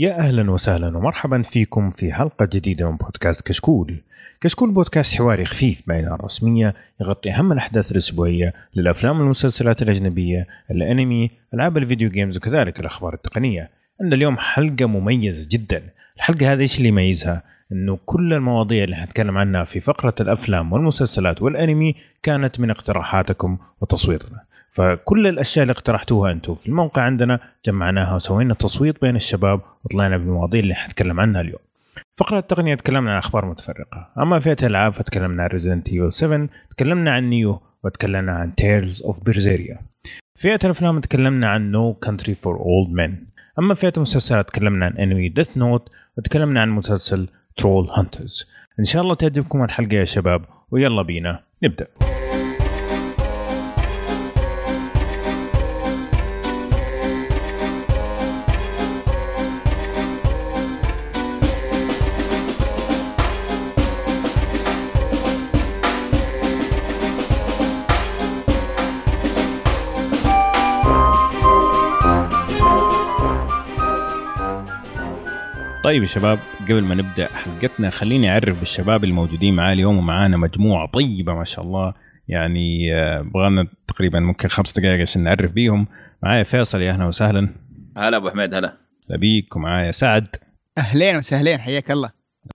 [0.00, 3.96] يا أهلا وسهلا ومرحبا فيكم في حلقة جديدة من بودكاست كشكول.
[4.40, 11.76] كشكول بودكاست حواري خفيف بين الرسمية يغطي أهم الأحداث الأسبوعية للأفلام والمسلسلات الأجنبية، الأنمي، ألعاب
[11.76, 13.70] الفيديو جيمز وكذلك الأخبار التقنية.
[14.00, 15.82] عندنا اليوم حلقة مميزة جدا.
[16.16, 17.42] الحلقة هذه إيش اللي يميزها؟
[17.72, 24.40] إنه كل المواضيع اللي حنتكلم عنها في فقرة الأفلام والمسلسلات والأنمي كانت من اقتراحاتكم وتصويتنا.
[24.78, 30.60] فكل الأشياء اللي اقترحتوها أنتم في الموقع عندنا جمعناها وسوينا تصويت بين الشباب وطلعنا بالمواضيع
[30.60, 31.60] اللي حنتكلم عنها اليوم.
[32.16, 37.12] فقرة التقنية تكلمنا عن أخبار متفرقة، أما فئة الألعاب فتكلمنا عن Resident Evil 7، تكلمنا
[37.12, 39.78] عن Nioh وتكلمنا عن Tales of Berseria.
[40.38, 43.26] فئة الأفلام تكلمنا عن No Country for Old Men،
[43.58, 48.46] أما فئة المسلسلات تكلمنا عن انمي Death Note وتكلمنا عن مسلسل Trollhunters.
[48.80, 51.86] إن شاء الله تعجبكم الحلقة يا شباب ويلا بينا نبدأ.
[75.88, 80.86] طيب يا شباب قبل ما نبدأ حلقتنا خليني أعرف بالشباب الموجودين معاه اليوم ومعانا مجموعة
[80.86, 81.94] طيبة ما شاء الله.
[82.28, 85.86] يعني آه، بغانا تقريبا ممكن خمس دقائق عشان نعرف بيهم.
[86.22, 87.48] معايا فيصل يا أهلا وسهلا.
[87.96, 88.76] هلا أبو حميد هلا.
[89.10, 90.28] بيك ومعايا سعد.
[90.78, 92.10] أهلين وسهلين حياك الله.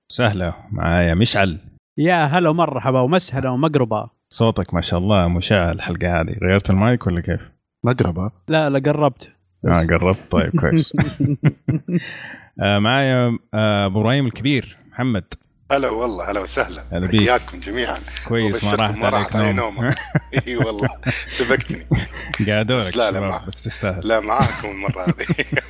[0.08, 1.58] سهلا معايا مشعل.
[1.98, 4.10] يا هلا ومرحبا ومسهلا ومقربا.
[4.30, 6.36] صوتك ما شاء الله مشع الحلقة هذه.
[6.44, 7.52] غيرت المايك ولا كيف؟
[7.84, 8.32] مقربة.
[8.48, 9.30] لا لا قربت.
[9.68, 10.32] آه قربت.
[10.32, 10.94] طيب كويس.
[12.58, 15.24] معايا آه أبو إبراهيم الكبير محمد.
[15.72, 16.84] هلا والله هلا وسهلا.
[17.12, 17.96] حياكم جميعا.
[18.28, 19.74] كويس ما راحت عليك نوم.
[20.48, 20.90] إي والله
[21.28, 21.86] سبقتني.
[22.48, 24.08] قاعدولك لا، لا، ما- بس تستاهل.
[24.08, 25.26] لا معاكم المرة هذه.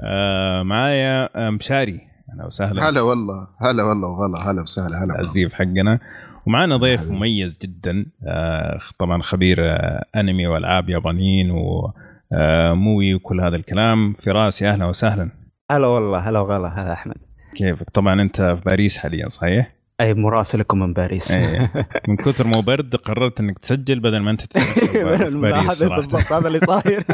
[0.00, 2.00] آه معايا آه مشاري.
[2.32, 2.88] أهلا وسهلا.
[2.88, 5.14] هلا والله هلا والله وغلا هلا وسهلا هلا.
[5.20, 5.98] العزيف حقنا.
[6.46, 14.12] ومعنا ضيف مميز جدا آه طبعا خبير آه أنمي والعاب يابانيين وموي وكل هذا الكلام.
[14.24, 15.30] فراس يا أهلا وسهلا.
[15.72, 17.16] هلا والله هلا وغلا هلا أحمد
[17.54, 21.72] كيفك طبعا أنت في باريس حاليا صحيح؟ أي مراسلكم من باريس إيه.
[22.08, 25.04] من كثر ما برد قررت إنك تسجل بدل ما أنت في
[25.40, 27.04] باريس بالضبط هذا اللي صاير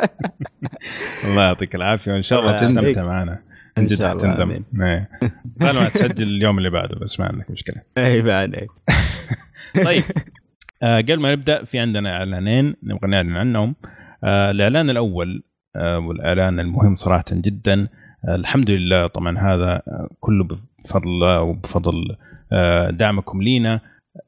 [1.25, 2.57] الله يعطيك العافية وإن شاء الله.
[2.57, 3.39] تستمتع معنا
[3.79, 4.65] جد شاء الله، آمين.
[4.81, 5.09] إيه.
[5.61, 8.67] قال ما تسجل اليوم اللي بعده بس ما عندك مشكلة اي بعد.
[9.85, 10.05] طيب
[10.83, 13.75] آه قبل ما نبدأ في عندنا إعلانين نبغى نعلن عنهم
[14.25, 15.43] آه الإعلان الأول
[15.77, 17.89] آه والإعلان المهم صراحة جدا
[18.35, 19.07] الحمد لله.
[19.07, 19.83] طبعا هذا
[20.21, 20.45] كله
[20.85, 22.17] بفضل الله وبفضل
[22.53, 23.81] آه دعمكم لينا.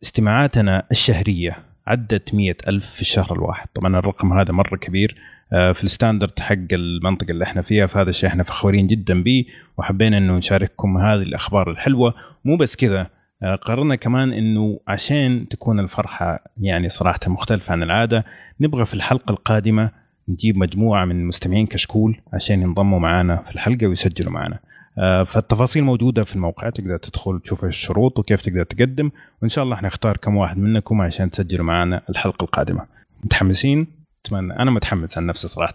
[0.02, 3.68] استماعاتنا الشهرية عدت مية ألف في الشهر الواحد.
[3.74, 5.16] طبعا الرقم هذا مرة كبير
[5.52, 9.44] آه، في الستاندرد حق المنطقة اللي إحنا فيها فهذا الشيء إحنا فخورين جدا به
[9.78, 12.14] وحبينا إنه نشارككم هذه الأخبار الحلوة.
[12.44, 13.06] مو بس كذا
[13.42, 18.24] آه، قررنا كمان إنه عشان تكون الفرحة يعني صراحة مختلفة عن العادة
[18.60, 19.90] نبغى في الحلقة القادمة
[20.30, 24.58] نجيب مجموعة من مستمعين كشكول عشان ينضموا معنا في الحلقة ويسجلوا معنا.
[24.98, 29.10] آه، فالتفاصيل موجودة في الموقع تقدر تدخل تشوف الشروط وكيف تقدر تقدم
[29.42, 32.86] وإن شاء الله حنختار كم واحد منكم عشان تسجلوا معنا الحلقة القادمة.
[33.24, 33.86] متحمسين؟
[34.26, 35.74] أتمنى أنا متحمس عن نفسي صراحة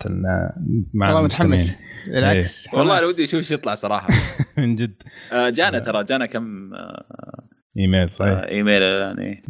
[0.93, 1.21] مع والله.
[1.21, 1.77] متحمس
[2.07, 2.97] بالعكس والله.
[2.99, 4.07] أنا ودي أشوف إيش يطلع صراحة
[4.57, 4.93] من جد
[5.33, 7.03] آه، جانا ترى جانا كم آه،
[7.77, 8.31] إيميل صحيح.
[8.31, 9.43] آه، إيميل يعني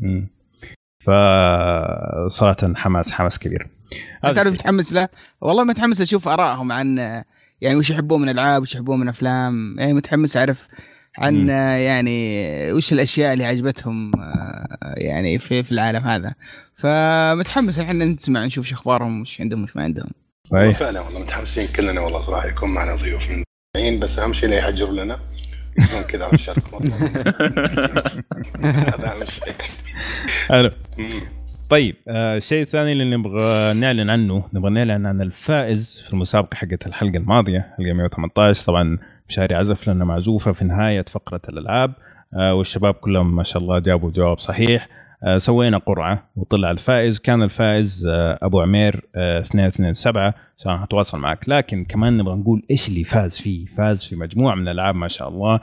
[1.08, 2.30] مم.
[2.30, 3.68] فصراحة حماس حماس كبير
[4.24, 4.52] الشيء.
[4.52, 5.10] متحمس له
[5.42, 6.98] والله متحمس أشوف آرائهم عن
[7.62, 10.68] يعني وش يحبون من العاب وش يحبون من افلام يعني متحمس أعرف
[11.18, 11.50] عن.
[11.50, 14.12] يعني وش الأشياء اللي عجبتهم
[14.98, 16.34] يعني في في العالم هذا
[16.78, 20.10] فمتحمس إحنا نسمع نشوف شو أخبارهم وش عندهم وش ما عندهم
[20.52, 20.78] صحيح.
[20.78, 23.30] فعلا والله متحمسين كلنا والله صراحة يكون معنا ضيوف
[23.78, 25.20] من بس أهم شيء لا يحجر لنا
[26.08, 26.82] كذا على الشرق
[28.62, 29.54] هذا اهم شيء
[30.50, 30.72] حلو.
[31.70, 36.88] طيب آه، الشيء الثاني اللي نبغى نعلن عنه نبغى نعلن عن الفائز في المسابقة حقت
[36.88, 38.98] الحلقة الماضية حلقة 118 طبعا
[39.30, 41.94] مشاري عزف لنا معزوفة في نهاية فقرة الألعاب.
[42.34, 44.84] آه، والشباب كلهم ما شاء الله جابوا جواب صحيح.
[44.84, 45.05] آه،
[45.38, 47.20] سوينا قرعة وطلع الفائز.
[47.20, 51.50] كان الفائز آه، أبو عمير آه، 227 عشان هتواصل معك.
[51.50, 55.30] لكن كمان نبغى نقول إيش اللي فاز فيه؟ فاز في مجموعة من الألعاب ما شاء
[55.30, 55.60] الله.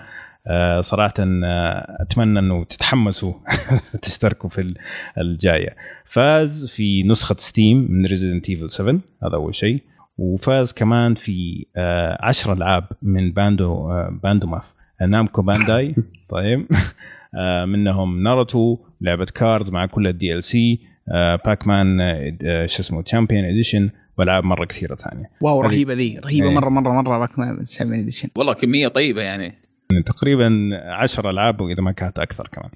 [0.47, 3.32] آه، صراحة آه، أتمنى أنه تتحمسوا
[4.03, 4.75] تشتركوا في ال-
[5.19, 5.76] الجاية.
[6.05, 8.93] فاز في نسخة ستيم من ريزيدنت ايفل 7
[9.23, 9.82] هذا أول شيء.
[10.19, 11.67] وفاز كمان في
[12.20, 14.73] 10 ألعاب من باندو آه، باندو ماف
[15.08, 15.94] نامكو بانداي
[16.35, 16.67] طيب.
[17.38, 20.81] آه، منهم ناروتو لعبة كاردز مع كل الدي ال سي
[21.47, 21.99] باك مان
[22.67, 25.31] شو اسمه تشامبيون اديشن والعاب مرة كثيرة ثانية.
[25.41, 26.55] واو رهيبة ذي رهيبة إيه.
[26.55, 29.55] مرة مرة مرة باكمان 7 اديشن والله كمية طيبة يعني.
[30.07, 30.51] تقريبا
[30.87, 32.71] 10 ألعاب وإذا ما كانت أكثر كمان.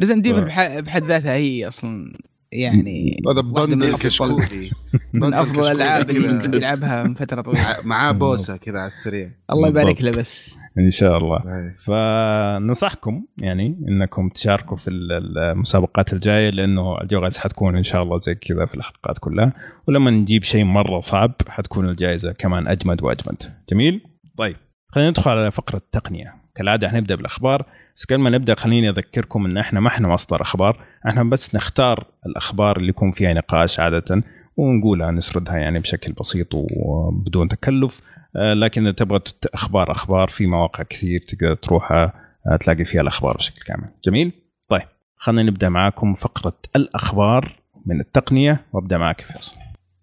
[0.00, 2.12] Resident Evil بح- بحد ذاتها هي أصلا
[2.52, 4.70] يعني هذا bundle كشكولي
[5.12, 7.60] من أفضل الألعاب اللي يلعبها من فترة طويلة.
[7.60, 9.30] مع- معاه بوسة كذا على السريع.
[9.50, 10.02] الله يبارك.
[10.02, 10.58] له بس.
[10.78, 11.36] إن شاء الله.
[11.36, 11.74] إيه.
[11.86, 18.34] فننصحكم يعني إنكم تشاركوا في ال- المسابقات الجاية لأنه الجوائز حتكون إن شاء الله زي
[18.34, 19.52] كذا في الحلقات كلها.
[19.88, 23.42] ولما نجيب شيء مرة صعب حتكون الجائزة كمان أجمد وأجمد.
[23.70, 24.00] جميل؟
[24.38, 24.56] طيب
[24.88, 26.34] خلينا ندخل على فقرة التقنية.
[26.56, 27.66] كالعادة حنبدا بالأخبار.
[27.96, 30.76] بس قبل ما نبدأ خليني أذكركم إن إحنا ما إحنا مصدر أخبار.
[31.08, 34.22] إحنا بس نختار الأخبار اللي يكون فيها نقاش عادة
[34.56, 38.00] ونقولها نسردها يعني بشكل بسيط وبدون تكلف.
[38.36, 39.20] لكن إذا تبغى
[39.54, 42.12] أخبار أخبار في مواقع كثير تقدر تروحها
[42.52, 43.88] آه، تلاقي فيها الأخبار بشكل كامل.
[44.06, 44.32] جميل؟
[44.68, 44.82] طيب
[45.16, 47.52] خلينا نبدأ معاكم فقرة الأخبار
[47.86, 49.52] من التقنية وأبدأ معك فيصل.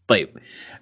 [0.08, 0.30] طيب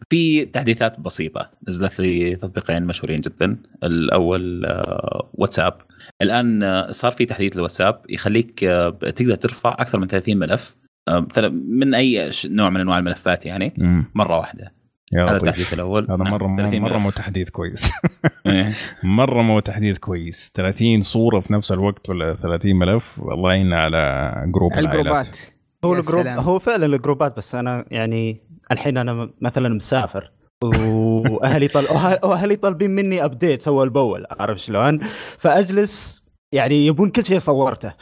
[0.10, 3.57] في تحديثات بسيطة نزلت لي تطبيقين مشهورين جدا.
[3.84, 5.74] الأول آه، واتساب.
[6.22, 10.75] الآن آه، صار في تحديث للواتساب يخليك آه، تقدر ترفع أكثر من 30 ملف
[11.07, 13.74] آه، من أي ش- نوع من أنواع الملفات يعني
[14.38, 14.63] واحدة.
[14.63, 14.72] يا
[15.18, 17.04] هذا التحديث الأول هذا نعم، مره 30 مرة ملف.
[17.04, 17.92] مو تحديث كويس
[18.48, 18.74] إيه.
[19.04, 24.34] مرة مو تحديث كويس 30 صورة في نفس الوقت ولا 30 ملف والله يعيننا على
[24.48, 24.74] جروب.
[24.74, 25.40] الجروبات
[25.86, 26.28] هو ال group.
[26.28, 28.42] هو فعلا ال groupات بس أنا يعني
[28.72, 30.32] الحين أنا مثلا مسافر
[31.30, 31.88] وأهلي طل...
[32.24, 35.00] وأهلي طالبين مني update اول باول عارف شلون؟
[35.38, 37.94] فأجلس يعني يبون كل شيء صورته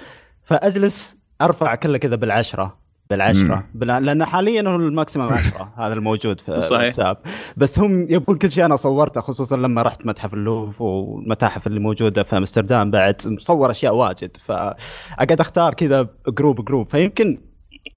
[0.44, 2.78] فأجلس أرفع كله كذا بالعشرة
[3.10, 3.64] بالعشرة.
[3.74, 3.88] بال...
[3.88, 6.50] لأن حاليا هو ال maximum 10 هذا الموجود في.
[6.50, 7.18] الواتساب.
[7.58, 12.24] بس هم يبون كل شيء أنا صورته خصوصا لما رحت متحف اللوفر والمتاحف اللي موجودة
[12.24, 12.92] في أمستردام.
[12.92, 17.38] بعد مصور أشياء واجد فأقعد أختار كذا group group فيمكن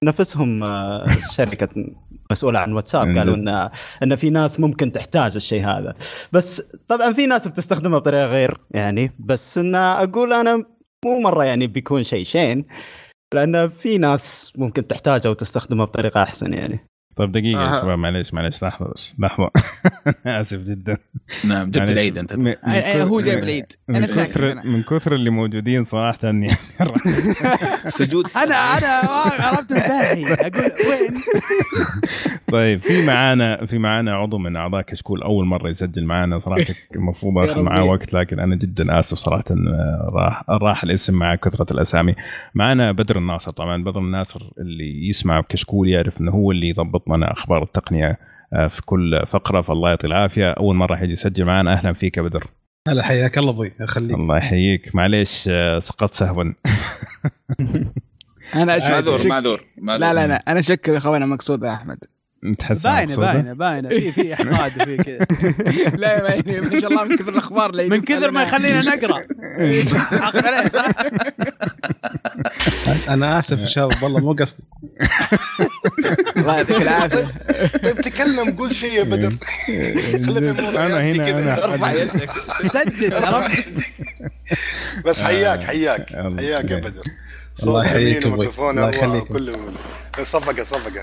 [0.03, 1.69] نفسهم آه، شركة
[2.31, 3.69] مسؤولة عن واتساب قالوا إن
[4.03, 5.93] إن في ناس ممكن تحتاج الشيء هذا.
[6.33, 9.11] بس طبعا في ناس بتستخدمه بطريقة غير يعني.
[9.19, 10.65] بس إن أقول أنا
[11.05, 12.65] مو مرة يعني بيكون شيء شين.
[13.33, 16.90] لأن في ناس ممكن تحتاجه وتستخدمه بطريقة أحسن يعني.
[17.15, 17.81] طيب دقيقة يا آه.
[17.81, 19.49] شباب معليش معليش لحظة بس لحظة.
[20.25, 20.97] آسف جدا.
[21.45, 21.89] نعم جبت.
[21.89, 22.33] العيد أنت.
[22.33, 24.63] م- من أي- أي، هو كثر- جايب العيد من ساكت كثر أنا.
[24.65, 26.47] من كثر اللي موجودين صراحة يعني.
[27.87, 30.33] سجود أنا أنا ما عرفت الباقي.
[30.33, 31.21] أقول وين؟
[32.51, 36.39] طيب في معانا في معانا عضو من أعضاء كشكول أول مرة يسجل معانا.
[36.39, 36.65] صراحة
[36.95, 37.83] المفروض يا آخذ معاه.
[37.83, 42.15] وقت لكن أنا جدا آسف صراحة آه، راح راح الاسم مع كثرة الأسامي.
[42.55, 43.51] معانا بدر الناصر.
[43.51, 48.17] طبعا بدر الناصر اللي يسمع كشكول يعرف إنه هو اللي يضبط لنا أخبار التقنية
[48.53, 49.61] آه، في كل فقرة.
[49.61, 50.51] فالله يعطيه العافية.
[50.51, 52.47] أول مرة حيجي يسجل معنا أهلا فيك يا بدر.
[52.87, 53.71] هلا حياك الله أبوي.
[53.85, 54.15] خليك.
[54.15, 54.95] الله يحييك.
[54.95, 56.43] معليش آه، سقطت سهوا
[58.55, 59.61] أنا أشك- معذور معذور.
[59.77, 60.35] لا لا لا.
[60.47, 61.97] أنا شك يا اخوان مقصود يا أحمد.
[62.59, 63.89] تحس باينة؟ باينة باينة.
[63.89, 65.17] في في إحقاد وفي كذا.
[66.01, 69.23] لا ما ما شاء الله من كثر الأخبار اللي من كثر ما يخلينا نقرأ.
[70.77, 70.89] صح؟
[73.09, 74.63] أنا آسف يا شباب والله مو قصدي.
[76.37, 77.31] الله يعطيك العافية.
[77.83, 79.33] طيب تكلم قول شيء يا بدر.
[80.13, 81.39] الموضوع أنا هنا كذا.
[81.39, 82.29] أنا ارفع يدك.
[82.67, 83.67] سدد عرفت؟
[85.05, 86.13] بس حياك حياك.
[86.13, 86.77] الله حياك يا.
[86.77, 87.03] بدر.
[87.63, 89.31] الله صوت يحييك الله يخليك.
[90.23, 91.01] صفقة صفقة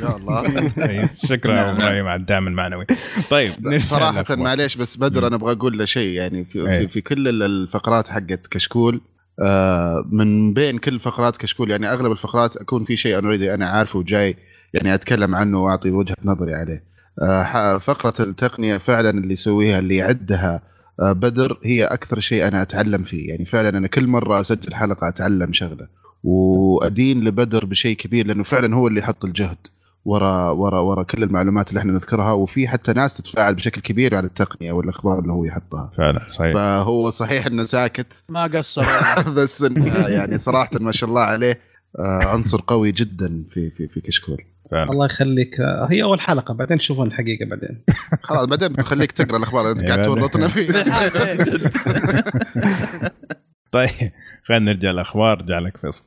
[0.00, 0.68] يلا يا الله
[1.28, 2.86] شكرا يا نعم، إبراهيم على الدعم المعنوي
[3.30, 4.38] طيب للأخبار.
[4.44, 6.78] معليش بس بدر أنا أبغى أقول له شيء يعني في, إيه.
[6.78, 9.00] في, في كل ال- الفقرات حقت كشكول
[9.42, 13.68] آه من بين كل فقرات كشكول يعني أغلب الفقرات أكون في شيء أنا اوريدي أنا
[13.70, 14.36] عارفه وجاي
[14.74, 16.84] يعني أتكلم عنه وأعطي وجهة نظري عليه.
[17.22, 20.62] آه فقرة التقنية فعلا اللي يسويها اللي يعدها آه
[20.98, 23.28] بدر هي أكثر شيء أنا أتعلم فيه.
[23.28, 25.88] يعني فعلا أنا كل مرة أسجل حلقة أتعلم شغلة
[26.24, 29.58] وأدين لبدر بشيء كبير لأنه فعلا هو اللي يحط الجهد
[30.04, 32.32] ورا ورا ورا كل المعلومات اللي إحنا نذكرها.
[32.32, 35.90] وفي حتى ناس تتفاعل بشكل كبير على التقنية والأخبار اللي هو يحطها.
[35.96, 36.54] فعلا صحيح.
[36.54, 38.22] فهو صحيح إنه ساكت.
[38.28, 38.84] ما قصر.
[39.36, 41.60] بس إنه يعني صراحة ما شاء الله عليه
[41.98, 44.44] آه، عنصر قوي جدا في في في كشكول.
[44.70, 44.90] فعلا.
[44.90, 45.60] الله يخليك.
[45.90, 47.82] هي أول حلقة بعدين تشوفون الحقيقة بعدين.
[48.28, 50.14] خلاص بعدين بخليك تقرأ الأخبار اللي أنت قاعد بعدين.
[50.20, 50.84] تورطنا فيها.
[53.72, 54.12] طيب
[54.44, 56.02] خلينا نرجع الاخبار رجع لك فيصل.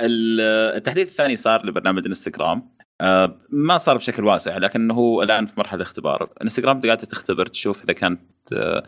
[0.00, 0.40] ال-
[0.76, 2.62] التحديث الثاني صار لبرنامج إنستغرام.
[3.00, 6.28] آه، ما صار بشكل واسع لكنه هو الآن في مرحلة اختبار.
[6.42, 8.20] إنستغرام قاعدة تختبر تشوف إذا كانت
[8.52, 8.84] آه،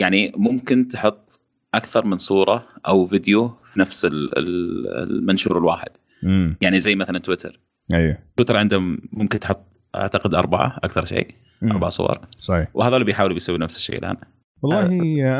[0.00, 1.40] يعني ممكن تحط
[1.74, 5.88] أكثر من صورة أو فيديو في نفس ال- ال- المنشور الواحد.
[6.24, 7.60] امم يعني زي مثلا تويتر.
[7.94, 8.18] أيوه.
[8.36, 11.34] تويتر عندهم ممكن تحط أعتقد أربعة أكثر شيء.
[11.62, 12.18] أربع صور.
[12.38, 12.68] صحيح.
[12.74, 14.16] وهذول بيحاولوا بيسووا نفس الشيء الآن.
[14.62, 14.86] والله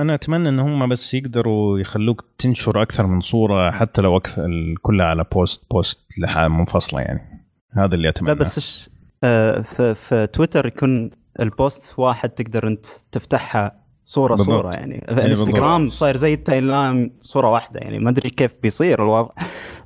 [0.00, 4.48] أنا أتمنى ان هم بس يقدروا يخلوك تنشر أكثر من صورة حتى لو أكثر
[4.82, 7.20] كلها على post post لحال منفصلة يعني.
[7.76, 8.90] هذا اللي لا اتمنى بس الش...
[9.24, 14.48] آه، في, في تويتر يكون ال post واحد تقدر أنت تفتحها صورة بالضبط.
[14.48, 15.06] صوره يعني.
[15.08, 15.98] الانستغرام بالضبط.
[15.98, 17.98] صاير زي ال timeline صورة واحدة يعني.
[17.98, 19.30] ما أدري كيف بيصير الوضع.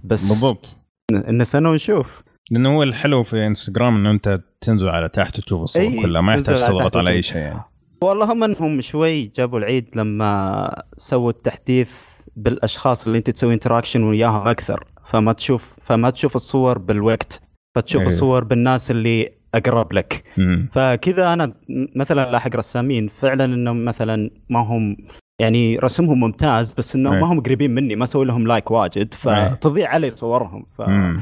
[0.04, 0.76] بس بالضبط.
[1.12, 2.25] نستنى ونشوف.
[2.50, 6.34] لأنه هو الحلو في انستغرام إنه أنت تنزل على تحت وتشوف الصور أي، كلها ما
[6.34, 7.22] يحتاج تضغط على أي.
[7.22, 7.60] شيء يعني
[8.02, 14.48] والله هم إنهم شوي جابوا العيد لما سووا التحديث بالأشخاص اللي أنت تسوي interaction وياهم
[14.48, 17.42] أكثر فما تشوف فما تشوف الصور بالوقت
[17.76, 18.12] فتشوف أيوه.
[18.12, 20.68] الصور بالناس اللي أقرب لك مم.
[20.72, 21.52] فكذا أنا
[21.96, 24.96] مثلا لاحق رسامين فعلا إنهم مثلا ما هم
[25.40, 27.20] يعني رسمهم ممتاز بس إنهم.
[27.20, 30.80] ما هم قريبين مني ما أسوي لهم لايك واجد فتضيع علي صورهم ف...
[30.80, 31.20] مم.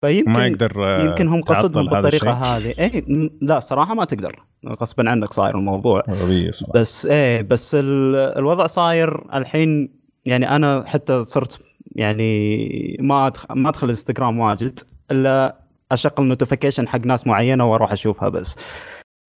[0.00, 2.30] فيمكن ما يقدر آه، يمكن هم قصدهم بالطريقة.
[2.30, 3.04] هذه اي
[3.42, 6.72] لا صراحة ما تقدر غصبا عنك صاير الموضوع غبية صراحة.
[6.74, 11.60] بس إيه بس ال- الوضع صاير الحين يعني أنا حتى صرت
[11.96, 13.52] يعني ما أدخ...
[13.52, 15.56] ما أدخل انستغرام واجد إلا
[15.92, 18.56] اشغل notification حق ناس معينة وأروح أشوفها بس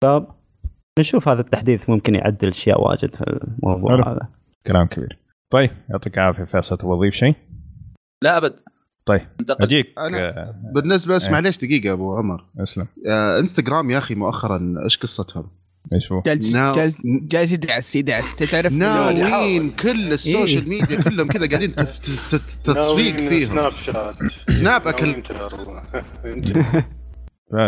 [0.04, 0.08] ف
[1.00, 3.24] نشوف هذا التحديث ممكن يعدل اشياء واجد في
[3.64, 4.12] الموضوع.
[4.12, 4.28] هذا
[4.68, 5.18] كلام كبير
[5.50, 7.36] طيب يعطيك العافية فيصل تبغى تضيف شيء؟
[8.24, 8.54] لا أبد
[9.10, 11.32] طيب أجيك أنا- آه، بالنسبة بس إيه.
[11.32, 15.48] معليش دقيقة أبو عمر أسلم آه إنستغرام يا أخي مؤخرا إيش قصتهم؟
[15.94, 20.70] إيش هو؟ جالس ناو- جالس جالس يدعس يدعس تعرف ناويين كل ال social إيه.
[20.70, 21.76] ميديا كلهم كذا قاعدين
[22.64, 24.16] تصفيق فيهم سناب شات
[24.48, 25.22] سناب فعلا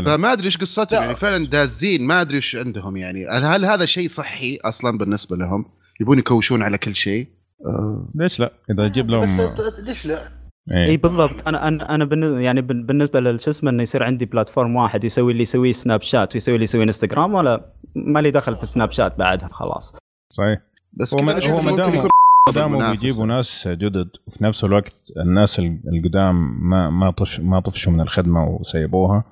[0.05, 1.01] فما أدري إيش قصتهم.
[1.01, 5.65] يعني فعلا دازين ما أدري إيش عندهم يعني هل هذا شيء صحي أصلا بالنسبة لهم؟
[6.01, 7.27] يبون يكوشون على كل شيء؟
[7.65, 10.40] آه، ليش لا؟ إذا أجيب لهم بس ليش لا؟
[10.71, 11.47] اي إيه بالضبط.
[11.47, 15.31] أنا أنا أنا بالن- يعني بال- بالنسبة للشو اسمه إنه يصير عندي platform واحد يسوي
[15.31, 17.65] اللي يسويه سناب شات ويسوي اللي يسويه انستغرام ولا
[17.95, 19.95] ما لي دخل في سناب شات بعدها خلاص.
[20.29, 20.59] صحيح.
[20.93, 22.09] بس هو ما دام يكون
[22.47, 23.01] ما داموا المنافسة.
[23.01, 24.93] بيجيبوا ناس جدد وفي نفس الوقت
[25.25, 29.23] الناس ال- القدام ما ما طش ما طفشوا من الخدمة وسيبوها.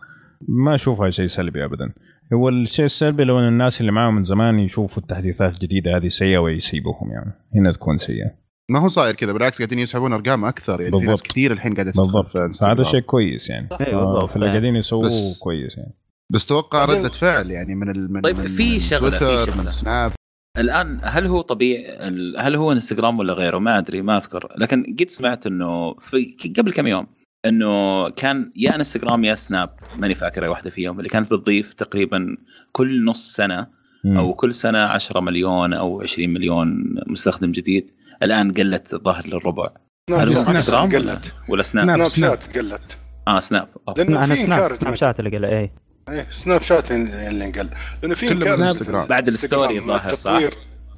[0.48, 1.92] ما اشوفها شيء سلبي ابدا.
[2.34, 6.38] هو الشيء السلبي لو إن الناس اللي معاهم من زمان يشوفوا التحديثات الجديدة هذه سيئة
[6.38, 7.32] ويسيبوهم يعني.
[7.56, 8.32] هنا تكون سيئة.
[8.70, 11.28] ما هو صاير كذا بالعكس قاعدين يسحبون أرقام أكثر يعني في ناس بالضبط.
[11.32, 12.56] كثير الحين قاعدة تدخل بالضبط.
[12.58, 14.30] فهذا شيء كويس يعني إيه، آه، بالضبط.
[14.32, 15.10] فاللي قاعدين يسووه
[15.40, 15.94] كويس يعني
[16.32, 19.52] بس توقع بعدين- ردة فعل يعني من ال من طيب، من في من شغلة- في.
[19.58, 20.12] من سناب
[20.58, 24.96] الآن هل هو طبيعي ال- هل هو إنستغرام ولا غيره ما أدري ما أذكر لكن
[25.00, 27.08] قد سمعت إنه في قبل كم يوم
[27.46, 32.38] إنه كان يا إنستغرام يا سناب ماني فاكر أي واحدة فيهم اللي كانت بتضيف تقريبا
[32.72, 33.80] كل نص سنة.
[34.06, 36.68] أو كل سنة 10 مليون أو 20 مليون
[37.08, 37.92] مستخدم جديد
[38.24, 39.70] الآن قلت الظاهر للربع.
[40.10, 41.34] هل هو سناب انستغرام قلت.
[41.50, 42.08] ولا سناب؟ سناب.
[42.08, 42.98] سناب شات قلت.
[43.28, 44.04] آه سناب أوكي.
[44.04, 45.74] لأنه أنا في سناب إنكار سناب شات اللي قال إيه.
[46.10, 47.70] إيه سناب شات اللي انقل
[48.04, 49.06] لأنه في إنكار.
[49.06, 50.42] بعد الستوري الظاهر، صح؟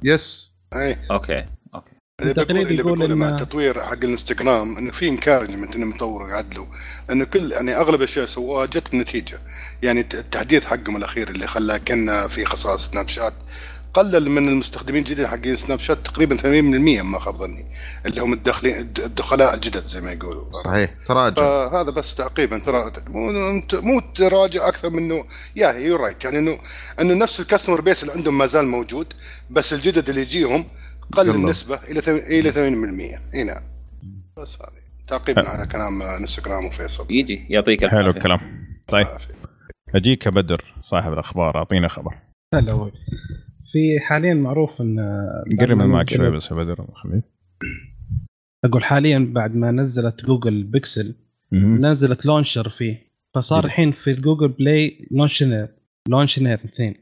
[0.02, 1.06] yes إيه.
[1.10, 1.92] أوكي أوكي.
[2.20, 5.90] اللي التقرير بقول اللي يقول بقوله مع إن- التطوير حق الإنستغرام إنه في encouragement انهم
[5.90, 6.66] يطوروا يعدلوا
[7.10, 9.38] انه كل يعني أغلب الأشياء سووها جت بنتيجة.
[9.82, 13.32] يعني التحديث حقهم الأخير اللي خلاه كان في خصائص سناب شات
[13.94, 16.42] قلل من المستخدمين الجديد حقين سناب شات تقريبا 80%
[17.04, 17.66] ما خاب ظني
[18.06, 20.52] اللي هم الداخلين الدخلاء الجدد زي ما يقولوا.
[20.52, 21.34] صحيح تراجع.
[21.36, 23.32] فهذا بس تعقيبا ترى مو
[23.72, 25.24] مو تراجع أكثر منه
[25.56, 26.58] يا you're right يعني انه
[27.00, 29.06] إنه نفس ال customer base اللي عندهم ما زال موجود
[29.50, 30.64] بس الجدد اللي يجيهم
[31.12, 31.30] قل.
[31.30, 33.62] النسبة إلى ثم- إلى 80% إي نعم.
[34.38, 34.82] بس هذه.
[35.08, 37.06] تعقيبا على كلام انستغرام وفيصل.
[37.10, 38.40] يجي يعطيك حلو الكلام.
[38.88, 39.06] طيب.
[39.94, 41.56] أجيك يا بدر صاحب الأخبار.
[41.58, 42.14] اعطينا خبر.
[42.54, 42.90] هلا
[43.72, 45.00] في حاليا معروف إن
[45.60, 46.86] قرب من معك شوي بس بدر
[48.64, 51.14] أقول حاليا بعد ما نزلت جوجل بيكسل.
[51.52, 52.98] نزلت launcher فيه.
[53.34, 53.64] فصار.
[53.64, 55.68] الحين في الجوجل بلاي launcher
[56.08, 56.94] launcher اثنين.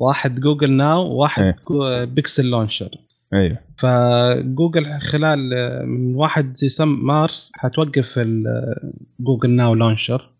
[0.00, 1.56] واحد جوجل ناو وواحد إيه.
[1.68, 2.90] جو- بيكسل launcher.
[3.34, 3.58] أيوه.
[3.78, 10.30] فجوجل خلال آه، من 1 ديسمبر مارس حتوقف الجوجل ناو launcher.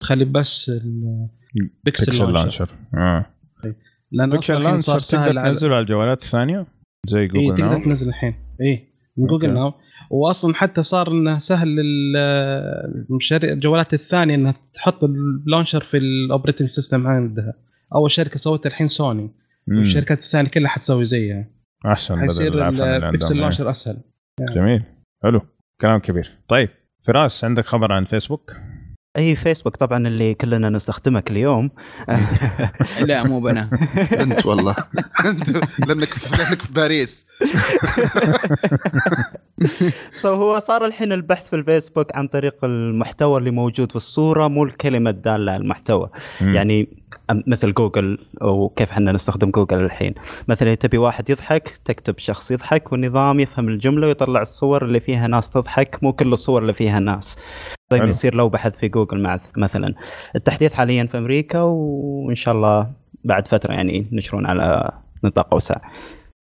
[0.00, 2.32] تخلي بس البيكسل بيكسل launcher.
[2.32, 3.26] launcher آه.
[4.14, 6.66] لأن بيكسل صار launcher سهل تقدر على تنزله على الجوالات الثانية؟
[7.06, 8.34] زي جوجل تقدر ناو تنزل الحين.
[8.60, 9.54] اي من جوجل.
[9.54, 9.74] ناو
[10.10, 11.80] واصلا حتى صار إنه سهل
[13.32, 17.54] الجوالات الثانية إنها تحط ال launcher في ال operating system عندها.
[17.94, 19.30] أول شركة سوتها الحين سوني.
[19.68, 21.46] والشركات الثانية كلها حتسوي زيها.
[21.86, 23.10] أحسن حيصير إيه.
[23.34, 23.96] launcher أسهل.
[24.54, 24.82] جميل.
[25.22, 25.40] حلو.
[25.80, 26.38] كلام كبير.
[26.48, 26.68] طيب
[27.06, 28.52] فراس عندك خبر عن فيسبوك
[29.16, 31.70] اي فيسبوك طبعا اللي كلنا نستخدمه كل يوم
[33.08, 33.70] لا مو بنا.
[34.22, 34.76] أنت والله.
[35.30, 35.48] أنت
[35.88, 37.26] لأنك لأنك في باريس.
[40.12, 44.64] so هو صار الحين البحث في الفيسبوك عن طريق المحتوى اللي موجود في الصورة مو
[44.64, 46.10] الكلمة الدالة على المحتوى.
[46.40, 50.14] يعني مثل جوجل وكيف إحنا نستخدم جوجل الحين.
[50.48, 55.50] مثلا تبي واحد يضحك تكتب شخص يضحك والنظام يفهم الجملة ويطلع الصور اللي فيها ناس
[55.50, 57.38] تضحك مو كل الصور اللي فيها ناس.
[57.92, 58.08] حلو.
[58.08, 59.94] يصير لو بحث في جوجل مع مثلا.
[60.36, 62.90] التحديث حاليا في أمريكا وإن شاء الله
[63.24, 64.90] بعد فترة يعني ينشرون على
[65.24, 65.76] نطاق أوسع.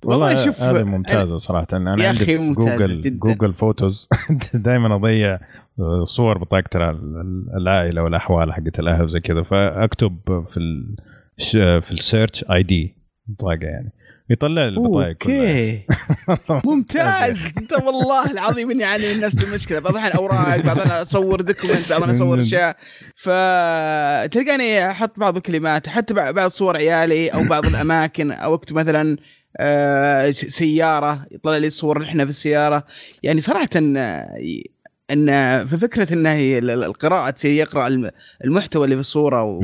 [0.04, 1.68] والله شوف هذه ممتازه صراحة.
[1.74, 3.18] أنا يا عندي جوجل جداً.
[3.20, 4.10] جوجل فوتوز
[4.54, 5.40] دائما أضيع
[6.04, 9.44] صور بطاقة ال- العائلة والأحوال حقت الأهل زي كذا.
[9.44, 10.96] فأكتب في ال
[11.82, 12.96] في ال search ID
[13.28, 13.92] بطاقة يعني.
[14.30, 15.86] يطلع لي البطايق أوكي.
[16.72, 17.46] ممتاز.
[17.58, 19.80] أنت والله العظيم إني أعاني من نفس المشكلة.
[19.80, 22.78] بعض الأحيان اوراق بعض الأحيان أصور document بعض الأحيان أصور أشياء.
[23.16, 29.18] فتلقاني أحط بعض الكلمات حتى بع- بعض صور عيالي أو بعض الأماكن أو أكتب مثلا
[29.58, 32.84] آه، سيارة يطلع لي اللي إحنا في السيارة.
[33.24, 34.38] يعني صراحة آه،
[35.12, 35.28] إن
[35.68, 38.12] في فكرة إن هي ال- ال- القراءة يقرأ الم-
[38.46, 39.62] المحتوى اللي في الصورة و...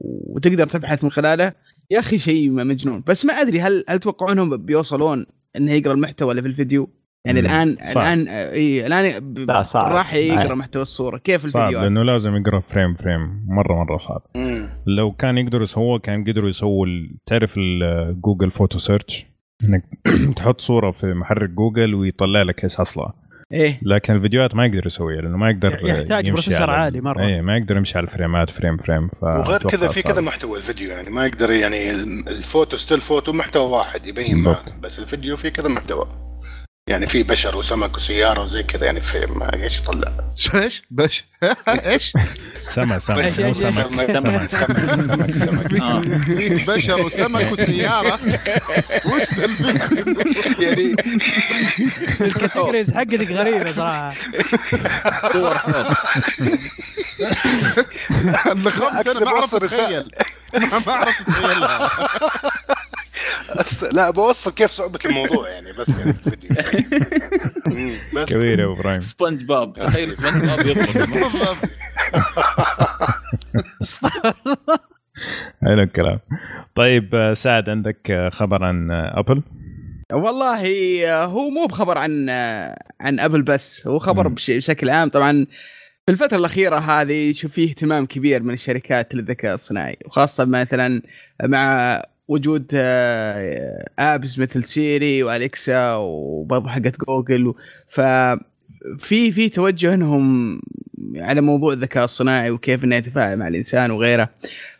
[0.00, 1.52] وتقدر تبحث من خلاله
[1.90, 3.02] يا أخي شيء مجنون.
[3.06, 6.90] بس ما أدري هل هل تتوقعونهم بيوصلون انه يقرأ المحتوى اللي في الفيديو؟
[7.26, 7.46] يعني مم.
[7.46, 7.96] الان صعب.
[8.02, 9.92] الآن آه، إي الآن لا، صعب.
[9.92, 10.54] راح يقرأ آه.
[10.54, 14.68] محتوى الصورة كيف صعب الفيديوهات لأنه لازم يقرأ frame frame مرة مرة صعب مم.
[14.86, 19.26] لو كان يقدروا يسووه كان قدروا يسووا ال- تعرف الجوجل photo search
[19.64, 19.84] إنك
[20.36, 23.12] تحط صورة في محرك جوجل ويطلع لك إيش اصلها
[23.52, 27.26] إيه لكن الفيديوهات ما يقدر يسويها لأنه ما يقدر يحتاج يمشي processor عالي مرة.
[27.26, 30.12] اي ما يقدر يمشي على الفريمات frame frame ف وغير كذا في صعب.
[30.12, 31.90] كذا محتوى الفيديو يعني ما يقدر يعني
[32.28, 34.42] ال photo still photo محتوى واحد يبين.
[34.42, 36.04] معك بس الفيديو في كذا محتوى
[36.90, 40.12] يعني في بشر وسمك وسيارة وزي كذا يعني في ما إيش يطلع؟
[40.54, 41.24] إيش؟ بش
[41.68, 42.12] إيش؟
[42.68, 45.74] سما سما إيش- مو إيش- سمك سمك
[46.68, 48.18] بشر وسمك وسيارة.
[49.06, 49.22] وش؟
[50.58, 50.94] يعني
[52.20, 54.14] ال categories حقتك غريبة صراحة.
[55.32, 55.56] صور
[58.46, 60.10] اللي خمس أنا ما أعرف أتخيل.
[60.54, 61.88] ما أعرف أتخيلها.
[63.50, 66.50] أس- لا بوصل كيف صعوبة الموضوع يعني بس يعني في الفيديو.
[68.14, 68.28] بس.
[68.32, 69.00] كبير يا أبو إبراهيم.
[69.00, 71.56] سبونج بوب تخيل سبونج بوب يطبخ بالضبط.
[75.62, 76.18] حلو الكلام.
[76.74, 79.42] طيب سعد عندك خبر عن أبل؟
[80.12, 82.30] والله هو مو بخبر عن
[83.00, 85.08] عن أبل بس هو خبر بشكل عام.
[85.08, 85.46] طبعا
[86.06, 91.02] في الفترة الأخيرة هذه شوف فيه اهتمام كبير من الشركات للذكاء الصناعي وخاصة مثلا
[91.44, 97.54] مع وجود آه، apps مثل سيري وأليكسا وبرضه حقت جوجل
[97.88, 98.00] ف
[98.98, 100.60] في في توجه إنهم
[101.16, 104.28] على موضوع الذكاء الصناعي وكيف إنه يتفاعل مع الإنسان وغيره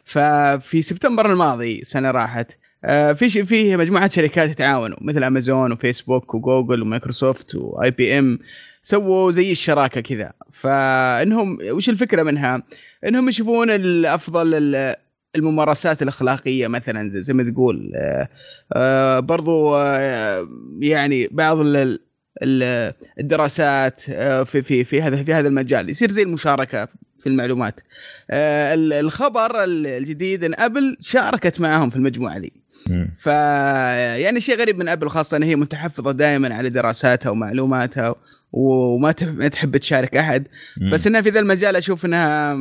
[0.05, 2.47] ففي سبتمبر الماضي سنة راحت
[2.85, 8.39] آه، في في مجموعة شركات يتعاونوا مثل امازون وفيسبوك وجوجل ومايكروسوفت و IBM
[8.83, 12.63] سووا زي الشراكة كذا فانهم وش الفكرة منها؟
[13.07, 14.97] إنهم يشوفون الأفضل ال-
[15.37, 18.29] الممارسات الأخلاقية مثلا زي, زي ما تقول آه،
[18.73, 20.49] آه، برضو آه،
[20.81, 21.99] يعني بعض ال-
[22.43, 24.01] ال- الدراسات
[24.45, 25.91] في في في هذا في هذا المجال.
[25.91, 26.89] يصير زي المشاركة
[27.19, 27.81] في المعلومات.
[28.31, 32.53] ال- الخبر الجديد إن أبل شاركت معهم في المجموعة دي.
[33.19, 38.15] ف يعني شيء غريب من أبل خاصة إن هي متحفظة دائما على دراساتها ومعلوماتها.
[38.53, 40.47] وما تح- ما تحب تشارك أحد.
[40.81, 40.91] مم.
[40.91, 42.57] بس إنها في ذا المجال أشوف إنها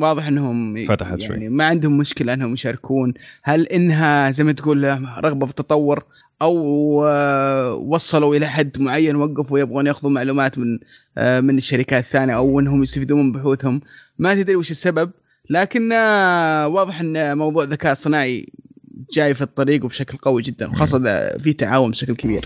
[0.00, 1.48] واضح إنهم فتحت يعني شوي.
[1.48, 3.14] ما عندهم مشكلة إنهم يشاركون.
[3.42, 4.84] هل إنها زي ما تقول
[5.24, 6.04] رغبة في التطور
[6.42, 10.78] أو آه، وصلوا إلى حد معين وقفوا يبغون يأخذوا معلومات من
[11.18, 13.80] آه، من الشركات الثانية أو إنهم يستفيدون من بحوثهم؟
[14.18, 15.10] ما تدري وش السبب.
[15.50, 18.46] لكن آه، واضح إن موضوع الذكاء الصناعي
[19.14, 20.98] جاي في الطريق وبشكل قوي جدا وخاصه
[21.38, 22.44] في تعاون بشكل كبير.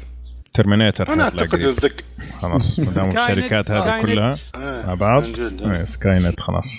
[0.57, 1.55] Terminator أنا أعتقد.
[1.61, 2.05] الذك
[2.43, 4.03] خلاص ما دام الشركات هذه.
[4.03, 5.23] كلها آه، مع بعض
[5.63, 5.85] آه.
[5.85, 6.73] Skynet خلاص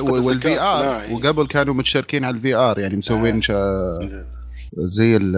[0.00, 4.26] وال VR وقبل كانوا متشاركين على ال VR يعني مسوين جد.
[4.78, 5.34] زي ال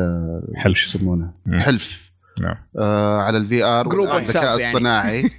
[0.56, 0.78] حلف.
[0.78, 1.30] شو يسمونه.
[1.64, 4.68] حلف نعم آه على ال VR group الذكاء واتساب.
[4.68, 5.30] اصطناعي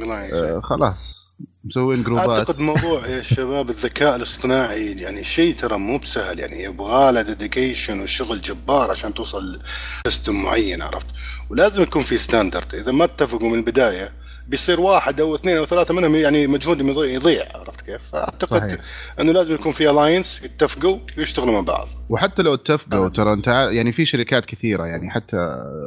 [0.00, 0.34] قلايص.
[0.34, 1.22] آه خلاص
[1.64, 7.12] مسوين جروبات أعتقد موضوع يا شباب الذكاء الاصطناعي يعني شيء ترى مو بسهل يعني يبغى
[7.12, 9.60] له dedication وشغل جبار عشان توصل
[10.06, 11.06] system معين عرفت
[11.52, 14.12] ولازم يكون في standard إذا ما اتفقوا من البداية
[14.48, 18.80] بيصير واحد أو اثنين أو ثلاثة منهم يعني مجهودهم يضيع, عرفت كيف؟ فأعتقد صحيح.
[19.20, 23.92] إنه لازم يكون في alliance يتفقوا ويشتغلوا مع بعض وحتى لو اتفقوا ترى أنت يعني
[23.92, 25.36] في شركات كثيرة يعني حتى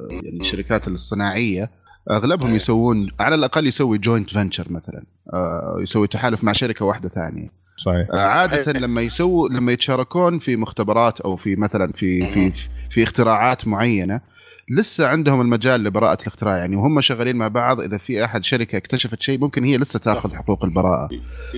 [0.09, 1.69] يعني الشركات الصناعية
[2.11, 2.55] أغلبهم إيه.
[2.55, 7.51] يسوون على الأقل يسوي joint venture مثلا آه، يسوي تحالف مع شركة واحدة ثانية
[7.85, 8.77] صحيح آه، عادة صحيح.
[8.77, 12.51] لما يسووا لما يتشاركون في مختبرات أو في مثلا في في
[12.89, 14.34] في اختراعات معينة
[14.69, 17.81] لسه عندهم المجال لبراءة الاختراع يعني وهم شغالين مع بعض.
[17.81, 21.09] إذا في أحد شركة اكتشفت شيء ممكن هي لسه تأخذ حقوق البراءة.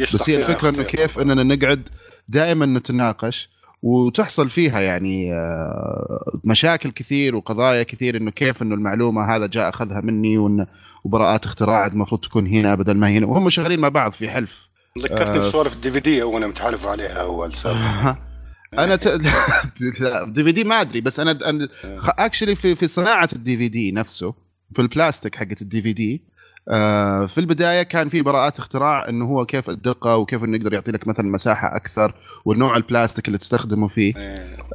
[0.01, 0.83] بس هي الفكرة إنه.
[0.83, 1.89] كيف إننا نقعد
[2.29, 3.49] دائما نتناقش
[3.83, 10.01] وتحصل فيها يعني آه، مشاكل كثير وقضايا كثير إنه كيف إنه المعلومة هذا جاء أخذها
[10.01, 10.65] مني وإن
[11.03, 13.25] وبراءات اختراع المفروض تكون هنا بدل ما هنا.
[13.25, 14.69] وهم شغالين مع بعض في حلف.
[14.99, 17.55] ذكرتني آه، بسوالف ال DVD أول متعرف عليها اول
[18.77, 19.07] أنا ت...
[19.99, 21.39] لا DVD ما أدري بس أنا
[22.19, 24.33] actually في في صناعة ال DVD نفسه
[24.73, 26.23] في البلاستيك حقت ال DVD
[26.69, 30.91] آه في البداية كان في براءات اختراع إنه هو كيف الدقة وكيف إنه يقدر يعطي
[30.91, 32.13] لك مثلا مساحة أكثر
[32.45, 34.13] والنوع البلاستيك اللي تستخدمه فيه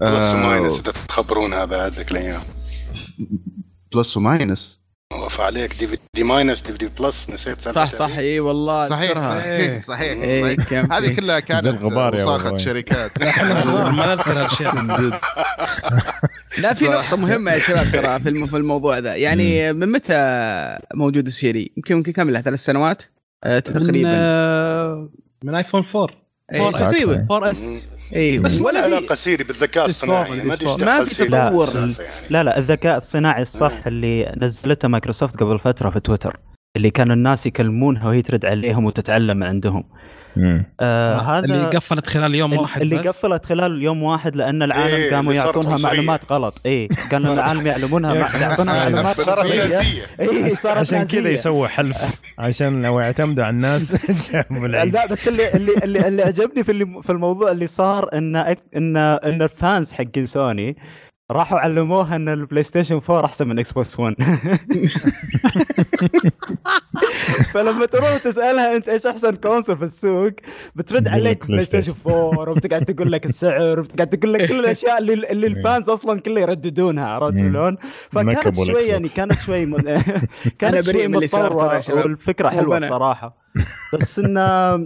[0.00, 0.36] plus آه.
[0.36, 2.40] و minus إذا تخبرونها بعد ذيك الأيام
[3.94, 4.81] plus و minus
[5.12, 5.78] وقف عليك.
[5.78, 7.30] دي في دي ماينس دي في دي بلس.
[7.30, 8.16] نسيت صح صح.
[8.16, 8.88] اي والله.
[8.88, 9.38] صحيح أذكرها.
[9.40, 10.68] صحيح صحيح, إيه، صحيح.
[10.68, 11.08] كان هذه.
[11.16, 12.58] كلها كانت وساخة والله.
[12.58, 13.22] شركات.
[13.22, 15.14] إحنا صغار ما نذكر هالاشياء من جد.
[16.58, 19.14] لا في نقطة مهمة يا شباب ترى في الم- في الموضوع ذا.
[19.14, 23.02] يعني من متى موجود ال Siri؟ يمكن يمكن كم له ثلاث سنوات
[23.44, 24.08] آه، من تقريبا.
[24.14, 25.08] آه،
[25.44, 26.08] من iPhone 4
[26.52, 27.26] إيه، 4 تقريبا.
[27.30, 27.80] 4S
[28.14, 30.56] اي بس ما له ولا في علاقة Siri بالذكاء الصناعي ما
[31.04, 31.68] في تطور.
[31.74, 31.94] يعني.
[32.30, 33.82] لا لا الذكاء الصناعي الصح مم.
[33.86, 36.40] اللي نزلته مايكروسوفت قبل فترة في تويتر
[36.76, 39.84] اللي كانوا الناس يكلمونها وهي ترد عليهم وتتعلم عندهم.
[40.80, 43.06] آه هذا اللي قفلت خلال يوم واحد اللي بس.
[43.06, 45.76] قفلت خلال يوم واحد لأن العالم إيه، قاموا يعطونها.
[45.78, 49.44] معلومات غلط اي كانوا العالم يعلمونها مع- يعطونها معلومات صارت.
[49.54, 49.80] نازية
[50.20, 51.28] اي صارت عشان كذا.
[51.30, 56.22] يسووا حلف عشان لو اعتمدوا على الناس جابوا العيد لا بس اللي اللي اللي, اللي
[56.22, 58.56] عجبني في اللي في الموضوع اللي صار إن ان
[58.96, 60.76] إن ال fans حقين سوني
[61.32, 64.14] راحوا علموها إن ال PlayStation 4 أحسن من Xbox One
[67.52, 70.32] فلما تروح تسألها أنت إيش أحسن console في السوق
[70.74, 75.46] بترد عليك PlayStation 4 وبتقعد تقول لك السعر وبتقعد تقول لك كل الأشياء اللي, اللي
[75.46, 77.52] ال fans أصلا كله يرددونها عرفت مم.
[77.52, 77.76] شلون؟
[78.10, 79.08] فكانت شوي يعني.
[79.08, 79.76] كانت شوي م...
[80.58, 81.80] كانت شوي متطورة.
[81.90, 82.78] والفكرة حلوة.
[82.78, 83.42] الصراحة
[83.94, 84.76] بس انه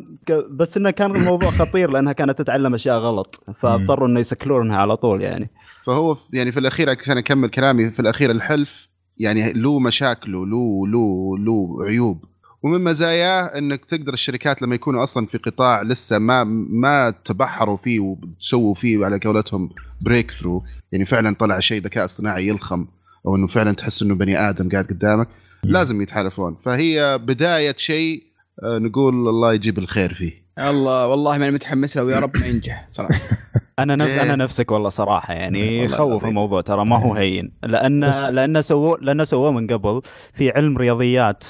[0.51, 5.23] بس انه كان الموضوع خطير لأنها كانت تتعلم أشياء غلط فاضطروا إنه يسكلونها على طول
[5.23, 5.51] يعني
[5.87, 10.87] فهو في- يعني في الأخير عشان أكمل كلامي في الأخير الحلف يعني له مشاكله له
[10.89, 12.25] له له عيوب.
[12.63, 18.01] ومن مزاياه إنك تقدر الشركات لما يكونوا أصلا في قطاع لسه ما ما تبحروا فيه
[18.01, 22.87] وسووا فيه على قولتهم breakthrough يعني فعلا طلع شيء ذكاء اصطناعي يلخم
[23.27, 25.29] أو إنه فعلا تحس إنه بني آدم قاعد قدامك
[25.65, 26.57] لازم يتحالفون.
[26.65, 28.23] فهي بداية شيء
[28.63, 30.33] آه، نقول الله يجيب الخير فيه.
[30.59, 33.21] الله والله ما أنا متحمس له ويا رب ما ينجح صراحة.
[33.79, 34.23] أنا نفس إيه.
[34.23, 36.29] أنا نفسك والله صراحة يعني يخوف العظيم.
[36.29, 37.53] الموضوع ترى ما هو هين.
[37.63, 40.03] لأن بس- لأن سووه لأن سووه من قبل
[40.35, 41.45] في علم رياضيات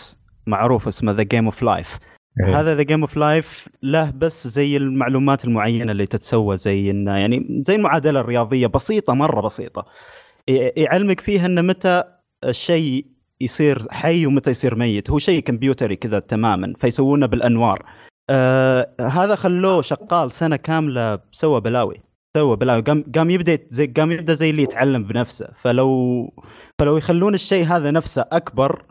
[0.46, 1.98] معروف اسمه The Game of Life
[2.44, 2.60] إيه.
[2.60, 7.62] هذا The Game of Life له بس زي المعلومات المعينة اللي تتسوى زي إنه يعني
[7.66, 9.86] زي المعادلة الرياضية بسيطة مرة بسيطة.
[10.76, 12.02] يعلمك فيها إن متى
[12.44, 13.06] الشيء
[13.40, 15.10] يصير حي ومتى يصير ميت.
[15.10, 17.86] هو شيء كمبيوتري كذا تماما فيسوونه بالأنوار.
[18.30, 22.06] آه هذا خلوه شغال سنة كاملة سوى بلاوي.
[22.37, 25.49] سوى بلاوي قام قام يبدأ زي قام يبدأ زي اللي يتعلم بنفسه.
[25.62, 25.90] فلو
[26.79, 28.83] فلو يخلون الشيء هذا نفسه أكبر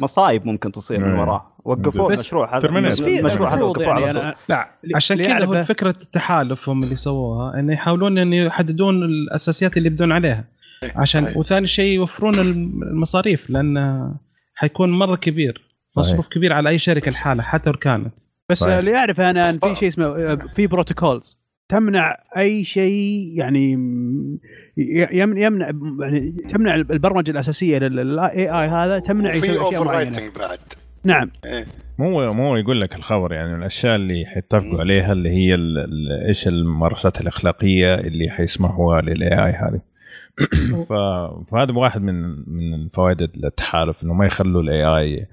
[0.00, 1.18] مصايب ممكن تصير من مم.
[1.18, 1.52] وراه.
[1.64, 2.68] وقفوا بس المشروع هذا.
[2.68, 4.22] المشروع هذا وقفوه على يعني طول.
[4.22, 9.76] أنا لا عشان كذا هو فكرة التحالف هم اللي سووها انه يحاولون إن يحددون الأساسيات
[9.76, 10.44] اللي يبدون عليها.
[10.96, 11.36] عشان صحيح.
[11.36, 14.14] وثاني شيء يوفرون الم- المصاريف لأن
[14.54, 15.62] حيكون مرة كبير.
[15.90, 16.08] صحيح.
[16.08, 18.12] مصروف كبير على أي شركة لحالها حتى لو كانت.
[18.50, 18.74] بس صحيح.
[18.74, 21.43] اللي اعرف أنا ان في شيء اسمه آه، في protocols.
[21.68, 23.72] تمنع أي شيء يعني
[25.12, 30.58] يمنع يعني تمنع البرمجة الأساسية لل AI هذا تمنع أشياء overwriting بعد.
[31.04, 31.30] نعم.
[31.44, 31.66] إيه.
[31.98, 36.48] مو مو يقول لك الخبر يعني الأشياء اللي حيتفقوا عليها اللي هي ال- ال- إيش
[36.48, 39.80] الممارسات الأخلاقية اللي حيسمحوها لل AI هذه.
[41.50, 42.14] فهذا واحد من
[42.48, 45.26] من فوائد التحالف إنه ما يخلوا ال AI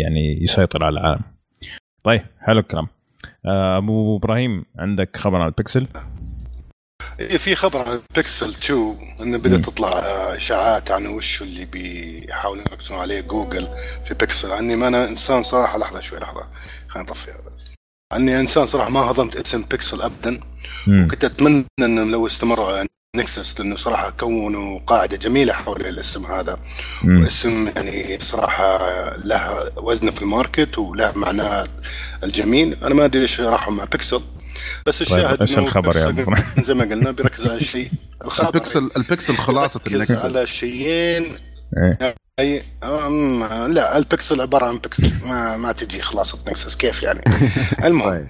[0.00, 1.22] يعني يسيطر على العالم.
[2.04, 2.86] طيب حلو الكلام.
[3.46, 5.86] أبو إبراهيم عندك خبر عن البكسل
[7.20, 12.64] إيه، في خبر عن بيكسل 2 انه بدأت تطلع آه، إشاعات عن وش اللي بيحاولون
[12.70, 13.68] يركزون عليه جوجل
[14.04, 14.52] في بيكسل.
[14.52, 16.42] أني ما أنا إنسان صراحة لحظة شوي لحظة
[16.88, 17.40] خلينا نطفي هذا.
[18.16, 20.40] أني إنسان صراحة ما هضمت اسم بيكسل ابدا.
[20.86, 21.08] مم.
[21.10, 22.84] كنت أتمنى إنهم لو استمروا
[23.16, 26.58] نكسس لأنه صراحة كونوا قاعدة جميلة حول الاسم هذا
[27.04, 27.24] مم.
[27.24, 28.78] اسم يعني صراحة
[29.16, 31.66] له وزنه في الماركت وله معناه
[32.24, 34.20] الجميل أنا ما أدري ليش راحوا مع بيكسل
[34.86, 37.90] بس الشاهد إيش إنه الخبر يا؟ زي ما قلنا بيركز على الشيء
[38.24, 41.38] الخبر البكسل البكسل خلاصة يركز على النكسس شيئين.
[42.38, 47.20] اي أم لا البكسل عبارة عن بكسل ما ما تجي خلاصة نكسس كيف يعني
[47.84, 48.28] المهم طيب.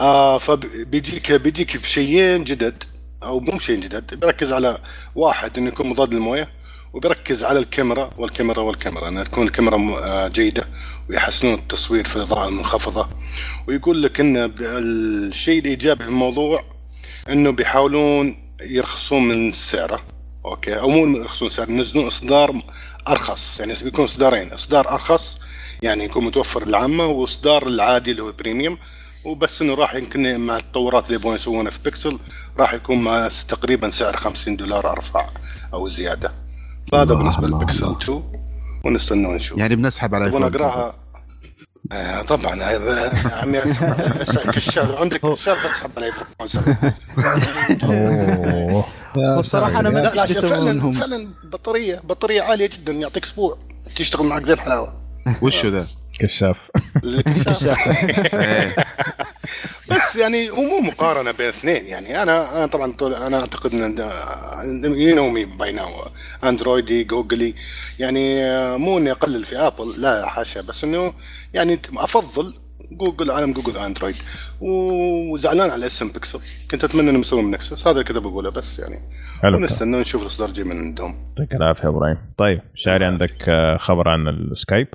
[0.00, 2.84] آه فبيجيك بيجيك بشيئين جدد
[3.22, 4.78] أو مو شيء جدد بيركز على
[5.14, 6.48] واحد إنه يكون مضاد للموية
[6.92, 10.68] وبيركز على الكاميرا والكاميرا والكاميرا انها تكون الكاميرا آه، جيدة
[11.10, 13.08] ويحسنون التصوير في الأضاءة المنخفضة.
[13.66, 16.64] ويقول لك إن الشيء الإيجابي في الموضوع
[17.28, 20.02] إنه بيحاولون يرخصون من سعره
[20.44, 22.62] أوكي؟ أو مو يرخصون سعر ينزلون إصدار
[23.08, 23.60] أرخص.
[23.60, 25.40] يعني بيكون إصدارين إصدار أرخص
[25.82, 28.78] يعني يكون متوفر للعامة وإصدار العادي اللي هو بريميوم
[29.24, 32.18] وبس إنه راح يمكن مع التطورات اللي يبغون يسوونها في بيكسل
[32.58, 35.26] راح يكون مع تقريبا سعر 50 دولار أرفع
[35.74, 36.32] أو زيادة.
[36.92, 37.98] فهذا بالنسبة للبيكسل الله.
[37.98, 38.22] 2
[38.84, 39.58] ونستنى ونشوف.
[39.58, 40.94] يعني بنسحب على تبغون اقراها
[41.92, 45.00] آه طبعا هذا يا عمي أسحب- كشاف.
[45.00, 46.94] عندك كشاف اسحب على ايفون 7
[47.82, 48.84] أوه.
[49.36, 50.92] والصراحة أنا ما لا فعلا.
[50.92, 53.58] فعلا بطارية بطارية عالية جدا يعطيك أسبوع
[53.96, 54.94] تشتغل معك زي الحلاوه
[55.42, 55.86] وشو ذا؟
[56.18, 56.56] كشاف.
[57.04, 57.88] الكشاف.
[59.90, 61.84] بس يعني هو مو مقارنة بين اثنين.
[61.86, 65.88] يعني أنا أنا طبعا طول أنا أعتقد إن you know me by now
[66.44, 67.54] اندرويدي جوجلي
[67.98, 68.44] يعني
[68.78, 70.60] مو إني أقلل في ابل لا حاشا.
[70.60, 71.12] بس إنه
[71.54, 72.54] يعني أفضل
[72.92, 74.16] جوجل عالم جوجل اندرويد
[74.60, 78.50] وزعلان على اسم بيكسل كنت أتمنى إنهم يسوون نكسس هذا كذا بقوله.
[78.50, 78.98] بس يعني
[79.42, 79.56] حلو.
[79.56, 81.24] ونستنى نشوف الاصدار جاي من عندهم.
[81.38, 84.88] يعطيك العافية يا إبراهيم طيب شاري عندك آه، خبر عن السكايب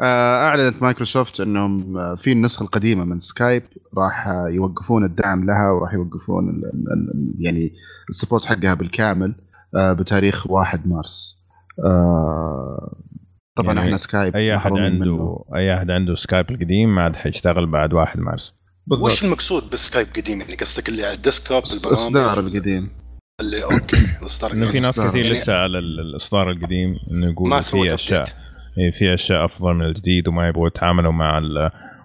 [0.00, 3.62] أعلنت مايكروسوفت إنهم آه، في النسخة القديمة من سكايب
[3.98, 7.72] راح آه، يوقفون الدعم لها وراح يوقفون ال- ال- ال- يعني
[8.08, 9.34] ال support حقها بالكامل
[9.76, 11.42] آه، بتاريخ 1 مارس.
[11.84, 12.96] آه،
[13.56, 15.44] طبعا يعني إحنا سكايب أي أحد عنده منه.
[15.56, 18.54] أي أحد عنده سكايب القديم ما عاد حيشتغل بعد 1 مارس.
[19.02, 22.90] وش المقصود بالسكايب قديم يعني قصدك اللي على ال desktop إصدار القديم.
[23.40, 25.00] اللي okay الإصدار إنه في ناس.
[25.00, 28.24] كثير يعني- لسه على ال- الإصدار القديم إنه سووا في أشياء.
[28.98, 31.40] في أشياء أفضل من الجديد وما يبغوا يتعاملوا مع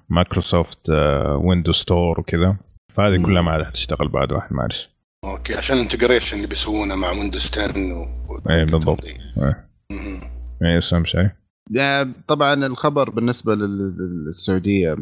[0.09, 0.89] مايكروسوفت
[1.41, 2.57] Windows Store وكذا.
[2.93, 4.89] فهذه كلها ما عاد حتشتغل بعد 1 مارس
[5.25, 8.05] okay عشان ال integration اللي بيسوونه مع ويندوز 10 و...
[8.49, 9.03] اي بالضبط.
[9.05, 9.67] إيه.
[10.63, 11.29] اي اسم شيء.
[12.27, 14.95] طبعا الخبر بالنسبة لل- للسعودية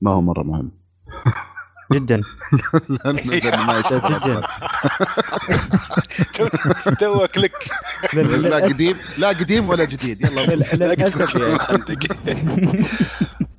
[0.00, 0.70] ما هو مرة مهم.
[1.92, 2.20] جدا.
[3.66, 4.04] ما يشوف.
[7.00, 7.52] تو- كليك
[8.14, 10.24] لا قديم لا قديم ولا جديد.
[10.26, 12.84] يلا للاسف يعني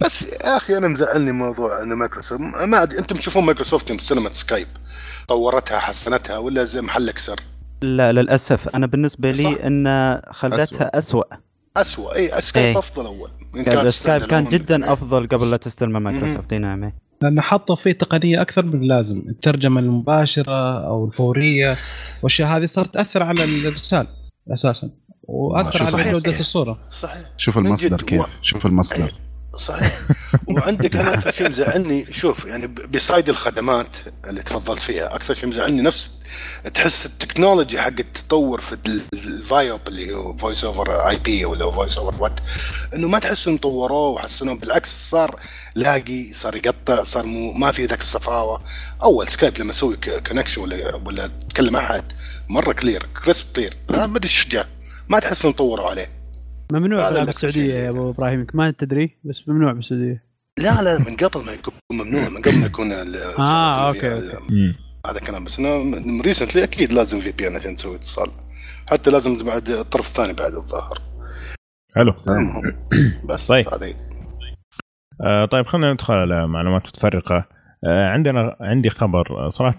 [0.02, 2.42] بس يا أخي أنا مزعلني موضوع ان مايكروسوفت.
[2.42, 4.68] ما أدري أنتم تشوفون مايكروسوفت يوم استلمت سكايب.
[5.28, 7.40] طورتها حسنتها ولا زي محلك سر
[7.82, 8.70] لا للأسف.
[8.76, 9.40] أنا بالنسبة صح.
[9.40, 11.28] لي إن خلتها اسوء
[11.78, 12.80] اسوء اي سكايب إيه.
[12.80, 13.30] أفضل أول.
[13.54, 14.44] كان كانت السكايب كان.
[14.44, 16.54] جدا أفضل قبل لا تستلمه مايكروسوفت.
[16.54, 16.84] اي نعم.
[16.84, 17.11] إيه.
[17.22, 21.78] لأن حطوا فيه تقنية أكثر من اللازم الترجمة المباشرة أو الفورية
[22.22, 24.08] والأشياء هذه صارت تأثر على الإرسال
[24.54, 24.90] أساسا
[25.24, 26.12] وأثر على صحيح.
[26.12, 28.02] جوده الصورة صحيح شوف المصدر.
[28.02, 29.14] كيف شوف المصدر
[29.56, 30.02] صحيح.
[30.48, 33.96] وعندك أنا أكثر شيء مزعلني شوف يعني بصيد الخدمات
[34.28, 36.10] اللي تفضلت فيها أكثر شيء مزعلني نفس
[36.74, 38.78] تحس التكنولوجي حق التطور في
[39.14, 42.40] ال VoIP اللي هو voice over IP ولا voice over what
[42.94, 45.40] إنه ما تحس إنهم طوروه وحسنوه بالعكس صار
[45.76, 48.62] لاقي صار يقطع صار مو ما في ذاك الصفاوة.
[49.04, 52.04] أول سكايب لما أسوي connection ولا ولا تكلم أحد
[52.50, 54.48] مرة clear crisp clear ما أدري إيش
[55.10, 56.21] ما تحس إنهم طوروا عليه.
[56.72, 57.64] ممنوع هذا في شيء.
[57.64, 60.24] يا أبو إبراهيم ما تدري بس ممنوع بالسعودية.
[60.60, 64.38] لا لا من قبل ما يكون ممنوع من قبل ما يكون okay، okay.
[64.50, 64.76] مم.
[65.08, 65.44] هذا كلام.
[65.46, 68.30] بس إنه ريسنتلي أكيد لازم في بي ان عشان تسوي اتصال.
[68.92, 70.98] حتى لازم بعد الطرف الثاني بعد الظاهر.
[71.96, 72.14] حلو.
[72.28, 72.74] المهم
[73.30, 73.68] بس طيب.
[73.74, 73.94] هذه.
[75.22, 77.46] آه طيب خلينا ندخل على معلومات متفرقة.
[77.86, 79.48] آه عندنا عندي خبر.
[79.48, 79.78] آه، صراحة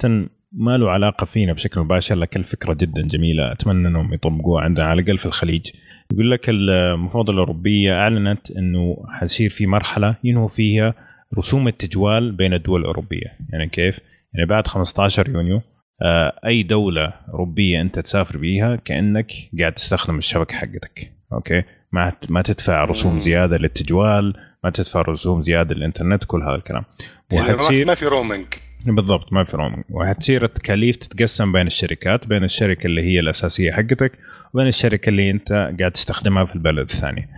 [0.53, 3.53] ما له علاقة فينا بشكل مباشر لكن الفكرة جدا جميلة.
[3.53, 5.71] أتمنى أنهم يطبقوها عندنا على الاقل في الخليج.
[6.13, 10.95] يقول لك المفوضيه الأوروبية أعلنت إنه حيصير في مرحلة ينهوا فيها
[11.39, 13.27] رسوم التجوال بين الدول الأوروبية.
[13.53, 13.99] يعني كيف؟
[14.35, 15.61] يعني بعد 15 يونيو
[16.03, 21.13] آه، أي دولة أوروبية أنت تسافر بيها كأنك قاعد تستخدم الشبكة حقتك.
[21.33, 23.21] okay؟ ما ما تدفع رسوم.
[23.21, 26.85] زيادة للتجوال ما تدفع رسوم زيادة للإنترنت كل هذا الكلام.
[27.33, 28.47] يعني ما- في roaming
[28.87, 34.19] بالضبط ما في roaming وحتصير التكاليف تتقسم بين الشركات بين الشركة اللي هي الأساسية حقتك
[34.55, 37.29] وبين الشركة اللي أنت قاعد تستخدمها في البلد الثاني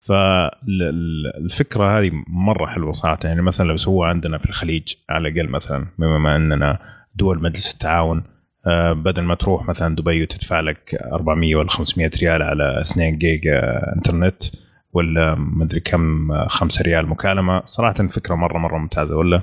[0.00, 3.18] فالفكرة هذه مرة حلوة صراحة.
[3.24, 6.78] يعني مثلا لو سووها عندنا في الخليج على الأقل مثلا بما أننا
[7.14, 8.22] دول مجلس التعاون
[8.66, 13.82] آه، بدل ما تروح مثلا دبي وتدفع لك 400 ولا 500 ريال على 2 جيجا
[13.96, 14.44] إنترنت
[14.92, 19.42] ولا مدري كم 5 ريال مكالمة صراحة فكره مرة مرة ممتازة ولا؟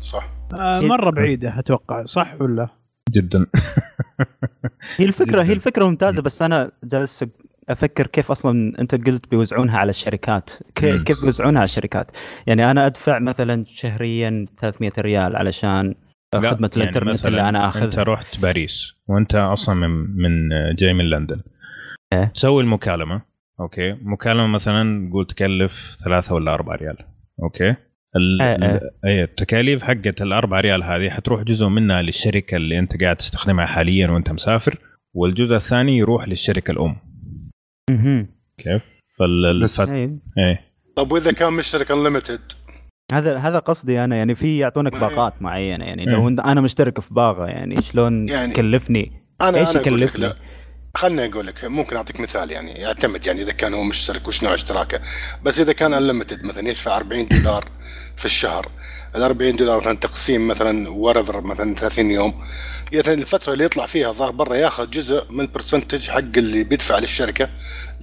[0.00, 0.41] صح.
[0.60, 2.04] آه مرة بعيدة أتوقع.
[2.04, 2.68] صح ولا؟
[3.10, 3.46] جدا.
[4.96, 5.44] هي الفكرة جداً.
[5.44, 7.24] هي الفكرة ممتازة بس أنا جالس
[7.68, 10.50] أفكر كيف أصلا أنت قلت بيوزعونها على الشركات.
[10.74, 12.10] كيف بيوزعونها على الشركات؟
[12.46, 15.94] يعني أنا أدفع مثلا شهريا 300 ريال علشان
[16.34, 21.04] خدمة يعني الإنترنت اللي أنا أنت اخذها رحت باريس وأنت أصلا من من جاي من
[21.10, 21.40] لندن.
[22.12, 22.24] إيه.
[22.34, 23.22] تسوي المكالمة
[23.60, 23.92] okay.
[23.92, 26.96] مكالمة مثلا قول تكلف ثلاثة ولا أربعة ريال
[27.42, 27.74] okay.
[28.16, 28.54] إيه، إيه.
[28.56, 33.66] ال- اي التكاليف حقت الأربعة ريال هذه حتروح جزء منها للشركة اللي أنت قاعد تستخدمها
[33.66, 34.78] حاليا وأنت مسافر
[35.14, 36.96] والجزء الثاني يروح للشركة الأم
[37.90, 38.26] مهم.
[38.58, 38.82] كيف؟
[39.18, 39.92] فال بس- الفت...
[39.92, 40.10] إيه.
[40.38, 40.60] إيه
[40.96, 42.40] طب وإذا كان مشترك انليمتد
[43.12, 46.08] هذا هذا قصدي أنا يعني في يعطونك باقات معينة يعني إيه.
[46.14, 50.28] لو انت أنا مشترك في باقة يعني شلون يعني- تكلفني أنا إيش لك يكلفني؟
[50.94, 54.42] لا خلني أقول لك ممكن أعطيك مثال يعني يعتمد يعني إذا كان هو مشترك وش
[54.42, 55.00] نوع اشتراكه.
[55.42, 57.64] بس إذا كان unlimited مثلا يدفع 40 دولار
[58.16, 58.68] في الشهر.
[59.16, 62.44] ال 40 دولار مثلا تقسيم مثلا whether مثلا 30 يوم.
[62.92, 66.98] مثلا الفترة اللي يطلع فيها الظاهر برا ياخذ جزء من ال percentage حق اللي بيدفع
[66.98, 67.48] للشركة.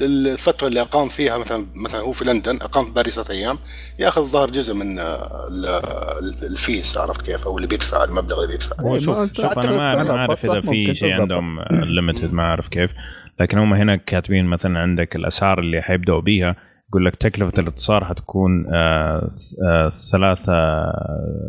[0.01, 3.57] للفتره اللي أقام فيها مثلا مثلا هو في لندن أقام في باريس ثلاث أيام
[3.99, 8.37] يأخذ الظاهر جزء من آه، ال- ال- ال fees عرفت كيف؟ أو اللي بيدفع المبلغ
[8.37, 8.75] اللي بيدفع.
[8.79, 11.13] هو إيه، شوف شوف أنا ما أعرف صح، اذا في شيء.
[11.21, 12.91] عندهم limited ما أعرف كيف.
[13.39, 16.55] لكن هم هنا كاتبين مثلا عندك الأسعار اللي حيبدأوا بيها.
[16.89, 19.31] يقول لك تكلفة الاتصال حتكون آه،
[19.67, 20.53] آه، ثلاثة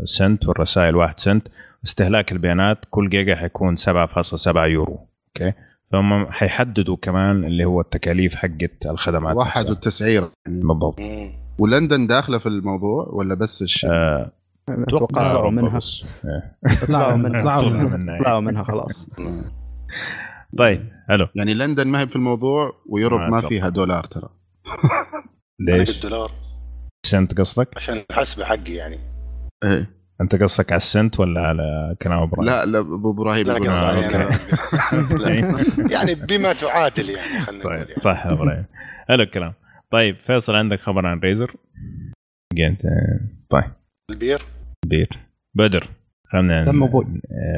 [0.04, 1.48] سنت والرسائل واحد سنت.
[1.84, 5.52] استهلاك البيانات كل جيجا حيكون 7.7 يورو أوكي؟
[5.92, 9.72] فهم حيحددوا كمان اللي هو التكاليف حقت الخدمات وحدوا.
[9.72, 11.00] التسعير يعني بالضبط.
[11.58, 13.84] ولندن داخلة في الموضوع ولا بس الش...
[13.84, 14.32] آه،
[14.68, 15.78] أتوقع منها.
[16.24, 16.56] إيه.
[16.86, 17.96] طلعوا منها طلعوا منها.
[17.96, 18.18] منها.
[18.18, 19.08] طلعوا منها خلاص
[20.58, 23.48] طيب حلو يعني لندن ما هي في الموضوع ويوروب ما ما أتوقع.
[23.48, 24.28] فيها دولار ترى
[25.60, 26.30] ليش؟ الدولار
[27.06, 28.98] سنت قصدك؟ عشان حسب حقي يعني
[29.64, 33.70] إيه أنت قصدك على السنت ولا على كلام إبراهيم؟ لا لا أبو إبراهيم لا قصدي
[33.70, 34.10] آه،
[35.28, 35.64] يعني.
[35.94, 37.94] يعني بما تعادل يعني خلينا نقول طيب يعني.
[37.94, 38.64] صح يا إبراهيم.
[39.08, 39.52] حلو الكلام.
[39.90, 41.54] طيب فيصل عندك خبر عن ريزر؟
[43.50, 43.64] طيب.
[44.10, 44.42] البير.
[44.86, 45.88] بدر
[46.32, 46.64] خلينا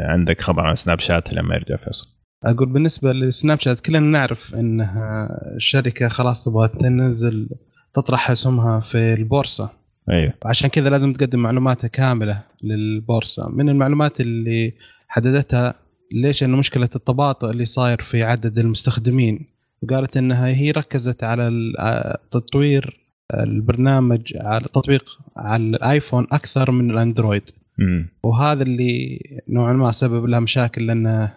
[0.08, 2.08] عندك خبر عن سناب شات لما يرجع فيصل؟
[2.44, 7.48] أقول بالنسبة للسناب شات كلنا نعرف إنها الشركة خلاص تبغى تنزل
[7.94, 9.70] تطرح اسهمها في البورصة.
[10.10, 10.32] أيوه.
[10.44, 13.48] وعشان كذا لازم تقدم معلوماتها كاملة للبورصة.
[13.48, 14.74] من المعلومات اللي
[15.08, 15.74] حددتها
[16.12, 19.46] ليش إنه مشكلة التباطؤ اللي صاير في عدد المستخدمين؟
[19.82, 23.00] وقالت إنها هي ركزت على آه، تطوير
[23.34, 27.42] البرنامج على التطبيق على الآيفون أكثر من الأندرويد.
[27.80, 31.28] امم وهذا اللي نوعا ما سبب لها مشاكل لأن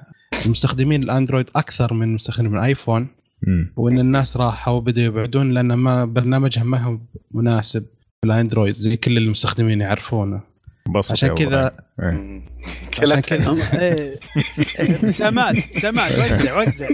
[0.45, 3.07] المستخدمين الأندرويد أكثر من مستخدمين الآيفون.
[3.77, 6.99] وإن الناس راحوا وبدأوا يبعدون لأن ما برنامجها ما هو
[7.31, 7.85] مناسب.
[8.25, 10.41] بال Android زي كل المستخدمين يعرفونه
[10.95, 11.71] بسط عشان كذا-.
[12.03, 12.41] إيه.
[13.01, 14.19] عشان كذا إيه.
[14.79, 16.87] ابتسامات ابتسامات وزع وزع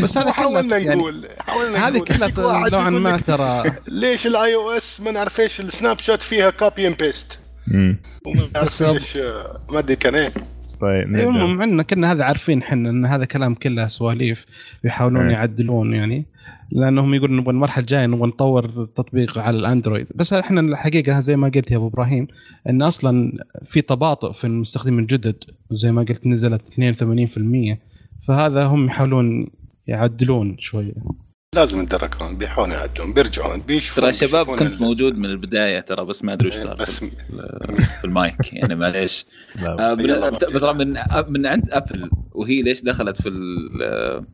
[0.02, 5.00] بس هذا حاولنا كله يعني نقول حاولنا هذه كلها نوعا ما ترى ليش ال iOS
[5.00, 7.38] ما نعرف إيش السناب شات فيها copy and paste.
[8.26, 9.16] وما نعرف إيش
[9.70, 10.32] ما أدري كان إيه
[10.80, 11.28] طيب نرجع.
[11.28, 14.46] المهم عندنا كنا هذا عارفين إحنا إن هذا كلام كله سواليف
[14.82, 15.32] بيحاولون إيه.
[15.32, 16.26] يعدلون يعني
[16.74, 20.06] لأنهم يقولون نبغى المرحلة الجاية نبغى نطور التطبيق على الأندرويد.
[20.14, 22.26] بس إحنا الحقيقة زي ما قلت يا أبو إبراهيم
[22.68, 23.32] إن أصلا
[23.64, 27.78] في تباطؤ في المستخدمين الجدد وزي ما قلت نزلت 82%
[28.28, 29.46] فهذا هم يحاولون
[29.86, 30.92] يعدلون شوية
[31.54, 36.24] لازم يتدركون بيحاولون يعدون بيرجعون بيشوفون ترى شباب كنت ال- موجود من البداية ترى بس
[36.24, 37.04] ما أدري وش صار بس
[38.00, 38.52] في المايك.
[38.52, 39.26] يعني معليش.
[39.58, 40.96] آه، من- ترى من
[41.28, 44.26] من عند أبل وهي ليش دخلت في ال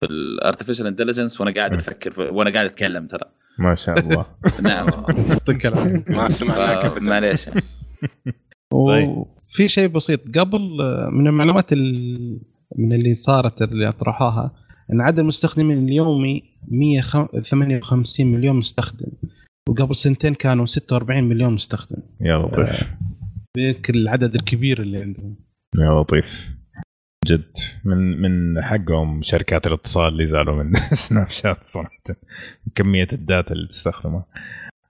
[0.00, 3.24] في ال artificial intelligence وأنا قاعد أفكر وأنا قاعد أتكلم ترى.
[3.58, 4.26] ما شاء الله.
[4.62, 4.88] نعم.
[5.28, 6.04] يعطيك العافية.
[6.16, 7.44] ما سمعناك معليش.
[7.46, 9.08] طيب.
[9.08, 10.38] وفي شيء بسيط.
[10.38, 10.60] قبل
[11.12, 12.40] من المعلومات ال-
[12.76, 14.52] من اللي صارت اللي أطرحوها
[14.92, 19.08] إن عدد المستخدمين اليومي 158 مليون مستخدم
[19.68, 22.02] وقبل سنتين كانوا 46 مليون مستخدم.
[22.20, 22.86] يا لطيف.
[23.58, 25.36] ذيك العدد الكبير اللي عندهم.
[25.78, 26.24] يا لطيف.
[27.26, 30.72] جد من من حقهم شركات الاتصال اللي زعلوا من
[31.08, 31.90] سناب شات صراحة.
[32.74, 34.26] كمية ال data اللي تستخدمها.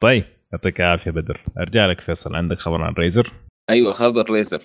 [0.01, 1.41] طيب يعطيك العافية بدر.
[1.59, 3.33] أرجع لك فيصل عندك خبر عن ريزر
[3.71, 4.63] أيوه خبر ريزر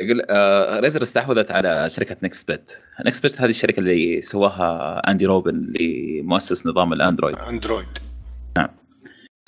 [0.00, 6.22] يقول آه ريزر استحوذت على شركة Nextbit Nextbit هذه الشركة اللي سواها اندي روبن اللي
[6.22, 7.36] مؤسس نظام الأندرويد.
[7.38, 7.86] اندرويد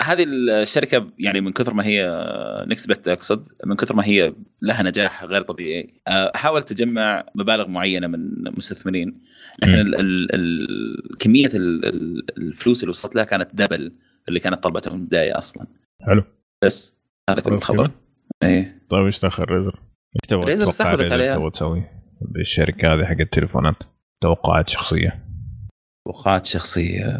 [0.01, 2.25] هذه الشركة يعني من كثر ما هي
[2.67, 5.93] Nextbit أقصد من كثر ما هي لها نجاح غير طبيعي.
[6.07, 9.21] آه، حاولت تجمع مبالغ معينة من المستثمرين
[9.59, 9.73] لكن.
[9.73, 13.91] ال ال ال كمية ال ال الفلوس اللي وصلت لها كانت double
[14.27, 15.67] اللي كانت طلبتها من البدايه أصلا.
[16.01, 16.23] حلو.
[16.65, 16.95] بس
[17.29, 17.91] هذا كل الخبر؟
[18.43, 18.81] إيه.
[18.89, 19.79] طيب إيش دخل ريزر؟
[20.15, 21.35] إيش تبغى ريزر استحوذت عليها.
[21.35, 21.83] تبغى تسوي؟
[22.21, 23.75] بالشركة هذه حق التليفونات.
[24.21, 25.25] توقعات شخصية.
[26.05, 27.17] توقعات شخصية.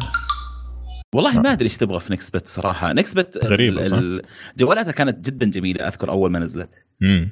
[1.14, 2.92] والله ما أدري إيش تبغى في Nextbit صراحة.
[2.92, 4.22] Nextbit غريبة، صح؟ ال-
[4.58, 6.74] جوالاتها كانت جدا جميلة أذكر أول ما نزلت.
[7.02, 7.30] امم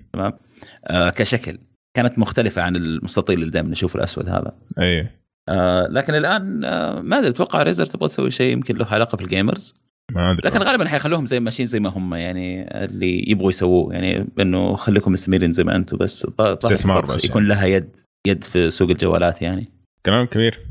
[0.87, 1.59] آه كشكل.
[1.97, 4.53] كانت مختلفة عن المستطيل اللي دائما نشوفه الأسود هذا.
[4.79, 5.11] أي.
[5.49, 9.31] آه لكن الآن آه ما أدري أتوقع ريزر تبغى تسوي شيء يمكن له علاقة بال
[9.31, 9.75] gamers
[10.13, 10.51] ما أدري.
[10.51, 13.95] لكن غالبا حيخلوهم زي ماشيين زي ما هم يعني اللي يبغوا يسووه.
[13.95, 16.27] يعني إنه خليكم مستمرين زي ما أنتم بس.
[16.41, 19.73] استثمار بس يكون لها يد يد في سوق الجوالات يعني.
[20.07, 20.67] كلام كبير.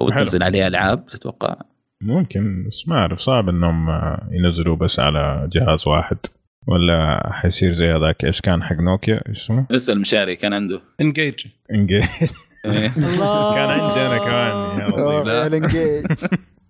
[0.00, 0.24] أو حلو.
[0.24, 1.56] تنزل عليها ألعاب تتوقع.
[2.02, 6.16] ممكن بس ما أعرف صعب إنهم آه، ينزلوا بس على جهاز واحد.
[6.66, 10.80] ولا حيصير زي هذاك إيش كان حق نوكيا؟ إيش اسمه؟ اسأل مشاري كان عنده.
[11.00, 11.34] انجيج
[11.74, 12.04] انجيج
[13.54, 15.46] كان عندنا كمان يا.
[15.46, 16.06] الانجيج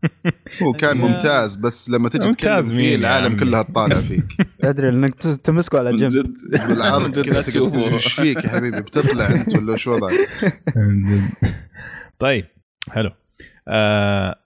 [0.63, 4.25] هو كان ممتاز بس لما تجي تتكلم فيه العالم؟ كلها تطالع فيك.
[4.65, 6.11] أدري إنك تمسكه على من جنب.
[6.11, 6.35] جد.
[6.69, 7.71] بالعرض كذا تشوفه.
[7.81, 10.15] تقول إيش فيك يا حبيبي؟ بتطلع أنت ولا إيش وضعك؟
[12.19, 12.45] طيب
[12.91, 13.11] حلو.
[13.69, 14.37] آه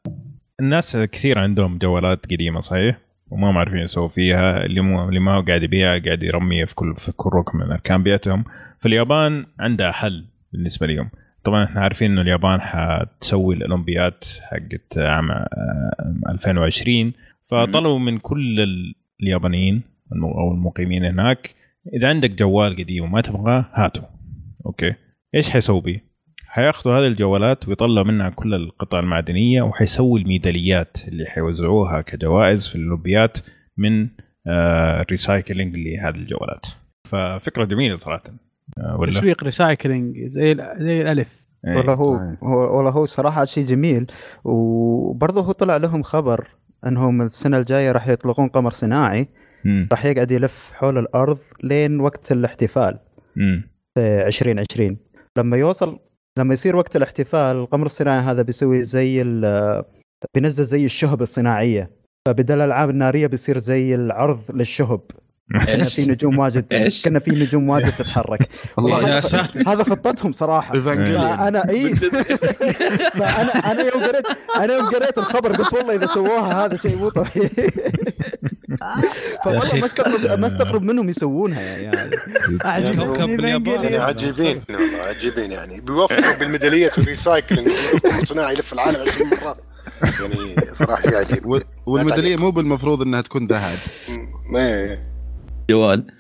[0.61, 2.99] الناس كثير عندهم جوالات قديمة صحيح؟
[3.31, 6.95] وما معرفين يسووا فيها اللي مو اللي ما هو قاعد يبيع قاعد يرميها في كل
[6.97, 8.45] في كل ركن من أركان بيتهم.
[8.79, 11.11] فاليابان عندها حل بالنسبة لهم.
[11.45, 14.15] طبعا إحنا عارفين إنه اليابان حتسوي الاولمبياد
[14.51, 15.47] حقت عام آه،
[16.29, 17.13] 2020
[17.47, 19.83] فطلبوا من كل ال- اليابانيين
[20.23, 21.55] أو المقيمين هناك
[21.95, 24.03] إذا عندك جوال قديم وما تبغاه هاته
[24.67, 24.95] أوكي؟
[25.35, 26.08] إيش حيسوي بيه؟
[26.59, 33.39] حياخذوا هذه الجوالات ويطلعوا منها كل القطع المعدنية وحيسوي الميداليات اللي حيوزعوها كجوائز في الأولمبيات
[33.77, 34.09] من
[34.47, 36.67] آه recycling لهذه الجوالات
[37.05, 38.23] ففكرة جميلة صراحة
[38.79, 41.77] آه ولا تسويق ريسايكلينج زي ال- زي الألف إيه.
[41.77, 42.45] والله هو صحيح.
[42.45, 44.07] هو والله هو صراحة شيء جميل
[44.45, 46.49] وبرضه هو طلع لهم خبر
[46.87, 49.29] إنهم السنة الجاية راح يطلقون قمر صناعي.
[49.93, 52.99] راح يقعد يلف حول الأرض لين وقت الاحتفال.
[53.95, 54.97] في 2020
[55.39, 55.99] لما يوصل
[56.39, 59.85] لما يصير وقت الاحتفال القمر الصناعي هذا بيسوي زي ال-
[60.35, 61.91] بينزل زي الشهب الصناعية
[62.29, 65.01] فبدل الألعاب النارية بيصير زي العرض للشهب
[65.67, 69.61] كنا؟ في نجوم واجد؟ كنا في نجوم واجد تتحرك الله يا هذا- ساتر.
[69.73, 71.97] هذا خطتهم صراحة فأنا اي.
[73.19, 74.27] فأنا أنا يوم قريت
[74.57, 77.51] أنا يوم قريت الخبر قلت والله إذا سووها هذا شيء مو طبيعي
[79.45, 82.11] فوالله ما استغرب ما استغرب منهم يسوونها يعني.
[82.97, 83.83] كوكب اليابان.
[83.83, 85.81] يعني عجيبين والله عجيبين يعني.
[85.81, 87.69] بيوفقوا بالميداليات وال recycling
[88.25, 89.57] صناعي يلف العالم 20 مرة.
[90.03, 91.63] يعني صراحة شيء عجيب.
[91.87, 93.79] والميدالية مو بالمفروض إنها تكون ذهب.
[95.71, 96.18] جوال.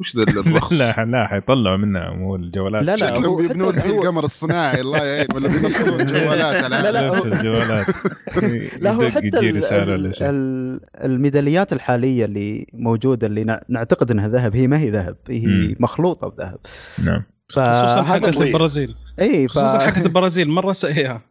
[0.00, 2.82] وش ذا الرخص؟ لا لا حيطلعوا منها مو الجوالات.
[2.82, 7.24] لا لا شكلهم بيبنون فيه هو- القمر الصناعي الله يعين ولا بينصرون جوالات لا، لا،
[7.24, 7.86] الجوالات.
[8.82, 10.30] لا هو حتى ال- رسالة ال- ولا شيء.
[10.30, 15.46] ال- الميداليات الحالية اللي موجودة اللي نع- نعتقد إنها ذهب هي ما هي ذهب هي
[15.46, 15.76] مم.
[15.80, 16.58] مخلوطة بذهب.
[17.04, 17.22] نعم.
[17.50, 18.94] خصوصا حقت البرازيل.
[19.20, 19.50] إي ف...
[19.50, 21.22] خصوصا حقت البرازيل مرة سيئة.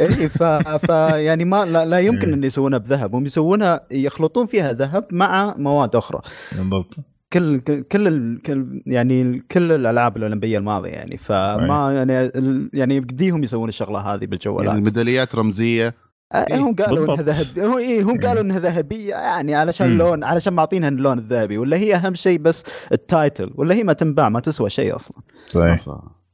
[0.00, 0.42] إي ف...
[0.42, 2.32] ف يعني ما لا, لا يمكن.
[2.32, 6.20] إن يسوونها بذهب هم يسوونها يخلطون فيها ذهب مع مواد أخرى.
[6.52, 6.96] بالضبط.
[7.32, 8.42] كل كل ال...
[8.42, 11.16] كل يعني كل الألعاب الأولمبية الماضية يعني.
[11.18, 15.94] فما يعني ال- يعني بديهم يسوون الشغلة هذه يعني بالجوالات الميداليات رمزية.
[16.34, 17.58] آه، هم قالوا إنها بالضبط.
[17.58, 19.92] ذهب هو إيه هم قالوا إنها ذهبية يعني علشان مم.
[19.92, 23.92] اللون علشان معطينها اللون الذهبي ولا هي أهم شيء بس ال title ولا هي ما
[23.92, 25.16] تنباع ما تسوى شيء أصلا.
[25.46, 25.84] صحيح.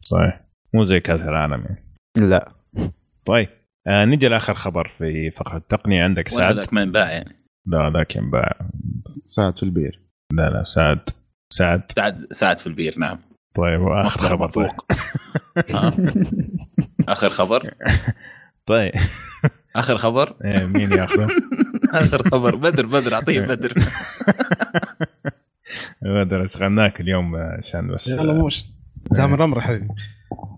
[0.02, 0.40] صحيح.
[0.74, 1.84] مو زي كأس العالم يعني.
[2.18, 2.52] لا.
[3.26, 3.48] طيب.
[3.86, 6.04] آه نجي لآخر خبر في فقرة التقنية.
[6.04, 7.36] عندك سعد؟ ذاك ما ينباع يعني.
[7.66, 8.56] لا ذاك ينباع.
[9.24, 10.03] ساعة في البير.
[10.36, 10.98] لا لا سعد.
[11.50, 11.82] سعد.
[11.96, 13.18] ساعد ساعد في البير نعم.
[13.56, 14.50] طيب وآخر خبر.
[14.50, 14.64] طيب.
[14.66, 14.86] موثوق
[15.70, 15.94] ها.
[17.08, 17.74] آخر خبر؟
[18.66, 18.92] طيب.
[19.76, 21.28] آخر خبر؟ إيه، مين ياخذه؟
[22.00, 22.56] آخر خبر.
[22.56, 23.74] بدر بدر أعطيه بدر.
[26.02, 28.08] بدر اشغلناك اليوم عشان بس.
[28.08, 28.64] يلا مش
[29.10, 29.88] دام الأمر حبيبي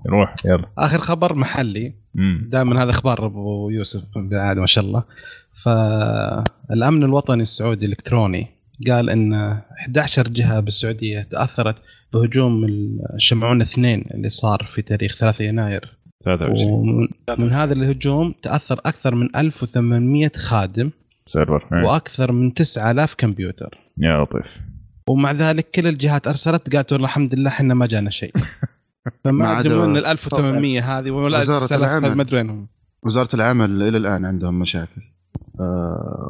[0.07, 0.67] روح يلا.
[0.79, 1.95] آخر خبر محلي.
[2.43, 5.05] دائما هذا إخبار أبو يوسف بالعاده ما شاء الله.
[5.53, 8.56] فالأمن الوطني السعودي الإلكتروني
[8.89, 9.33] قال إن
[9.81, 11.77] 11 جهة بالسعودية تأثرت
[12.13, 12.67] بهجوم
[13.15, 15.97] الشمعون اثنين اللي صار في تاريخ 3 يناير.
[16.25, 17.09] 23 ومن
[17.39, 20.91] من هذا الهجوم تأثر أكثر من 1800 خادم
[21.27, 21.69] server.
[21.73, 21.85] إيه.
[21.85, 23.79] وأكثر من 9000 كمبيوتر.
[23.99, 24.47] يا لطيف.
[25.09, 28.33] ومع ذلك كل الجهات أرسلت قالت والله الحمد لله إحنا ما جانا شيء.
[29.07, 32.15] ما فما ادري من ال 1800 هذه ولا وزارة 9000 العمل.
[32.15, 32.69] ما ادري وينهم.
[33.03, 35.16] وزارة العمل إلى الآن عندهم مشاكل.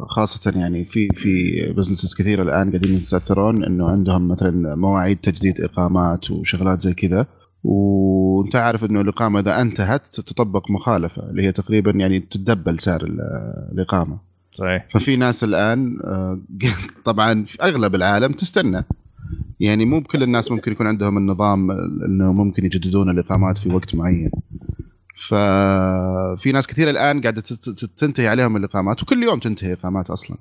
[0.08, 6.30] خاصة يعني في في businesses كثيرة الآن قاعدين يتأثرون إنه عندهم مثلا مواعيد تجديد إقامات
[6.30, 7.26] وشغلات زي كذا.
[7.64, 13.20] وأنت عارف إنه الإقامة إذا انتهت تطبق مخالفة اللي هي تقريبا يعني تدبل سعر ال-
[13.72, 14.18] الإقامة.
[14.52, 14.86] صحيح.
[14.94, 16.38] ففي ناس الآن آه،
[17.04, 18.84] طبعا في أغلب العالم تستنى.
[19.60, 21.70] يعني مو بكل الناس ممكن يكون عندهم النظام
[22.06, 24.30] إنه ممكن يجددون الإقامات في وقت معين.
[25.16, 30.36] ففي ناس كثير الآن قاعدة تت- تت- تنتهي عليهم الإقامات وكل يوم تنتهي إقامات أصلا.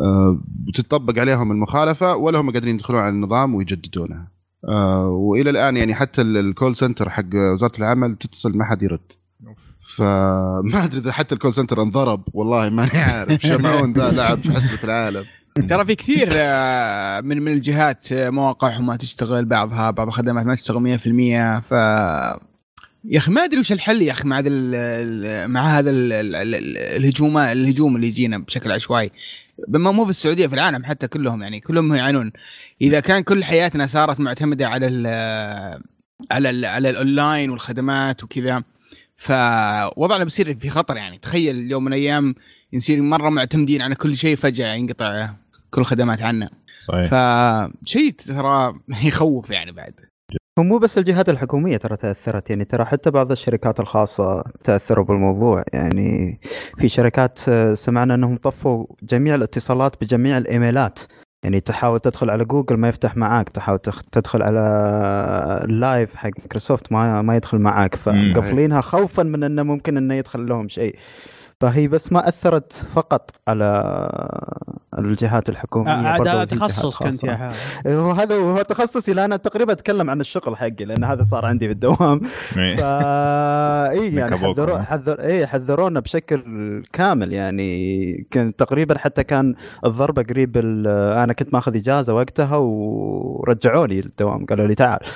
[0.00, 4.28] آه، بتطبق عليهم المخالفة ولا هم قادرين يدخلون على النظام ويجددونها.
[4.68, 8.82] آه، وإلى الآن يعني حتى ال- ال call center حق وزارة العمل تتصل ما حد
[8.82, 9.12] يرد.
[9.80, 14.52] فما أدري إذا حتى ال call center انضرب والله ماني عارف شمعون ذا لعب في
[14.52, 15.24] حسبة العالم.
[15.68, 20.80] ترى في كثير آه، من من الجهات مواقعهم ما تشتغل بعضها بعض الخدمات ما تشتغل
[20.98, 21.74] 100% ف
[23.08, 24.50] يا أخي ما أدري وش الحل يا أخي مع هذا
[25.46, 29.10] مع هذا ال- ال- ال- الهجوم الهجوم اللي يجينا بشكل عشوائي.
[29.68, 32.32] ما مو في السعودية في العالم حتى كلهم يعني كلهم يعانون.
[32.82, 35.06] إذا كان كل حياتنا صارت معتمدة على ال
[36.30, 38.62] على ال على الأونلاين والخدمات وكذا
[39.16, 41.18] فوضعنا بيصير في خطر يعني.
[41.18, 42.34] تخيل يوم من الأيام
[42.74, 45.30] نصير مرة معتمدين على كل شيء فجأة ينقطع
[45.70, 46.50] كل الخدمات عنا.
[47.10, 49.94] فشيء ترى يخوف يعني بعد.
[50.58, 55.64] ومو بس الجهات الحكومية ترى تأثرت يعني ترى حتى بعض الشركات الخاصة تأثروا بالموضوع.
[55.72, 56.40] يعني
[56.78, 60.98] في شركات آه، سمعنا أنهم طفوا جميع الاتصالات بجميع الإيميلات.
[61.42, 63.78] يعني تحاول تدخل على جوجل ما يفتح معاك تحاول
[64.12, 64.60] تدخل على
[65.64, 67.94] ال Live حق مايكروسوفت ما ما يدخل معاك.
[67.94, 70.96] فقفلينها خوفا من إنه ممكن إنه يدخل لهم شيء.
[71.60, 73.66] فهي بس ما أثرت فقط على
[74.98, 77.24] الجهات الحكومية في جهات تخصص كنت.
[77.24, 77.52] يا حال
[77.92, 81.66] هو هذا هو تخصصي لأن أنا تقريبا أتكلم عن الشغل حقي لأن هذا صار عندي
[81.66, 82.20] في الدوام
[82.58, 82.76] إيه.
[82.76, 84.36] فا اي يعني.
[84.38, 86.42] حذروا حذر اي حذرونا بشكل
[86.92, 89.54] كامل يعني كان تقريبا حتى كان
[89.84, 90.86] الضربة قريب ال-
[91.18, 95.06] أنا كنت ماخذ إجازة وقتها ورجعوني الدوام قالوا لي تعال آه،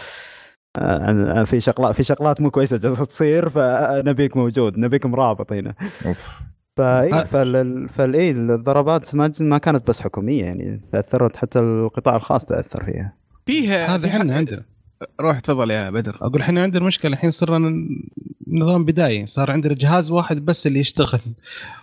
[1.45, 5.75] في شغلات في شغلات مو كويسة جالسة تصير فنبيك موجود نبيك مرابط هنا
[6.07, 6.19] أوف.
[6.77, 7.27] فاي.
[7.27, 13.13] فال فالاي الضربات ما ما كانت بس حكومية يعني تأثرت حتى القطاع الخاص تأثر فيها
[13.47, 14.63] فيه هذا إحنا عندنا
[15.21, 17.89] روح تفضل يا بدر أقول إحنا عندنا مشكلة الحين صرنا
[18.49, 21.21] نظام بدايي صار عندنا جهاز واحد بس اللي يشتغل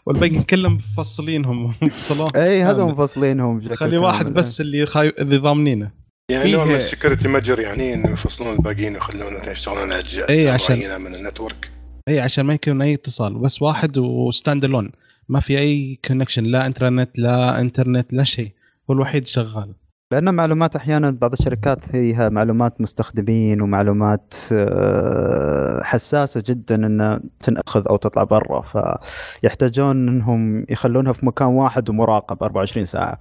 [0.06, 2.84] والباقي كلهم مفصلينهم مفصلون اي هذا.
[2.84, 4.34] مفصلينهم بشكل خلي واحد.
[4.34, 5.14] بس اللي خاي...
[5.20, 5.92] اللي ضامنينه
[6.32, 10.52] يعني نوع من ال security measure يعني إنه يفصلون الباقيين ويخلون يشتغلون على اجزاء إيه،
[10.52, 11.72] عشان- من ال network.
[12.10, 14.92] اي عشان ما يكون أي اتصال بس واحد و stand alone
[15.30, 18.52] ما في أي connection لا إنترنت لا إنترنت لا شيء
[18.90, 19.74] هو الوحيد شغال.
[20.12, 27.98] لأن معلومات أحيانا بعض الشركات فيها معلومات مستخدمين ومعلومات آه، حساسة جدا إنها تنأخذ أو
[27.98, 28.62] تطلع برا
[29.42, 33.20] فيحتاجون إنهم يخلونها في مكان واحد ومراقب 24 ساعة.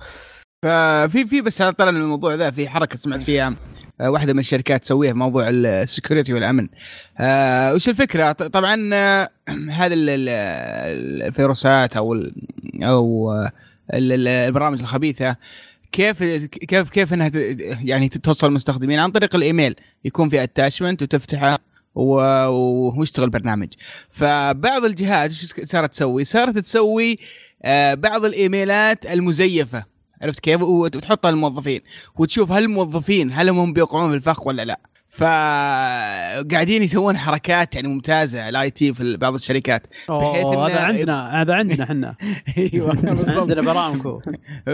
[0.62, 3.54] ففي في بس طلع الموضوع ذا في حركة سمعت فيها
[4.00, 6.68] آه، واحدة من الشركات تسويها في موضوع ال security والأمن.
[7.18, 9.28] آه وش الفكرة؟ طبعا آه،
[9.70, 12.14] هذه ال- ال- الفيروسات أو
[12.82, 13.32] أو
[13.94, 15.36] ال- ال- البرامج الخبيثة
[15.92, 17.30] كيف كيف كيف إنها
[17.84, 21.58] يعني توصل المستخدمين عن طريق الإيميل يكون في attachment وتفتحه
[21.94, 23.68] ويشتغل برنامج.
[24.10, 25.30] فبعض الجهات
[25.64, 27.18] صارت تسوي؟ صارت تسوي
[27.94, 31.80] بعض الإيميلات المزيفة عرفت كيف؟ وتحطها للموظفين
[32.16, 34.80] وتشوف هل الموظفين هل هم بيقعون في الفخ ولا لا.
[35.08, 41.54] فقاعدين يسوون حركات يعني ممتازة ال IT في بعض الشركات بحيث أوه، هذا عندنا هذا
[41.54, 42.14] عندنا إحنا.
[42.58, 43.38] أيوه بالضبط.
[43.50, 44.20] عندنا بأرامكو.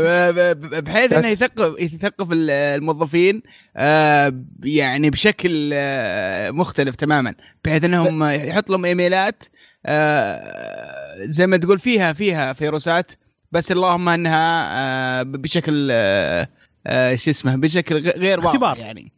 [0.81, 3.43] بحيث إنه يثقف يثقف ال- الموظفين
[3.77, 4.33] آه،
[4.65, 7.35] يعني بشكل آه، مختلف تماما.
[7.65, 9.45] بحيث إنهم يحط لهم إيميلات
[9.87, 13.13] آه، زي ما تقول فيها فيها فيروسات
[13.53, 14.69] بس اللهم انها
[15.21, 16.49] آه، بشكل آه،
[16.87, 18.79] آه، شو اسمه بشكل غير واضح.
[18.79, 19.13] يعني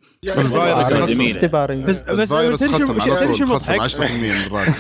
[1.15, 1.37] جميلة.
[1.41, 4.75] اختباري بس بس الفيروس تدري شو- المضحك؟ 10% من الراتب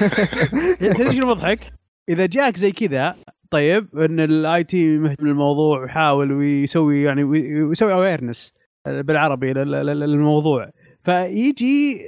[0.78, 1.60] تدري شو المضحك؟
[2.10, 3.14] إذا جاك زي كذا
[3.50, 8.52] طيب إن ال IT مهتم بالموضوع ويحاول ويسوي يعني وي- ويسوي awareness
[8.86, 10.70] بالعربي لل- لل- للموضوع
[11.04, 12.06] فيجي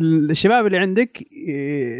[0.00, 1.32] الشباب اللي عندك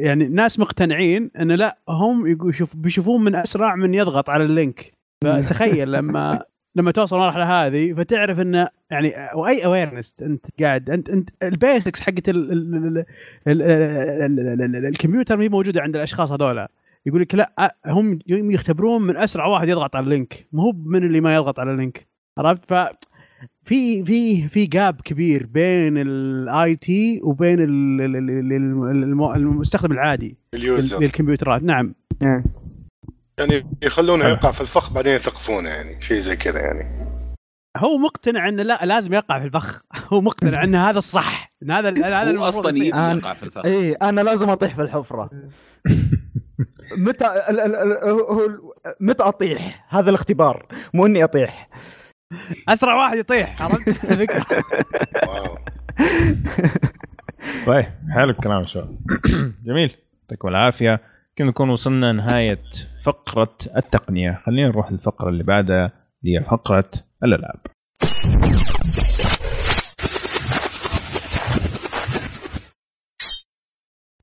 [0.00, 2.38] يعني ناس مقتنعين انه لا هم
[2.74, 4.92] بيشوفون من اسرع من يضغط على ال link
[5.24, 6.42] فتخيل لما
[6.76, 12.00] لما توصل المرحله هذه فتعرف انه يعني واي awareness انت قاعد انت انت ال basics
[12.00, 12.22] حقت
[14.86, 16.70] الكمبيوتر ما هي موجوده عند الاشخاص هذولا
[17.06, 21.20] يقول لك لا هم يختبرون من اسرع واحد يضغط على ال link مو من اللي
[21.20, 22.06] ما يضغط على ال link
[22.38, 22.74] عرفت ف
[23.64, 29.92] في في في gap كبير بين ال IT وبين ال- ال- ال- ال- الم- المستخدم
[29.92, 30.36] العادي.
[30.54, 31.94] ال user للكمبيوترات نعم.
[33.38, 37.12] يعني يخلونه يقع في الفخ بعدين يثقفونه يعني شيء زي كذا يعني.
[37.76, 39.82] هو مقتنع إنه لا لازم يقع في الفخ.
[40.12, 41.52] هو مقتنع إن هذا الصح.
[41.62, 43.64] إن هذا هذا هو أصلا يقع في الفخ.
[43.66, 45.30] اي أنا لازم أطيح في الحفرة.
[46.96, 48.60] متى ال- ال- ال- هو ال-
[49.00, 51.68] متى أطيح؟ هذا الاختبار مو إني أطيح.
[52.68, 53.62] أسرع واحد يطيح.
[53.62, 54.46] عرفت؟ الفكرة
[57.66, 58.98] طيب حلو الكلام شباب
[59.66, 59.96] جميل.
[60.22, 61.00] يعطيكم العافية.
[61.38, 62.62] كنا نكون وصلنا نهاية
[63.04, 64.40] فقرة التقنية.
[64.46, 65.92] خلينا نروح للفقرة اللي بعدها
[66.24, 66.90] اللي هي فقرة
[67.24, 67.60] الألعاب.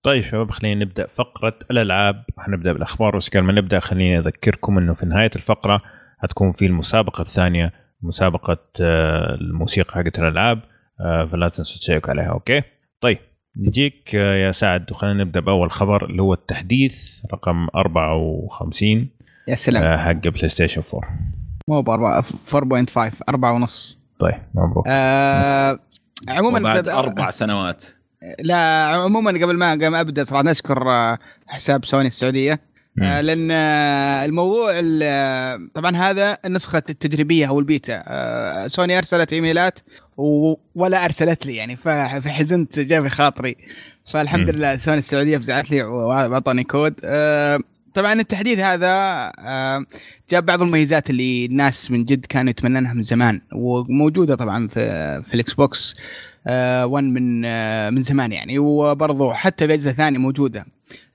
[0.03, 2.23] طيب شباب خلينا نبدأ فقرة الألعاب.
[2.37, 5.81] حنبدا بالأخبار بس قبل ما نبدأ خليني أذكركم إنه في نهاية الفقرة
[6.19, 10.59] حتكون في المسابقة الثانية مسابقة آه، الموسيقى حقت الألعاب
[11.01, 12.61] آه، فلا تنسوا تشيكوا عليها okay؟
[13.01, 13.17] طيب
[13.57, 19.09] نجيك آه، يا سعد وخلينا نبدأ بأول خبر اللي هو التحديث رقم 54
[19.47, 19.97] يا سلام.
[19.97, 21.09] حق بلاي ستيشن 4
[21.67, 23.99] مو ب 4.5 4 ونص.
[24.19, 24.85] طيب مبروك.
[24.87, 25.79] آه
[26.29, 27.85] عموما وبعد تد- أربع سنوات.
[28.39, 30.83] لا عموما قبل ما قبل ما أبدأ صراحة نشكر
[31.47, 32.59] حساب سوني السعودية.
[33.01, 33.21] آه،.
[33.21, 38.03] لأن آه، الموضوع ال- آه، طبعا هذا النسخة التجريبيه أو البيتا.
[38.07, 39.79] آه، سوني أرسلت إيميلات
[40.75, 43.55] ولا أرسلت لي يعني فحزنت جاء في خاطري.
[44.13, 44.49] فالحمد.
[44.49, 46.93] لله سوني السعودية فزعت لي واعطاني كود.
[47.03, 47.59] آه،
[47.93, 48.87] طبعا التحديث هذا
[49.39, 49.85] آه،
[50.29, 54.79] جاب بعض المميزات اللي الناس من جد كانوا يتمنونها من زمان وموجودة طبعا في
[55.27, 55.95] في الاكس بوكس
[56.47, 57.41] 1 من
[57.93, 58.59] من زمان يعني.
[58.59, 60.65] وبرضه حتى في اجهزه ثانية موجودة.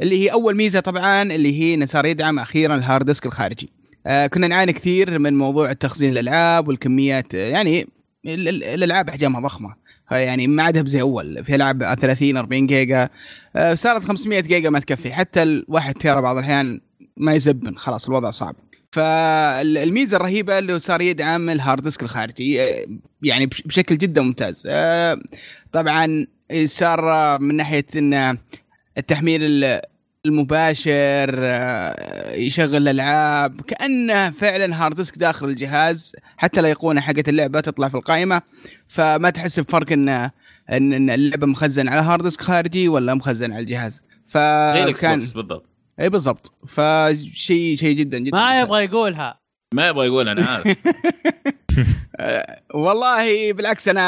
[0.01, 3.69] اللي هي أول ميزة طبعا اللي هي إنه صار يدعم أخيرا ال hard disk الخارجي.
[4.07, 7.87] آه كنا نعاني كثير من موضوع تخزين الألعاب والكميات يعني
[8.27, 9.75] ال- ال- الألعاب احجامها ضخمة.
[10.13, 11.45] آه، يعني ما عادها زي أول.
[11.45, 13.09] في ألعاب 30 40 جيجا.
[13.57, 15.13] آه، صارت 500 جيجا ما تكفي.
[15.13, 16.81] حتى الواحد tera بعض الأحيان
[17.17, 17.77] ما يزبن.
[17.77, 18.57] خلاص الوضع صعب.
[18.93, 22.87] فالميزه الرهيبة اللي صار يدعم ال hard disk الخارجي آه،
[23.23, 24.67] يعني بش- بشكل جدا ممتاز.
[25.73, 26.27] طبعا
[26.65, 27.01] صار
[27.41, 28.39] من ناحية ان
[28.99, 29.81] التحميل ال-
[30.27, 37.89] المباشر آه، يشغل الألعاب كأنه فعلا hard disk داخل الجهاز حتى الايقونه حقت اللعبة تطلع
[37.89, 38.43] في القائمة.
[38.89, 40.09] فما تحس بفرق إن
[40.73, 44.03] إن اللعبة مخزن على hard disk خارجي ولا مخزن على الجهاز.
[44.29, 45.65] فكان بالضبط.
[46.01, 46.53] إي بالضبط.
[46.69, 48.61] فشيء شيء جدا جدا ما.
[48.61, 49.44] يبغى يقولها.
[49.75, 50.77] ما يبغى يقول أنا عارف.
[52.75, 54.01] والله بالعكس أنا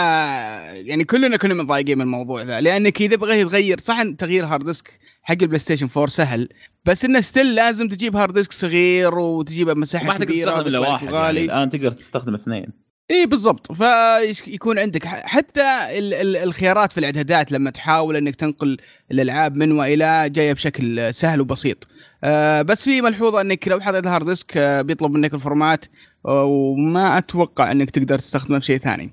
[0.72, 4.98] يعني كلنا كنا متضايقين من الموضوع ذا لانك اذا بغيت تغير صح تغيير hard disk
[5.22, 6.48] حق البلاي ستيشن 4 سهل
[6.84, 10.78] بس إنه still لازم تجيب hard disk صغير وتجيبه بمساحه ما تقدر كبيرة تستخدم إلا
[10.78, 12.86] واحد يعني الآن تقدر تستخدم اثنين.
[13.10, 13.72] إي بالضبط.
[13.72, 18.76] فيكون عندك؟ حتى ال- ال- الخيارات في الإعدادات لما تحاول إنك تنقل
[19.10, 21.88] الألعاب من وإلى جاية بشكل سهل وبسيط.
[22.24, 25.84] آه بس في ملحوظه أنك لو حطيت ال hard disk آه بيطلب منك ال format
[26.26, 29.10] آه وما أتوقع أنك تقدر تستخدمه في شيء ثاني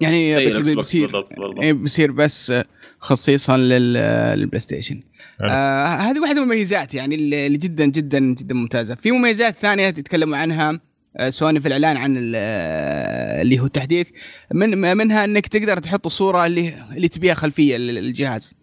[0.00, 0.34] يعني
[0.76, 1.10] بيصير.
[1.62, 2.64] إيه بيصير بس آه،
[3.00, 3.92] خصيصا لل-
[4.38, 5.00] للبلاي ستيشن
[5.40, 5.48] حلو.
[5.50, 10.36] آه هذه واحدة من المميزات يعني اللي جدا جدا جدا ممتازة في مميزات ثانية تتكلموا
[10.36, 10.80] عنها
[11.16, 14.06] آه، سوني في الإعلان عن ال- آه، اللي هو التحديث
[14.54, 18.54] من منها أنك تقدر تحط الصورة اللي اللي تبيها خلفيه لل- للجهاز.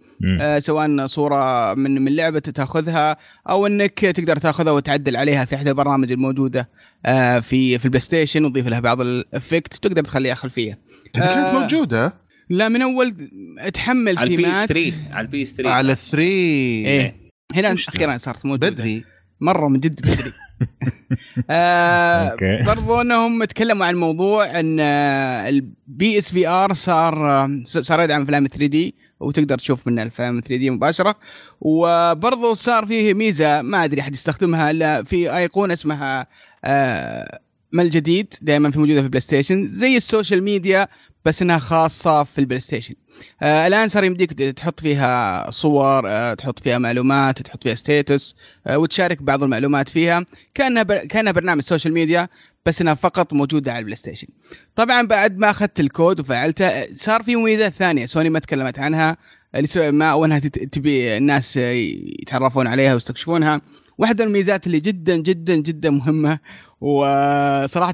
[0.42, 3.18] آه، سواء صورة من من لعبة تاخذها
[3.50, 6.70] أو إنك تقدر تاخذها وتعدل عليها في احدى البرامج الموجودة
[7.06, 10.80] آه، في في البلاي ستيشن وتضيف لها بعض ال effect تقدر تخليها خلفيه
[11.14, 12.14] كانت آه، موجودة؟
[12.50, 13.30] لا من أول
[13.74, 14.70] تحمل على البي إس ثيمات.
[14.70, 17.16] 3 على البي إس 3 على 3 إيه.
[17.56, 18.70] هنا؟ أخيرا صارت موجودة.
[18.70, 19.04] بدري.
[19.42, 20.34] مرة من جد بدري
[21.50, 22.36] آه.
[22.66, 28.48] برضو إنهم تكلموا عن موضوع إن البي اس في ار صار آه، صار يدعم أفلام
[28.48, 31.16] 3 دي وتقدر تشوف من الافلام 3 دي مباشرة.
[31.62, 36.28] وبرضو صار فيه ميزة ما أدري أحد يستخدمها الا في أيقونة اسمها
[36.66, 37.40] آه
[37.72, 40.88] ما الجديد دائما في موجودة في بلاي ستيشن زي ال social media
[41.26, 42.94] بس إنها خاصة في البلاي ستيشن.
[43.42, 48.36] آه الآن صار يمديك تحط فيها صور آه تحط فيها معلومات تحط فيها status
[48.68, 50.84] آه وتشارك بعض المعلومات فيها كانها.
[50.84, 52.30] كانها برنامج social media
[52.66, 54.28] بس إنها فقط موجودة على البلاي ستيشن
[54.76, 59.18] طبعا بعد ما أخذت الكود وفعلته آه، صار في مميزات ثانية سوني ما تكلمت عنها
[59.56, 63.62] لسبب ما أو انها تت- تبي الناس يتعرفون عليها ويستكشفونها
[64.00, 66.40] واحدة من الميزات اللي جدا جدا جدا مهمة
[66.82, 67.94] وصراحة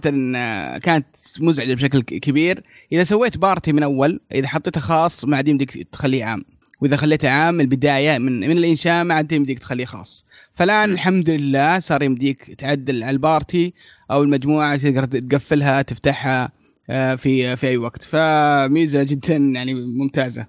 [0.78, 1.06] كانت
[1.40, 2.64] مزعجة بشكل كبير.
[2.92, 6.46] إذا سويت party من أول إذا حطيته خاص ما عاد يمديك تخليه عام.
[6.82, 10.26] وإذا خليته عام البداية من من الإنشاء ما عاد يمديك تخليه خاص.
[10.54, 13.74] فالآن الحمد لله صار يمديك تعدل على ال party
[14.12, 16.52] أو المجموعة تقدر تقفلها تفتحها
[16.90, 18.04] آه، في في أي وقت.
[18.04, 20.46] فميزة جدا يعني ممتازة.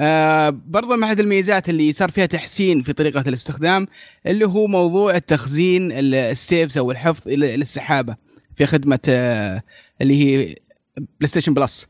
[0.00, 3.86] آه برضو من أحد الميزات اللي صار فيها تحسين في طريقة الاستخدام
[4.26, 8.16] اللي هو موضوع التخزين ال- saves أو الحفظ السحابه
[8.56, 9.62] في خدمة آه
[10.00, 10.54] اللي هي
[10.96, 11.86] بلاي ستيشن بلس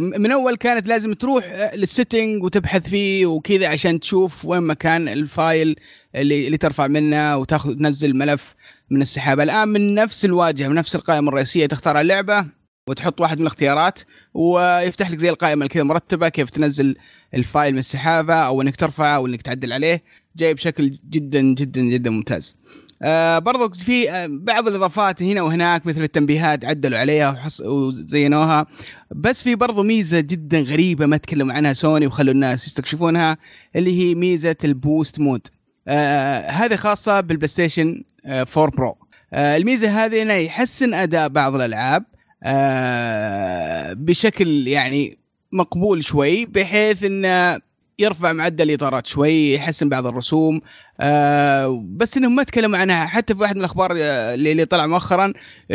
[0.00, 5.22] من أول كانت لازم تروح لل setting وتبحث فيه وكذا عشان تشوف وين مكان ال
[5.22, 5.76] file
[6.14, 8.54] اللي اللي ترفع منه وتاخذ تنزل ملف
[8.90, 9.42] من السحابة.
[9.42, 12.46] الآن من نفس الواجهة من نفس القائمة الرئيسية تختار اللعبة
[12.88, 13.98] وتحط واحد من الاختيارات
[14.34, 16.96] ويفتح لك زي القائمة كذا مرتبة كيف تنزل
[17.34, 20.02] ال file من السحابة أو إنك ترفعه أو إنك تعدل عليه.
[20.36, 22.56] جاي بشكل جدا جدا جدا ممتاز.
[23.02, 28.66] آه برضو في آه بعض الإضافات هنا وهناك مثل التنبيهات عدلوا عليها وحص وزينوها.
[29.10, 33.38] بس في برضو ميزة جدا غريبة ما تكلموا عنها سوني وخلوا الناس يستكشفونها
[33.76, 35.46] اللي هي ميزة ال boost mode.
[35.88, 38.96] آه هذه خاصة بالبلاي ستيشن آه 4 برو.
[39.32, 42.19] آه الميزة هذه إنه يحسن أداء بعض الألعاب آه
[43.94, 45.18] بشكل يعني
[45.52, 47.60] مقبول شوي بحيث إنه
[47.98, 50.60] يرفع معدل الإطارات شوي يحسن بعض الرسوم.
[51.00, 53.06] آه بس إنهم ما تكلموا عنها.
[53.06, 55.32] حتى في واحد من الأخبار آه، اللي, طلع مؤخرا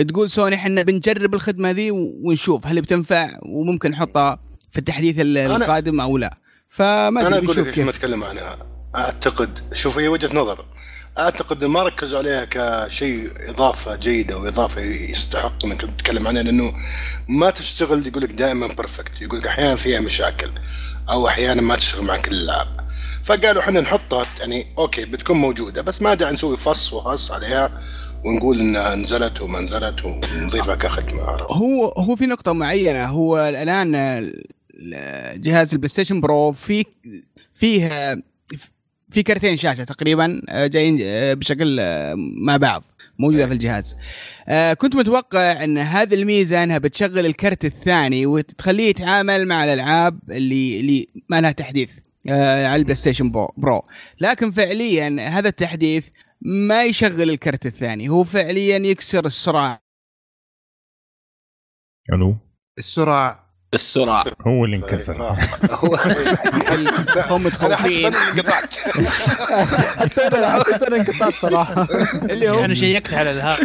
[0.08, 4.40] تقول سوني إحنا بنجرب الخدمة ذي ونشوف هل بتنفع وممكن نحطها
[4.72, 6.38] في التحديث ال- القادم أو لا.
[6.70, 7.96] فما أنا ادري أقول بنشوف لك ليش ما كيف.
[8.04, 8.60] اتكلم عنها.
[8.96, 10.66] اعتقد شوف هي وجهة نظر.
[11.20, 16.74] أعتقد ما ركزوا عليها كشيء إضافة جيدة واضافه يستحق إنك تتكلم عنها لأنه
[17.28, 20.50] ما تشتغل يقول لك دائما perfect يقول لك أحيانا فيها مشاكل
[21.10, 22.68] أو أحيانا ما تشتغل مع كل الالعاب
[23.24, 27.82] فقالوا إحنا نحطها يعني okay بتكون موجودة بس ما داعي نسوي هص وهص عليها
[28.24, 34.44] ونقول إنها نزلت وما نزلت ونضيفها كخدمه؟ هو هو في نقطة معينة هو الآن ال-
[35.42, 36.86] جهاز البلاي ستيشن برو في
[37.54, 37.90] فيه
[39.16, 40.98] في كرتين شاشة تقريبا جايين
[41.36, 41.80] بشكل
[42.46, 42.84] مع بعض
[43.20, 43.96] موجودة في الجهاز.
[44.48, 50.80] آه، كنت متوقع إن هذه الميزة إنها بتشغل الكرت الثاني وتخليه يتعامل مع الألعاب اللي
[50.80, 51.92] اللي ما لها تحديث
[52.30, 53.86] آه، على البلاي ستيشن برو- برو.
[54.20, 56.08] لكن فعليا هذا التحديث
[56.42, 59.80] ما يشغل الكرت الثاني هو فعليا يكسر السرعة
[62.14, 62.38] ألو؟
[62.78, 63.45] السرعه
[63.76, 65.22] السرعه هو اللي انكسر.
[65.72, 66.88] هو هم
[67.28, 68.74] أنا متخوفين إني انقطعت.
[70.00, 71.88] حسيت أنا حسيت أنا انقطعت صراحة.
[72.14, 73.58] اللي هو أنا شيكت على هذا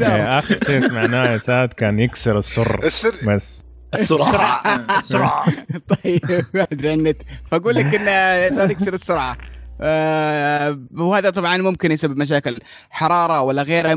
[0.00, 3.14] إيه، آخر شيء سمعناه يا سعد كان يكسر السر السر.
[3.34, 3.62] بس.
[3.94, 4.62] السرعة.
[5.00, 5.44] بسرعة
[6.04, 9.36] طيب ما أدري عن النت فأقول لك إنه صار يكسر السرعة.
[9.80, 12.56] آه وهذا طبعا ممكن يسبب مشاكل
[12.90, 13.94] حرارة ولا غيرها.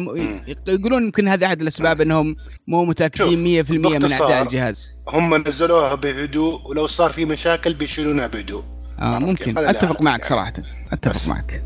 [0.67, 2.35] يقولون يمكن هذا أحد الأسباب إنهم
[2.67, 4.91] مو متأكدين 100% من اداء الجهاز.
[5.09, 8.63] هم نزلوها بهدوء ولو صار في مشاكل بيشيلونها بهدوء.
[8.99, 9.57] آه ممكن.
[9.57, 10.29] أتفق معك يعني.
[10.29, 10.53] صراحة.
[10.91, 11.27] أتفق بس.
[11.29, 11.63] معك.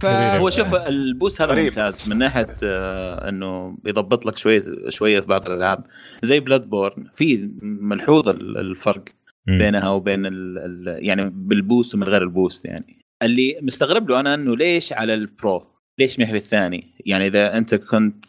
[0.00, 0.06] ف...
[0.06, 1.64] هو شوف ال boost هذا غريب.
[1.66, 5.84] ممتاز من ناحية آه، إنه بيضبط لك شوية شوية في بعض الألعاب.
[6.22, 9.04] زي بلاد بورن في ملحوظ ال- الفرق.
[9.46, 13.03] بينها وبين ال ال يعني بال boost ومن غير البوست يعني.
[13.22, 15.66] اللي مستغرب له أنا إنه ليش على البرو
[15.98, 18.24] ليش ما هي الثاني يعني إذا أنت كنت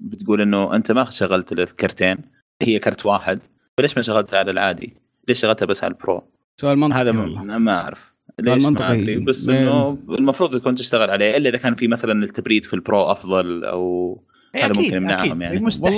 [0.00, 2.18] بتقول إنه أنت ما شغلت الكرتين
[2.62, 3.40] هي كرت واحد
[3.78, 4.96] فليش ما شغلتها على العادي
[5.28, 6.22] ليش شغلتها بس على البرو
[6.60, 7.58] سؤال منطقي هذا والله.
[7.58, 8.88] ما, أعرف ليش منطقي.
[8.88, 12.74] ما أدري بس إنه المفروض يكون تشتغل عليه إلا إذا كان في مثلا التبريد في
[12.74, 14.22] البرو أفضل أو
[14.54, 15.42] هذا أكيد، ممكن يمنعهم أكيد.
[15.42, 15.60] يعني.
[15.60, 15.92] مستحيل.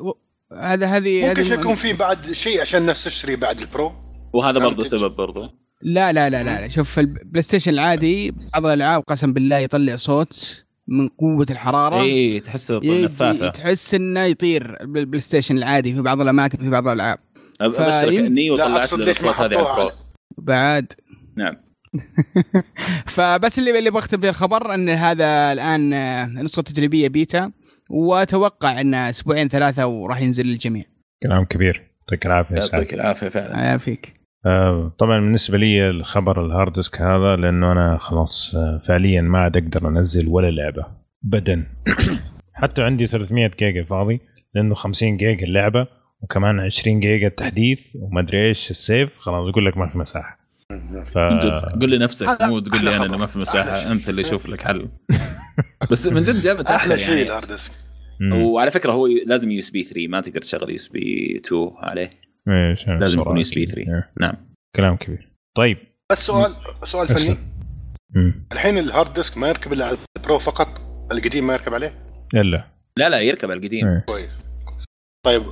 [0.00, 0.14] والله.
[0.52, 3.92] هذا هذه ممكن يكون في بعد شيء عشان الناس تشتري بعد البرو
[4.32, 6.68] وهذا برضه؟ سبب برضه لا لا لا لا لا.
[6.68, 12.00] شوف البلاي ستيشن العادي بعض الألعاب قسم بالله يطلع صوت من قوة الحرارة.
[12.00, 13.48] إي إيه، تحس نفاثة.
[13.48, 17.18] تحس إنه يطير بالبلاي ستيشن العادي في بعض الأماكن في بعض الألعاب.
[17.60, 19.90] ابشرك فيم- نيو لا، طلعت أقصد له ليش ما الأصوات هذه على البرو
[20.38, 20.92] بعد.
[21.36, 21.56] نعم.
[23.14, 27.52] فبس اللي اللي بختم به الخبر إن هذا الآن آه، نسخة تجريبية بيتا
[27.90, 30.84] وأتوقع إن أسبوعين ثلاثة وراح ينزل للجميع.
[31.22, 31.90] كلام كبير.
[32.10, 33.78] يعطيك العافية يعطيك العافية فعلا.
[33.78, 34.21] فيك آه،
[34.98, 39.56] طبعا بالنسبة لي الخبر ال hard disk هذا لأنه أنا خلاص آه، فعليا ما عاد
[39.56, 40.86] أقدر أنزل ولا لعبة
[41.26, 41.66] ابدا
[42.62, 44.20] حتى عندي 300 جيجا فاضي
[44.54, 45.86] لأنه 50 جيجا اللعبة
[46.22, 50.38] وكمان 20 جيجا التحديث وما أدري إيش ال save خلاص يقول لك ما في مساحة
[51.04, 51.18] ف...
[51.18, 53.04] من جد قول لنفسك مو تقول لي أنا.
[53.04, 53.92] إنه ما في مساحة.
[53.92, 54.88] أنت اللي شوف لك حل
[55.90, 57.72] بس من جد متاخر أحلى شيء يعني ال hard disk.
[58.32, 62.10] وعلى فكرة هو لازم USB 3 ما تقدر تشغل USB 2 عليه
[62.46, 63.68] لازم بسرعة يكون USB أكيد.
[63.68, 63.80] 3.
[63.80, 64.12] إيه.
[64.20, 64.34] نعم.
[64.76, 65.32] كلام كبير.
[65.56, 65.78] طيب.
[66.12, 67.36] بس سؤال سؤال فني.
[68.52, 70.68] الحين ال hard disk ما يركب إلا على ال Pro فقط
[71.12, 71.94] القديم ما يركب عليه؟
[72.34, 72.64] الا
[72.98, 73.08] لا.
[73.08, 73.88] لا يركب على القديم.
[73.88, 74.04] إيه.
[74.06, 74.32] كويس.
[75.26, 75.42] طيب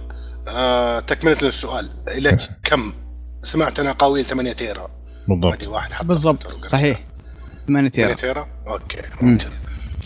[0.49, 1.91] آه تكملة للسؤال.
[2.09, 2.93] إلى كم؟
[3.43, 4.91] سمعت أنا أقاويل 8 tera.
[5.29, 5.63] بالضبط.
[5.63, 6.47] واحد حط بالضبط.
[6.51, 7.05] صحيح.
[7.67, 9.03] 8 8 تيرا تيرا؟ okay.
[9.23, 9.53] ممتاز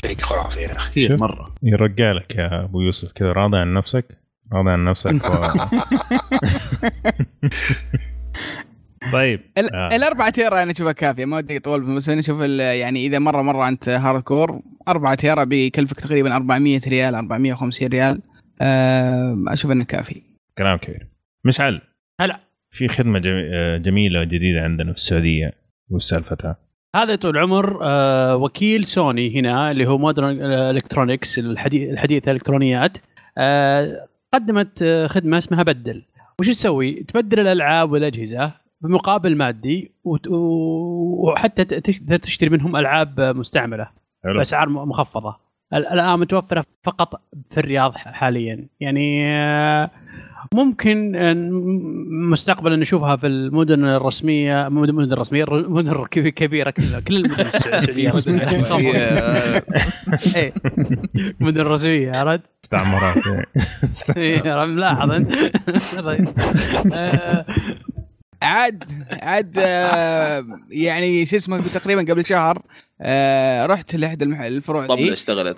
[0.05, 0.91] شيء خرافي يا أخي.
[0.91, 1.17] كثير.
[1.17, 1.55] مرة.
[1.63, 5.35] يرجالك يا أبو يوسف كذا راضي عن نفسك؟ راضي عن نفسك و...
[9.13, 9.89] طيب ال- آه.
[9.97, 13.43] الأربعة tera أنا أشوفها كافية ما ودي اطول بس أنا أشوف ال- يعني إذا مرة
[13.43, 18.21] مرة أنت hardcore 4 tera بيكلفك تقريبا 400 ريال 450 ريال
[18.63, 20.23] آه أشوف إنه كافي
[20.59, 21.07] كلام كبير
[21.45, 21.81] مشعل
[22.21, 22.41] هلا
[22.71, 25.53] في خدمة جمي- آه، جميلة جديده عندنا في السعودية
[25.91, 26.57] وش سالفتها؟
[26.97, 32.99] هذا طول العمر آه، وكيل سوني هنا اللي هو Modern Electronics الحديث الحديث الإلكترونيات
[33.39, 36.03] آه، قدمت آه، خدمة اسمها بدل.
[36.41, 41.65] وش تسوي؟ تبدل الألعاب والأجهزة بمقابل مادي وحتى
[42.19, 43.89] تشتري منهم ألعاب مستعملة.
[44.25, 44.37] حلو.
[44.37, 45.37] بأسعار مخفضة.
[45.75, 47.21] ال- الآن متوفرة فقط
[47.51, 48.67] في الرياض حاليا.
[48.81, 49.91] يعني آه،
[50.55, 51.13] ممكن
[52.31, 58.11] مستقبلا نشوفها في المدن الرسمية المدن المدن الرسمية المدن الكبي- الكبيرة كلها كل المدن السعوديه
[58.15, 58.39] مدن.
[60.37, 60.53] إيه.
[61.41, 63.17] المدن الرسميه عرفت؟ استعمارات
[64.17, 65.33] إيه، ملاحظ أنت
[65.99, 66.25] طيب.
[66.93, 67.47] آه،
[68.43, 68.85] عاد
[69.23, 72.63] عاد آه، يعني شو اسمه تقريبا قبل شهر
[73.01, 75.57] آه، رحت لاحد الفروع ذي اشتغلت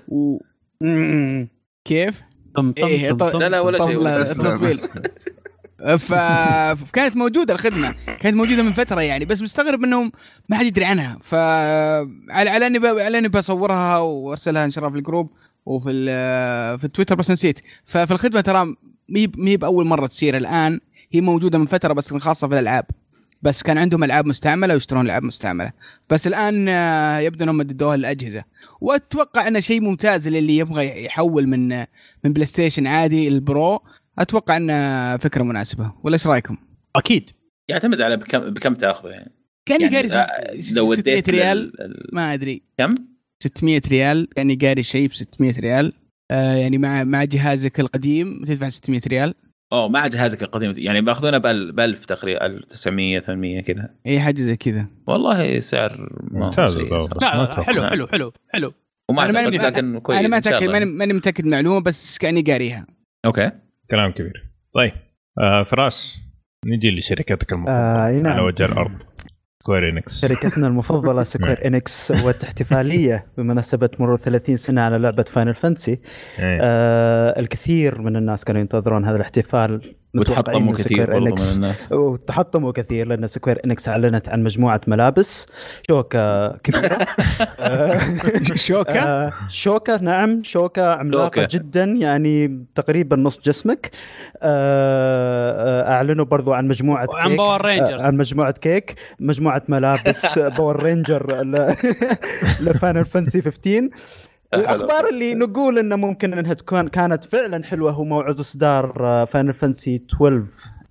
[1.84, 2.22] كيف؟
[2.56, 3.38] طم طم إيه، طم طم.
[3.38, 3.98] لا لا ولا شيء.
[5.98, 10.12] فكانت موجودة الخدمة كانت موجودة من فترة يعني بس مستغرب إنهم
[10.48, 11.18] ما حد يدري عنها.
[11.22, 12.86] ف على على إني ب...
[12.86, 15.30] على إني بصورها وأرسلها إن شاء الله في الجروب
[15.66, 16.78] وفي ال...
[16.78, 17.60] في التويتر بس نسيت.
[17.84, 18.74] ففي الخدمة ترى
[19.08, 20.80] مي مي ب أول مرة تصير الآن.
[21.12, 22.84] هي موجودة من فترة بس خاصة في الألعاب.
[23.42, 25.72] بس كان عندهم ألعاب مستعملة ويشترون ألعاب مستعملة.
[26.10, 28.44] بس الآن آه، يبدو إنهم مددوها للأجهزة.
[28.80, 31.68] وأتوقع إنه شيء ممتاز للي يبغى يحول من
[32.24, 33.80] من بلاي ستيشن عادي ال Pro
[34.18, 35.92] أتوقع إنه فكرة مناسبة.
[36.04, 36.56] ولا إيش رأيكم؟
[36.96, 37.30] أكيد.
[37.68, 39.32] يعتمد على بكم بكم تأخذه يعني.
[39.66, 41.58] كأني يعني قاري آه، لو 600 وديت ريال.
[41.58, 42.62] لل- ما أدري.
[42.78, 42.94] كم؟
[43.42, 44.28] 600 ريال.
[44.36, 45.92] كأني قاري شيء ب 600 ريال.
[46.30, 49.34] آه يعني مع مع جهازك القديم تدفع 600 ريال.
[49.72, 50.74] اوه مع جهازك القديم.
[50.76, 53.90] يعني بأخذونه ب 1000 تقريبا 1900 800 كذا.
[54.06, 54.86] إي حاجة زي كذا.
[55.06, 56.82] والله سعر ما هو ممتاز سيء.
[56.92, 57.62] لا لا أتوقع.
[57.62, 58.72] حلو حلو حلو حلو.
[59.10, 60.68] وما أنا أعتقد ماني- لكن كويس أنا ما أتأكد.
[60.70, 62.86] ماني ماني متأكد من المعلومه بس كأني قاريها.
[63.24, 63.50] okay.
[63.90, 64.46] كلام كبير.
[64.74, 64.92] طيب
[65.40, 66.18] آه فراس
[66.66, 68.32] نجي لشركتك المفضلة آه، أي نعم.
[68.32, 69.02] على وجه الأرض.
[69.66, 75.54] Square Enix شركتنا المفضلة Square Enix سوت احتفالية بمناسبة مرور 30 سنة على لعبة Final
[75.54, 75.98] Fantasy.
[76.38, 79.94] آه الكثير من الناس كانوا ينتظرون هذا الاحتفال.
[80.20, 81.32] وتحطموا كثير برضو من.
[81.56, 81.92] الناس.
[81.92, 85.46] وتحطموا كثير لأن Square Enix أعلنت عن مجموعة ملابس.
[85.90, 86.98] شوكة كبيرة.
[88.54, 91.46] شوكة؟ آه، شوكة نعم شوكة عملاقة شوكة.
[91.58, 93.90] جدا يعني تقريبا نص جسمك.
[94.42, 97.36] آه، آه، أعلنوا برضو عن مجموعة وعن كيك.
[97.38, 98.00] Power Rangers.
[98.00, 98.94] آه، عن مجموعة كيك.
[99.20, 101.74] مجموعة ملابس Power Ranger ل-
[102.64, 103.88] ل Final Fantasy 15
[104.60, 108.92] الاخبار اللي نقول انه ممكن إنها تكون كانت فعلا حلوة هو موعد إصدار
[109.30, 110.44] Final Fantasy 12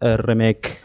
[0.03, 0.81] ال remake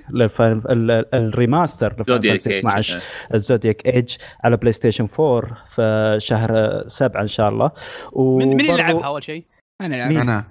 [1.15, 2.67] ال remaster ل Final Zodiac Fantasy Age.
[2.67, 3.01] 12
[3.35, 7.71] ال Zodiac Age على PlayStation 4 في شهر سبعة إن شاء الله
[8.17, 9.45] من مين اللي لعبها أول شيء؟
[9.81, 10.47] أنا؟ لعبت أنا.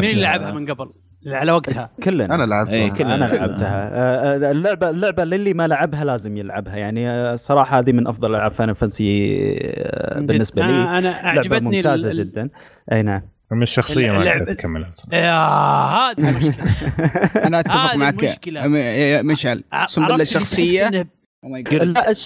[0.00, 0.92] مين اللي لعبها من قبل؟
[1.26, 1.90] على وقتها.
[2.02, 2.34] كلنا.
[2.34, 3.24] أنا لعبت إيه، كلنا أنا.
[3.24, 3.90] لعبتها.
[3.92, 6.76] آه، اللعبة اللعبة للي ما لعبها لازم يلعبها.
[6.76, 9.30] يعني آه، صراحة هذه من أفضل ألعاب Final Fantasy
[10.16, 10.32] من جد.
[10.32, 10.98] بالنسبة لي.
[10.98, 12.48] أنا, أعجبتني ممتازة ال- جدا.
[12.92, 13.22] أي نعم.
[13.52, 15.32] من الشخصية ما قدرت تكملها يا
[16.10, 16.64] هذه المشكلة
[17.46, 18.40] أنا أتفق معك.
[19.24, 20.90] مشعل اقسم بالله الشخصية؟
[21.46, 21.48] Oh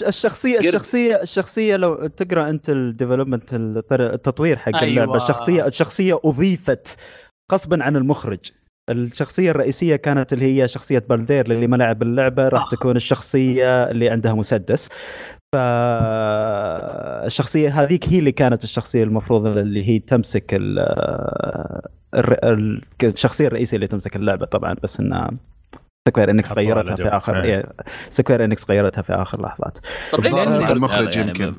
[0.07, 0.59] الشخصية.
[0.59, 3.55] الشخصية الشخصية لو تقرأ أنت الديفلوبمنت
[3.92, 4.82] التطوير حق أيوة.
[4.88, 6.96] اللعبه الشخصية الشخصية أضيفت
[7.53, 8.38] غصبا عن المخرج.
[8.91, 12.68] الشخصية الرئيسية كانت اللي هي شخصية بالدير اللي ما لعب اللعبة راح آه.
[12.70, 14.89] تكون الشخصية اللي عندها مسدس
[17.18, 20.78] فالشخصية هذيك هي اللي كانت الشخصية المفروض اللي هي تمسك ال
[22.14, 25.30] الر- ال- الشخصية الرئيسية اللي تمسك اللعبة طبعا بس إنها
[26.09, 27.09] Square Enix غيرتها في.
[27.09, 27.57] آخر إيه.
[27.57, 27.66] إيه،
[28.11, 29.78] Square Enix غيرتها في آخر لحظات
[30.12, 31.55] طب ليه المخرج يعني يمكن.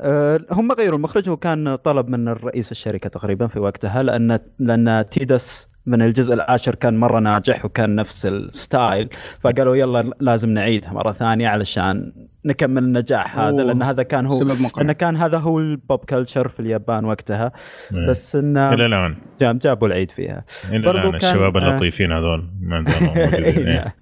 [0.00, 5.68] أه، هم غيروا المخرج وكان طلب من الرئيس الشركة تقريبا في وقتها لأن لأن تيدس
[5.86, 9.08] من الجزء العاشر كان مرة ناجح وكان نفس ال style
[9.40, 12.12] فقالوا يلا لازم نعيدها مرة ثانية علشان
[12.44, 13.50] نكمل النجاح هذا.
[13.50, 17.04] لأن هذا كان هو سبب مقنع إنه كان هذا هو ال pop culture في اليابان
[17.04, 17.52] وقتها
[17.94, 18.08] إيه.
[18.10, 21.68] بس إنه إلى الآن جاب- جابوا العيد فيها إلى الآن كان- الشباب آه.
[21.70, 22.84] اللطيفين هذول ما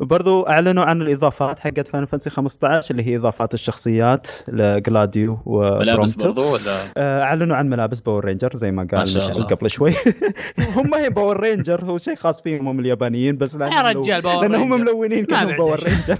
[0.00, 6.22] برضو أعلنوا عن الإضافات حقت Final Fantasy 15 اللي هي إضافات الشخصيات لجلاديو ملابس وبرومتو
[6.26, 9.04] برضو ولا آه، أعلنوا عن ملابس Power Ranger زي ما قال
[9.38, 9.44] ما.
[9.44, 9.92] قبل شوي
[10.76, 14.46] هم هي Power Ranger هو شيء خاص فيهم هم اليابانيين بس لأن يا رجال Power
[14.48, 14.80] لأن هم.
[14.80, 15.82] ملونين بعد Power.
[15.82, 16.18] Ranger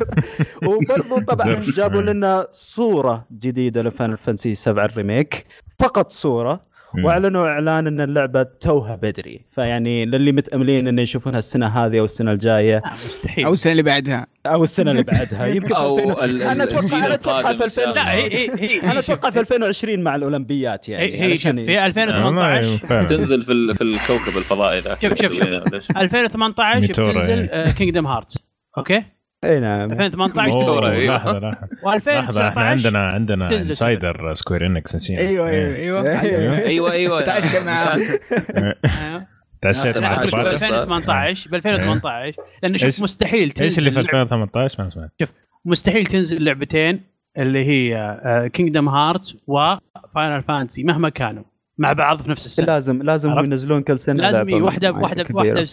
[0.67, 1.63] وبرضو طبعا.
[1.77, 2.03] جابوا.
[2.03, 5.47] لنا صورة جديدة ل Final Fantasy 7 ال remake
[5.79, 6.74] فقط صورة.
[7.03, 9.41] واعلنوا إعلان إن اللعبة توها بدري.
[9.55, 12.77] فيعني للي متأملين انه يشوفونها السنة هذه أو السنة الجاية.
[12.77, 13.45] آه، مستحيل.
[13.45, 14.27] أو السنة اللي بعدها.
[14.47, 15.47] أو السنة اللي بعدها.
[15.57, 18.35] يمكن أو في 2000 ال- أنا أتوقع أنا أتوقع في 2000 إن شاء لا هي
[18.35, 21.05] هي هي أنا أتوقع في 2020 مع الأولمبيات يعني.
[21.05, 23.07] هي هي شوف علشان في 2018 والله فعلا.
[23.07, 24.95] تنزل في ال- في الكوكب الفضائي ذا.
[24.95, 25.33] شوف- شوف-
[25.87, 25.97] شوف.
[25.97, 27.71] 2018 ميتورا، بتنزل.
[27.71, 28.39] كينجدم هارتس
[28.79, 29.03] أوكي؟
[29.45, 29.93] إي نعم.
[29.93, 31.01] 2018 أوه، ميتورا، تنزل.
[31.01, 31.17] أيوه.
[31.17, 31.69] لحظة لحظة.
[32.21, 35.21] لحظة و2019 إحنا عندنا عندنا انسايدر سكوير انكس نسينا.
[35.21, 35.77] أيوه أيوه إيه.
[35.77, 36.21] أيوه.
[36.23, 36.59] أيوة.
[36.59, 37.21] أيوه أيوه.
[37.21, 39.27] تعشى معاه.
[39.63, 40.39] تعشيت مع أنا أقول لك ب عشرة.
[40.39, 45.11] الباقي 2018 ب 2018 لأنه شوف مستحيل تنزل إيش اللي في لعبة- 2018 ما سمعت.
[45.65, 47.01] مستحيل تنزل لعبتين
[47.39, 51.43] اللي هي كينجدم هارت وفاينل فانتسي مهما كانوا
[51.79, 52.67] مع بعض في نفس السنة.
[52.67, 54.91] لازم لازم؟ ينزلون كل سنة لازم واحدة واحدة.
[54.93, 55.25] واحدة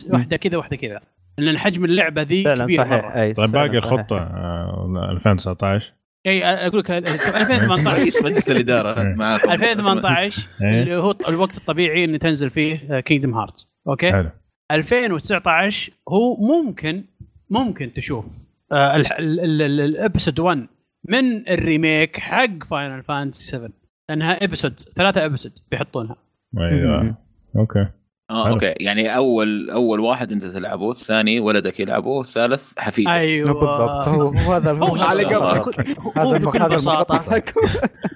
[0.09, 0.99] واحدة كذا واحدة كذا.
[1.37, 2.91] لأن حجم اللعبة ذي كبير صحيح.
[3.05, 3.21] مرة.
[3.21, 3.77] أي طيب باقي.
[3.77, 5.93] الخطة آه، 2019
[6.27, 9.51] إي أقول لك 2018 رئيس مجلس الاداره معاكم.
[9.51, 10.81] 2018 إيه.
[10.83, 14.29] اللي هو الوقت الطبيعي ان تنزل فيه Kingdom Heart okay؟ حلو.
[14.71, 17.03] 2019 هو ممكن
[17.49, 18.25] ممكن تشوف
[18.71, 20.67] آه، ال- ال- ال- ال- ال episode 1
[21.09, 23.69] من ال remake حق Final Fantasy 7
[24.09, 26.15] لأنها episode ثلاثة episode بيحطونها.
[26.57, 27.15] أيوه.
[27.55, 27.87] okay.
[28.31, 28.53] آه حلو.
[28.53, 34.21] okay يعني أول أول واحد أنت تلعبه الثاني ولدك يلعبه والثالث حفيدك أيوه بالضبط هو
[34.27, 35.73] هو هذا هو على على قبل.
[36.17, 37.43] هو بكل هذا بساطة.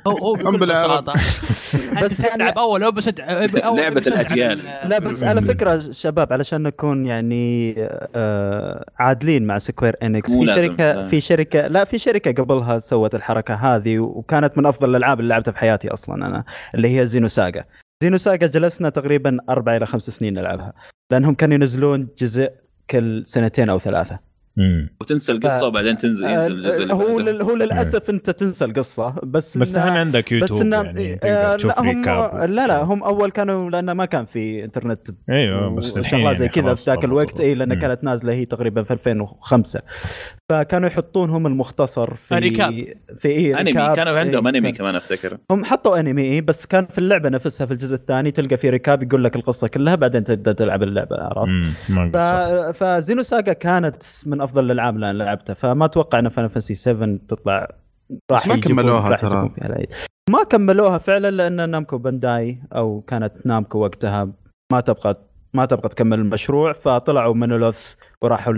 [0.07, 0.57] هو هو بكل.
[0.57, 1.13] بساطة
[2.03, 4.51] بس يعني- تلعب أول episode أول لعبة episode على الأجيال.
[4.83, 7.75] ال- لا بس على فكرة شباب علشان نكون يعني
[8.15, 11.07] آه عادلين مع Square Enix في شركة لا.
[11.07, 15.51] في شركة لا في شركة قبلها سوت الحركة هذه وكانت من أفضل الألعاب اللي لعبتها
[15.51, 16.43] في حياتي أصلا أنا
[16.75, 17.65] اللي هي Xenosaga
[18.03, 20.73] Xenosaga جلسنا تقريبا أربع إلى خمس سنين نلعبها
[21.11, 22.51] لأنهم كانوا ينزلون جزء
[22.89, 24.19] كل سنتين أو ثلاثة.
[24.59, 27.19] امم وتنسى القصة وبعدين تنزل ينزل الجزء اللي آه، هو.
[27.19, 31.19] لل- هو للأسف أنت تنسى القصة بس بس إنها- الحين عندك بس يوتيوب إنه يعني
[31.23, 35.75] آه، لا هم recap لا لا هم أول كانوا لأنه ما كان في إنترنت أيوه
[35.75, 37.03] بس الحين يعني زي كذا في ذاك.
[37.05, 37.81] الوقت اي لأن مم.
[37.81, 39.81] كانت نازلة هي تقريبا في 2005
[40.49, 42.85] فكانوا يحطون هم المختصر في recap.
[43.19, 43.73] في إيه أنمي.
[43.73, 47.65] كانوا عندهم إيه، أنمي كمان أفتكر هم حطوا أنمي إيه، بس كان في اللعبة نفسها
[47.67, 51.51] في الجزء الثاني تلقى في recap يقول لك القصة كلها بعدين تبدأ تلعب اللعبة عرفت؟
[52.13, 52.17] ف...
[52.83, 53.95] ف Xenosaga كانت
[54.25, 55.53] من أفضل الألعاب اللي أنا لعبتها.
[55.53, 57.75] فما أتوقع ان Final Fantasy 7 تطلع
[58.31, 59.49] راح ما كملوها ترى.
[60.29, 64.31] ما كملوها فعلا لأن Namco Bandai أو كانت Namco وقتها.
[64.71, 65.15] ما تبغى
[65.53, 66.73] ما تبغى تكمل المشروع.
[66.73, 68.53] فطلعوا Monolith وراحوا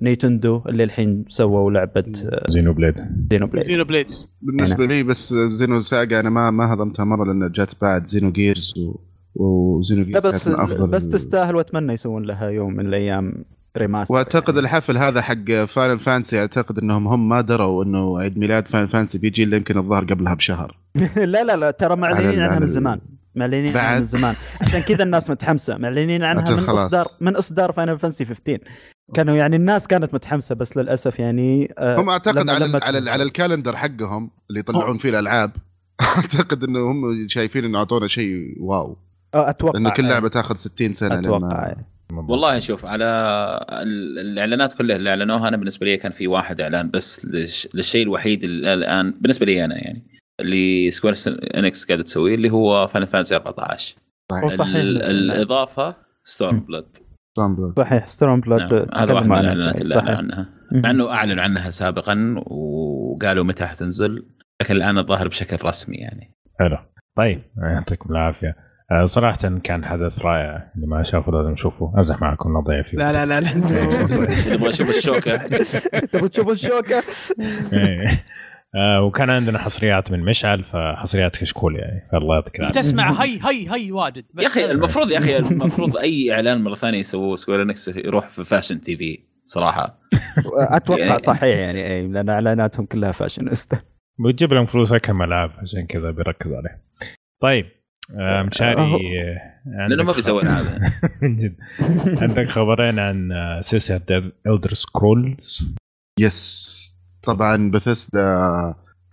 [0.00, 2.04] ل Nintendo اللي الحين سووا لعبة
[2.48, 2.94] Xenoblade
[3.30, 4.06] Xenoblade Xenoblade
[4.42, 9.00] بالنسبة لي بس Xenosaga أنا ما ما هضمتها مرة لأن جات بعد Xenogears و...
[9.34, 12.86] و Xeno لا gears بس كانت من أفضل بس تستاهل وأتمنى يسوون لها يوم من
[12.86, 13.44] الأيام.
[13.78, 18.68] remaster وأعتقد الحفل هذا حق Final Fantasy أعتقد إنهم هم ما دروا إنه عيد ميلاد
[18.68, 20.76] Final Fantasy بيجي إلا يمكن الظاهر قبلها بشهر.
[21.16, 23.00] لا لا لا ترى معلنين عنها من زمان.
[23.34, 24.34] معلنين عنها؟ من زمان.
[24.60, 25.76] عشان كذا الناس متحمسة.
[25.76, 26.68] معلنين عنها من.
[26.68, 28.58] اصدار من إصدار Final Fantasy 15
[29.14, 33.10] كانوا يعني الناس كانت متحمسة بس للأسف يعني آه، هم أعتقد لما- على لما على,
[33.10, 35.50] على ال calendar حقهم اللي يطلعون فيه الألعاب.
[36.16, 38.96] أعتقد إنه هم شايفين إنه أعطونا شيء wow.
[39.34, 39.78] آه، أتوقع.
[39.78, 41.76] لأن كل آه، لعبة تاخذ 60 سنة أتوقع لما آه.
[42.18, 43.04] والله شوف على
[43.72, 48.02] ال- الإعلانات كلها اللي أعلنوها أنا بالنسبة لي كان في واحد إعلان بس للش- للشيء
[48.02, 50.02] الوحيد اللي الآن بالنسبة لي أنا يعني
[50.40, 51.14] اللي Square
[51.56, 53.96] Enix قاعدة تسويه اللي هو Final Fantasy 14
[54.32, 55.94] هو صحيح ال- بس- الإضافة
[56.24, 56.84] ستورم بلاد
[57.78, 58.86] صحيح Stormblood نعم.
[58.94, 59.94] هذا واحد من عنها الإعلانات اللي.
[59.94, 60.48] اعلنوا عنها.
[60.72, 64.26] مع إنه اعلنوا عنها سابقا وقالوا متى حتنزل
[64.62, 66.34] لكن الآن الظاهر بشكل رسمي يعني.
[66.58, 66.78] حلو.
[67.16, 68.56] طيب يعطيكم العافية.
[68.92, 72.98] آه، صراحة كان حدث رائع اللي ما شافه لازم يشوفه أمزح معكم لا ضيع فيه
[72.98, 73.40] لا لا لا.
[73.40, 73.54] لا
[74.54, 75.36] نبغى نشوف الشوكة.
[76.12, 77.02] تبغى تشوفون الشوكة.
[77.72, 78.06] إيه.
[78.74, 83.70] آه، وكان عندنا حصريات من مشعل فحصريات كشكول يعني فالله يعطيك العافيه تسمع هي هي
[83.74, 84.24] هي واجد.
[84.40, 88.44] يا أخي المفروض يا أخي المفروض أي إعلان مرة ثانية يسووه Square Enix يروح في
[88.44, 89.98] Fashion TV صراحة.
[90.56, 93.80] أتوقع يعني- صحيح يعني اي لأن إعلاناتهم كلها فاشينيستا
[94.26, 96.82] بتجيب لهم فلوس أكثر من العاب عشان كذا بيركزوا عليه.
[97.42, 97.66] طيب
[98.10, 98.96] مشاري أهو.
[98.96, 100.80] آه، لأنه عندك ما بيسوي هذا.
[101.22, 101.54] من جد.
[102.22, 104.00] عندك خبرين عن آه، سلسله
[104.46, 105.74] Elder Scrolls
[106.20, 106.72] yes
[107.22, 108.22] طبعا بثسدا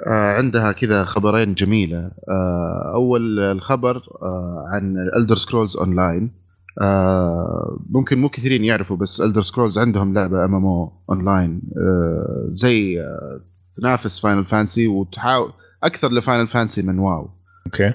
[0.08, 2.12] آه عندها كذا خبرين جميلة.
[2.30, 6.32] آه أول الخبر آه عن Elder Scrolls Online
[6.82, 13.42] آه ممكن مو كثيرين يعرفوا بس Elder Scrolls عندهم لعبة MMO online آه زي آه
[13.76, 15.52] تنافس Final Fantasy وتحاول
[15.84, 17.30] أكثر ل Final Fantasy من WoW.
[17.70, 17.94] okay.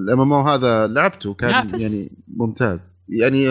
[0.00, 2.98] ال MMO هذا لعبته كان ينافس؟ يعني ممتاز.
[3.08, 3.50] يعني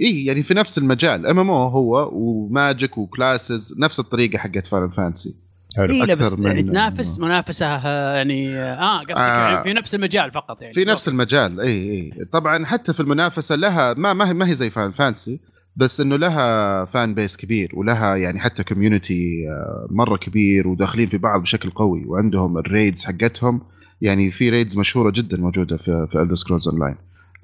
[0.00, 1.26] اي يعني في نفس المجال.
[1.26, 5.36] MMO هو و magic و classes نفس الطريقة حقت Final Fantasy.
[5.76, 5.94] حلو.
[5.94, 9.48] اي لا بس أكثر يعني تنافس منافسة آه، يعني آه قصدك آه.
[9.48, 10.72] يعني في نفس المجال فقط يعني.
[10.72, 14.54] في نفس المجال اي اي طبعا حتى في المنافسة لها ما ما هي ما هي
[14.54, 15.40] زي Final Fantasy
[15.76, 19.46] بس إنه لها fan base كبير ولها يعني حتى community
[19.90, 23.60] مرة كبير وداخلين في بعض بشكل قوي وعندهم ال raids حقتهم.
[24.00, 26.96] يعني في raids مشهورة جدا موجودة في في Elder Scrolls Online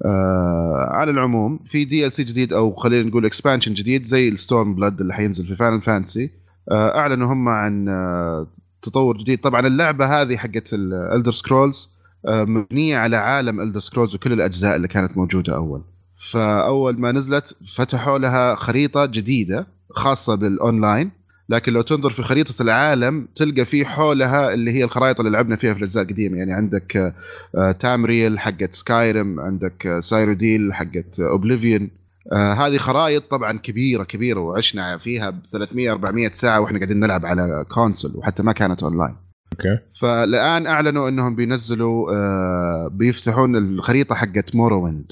[0.05, 5.13] آه على العموم في DLC جديد أو خلينا نقول expansion جديد زي ال Stormblood اللي
[5.13, 6.31] حينزل في Final Fantasy
[6.71, 8.47] آه أعلنوا هم عن آه
[8.81, 9.39] تطور جديد.
[9.41, 11.89] طبعا اللعبة هذه حقت ال Elder Scrolls
[12.27, 15.81] آه، مبنية على عالم Elder Scrolls وكل الأجزاء اللي كانت موجودة أول.
[16.17, 21.11] فأول ما نزلت فتحوا لها خريطة جديدة خاصة بالاونلاين
[21.53, 25.73] لكن لو تنظر في خريطة العالم تلقى في حولها اللي هي الخرائط اللي لعبنا فيها
[25.73, 26.37] في الأجزاء القديمة.
[26.37, 27.13] يعني عندك آه،
[27.57, 31.89] آه، Tamriel حقت Skyrim عندك آه، Cyrodiil حقت Oblivion.
[32.31, 37.25] آه هذه خرائط طبعا كبيرة كبيرة وعشنا فيها ب 300 400 ساعة وإحنا قاعدين نلعب
[37.25, 39.15] على console وحتى ما كانت online
[39.53, 39.79] okay.
[39.99, 45.11] فالآن أعلنوا إنهم بينزلوا آه بيفتحون الخريطة حقت Morrowind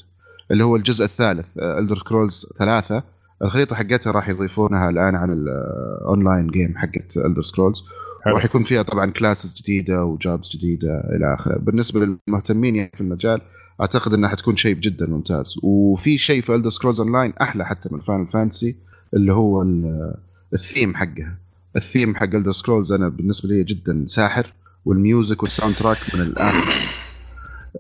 [0.52, 3.04] اللي هو الجزء الثالث Elder Scrolls ثلاثة.
[3.44, 7.84] الخريطة حقتها راح يضيفونها الآن على ال online game حقت Elder Scrolls.
[8.28, 11.58] راح يكون فيها طبعا classes جديدة و jobs جديدة إلى آخره.
[11.58, 13.42] بالنسبة للمهتمين يعني في المجال
[13.82, 15.56] أعتقد إنها حتكون شيء جدا ممتاز.
[15.64, 18.76] وفي شيء في Elder Scrolls Online أحلى حتى من Final Fantasy
[19.14, 20.14] اللي هو ال-
[20.54, 21.36] الثيم حقها.
[21.76, 24.54] الثيم حق Elder Scrolls أنا بالنسبة لي جدا ساحر
[24.86, 26.74] وال music وال soundtrack من الآخر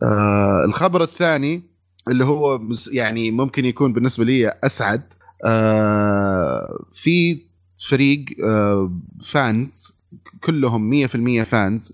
[0.04, 1.64] آه الخبر الثاني
[2.08, 2.60] اللي هو
[2.92, 5.02] يعني ممكن يكون بالنسبة لي أسعد
[6.92, 7.40] في
[7.90, 8.92] فريق آه
[9.24, 9.94] fans
[10.44, 11.92] كلهم 100% fans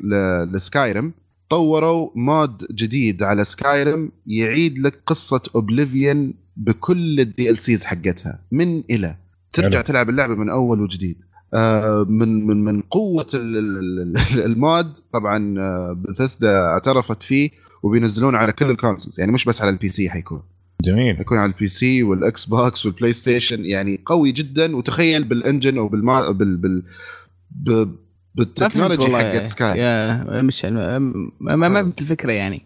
[0.53, 1.13] ل Skyrim.
[1.49, 9.15] طوروا mod جديد على Skyrim يعيد لك قصة Oblivion بكل ال DLCs حقتها من إلى.
[9.53, 9.81] ترجع حلو.
[9.81, 11.17] تلعب اللعبة من أول وجديد.
[11.53, 15.55] آه، من من من قوة ال- ال- ال- ال mod طبعا
[15.93, 17.49] بثسدا اعترفت فيه
[17.83, 20.41] وبينزلون على كل ال consoles يعني مش بس على ال PC حيكون.
[20.83, 21.17] جميل.
[21.17, 24.75] حيكون على ال PC وال Xbox وال PlayStation يعني قوي جدا.
[24.75, 26.57] وتخيل بال engine أو بالما بال
[27.51, 27.95] بال
[28.35, 30.99] بال technology حقت Skyrim مش ما
[31.39, 32.61] ما, ما فهمت الفكرة يعني.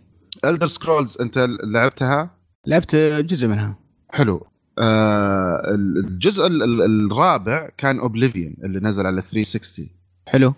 [0.45, 2.37] Elder Scrolls أنت لعبتها؟
[2.67, 3.75] لعبت جزء منها.
[4.09, 4.47] حلو.
[4.79, 9.89] آه الجزء ال- ال- الرابع كان Oblivion اللي نزل على 360
[10.27, 10.53] حلو.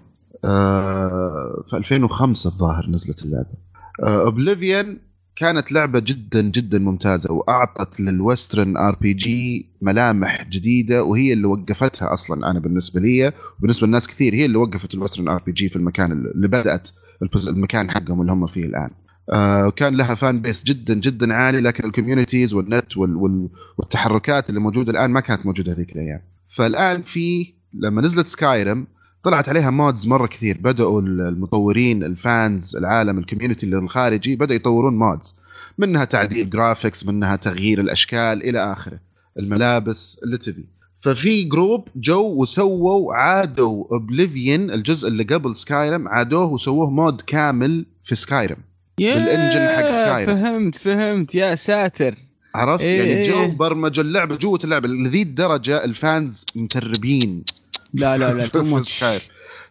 [0.46, 3.48] آه في 2005 الظاهر نزلت اللعبة.
[4.04, 4.98] Oblivion
[5.36, 12.52] كانت لعبة جدا جدا ممتازة وأعطت لل Western RPG ملامح جديدة وهي اللي وقفتها أصلا
[12.52, 16.48] أنا بالنسبة لي وبالنسبة لناس كثير هي اللي وقفت ال Western RPG في المكان اللي
[16.48, 16.90] بدأت
[17.48, 18.90] المكان حقهم اللي هم فيه الآن.
[19.30, 24.50] آه كان لها fan base جدا جدا عالي لكن ال communities والنت وال وال والتحركات
[24.50, 26.22] اللي موجودة الآن ما كانت موجودة هذيك الأيام.
[26.56, 28.88] فالآن في لما نزلت Skyrim
[29.24, 30.58] طلعت عليها mods مرة كثير.
[30.62, 35.36] بدأوا المطورين ال fans العالم ال community الخارجي بدأوا يطورون mods
[35.78, 39.00] منها تعديل graphics منها تغيير الأشكال إلى آخره.
[39.40, 40.66] الملابس اللي تبي.
[41.02, 48.16] ففي group جو وسووا عادوا Oblivion الجزء اللي قبل Skyrim عادوه وسووه mod كامل في
[48.16, 48.58] Skyrim
[49.00, 50.36] يا بال engine حق Skyrim.
[50.36, 51.36] فهمت فهمت.
[51.36, 52.16] يا ساتر.
[52.56, 53.48] عرفت؟ إيه يعني جو إيه.
[53.48, 57.44] برمجوا اللعبة جوة اللعبة لذي الدرجة ال fans متربين.
[57.94, 59.04] لا لا لا too much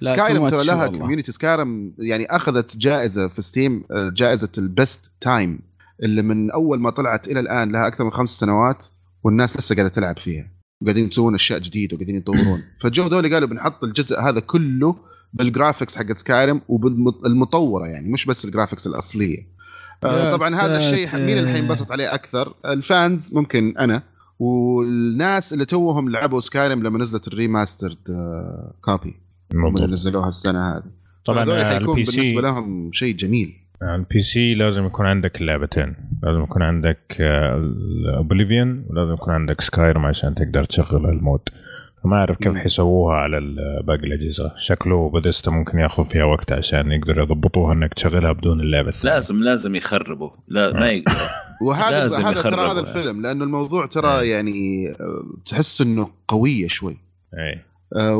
[0.00, 0.86] Skyrim ترى لها.
[0.86, 5.60] community Skyrim يعني أخذت جائزة في Steam آه، جائزة ال best time
[6.02, 8.86] اللي من أول ما طلعت إلى الآن لها أكثر من خمس سنوات
[9.24, 10.50] والناس لسه قاعدة تلعب فيها.
[10.82, 12.62] وقاعدين يسوون أشياء جديدة وقاعدين يطورون.
[12.80, 14.96] فجو ذولي قالوا بنحط الجزء هذا كله
[15.32, 19.52] بال graphics حق Skyrim وبالمطوره يعني مش بس ال graphics الأصلية.
[20.04, 21.16] آه، طبعا هذا الشيء.
[21.16, 22.54] مين اللي حينبسط عليه أكثر.
[22.66, 24.02] ال fans ممكن أنا
[24.42, 27.98] والناس اللي توهم لعبوا Skyrim لما نزلت ال remastered
[28.80, 29.14] copy
[29.54, 29.86] هم اللي.
[29.86, 30.82] نزلوها السنة هذه.
[31.24, 33.54] طبعا على حيكون بالنسبة لهم شيء جميل.
[33.82, 35.94] على ال PC لازم يكون عندك اللعبتين.
[36.22, 37.16] لازم يكون عندك
[38.16, 41.40] Oblivion ولازم يكون عندك Skyrim عشان تقدر تشغل ال mod.
[42.04, 42.54] فما أعرف كيف.
[42.54, 43.40] حيسووها على
[43.86, 44.52] باقي الأجهزة.
[44.58, 49.14] شكله بديستا ممكن ياخذ فيها وقت عشان يقدروا يضبطوها إنك تشغلها بدون اللعبة الثانية.
[49.14, 50.30] لازم لازم يخربوا.
[50.48, 51.14] لا ما يقدر
[51.66, 52.80] وهذا لازم هذا ترى هذا.
[52.80, 53.86] الفيلم لأنه الموضوع.
[53.86, 54.52] ترى يعني
[55.46, 56.96] تحس إنه قويه شوي.
[57.38, 57.60] أي.
[57.96, 58.16] آه،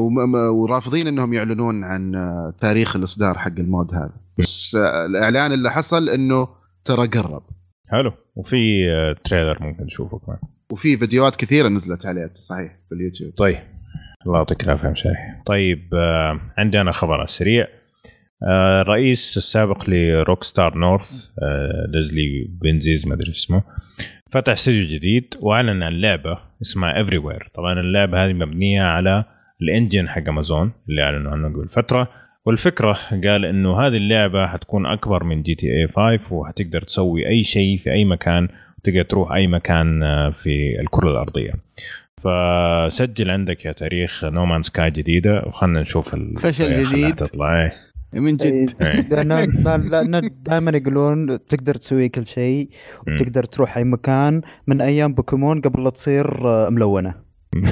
[0.53, 4.13] ورافضين إنهم يعلنون عن آه، تاريخ الإصدار حق ال mod هذا.
[4.39, 6.49] بس آه، الإعلان اللي حصل إنه
[6.85, 7.43] ترى قرب.
[7.91, 8.13] حلو.
[8.37, 10.39] وفي آه، trailer ممكن تشوفه كمان.
[10.71, 13.33] وفي فيديوهات كثيرة نزلت عليه صحيح في اليوتيوب.
[13.37, 13.72] طيب.
[14.27, 15.15] الله يعطيك العافية يا مشاي
[15.47, 17.67] طيب آه، عندي أنا خبر على السريع
[18.43, 21.11] آه، الرئيس السابق ل Rockstar North
[21.43, 23.63] آه، ليزلي بنزيز ما أدري اسمه
[24.31, 29.25] فتح استوديو جديد وأعلن عن لعبة اسمها Everywhere طبعا اللعبة هذه مبنية على
[29.63, 32.09] ال engine حق أمازون اللي أعلنوا عنه قبل فترة.
[32.47, 37.93] والفكرة قال إنه هذه اللعبة حتكون أكبر من GTA 5 وحتقدر تسوي أي شيء في
[37.93, 41.53] أي مكان وتقدر تروح أي مكان آه، في الكرة الأرضية.
[42.25, 47.15] فسجل عندك يا تاريخ No Man's Sky جديدة وخلنا نشوف فشل جديد.
[47.15, 47.73] تطلع إيه.
[48.21, 48.71] من جد
[49.11, 52.71] لأن دائما يقولون تقدر تسوي كل شيء.
[53.07, 57.15] وتقدر تروح أي مكان من أيام بوكيمون قبل لا تصير آه، ملونة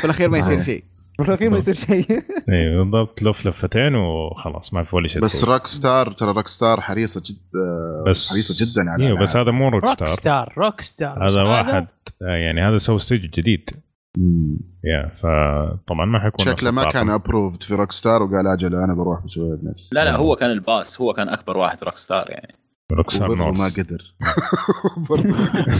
[0.00, 0.84] في الاخير ما يصير شيء
[1.28, 2.10] والأخير ما يصير شيء.
[2.48, 3.22] اي بالضبط.
[3.22, 5.44] لف لفتين وخلاص ما في ولا شيء بس.
[5.44, 9.36] Rockstar ترى Rockstar حريصة جدا بس حريصة جدا على أيوه بس.
[9.36, 11.86] هذا مو Rock Rockstar star Rockstar هذا واحد
[12.22, 13.70] آه، يعني هذا سوى استوديو جديد.
[14.84, 16.90] يا فطبعا ما حيكون شكله ما.
[16.90, 19.88] كان ابروفد في روك ستار وقال أجل أنا بروح بسويها بنفسي.
[19.92, 22.54] لا لا هو كان الباس هو كان أكبر واحد روك ستار يعني.
[22.92, 24.14] روك ستار نورث ما قدر.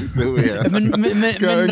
[0.05, 0.62] يسويها.
[0.74, 1.24] من من من,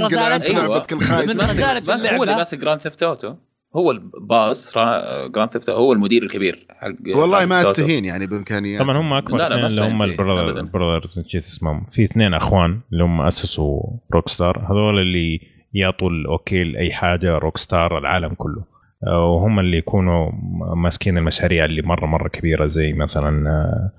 [0.05, 0.87] رسالة أنت أيوة.
[0.93, 2.23] من رسالة بس هو.
[2.23, 3.35] اللي ماسك جراند ثيفت اوتو
[3.77, 5.29] هو الباس را...
[5.29, 7.63] جراند ثيفت هو المدير الكبير حق والله ما.
[7.63, 8.83] استهين يعني بامكانيات.
[8.83, 10.61] طبعا هم أكبر لا، لا، اللي هم البرادر أبداً.
[10.61, 11.87] البرادرز نسيت اسمهم.
[11.93, 13.83] في اثنين أخوان اللي هم اسسوا
[14.15, 15.41] Rockstar هذول اللي
[15.73, 18.65] يعطوا ال OK لاي حاجة Rockstar العالم كله.
[19.07, 20.31] آه، وهم اللي يكونوا
[20.77, 23.93] ماسكين المشاريع اللي مره مرة كبيرة زي مثلا آه،.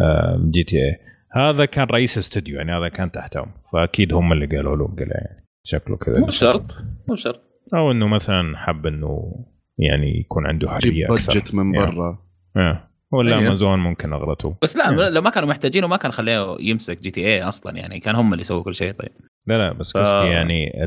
[0.00, 0.96] آه، GTA
[1.32, 3.46] هذا كان رئيس استوديو يعني هذا كان تحتهم.
[3.72, 6.20] فأكيد هم اللي قالوا له قال يعني شكله كذا.
[6.20, 6.70] مو شرط
[7.08, 7.42] مو شرط
[7.74, 9.44] أو إنه مثلا حب إنه
[9.78, 11.94] يعني يكون عنده حرية أكثر budget من يعني.
[11.94, 12.18] برا
[12.56, 12.88] آه.
[13.12, 13.48] ولا أيوه.
[13.48, 15.10] امازون ممكن اغلطوا بس لا يعني.
[15.10, 18.62] لو ما كانوا محتاجينه ما كان خليه يمسك GTA أصلا يعني كان هم اللي يسووا
[18.62, 19.12] كل شيء طيب
[19.46, 20.84] لا لا بس ف- قصدي يعني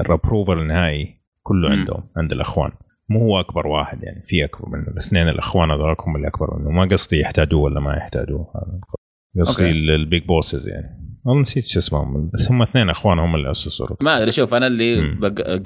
[0.00, 1.70] ال approval النهائي كله.
[1.70, 2.70] عندهم عند الأخوان
[3.08, 6.70] مو هو أكبر واحد يعني في أكبر منه الاثنين الأخوان هذول هم اللي أكبر منه
[6.70, 11.78] ما قصدي يحتاجوه ولا ما يحتاجوه هذا قصدي ال big bosses يعني والله نسيت شو
[11.78, 12.30] اسمهم.
[12.34, 13.86] بس هم اثنين اخوان هم اللي أسسوا.
[14.02, 15.16] ما أدري شوف أنا اللي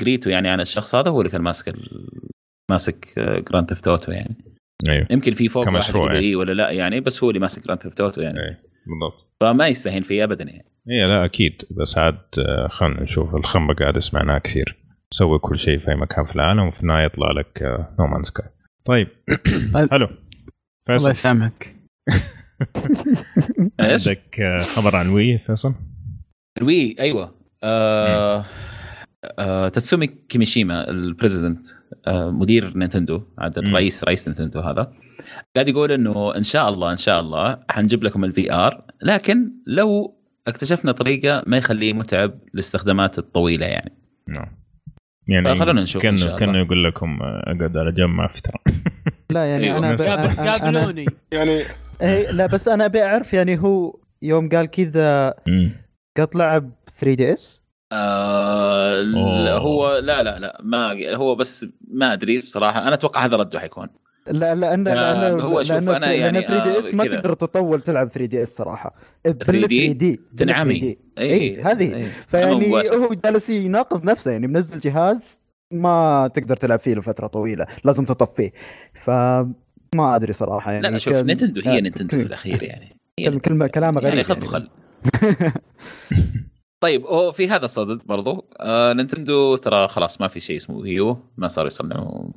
[0.01, 2.09] قريته يعني عن الشخص هذا هو اللي كان ماسك ال...
[2.70, 4.37] ماسك جراند ثيفت اوتو يعني.
[4.89, 5.07] أيوه.
[5.11, 6.27] يمكن في فوق كمشروع يعني.
[6.27, 8.39] اي ولا لا يعني بس هو اللي ماسك Grand Theft Auto يعني.
[8.39, 9.37] إيه بالضبط.
[9.41, 10.65] فما يستهين فيه ابدا يعني.
[10.91, 11.62] إيه لا أكيد.
[11.70, 13.35] بس عاد آه، خلينا نشوف.
[13.35, 14.77] الخنبه قاعد سمعناها كثير.
[15.11, 17.62] سوي كل شيء في أي مكان في العالم وفي النهاية يطلع لك
[17.98, 18.47] No Man's Sky
[18.85, 19.09] طيب.
[19.74, 19.91] طيب.
[19.93, 20.09] حلو.
[20.91, 21.77] الله يسامحك
[23.81, 25.74] إيش؟ عندك آه، خبر عن Wii فيصل؟
[26.59, 28.45] ال Wii أيوه آه
[29.39, 31.66] آه تاتسومي كيميشيما ال president
[32.07, 33.59] آه مدير نينتندو عاد.
[33.59, 34.93] الرئيس رئيس نينتندو هذا
[35.57, 40.16] قاعد يقول إنه إن شاء الله إن شاء الله حنجيب لكم ال VR لكن لو
[40.47, 43.93] اكتشفنا طريقة ما يخليه متعب الاستخدامات الطويلة يعني
[44.28, 44.49] نعم
[45.28, 46.53] يعني فخلونا نشوف إن شاء كانه الله.
[46.53, 48.74] كأنه يقول لكم آه، أقعد على جنب ما في ترى
[49.31, 50.27] لا يعني أيوة، أنا.
[50.51, 51.62] قابلوني يعني
[52.02, 55.35] إيه لا بس أنا أبي أعرف يعني هو يوم قال كذا
[56.18, 56.70] قط لعب
[57.01, 57.62] 3 دي اس
[57.93, 59.52] آه لا.
[59.52, 62.86] هو لا لا لا ما هو بس ما أدري بصراحة.
[62.86, 63.89] أنا أتوقع هذا رده حيكون.
[64.27, 67.05] لا لأن آه، لأن هو شوف لأن- أنا يعني، لأن 3DS ما.
[67.06, 68.94] تقدر تطول تلعب 3DS صراحة.
[69.28, 70.98] 3D 3D تنعمي.
[71.18, 71.94] اي هذه.
[71.97, 72.09] إيه.
[72.28, 72.73] فيعني.
[72.90, 75.40] هو جالس يناقض نفسه يعني منزل جهاز
[75.73, 78.51] ما تقدر تلعب فيه لفترة طويلة لازم تطفيه.
[79.97, 83.01] فما أدري صراحة يعني لا شوف كان- نينتندو هي آه، نينتندو في الأخير يعني.
[83.18, 84.24] هي كلمة كلامه غريب يعني.
[84.24, 84.68] خذ وخل
[86.81, 88.51] طيب هو في هذا الصدد برضو.
[88.60, 92.28] آه نينتندو ترى خلاص ما في شيء اسمه Wii U ما صاروا يصنعوا.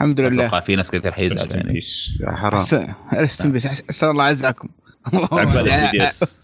[0.00, 0.44] الحمد لله.
[0.46, 1.80] أتوقع في ناس كثير حيزعلوا يعني.
[2.20, 2.94] يا حرام.
[3.16, 4.68] ارسم بس احسن الله عزاكم.
[5.08, 6.42] عقبال 3DS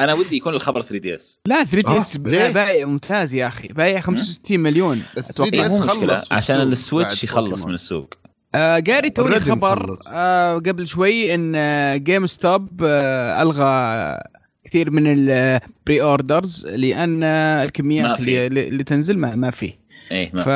[0.00, 3.68] أنا ودي يكون الخبر 3 دي اس لا 3 دي اس؟ بايع ممتاز يا أخي.
[3.68, 5.02] بايع 65 مليون.
[5.14, 6.16] 3 إيه، DS مو مشكلة.
[6.16, 7.64] خلص عشان ال Switch يخلص.
[7.64, 8.14] من السوق.
[8.54, 9.94] آه قاري توني خبر.
[10.14, 14.18] آه قبل شوي إن آه GameStop آه ألغى
[14.64, 18.20] كثير من ال pre-orders لأن آه الكميات.
[18.20, 19.72] اللي, اللي تنزل ما, ما في
[20.12, 20.48] إيه ما ف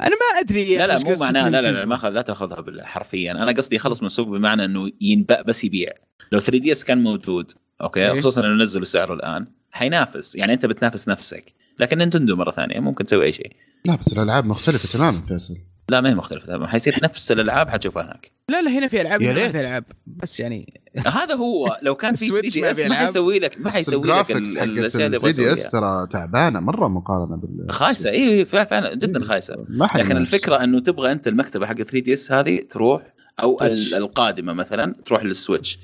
[0.00, 1.84] أنا ما أدري لا لا مو معناه لا لا, لا.
[1.84, 5.90] ما أخذ- لا تأخذها حرفيا أنا قصدي يخلص من السوق بمعنى إنه ينباع بس يبيع
[6.32, 7.52] لو 3DS كان موجود
[7.82, 8.20] أوكي إيه.
[8.20, 13.04] خصوصا إنه نزلوا سعره الآن حينافس يعني أنت بتنافس نفسك لكن نينتندو مرة ثانية ممكن
[13.04, 13.52] تسوي أي شيء
[13.84, 15.56] لا بس الألعاب مختلفة تماما فيصل
[15.88, 16.66] لا ما هي مختلفة تماما.
[16.66, 18.30] حيصير نفس الألعاب حتشوفها هناك.
[18.50, 19.48] لا لا هنا في ألعاب يا.
[19.48, 19.84] في ألعاب.
[20.06, 21.78] بس يعني هذا هو.
[21.82, 22.94] لو كان في 3 السويتش دي ما اس ما.
[22.94, 27.36] حيسوي لك ما حيسوي لك الأشياء اللي 3 يبغى دي اس ترى تعبانة مرة مقارنة
[27.36, 28.10] بال خايسة.
[28.10, 29.64] اي فعلا جدا خايسة.
[29.68, 30.16] ما حد لكن.
[30.16, 33.58] الفكرة إنه تبغى أنت المكتبة حق 3 دي اس هذه تروح أو
[33.96, 35.78] القادمة مثلا تروح للسويتش.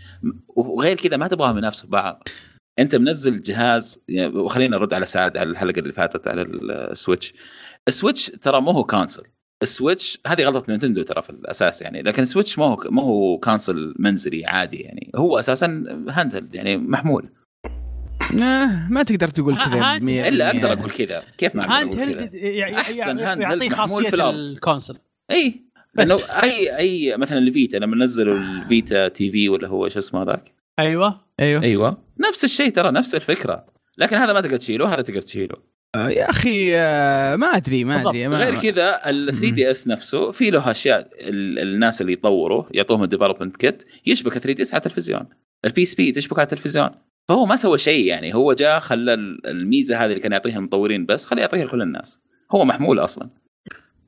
[0.57, 2.29] وغير كذا ما تبغاهم ينافسوا بعض.
[2.79, 7.35] أنت منزل جهاز يعني وخلينا نرد على سعد على الحلقة اللي فاتت على السويتش.
[7.89, 9.23] ال Switch ترى مو هو console
[9.63, 13.03] ال Switch هذه غلطة نينتندو ترى في الأساس يعني لكن ال Switch ما هو ما
[13.03, 15.67] هو console منزلي عادي يعني هو أساسا
[16.09, 17.29] hand يعني محمول.
[18.43, 20.73] آه ما تقدر تقول كذا hand- 100% إلا أقدر.
[20.73, 21.23] أقول كذا.
[21.39, 24.37] كيف ما أقدر أقول كذا؟ أحسن hand يعطيه held محمول خاصية في الأرض.
[24.37, 24.97] ال console
[25.31, 25.55] إي
[25.95, 26.09] بس.
[26.09, 30.23] لأنه اي أي مثلا ال Vita لما نزلوا ال Vita TV ولا هو شو اسمه
[30.23, 31.21] هذاك؟ أيوه.
[31.41, 31.63] أيوه.
[31.63, 32.03] أيوه.
[32.29, 33.67] نفس الشيء ترى نفس الفكرة.
[33.99, 35.57] لكن هذا ما تقدر تشيله هذا تقدر تشيله.
[35.97, 40.71] يا أخي آه ما أدري ما أدري ما غير كذا ال 3DS نفسه في له
[40.71, 45.27] أشياء ال- الناس اللي يطوروا يعطوهم ال development kit يشبك 3DS على التلفزيون.
[45.65, 46.89] ال PSP تشبك على التلفزيون.
[47.29, 51.07] فهو ما سوى شيء يعني هو جاء خلى ال- الميزة هذه اللي كان يعطيها المطورين
[51.07, 52.19] بس خليه يعطيها لكل الناس.
[52.53, 53.29] هو محمول أصلا.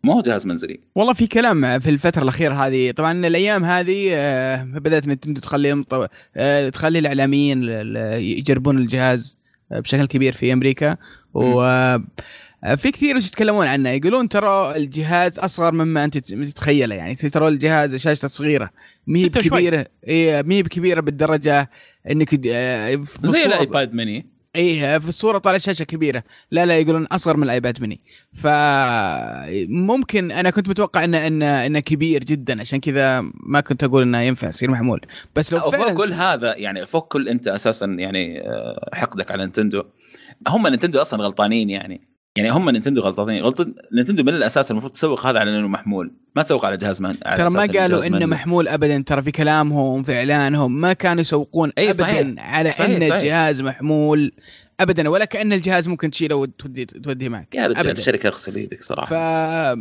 [0.04, 0.80] مو جهاز منزلي.
[0.94, 2.90] والله في كلام في الفترة الأخيرة هذه.
[2.90, 6.06] طبعا الأيام هذه آه، بدأت نينتندو تخليهم طو-
[6.36, 7.00] آه، تخلي
[7.92, 9.36] ل- يجربون الجهاز
[9.70, 10.96] بشكل كبير في أمريكا.
[11.34, 11.62] و
[12.64, 13.90] آه، في كثير وش يتكلمون عنه.
[13.90, 17.14] يقولون ترى الجهاز أصغر مما أنت تتخيله يعني.
[17.14, 18.70] ترى الجهاز شاشته صغيرة.
[19.06, 19.50] ما هي ستة شوي.
[19.50, 21.70] بكبيرة اي ما هي بكبيرة بالدرجة
[22.10, 24.26] إنك آه، زي ال iPad mini
[24.56, 26.22] إيه في الصورة طالع شاشة كبيرة.
[26.50, 28.01] لا لا يقولون أصغر من ال iPad mini
[28.34, 32.60] فممكن أنا كنت متوقع إنه إنه إنه كبير جدا.
[32.60, 35.00] عشان كذا ما كنت أقول إنه ينفع يصير محمول
[35.36, 39.42] بس لو فوق فعلا كل هذا يعني فوق كل أنت أساسا يعني آه، حقدك على
[39.42, 39.82] نينتندو
[40.48, 43.66] هم نينتندو أصلا غلطانين يعني يعني هم نينتندو غلطانين غلط
[43.97, 47.51] نينتندو من الأساس المفروض تسوق هذا على إنه محمول ما تسوق على جهاز من ترى
[47.51, 48.27] ما قالوا إنه.
[48.27, 52.35] محمول ابدا ترى في كلامهم في إعلانهم ما كانوا يسوقون أي ابدا صحيح.
[52.39, 53.14] على صحيح، إن صحيح.
[53.14, 54.32] الجهاز محمول
[54.81, 57.93] ابدا ولا كأن الجهاز ممكن تشيله وتوديه توديه معك يا رجال أبداً.
[57.93, 59.12] الشركة اغسل يدك صراحة ف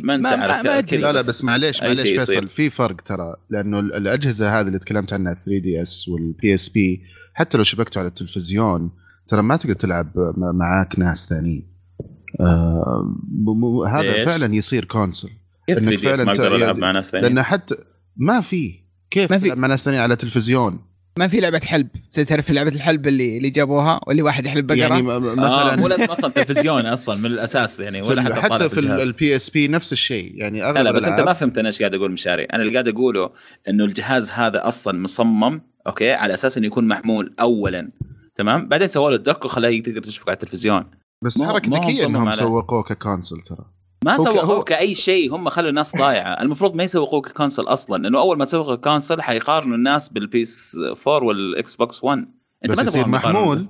[0.04, 0.78] ما عارف ما كذا.
[0.78, 0.98] أدري.
[0.98, 2.50] لا لا بس معليش معليش فيصل.
[2.50, 7.02] في فرق ترى لأنه ال- الأجهزة هذه اللي تكلمت عنها 3DS وال PSP
[7.34, 8.92] حتى لو شبكته على التلفزيون
[9.28, 11.72] ترى ما تقدر تلعب معاك ناس ثانيين.
[12.40, 13.16] آه
[13.88, 15.30] هذا ليش؟ فعلا يصير console
[15.68, 17.76] كيف إنك 3DS فعلاً ما أقدر ألعب مع ناس ثانيين؟ لأنه حتى
[18.18, 18.80] ما في.
[19.12, 19.46] كيف ما في.
[19.46, 20.80] تلعب مع ناس ثانيين على تلفزيون؟
[21.20, 21.88] ما في لعبة حلب.
[22.28, 26.04] تعرف لعبة الحلب اللي اللي جابوها؟ واللي واحد يحلب بقرة؟ يعني آه مثلا مو لازم
[26.04, 28.80] أصلا تلفزيون أصلا من الأساس يعني ولا حتى حتى في.
[28.80, 30.36] ال P SP نفس الشيء.
[30.36, 32.44] يعني اغلب لا لا بس أنت ما فهمت أنا إيش قاعد أقول مشاري.
[32.44, 33.30] أنا اللي قاعد أقوله
[33.70, 37.92] إنه الجهاز هذا أصلا مصمم أوكي على أساس إنه يكون محمول اولا.
[38.42, 40.84] تمام؟ بعدين سووا له ال dock وخلاه تقدر تشبك على التلفزيون.
[41.24, 43.66] بس حركة ذكية إنهم سوقوه ك console ترى.
[44.06, 45.36] ما سوقوه هو- كاي شيء.
[45.36, 46.42] هم خلوا الناس ضايعة.
[46.42, 50.78] المفروض ما يسوقوه ك console أصلا لأنه أول ما تسوق console حيقارنوا الناس بالبليستيشن
[51.08, 52.28] 4 والاكس بوكس 1
[52.66, 53.08] أنت بس ما يصير.
[53.08, 53.68] محمول.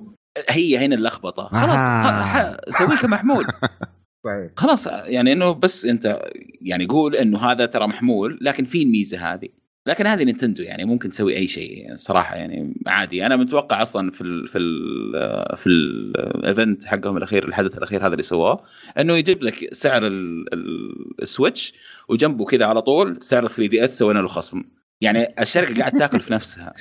[0.49, 1.43] هي هنا اللخبطة.
[1.53, 2.57] خلاص آه.
[2.69, 3.47] سويه كمحمول
[4.25, 4.51] صحيح.
[4.55, 6.19] خلاص يعني إنه بس أنت
[6.61, 9.49] يعني قول إنه هذا ترى محمول لكن في الميزة هذه.
[9.87, 13.25] لكن هذه نينتندو يعني ممكن تسوي أي شيء صراحة يعني عادي.
[13.25, 18.11] أنا متوقع أصلا في ال في ال في ال event حقهم الأخير الحدث الأخير هذا
[18.11, 18.63] اللي سووه
[18.99, 21.73] إنه يجيب لك سعر ال- ال- السويتش
[22.09, 24.63] وجنبه كذا على طول سعر 3DS سوينا له خصم.
[25.01, 26.73] يعني الشركة قاعد تاكل في نفسها.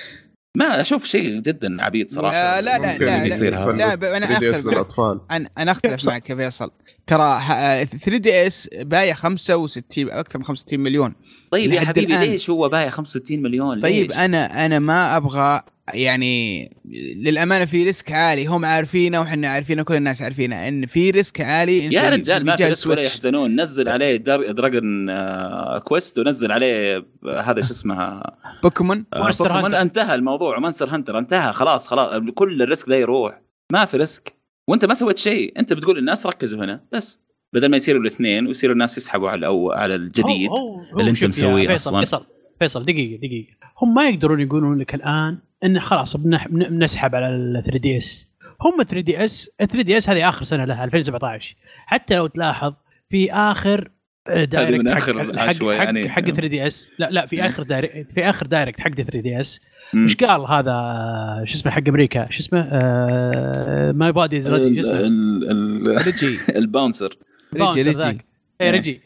[0.56, 2.60] ما أشوف شيء جدا عبيد صراحة.
[2.60, 3.72] لا لا لا لا, يصير لا.
[3.72, 5.01] لا ب- أنا 3DS اختلف
[5.31, 6.70] أنا أنا أختلف معك يا فيصل.
[7.06, 7.40] ترى
[7.86, 11.14] 3DS بايع 65 أكثر من 65 مليون.
[11.51, 12.31] طيب يا حبيبي الآن.
[12.31, 15.60] ليش هو بايع 65 مليون؟ طيب ليش؟ أنا أنا ما أبغى
[15.94, 16.70] يعني
[17.16, 18.47] للأمانة في risk عالي.
[18.47, 21.86] هم عارفينه وحنا عارفينه كل الناس عارفينه إن في risk عالي.
[21.86, 23.02] إن يا في- رجال ما في risk ولا.
[23.02, 23.60] يحزنون.
[23.60, 27.05] نزل عليه در- دراجون آه، كويست ونزل عليه
[27.43, 29.74] هذا شو اسمها بوكيمون؟ آه، بوكيمون.
[29.74, 30.59] انتهى الموضوع.
[30.59, 31.52] مانستر هانتر انتهى.
[31.52, 32.20] خلاص خلاص.
[32.35, 33.40] كل ال risk ده يروح.
[33.72, 34.36] ما في risk.
[34.68, 35.52] وانت ما سويت شيء.
[35.59, 36.81] انت بتقول للناس ركزوا هنا.
[36.93, 37.20] بس.
[37.52, 39.72] بدل ما يصيروا الاثنين ويصيروا الناس يسحبوا على الأو...
[39.72, 41.98] على الجديد هو هو هو اللي انت مسويه أصلاً.
[41.98, 42.24] فيصل
[42.59, 43.52] فيصل دقيقة دقيقة.
[43.82, 48.82] هم ما يقدرون يقولون لك الآن إن خلاص بنسحب على ال 3 دي اس هم
[48.82, 51.56] 3 دي اس 3 دي اس هذه آخر سنة لها 2017
[51.86, 52.72] حتى لو تلاحظ
[53.10, 53.90] في آخر
[54.28, 56.09] آه، direct من حق- آخر حق حق, يعني.
[56.09, 59.61] حق 3DS لا لا في آخر direct في آخر direct حق 3DS.
[59.94, 64.82] إيش قال هذا آه، شو اسمه حق أمريكا؟ شو اسمه؟ آه، my body is ready
[64.82, 67.16] شو اسمه؟ الباونسر.
[67.55, 68.20] رجي رجي.
[68.60, 69.01] اي رجي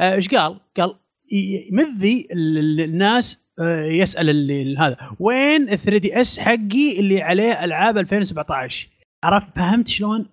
[0.00, 0.94] آه، إيش قال؟ قال
[1.32, 7.64] ي- مذي ال- ال- الناس آه، يسأل اللي هذا وين ال 3DS حقي اللي عليه
[7.64, 8.88] ألعاب 2017
[9.24, 10.26] عرفت فهمت شلون؟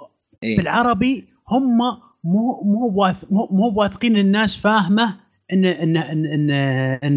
[0.43, 0.57] إيه.
[0.57, 1.77] بالعربي هم
[2.23, 2.89] مو مو
[3.31, 5.15] مو مو واثقين الناس فاهمة
[5.53, 6.51] إن إن إن إن,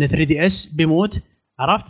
[0.03, 1.21] إن 3DS بيموت
[1.59, 1.87] عرفت؟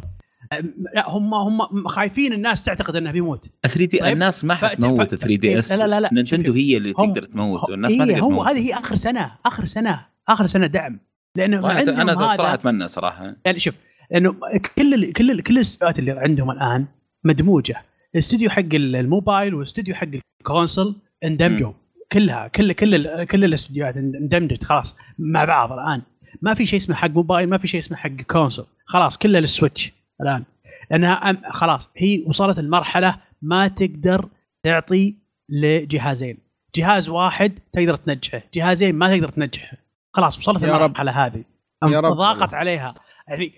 [0.94, 3.46] لا هم هم خايفين الناس تعتقد انه بيموت.
[3.62, 4.12] 3D طيب.
[4.12, 5.80] الناس ما حتموت ف- 3DS.
[5.82, 6.10] لا- لا- لا.
[6.12, 9.32] نينتندو هي اللي تقدر تموت والناس ما إيه تقدر هو تموت هذه هي آخر سنة
[9.46, 11.00] آخر سنة آخر سنة دعم.
[11.36, 13.34] لأنه أنا بصراحه أتمنى صراحة.
[13.44, 13.74] يعني شوف
[14.14, 14.34] إنه
[14.78, 16.86] كل ال كل ال كل الاستديوهات اللي عندهم الآن
[17.24, 17.82] مدموجة.
[18.14, 20.08] الاستوديو حق الموبايل والاستوديو حق
[20.40, 20.94] ال console
[21.24, 21.72] اندمجوا.
[22.12, 26.02] كلها كل كل كل الاستديوهات اندمجت خلاص مع بعض الآن.
[26.42, 29.92] ما في شيء اسمه حق موبايل ما في شيء اسمه حق console خلاص كله للسويتش.
[30.22, 30.44] الآن.
[30.90, 34.28] لأنها أم- خلاص هي وصلت المرحلة ما تقدر
[34.62, 35.14] تعطي
[35.48, 36.38] لجهازين.
[36.76, 39.76] جهاز واحد تقدر تنجحه جهازين ما تقدر تنجحه.
[40.12, 40.84] خلاص وصلت يا رب.
[40.84, 41.44] المرحلة هذه.
[41.92, 42.16] يا رب.
[42.16, 42.94] ضاقت عليها.
[43.28, 43.52] يعني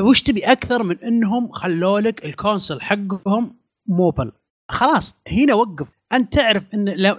[0.00, 3.56] وش تبي أكثر من إنهم خلوا لك ال console حقهم
[3.86, 4.32] موبل؟
[4.70, 5.88] خلاص هنا وقف.
[6.12, 7.16] أنت تعرف إن لو,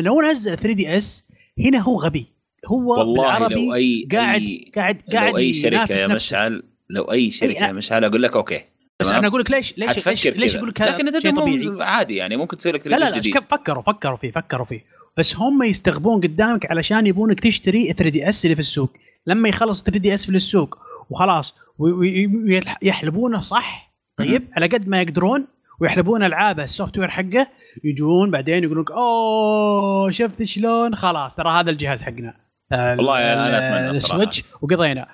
[0.00, 1.24] لو نزل 3DS
[1.58, 2.26] هنا هو غبي.
[2.66, 6.06] هو والله بالعربي لو أي قاعد أي قاعد قاعد لو أي شركة يا.
[6.14, 8.60] مشعل لو أي شركة إيه، يا مشعل أقول لك أوكي
[9.00, 10.56] بس تمام؟ أنا أقول لك ليش ليش ليش, ليش.
[10.56, 13.38] أقول لك لكن طبيعي؟ مو عادي يعني ممكن تسوي لك لا لا لا جديد.
[13.38, 14.84] فكروا فكروا فيه فكروا فيه.
[15.18, 18.92] بس هم يستغبون قدامك علشان يبونك تشتري 3DS اللي في السوق.
[19.26, 20.78] لما يخلص 3DS في السوق
[21.10, 25.46] وخلاص ويحلبونه صح؟ طيب على قد ما يقدرون
[25.80, 27.46] ويحلبون العابه ال software حقه
[27.84, 32.34] يجون بعدين يقولون أوه شفت شلون؟ خلاص ترى هذا الجهاز حقنا.
[32.72, 34.22] والله أتمنى الصراحة.
[34.22, 35.06] السويتش وقضينا.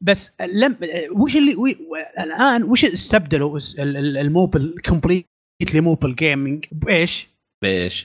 [0.00, 0.76] بس لم
[1.10, 1.76] وش اللي وي-
[2.18, 7.28] الآن وش استبدلوا الس- ال- ال- ال mobile completely mobile gaming بإيش؟
[7.62, 8.04] بإيش؟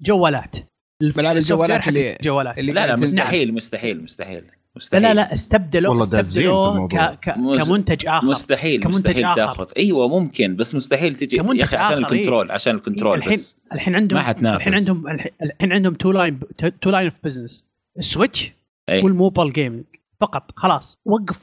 [0.00, 0.56] بالجوالات
[1.02, 2.96] وير الجوالات اللي الجوالات اللي لا لا.
[2.96, 6.88] مستحيل مستحيل مستحيل لا مستحيل لا لا استبدلوا والله استبدلوا.
[6.88, 7.18] ك...
[7.20, 7.38] ك...
[7.38, 9.34] مز- كمنتج آخر مستحيل كمنتج مستحيل آخر.
[9.36, 11.98] تاخذ أيوه ممكن بس مستحيل تجي يا أخي عشان إيه.
[11.98, 14.56] الكنترول عشان الكنترول الحين بس الحين عندهم ما حتنافس.
[14.66, 16.40] الحين عندهم الحين- عندهم two line
[16.80, 17.64] two line of business
[17.98, 18.52] السويتش
[18.88, 19.00] أي.
[19.02, 19.84] وال mobile gaming
[20.20, 20.98] فقط خلاص.
[21.04, 21.36] وقف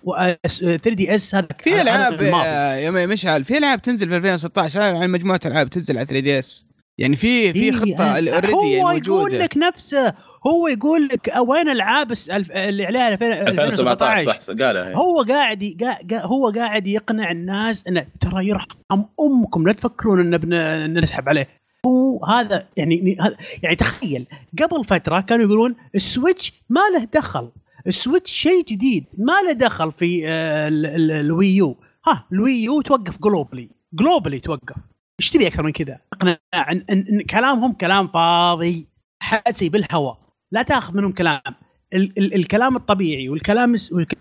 [0.48, 2.22] 3DS هذا في ألعاب.
[2.24, 6.66] آه، يا مشعل في ألعاب تنزل في 2016 يعني مجموعة ألعاب تنزل على 3DS.
[6.98, 10.14] يعني في في إيه، خطة يعني already هو يقول لك نفسه
[10.48, 12.14] هو يقول لك وين ألعاب
[12.52, 14.96] اللي عليها 2017 2017 صح صح قالها هي.
[14.96, 15.76] هو قاعد
[16.14, 21.48] هو قاعد يقنع الناس إنه ترى يرحم أمكم لا تفكرون إن بن- إن نسحب عليه.
[21.86, 23.18] هو هذا يعني
[23.64, 24.26] يعني تخيل
[24.64, 27.50] قبل فترة كانوا يقولون السويتش ما له دخل.
[27.88, 29.06] السويتش شيء جديد.
[29.18, 31.76] ما له دخل في آه، ال- ال- الويو.
[32.08, 34.76] ها الويو توقف جلوبلي جلوبلي توقف.
[35.20, 36.38] إيش تبي أكثر من كذا؟ إقناع.
[36.72, 38.88] إن, إن, إن كلامهم كلام فاضي
[39.22, 40.20] حدسي بالهواء
[40.52, 41.42] لا تاخذ منهم كلام.
[41.94, 44.18] ال ال الكلام الطبيعي والكلام والك-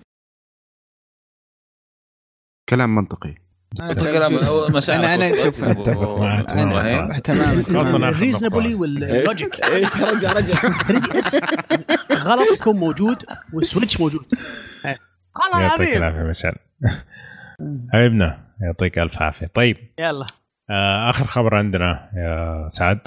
[2.68, 3.34] كلام منطقي.
[3.80, 3.90] أنا
[5.26, 6.52] وصلت شوف- أتفق معك.
[6.52, 7.20] هي.
[7.20, 8.10] تماما خلاص تماما.
[8.44, 8.56] نقطة.
[8.74, 9.60] و ال logic
[10.14, 11.36] رجع رجع 3 DS
[12.12, 14.24] غلط يكون موجود و ال Switch موجود.
[15.44, 16.54] والله يعطيك العافية مشعل.
[17.92, 19.50] حبيبنا يعطيك ألف عافية.
[19.54, 19.76] طيب.
[19.98, 20.26] يلا.
[20.70, 22.98] آه آخر خبر عندنا يا سعد.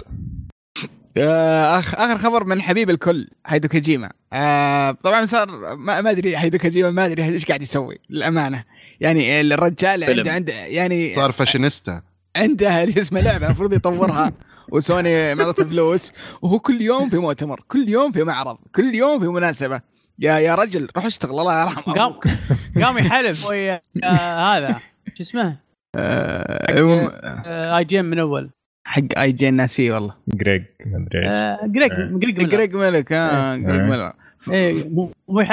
[1.18, 6.58] اخ آخر خبر من حبيب الكل هايدو كوجيما آه طبعا صار ما, ما أدري هايدو
[6.58, 8.64] كوجيما ما أدري إيش قاعد يسوي للأمانة.
[9.00, 10.20] يعني الرجال فيلم.
[10.20, 12.02] عنده عنده يعني صار فاشينيستا.
[12.36, 14.32] عنده اسمه لعبة المفروض يطورها.
[14.72, 16.12] وسوني معطته فلوس
[16.42, 19.82] وهو كل يوم في مؤتمر كل يوم في معرض كل يوم في مناسبة.
[20.20, 22.20] يا يا رجل روح اشتغل الله يرحم قام
[22.84, 23.46] قام يحلف.
[23.46, 24.80] ويا آه، هذا
[25.16, 25.58] شو اسمه؟
[25.96, 28.50] آه، آه، آي جي إم من أول.
[28.88, 31.28] حق آي جي ناسي والله جريج ما أدري.
[31.30, 32.10] آه، جريج إيه.
[32.20, 32.50] جريج.
[32.50, 33.60] جريج ملك آه إيه.
[33.62, 34.14] جريج ملك
[34.52, 35.52] إيه مو مو يح-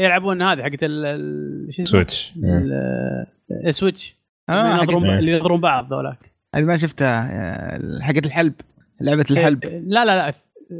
[0.00, 3.26] يلعبون هذه حقت ال- ال- شو اسمه؟ سويتش ال-
[3.66, 4.16] السويتش
[4.48, 5.36] آه اللي إيه.
[5.36, 6.18] ينظرون بعض ذولاك
[6.54, 8.52] هذه ما شفتها آه، حقت الحلب
[9.00, 10.34] لعبة الحلب لا لا لا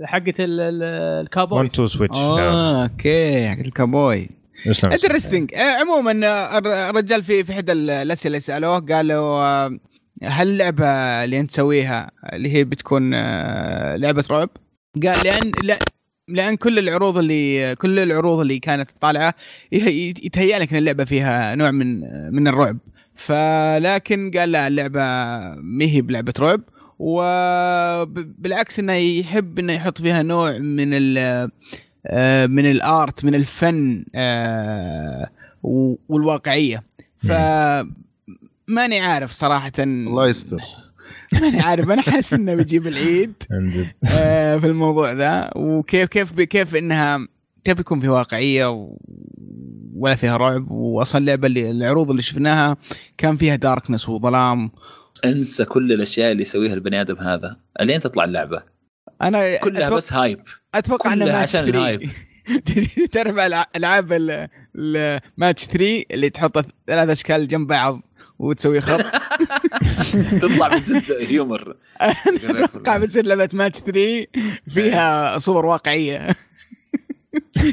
[0.06, 4.28] حقت ال- ال- 1 ال cowboys 2 Switch آه okay حقت ال cowboy
[4.84, 5.50] interesting
[5.80, 9.78] عموما آه، الر- الرجال في في احدى ال- الأسئلة اللي سألوه قالوا آه،
[10.22, 10.86] هل اللعبه
[11.24, 14.50] اللي أنت تسويها اللي هي بتكون آه، لعبة رعب؟
[15.02, 15.78] قال لأن لا
[16.28, 19.34] لأن كل العروض اللي كل العروض اللي كانت طالعة
[19.72, 22.00] يتهيأ لك إن اللعبة فيها نوع من
[22.34, 22.78] من الرعب.
[23.14, 25.00] فلكن قال لا اللعبة
[25.62, 26.60] ما هي بلعبة رعب
[26.98, 31.18] وبالعكس إنه يحب إنه يحط فيها نوع من ال
[32.06, 35.30] آه، من الآرت من الفن آه،
[36.08, 36.82] والواقعية.
[37.18, 37.32] ف
[38.68, 39.72] ماني عارف صراحة.
[39.78, 40.56] الله يستر.
[41.40, 43.32] ماني عارف أنا حاسس إنه بيجيب العيد.
[44.10, 45.50] آه، في الموضوع ذا.
[45.56, 47.28] وكيف كيف كيف إنها
[47.64, 48.96] كيف يكون في واقعية و...
[49.96, 50.70] ولا فيها رعب.
[50.70, 52.76] واصلا اللعبة اللي العروض اللي شفناها
[53.18, 54.70] كان فيها darkness وظلام.
[55.24, 57.56] انسى كل الأشياء اللي يسويها البني آدم هذا.
[57.80, 58.62] الين تطلع اللعبة.
[59.22, 59.96] أنا كلها أتوقع...
[59.96, 60.40] بس hype
[60.74, 62.10] أتوقع إنه كلها ماتش عشان 3 ال hype.
[63.12, 68.00] تعرف الع- ألعاب ال- الماتش 3 اللي تحط ثلاث أشكال جنب بعض؟
[68.38, 69.00] وتسوي خط.
[70.42, 74.26] تطلع من جد humor أتوقع بتصير لعبة ماتش 3
[74.70, 76.28] فيها صور واقعية.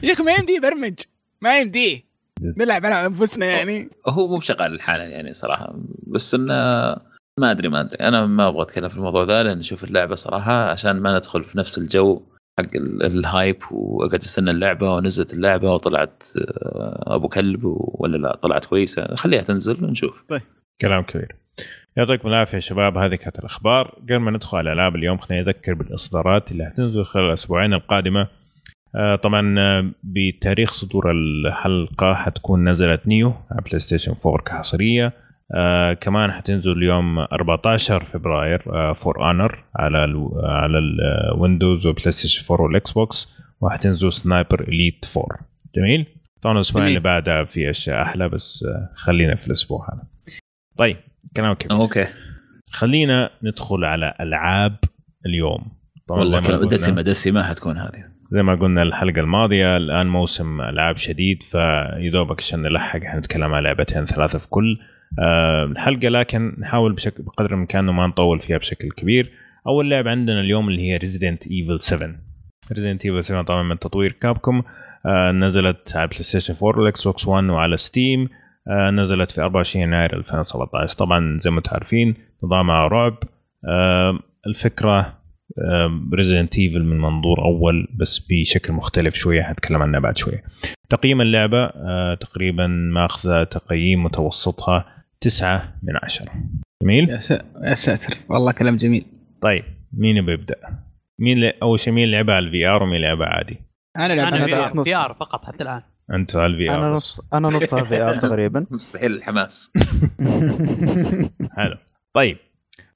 [0.03, 0.93] يا أخي ما يمدي يبرمج
[1.41, 2.05] ما يمدي
[2.41, 3.89] نلعب على انفسنا يعني.
[4.07, 5.75] هو مو بشغال الحالة يعني صراحة.
[6.07, 6.53] بس إنه
[7.39, 7.95] ما أدري ما أدري.
[7.99, 11.57] أنا ما أبغى أتكلم في الموضوع ذا لأن أشوف اللعبة صراحة عشان ما ندخل في
[11.57, 12.21] نفس الجو
[12.59, 18.35] حق ال- ال hype واقعد استنى اللعبة ونزلت اللعبة وطلعت آه، أبو كلب ولا لا
[18.35, 19.15] طلعت كويسة.
[19.15, 20.23] خليها تنزل ونشوف.
[20.81, 21.35] كلام كبير.
[21.97, 23.87] يعطيكم العافية يا شباب هذه كانت الأخبار.
[24.03, 28.27] قبل ما ندخل على الالعاب اليوم خلينا نذكر بالإصدارات اللي حتنزل خلال الأسبوعين القادمة.
[28.95, 35.13] آه، طبعا آه، بتاريخ صدور الحلقة حتكون نزلت Nioh على PlayStation 4 كحصرية.
[35.55, 42.11] آه كمان حتنزل اليوم 14 فبراير آه For Honor على ال على ال Windows و
[42.11, 43.29] PlayStation 4 و ال Xbox
[43.61, 45.39] وحتنزل Sniper Elite 4
[45.75, 46.05] جميل؟
[46.41, 46.87] طبعا الأسبوع.
[46.87, 50.03] اللي بعدها في أشياء أحلى بس آه خلينا في الأسبوع هذا.
[50.77, 50.97] طيب
[51.35, 51.77] كلام كبير.
[51.77, 52.07] okay.
[52.71, 54.77] خلينا ندخل على ألعاب
[55.25, 55.71] اليوم.
[56.07, 58.05] طبعا والله دسمة دسمة حتكون هذه.
[58.31, 64.05] زي ما قلنا الحلقة الماضية الآن موسم ألعاب شديد فيدوبك عشان نلحق حنتكلم على لعبتين
[64.05, 64.77] ثلاثة في كل.
[65.19, 69.31] آه، الحلقة لكن نحاول بشكل بقدر الإمكان ما نطول فيها بشكل كبير.
[69.67, 72.15] أول لعبة عندنا اليوم اللي هي Resident Evil 7
[72.73, 74.63] Resident Evil 7 طبعا من تطوير Capcom
[75.05, 78.29] آه، نزلت على PlayStation 4 و ال Xbox 1 وعلى Steam آه،
[78.69, 83.17] نزلت في 24 يناير 2017 طبعا زي ما أنتم عارفين نظامها رعب
[83.67, 85.17] آه، الفكرة
[86.13, 90.43] Resident Evil من منظور أول بس بشكل مختلف شوية حتكلم عنها بعد شوية.
[90.89, 94.85] تقييم اللعبة آه، تقريبا ماخذة تقييم متوسطها
[95.21, 96.31] تسعة من عشرة.
[96.83, 97.41] جميل؟ يا, سا...
[97.69, 99.05] يا ساتر والله كلام جميل.
[99.41, 99.63] طيب
[99.93, 100.55] مين يبي يبدأ؟
[101.19, 101.51] مين.
[101.63, 103.57] أول شيء مين لعبها على ال VR ومين لعبها عادي؟
[103.97, 104.83] أنا لعبت أنا أنا في- نص.
[104.89, 105.81] في آر فقط حتى الآن.
[106.13, 108.65] أنت على ال VR أنا نص أنا نصها VR تقريبا.
[108.71, 109.73] مستحيل الحماس.
[111.57, 111.77] حلو.
[112.13, 112.37] طيب.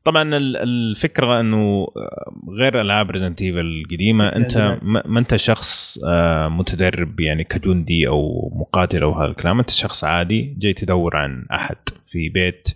[0.06, 1.88] طبعا ال- الفكرة إنه
[2.60, 8.50] غير ألعاب Resident Evil القديمة أنت ما ما أنت شخص آه، متدرب يعني كجندي أو
[8.56, 9.60] مقاتل أو هذا الكلام.
[9.60, 11.76] أنت شخص عادي جاي تدور عن أحد
[12.08, 12.70] في بيت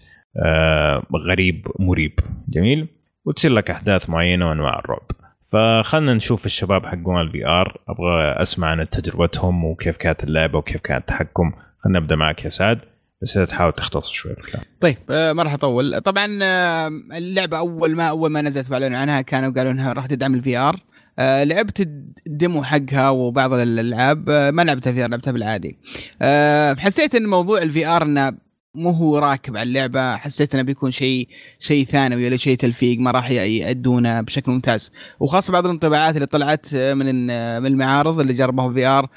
[0.46, 2.20] آه، غريب مريب.
[2.50, 2.88] جميل.
[3.26, 5.12] وتصير لك أحداث معينة وأنواع الرعب.
[5.54, 10.98] فخلنا نشوف الشباب حقون ال VR أبغى أسمع عن تجربتهم وكيف كانت اللعبة وكيف كان
[10.98, 11.52] التحكم.
[11.84, 12.80] خلينا نبدأ معك يا سعد.
[13.22, 16.02] بس تحاول تختصر شوي الكلام طيب آه، ما راح أطول.
[16.02, 20.36] طبعا آه، اللعبة أول ما أول ما نزلت وأعلنوا عنها كانوا قالوا إنها راح تدعم
[20.36, 20.76] ال VR
[21.20, 21.90] لعبت
[22.28, 24.30] ال demo حقها وبعض الألعاب.
[24.30, 25.78] آه، ما لعبتها في لعبتها بالعادي.
[26.22, 28.34] آه، حسيت إن موضوع ال VR إنه
[28.76, 31.28] مو هو راكب على اللعبة حسيت إنه بيكون شيء
[31.60, 34.92] شيء ثانوي ولا شيء تلفيق ما راح يأدونه بشكل ممتاز.
[35.20, 39.10] وخاصة بعض الانطباعات اللي طلعت آه، من آه، من المعارض اللي جربوها VR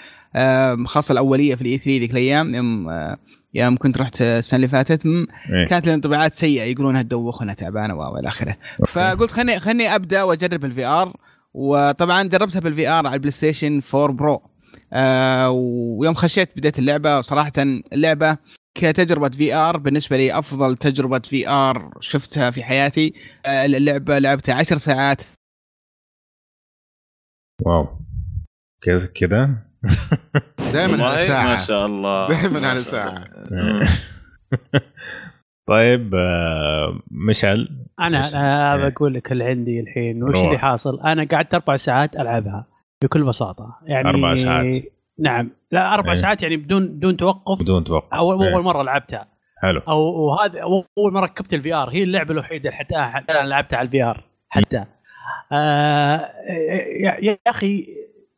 [0.87, 3.17] خاصة الأولية في ال E3 ذيك الأيام يوم آه،
[3.55, 5.67] يوم كنت رحت السنة اللي فاتت إيه.
[5.69, 8.57] كانت الانطباعات سيئة يقولونها تدوخ انها تعبانة وإلى آخره.
[8.89, 11.17] فقلت خلني خلني أبدأ وأجرب ال VR
[11.55, 14.43] وطبعا جربتها بال VR على ال PlayStation 4 Pro.
[14.93, 17.53] آه ويوم خشيت بديت اللعبة صراحة
[17.93, 18.39] اللعبة
[18.77, 23.15] كتجربة VR بالنسبة لي أفضل تجربة VR شفتها في حياتي.
[23.47, 25.23] آه اللعبه لعبتها 10 ساعات.
[27.63, 27.89] wow.
[28.83, 29.51] كذا كذا؟
[30.73, 31.47] دائما على ساعة.
[31.47, 32.29] ما شاء الله.
[32.29, 33.25] دائما ما على ساعة.
[35.69, 37.87] طيب آه، مشعل.
[38.01, 38.89] أنا أنا إيه.
[38.89, 40.37] بقول لك اللي عندي الحين وش.
[40.37, 42.67] اللي حاصل؟ أنا قعدت أربع ساعات ألعبها
[43.05, 43.79] بكل بساطة.
[43.83, 44.96] يعني أربع ساعات.
[45.19, 45.51] نعم.
[45.73, 46.15] لا أربع إيه.
[46.15, 47.63] ساعات يعني بدون بدون توقف.
[47.63, 48.15] بدون توقف.
[48.15, 48.55] أول إيه.
[48.55, 49.27] أول مرة لعبتها.
[49.63, 49.81] حلو.
[49.89, 51.91] أو وهذا أول مرة ركبت الفي آر.
[51.91, 54.25] هي اللعبة الوحيدة حتى حتى أنا لعبتها على ال VR.
[54.49, 54.85] حتى.
[55.53, 56.31] آه
[57.23, 57.87] يا أخي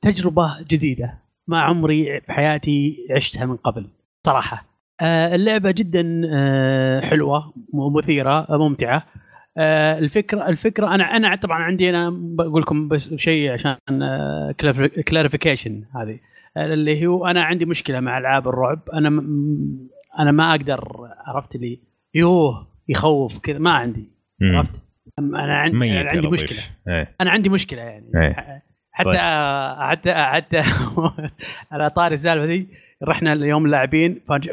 [0.03, 1.15] تجربة جديدة
[1.47, 3.87] ما عمري في حياتي عشتها من قبل
[4.27, 4.65] صراحة.
[5.01, 9.07] آه اللعبة جدا آه حلوة مثيرة ممتعة.
[9.57, 13.77] آه الفكرة الفكرة أنا أنا طبعا عندي أنا بقول لكم بس شيء عشان
[15.09, 16.19] كلاريفيكيشن هذه.
[16.57, 19.89] اللي هو أنا عندي مشكلة مع ألعاب الرعب أنا م-
[20.19, 21.79] أنا ما أقدر عرفت لي
[22.15, 24.09] يوه يخوف كذا ما عندي.
[24.43, 24.83] عرفت
[25.19, 26.29] أنا عندي عندي.
[26.29, 26.59] مشكلة
[26.89, 27.15] إيه.
[27.21, 28.63] أنا عندي مشكلة يعني إيه.
[28.93, 29.19] حتى طيب.
[29.81, 30.63] حتى حتى
[31.73, 32.67] على طاري السالفه ذي
[33.05, 34.51] رحنا اليوم لاعبين فج-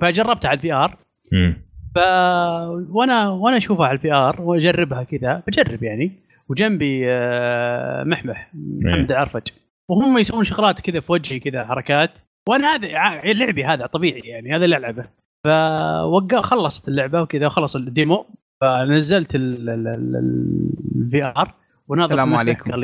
[0.00, 0.96] فجربتها على ال VR.
[1.94, 1.98] ف
[2.90, 6.12] وأنا وأنا أشوفها على ال VR وأجربها كذا بجرب يعني
[6.48, 9.42] وجنبي آه، محمح محمد العرفج
[9.90, 12.10] وهم يسوون شغلات كذا في وجهي كذا حركات.
[12.48, 12.88] وأنا هذا
[13.32, 15.04] لعبي هذا طبيعي يعني هذا اللي ألعبه.
[15.44, 18.26] فوقع خلصت اللعبة وكذا خلص ال demo.
[18.60, 21.54] فنزلت ال VR
[21.88, 22.70] وناظر السلام عليكم.
[22.70, 22.80] قال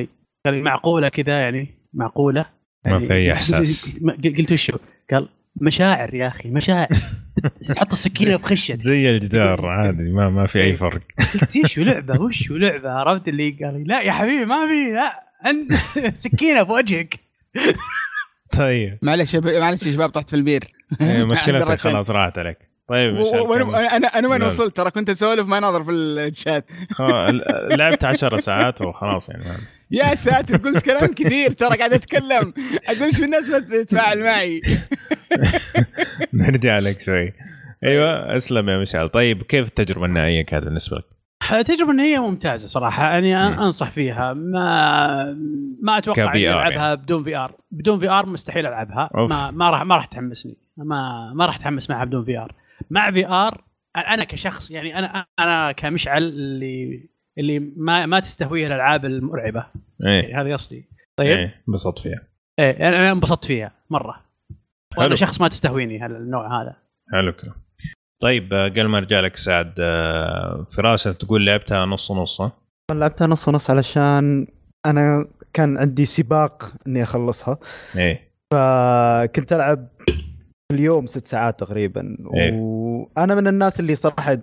[0.46, 2.46] لي معقولة كذا يعني؟ معقولة؟
[2.86, 4.00] ما يعني في أي إحساس.
[4.24, 4.76] قلت وشو؟
[5.10, 5.28] قال
[5.60, 6.88] مشاعر يا أخي مشاعر.
[7.76, 11.00] تحط السكينة في خشتك زي الجدار عادي ما ما في أي فرق.
[11.40, 15.23] قلت إيش لعبة؟ وش لعبة؟ عرفت اللي قال لي لا يا حبيبي ما في لا.
[15.44, 15.74] عند
[16.14, 17.20] سكينة في وجهك.
[18.52, 18.98] طيب.
[19.02, 20.64] معلش معلش يا شباب طحت في البير.
[21.00, 21.80] إيه، مشكلتك.
[21.80, 22.58] خلاص راحت عليك.
[22.88, 23.16] طيب.
[23.16, 24.42] أنا أنا وين.
[24.42, 26.70] وصلت؟ ترى كنت أسولف ما ناظر في الشات.
[27.78, 29.44] لعبت 10 ساعات وخلاص يعني.
[29.90, 32.54] يا ساتر قلت كلام كثير ترى قاعد أتكلم.
[32.88, 34.60] أقول شو الناس ما تتفاعل معي.
[36.32, 37.32] نرجع لك شوي.
[37.84, 39.08] أيوه أسلم يا مشعل.
[39.08, 41.04] طيب كيف التجربة النهائية كانت بالنسبة لك؟
[41.50, 43.36] تجربة هي ممتازة صراحة يعني.
[43.36, 44.32] أنصح فيها.
[44.32, 45.36] ما
[45.82, 47.54] ما أتوقع إني ألعبها بدون VR.
[47.70, 49.10] بدون VR مستحيل ألعبها.
[49.16, 49.30] أوف.
[49.30, 52.54] ما ما راح ما راح تحمسني ما ما راح تحمس معها بدون VR.
[52.90, 53.64] مع VR
[53.96, 57.08] أنا كشخص يعني أنا أنا كمشعل اللي
[57.38, 59.66] اللي ما ما تستهويه الألعاب المرعبة.
[60.06, 60.22] إيه.
[60.22, 60.84] يعني هذا قصدي.
[61.16, 62.22] طيب؟ إيه انبسطت فيها.
[62.58, 64.20] إيه أنا انبسطت فيها مرة.
[64.98, 65.14] وأنا.
[65.14, 66.76] شخص ما تستهويني النوع هذا.
[67.12, 67.54] حلو كلام
[68.24, 72.52] طيب آه، قبل ما أرجع لك سعد آه، فراسة تقول لعبتها نص نص ها؟
[72.92, 74.46] لعبتها نص ونص علشان
[74.86, 77.58] أنا كان عندي سباق إني أخلصها.
[77.96, 78.20] إيه.
[78.52, 79.88] فكنت ألعب
[80.68, 82.16] في اليوم ست ساعات تقريبا.
[82.34, 82.52] إيه.
[82.52, 84.38] وأنا من الناس اللي صراحة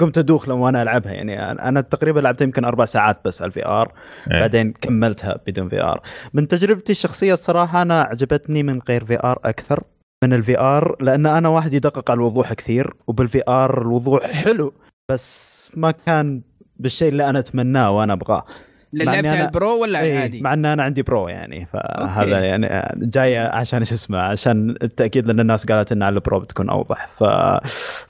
[0.00, 1.12] قمت أدوخ لما أنا ألعبها.
[1.12, 3.92] يعني أنا تقريبا لعبتها يمكن أربع ساعات بس على ال VR.
[4.32, 4.40] إيه.
[4.40, 6.00] بعدين كملتها بدون VR.
[6.34, 9.82] من تجربتي الشخصية الصراحة أنا عجبتني من غير VR أكثر.
[10.24, 14.72] من ال VR لأن أنا واحد يدقق على الوضوح كثير وبال VR الوضوح حلو
[15.10, 16.42] بس ما كان
[16.76, 18.44] بالشيء اللي أنا أتمناه وأنا أبغاه
[18.92, 21.66] لعبت على أنا- ال Pro ولا على إيه، العادي؟ مع إن أنا عندي Pro يعني
[21.66, 22.46] فهذا okay.
[22.46, 26.70] يعني جاي عشان شو اسمه عشان التأكيد لأن الناس قالت إن على ال Pro بتكون
[26.70, 27.24] أوضح ف...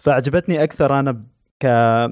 [0.04, 1.22] فعجبتني أكثر أنا
[1.62, 1.66] ك...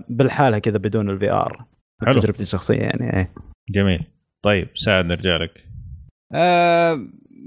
[0.09, 1.65] بالحالة كذا بدون ال VR.
[2.13, 3.31] تجربتي الشخصية يعني إيه
[3.71, 4.05] جميل
[4.43, 5.65] طيب سعد نرجع لك
[6.35, 6.99] آه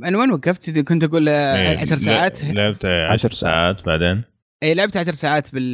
[0.06, 2.44] أنا وين وقفت؟ كنت أقول إيه، 10 ساعات.
[2.44, 4.24] ل- لعبت 10 عشر ساعات بعدين.
[4.64, 5.72] اي لعبت 10 ساعات بال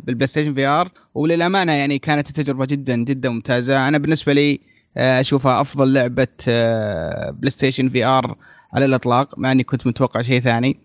[0.00, 3.88] بال PlayStation VR وللأمانة يعني كانت التجربة جدا جدا ممتازة.
[3.88, 4.60] أنا بالنسبة لي
[4.96, 8.36] آه، أشوفها أفضل لعبة آه، PlayStation VR
[8.72, 10.76] على الإطلاق مع إني كنت متوقع شيء ثاني.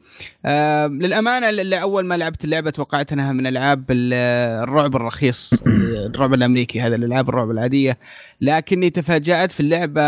[0.45, 4.13] آه، للأمانة اللي اول ما لعبت اللعبة توقعت إنها من ألعاب ال-
[4.63, 7.97] الرعب الرخيص الرعب الأمريكي هذا الألعاب الرعب العادية.
[8.41, 10.01] لكني تفاجأت في اللعبة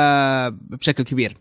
[0.50, 1.38] بشكل كبير.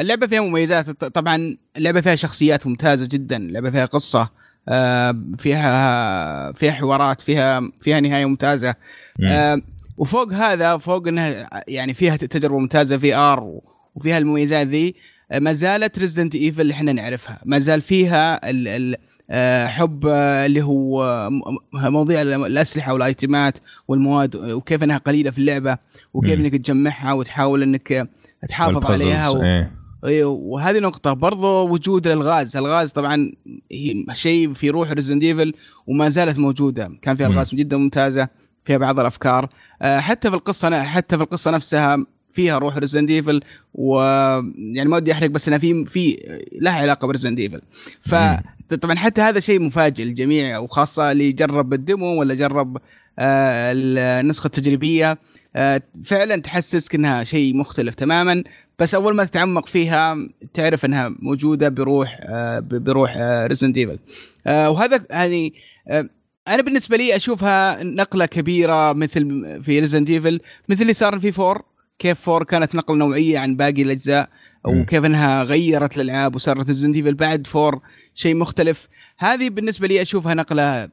[0.00, 0.90] اللعبة فيها مميزات.
[0.90, 3.36] طبعا اللعبة فيها شخصيات ممتازة جدا.
[3.36, 4.30] اللعبة فيها قصة
[4.68, 8.74] آه، فيها فيها حوارات فيها فيها نهاية ممتازة.
[9.18, 9.28] مم.
[9.28, 9.62] آه،
[9.98, 13.60] وفوق هذا فوق إنها يعني فيها تجربة ممتازة VR
[13.94, 14.94] وفيها المميزات ذي.
[15.30, 17.40] آه، ما زالت Resident Evil اللي إحنا نعرفها.
[17.44, 18.96] ما زال فيها ال ال
[19.30, 23.58] آه، حب آه، اللي هو آه، مواضيع الأسلحة وال items ات
[23.88, 25.78] والمواد وكيف إنها قليلة في اللعبة
[26.14, 26.38] وكيف.
[26.38, 28.08] إنك تجمعها وتحاول إنك
[28.48, 29.42] تحافظ عليها و...
[29.42, 29.80] إيه.
[30.04, 33.32] أيوه وهذه نقطة برضو وجود الغاز، الغاز طبعا
[33.72, 35.54] هي شيء في روح Resident Evil
[35.86, 37.26] وما زالت موجودة، كان فيها.
[37.26, 38.28] الغاز جدا ممتازة،
[38.64, 39.48] فيها بعض الأفكار،
[39.82, 43.40] آه، حتى في القصة حتى في القصة نفسها فيها روح Resident Evil
[43.74, 44.00] و
[44.56, 46.16] يعني ما ودي أحرق بس إنها في في
[46.60, 47.60] لها علاقة ب Resident Evil.
[48.02, 48.14] ف.
[48.82, 52.76] طبعا حتى هذا شيء مفاجئ للجميع وخاصة اللي جرب ال demo ولا جرب
[53.18, 55.18] آه، النسخة التجريبية
[56.04, 58.44] فعلا تحسسك إنها شيء مختلف تماما
[58.78, 60.16] بس أول ما تتعمق فيها
[60.54, 63.98] تعرف إنها موجودة بروح آه، بروح Resident Evil
[64.46, 65.54] وهذا يعني
[65.88, 66.08] آه،
[66.48, 71.64] أنا بالنسبة لي أشوفها نقلة كبيرة مثل في Resident Evil مثل اللي صار في 4
[71.98, 74.28] كيف 4 كانت نقلة نوعية عن باقي الأجزاء.
[74.64, 77.82] وكيف إنها غيرت الألعاب وصارت Resident Evil بعد 4
[78.14, 78.88] شيء مختلف.
[79.18, 80.88] هذه بالنسبة لي أشوفها نقلة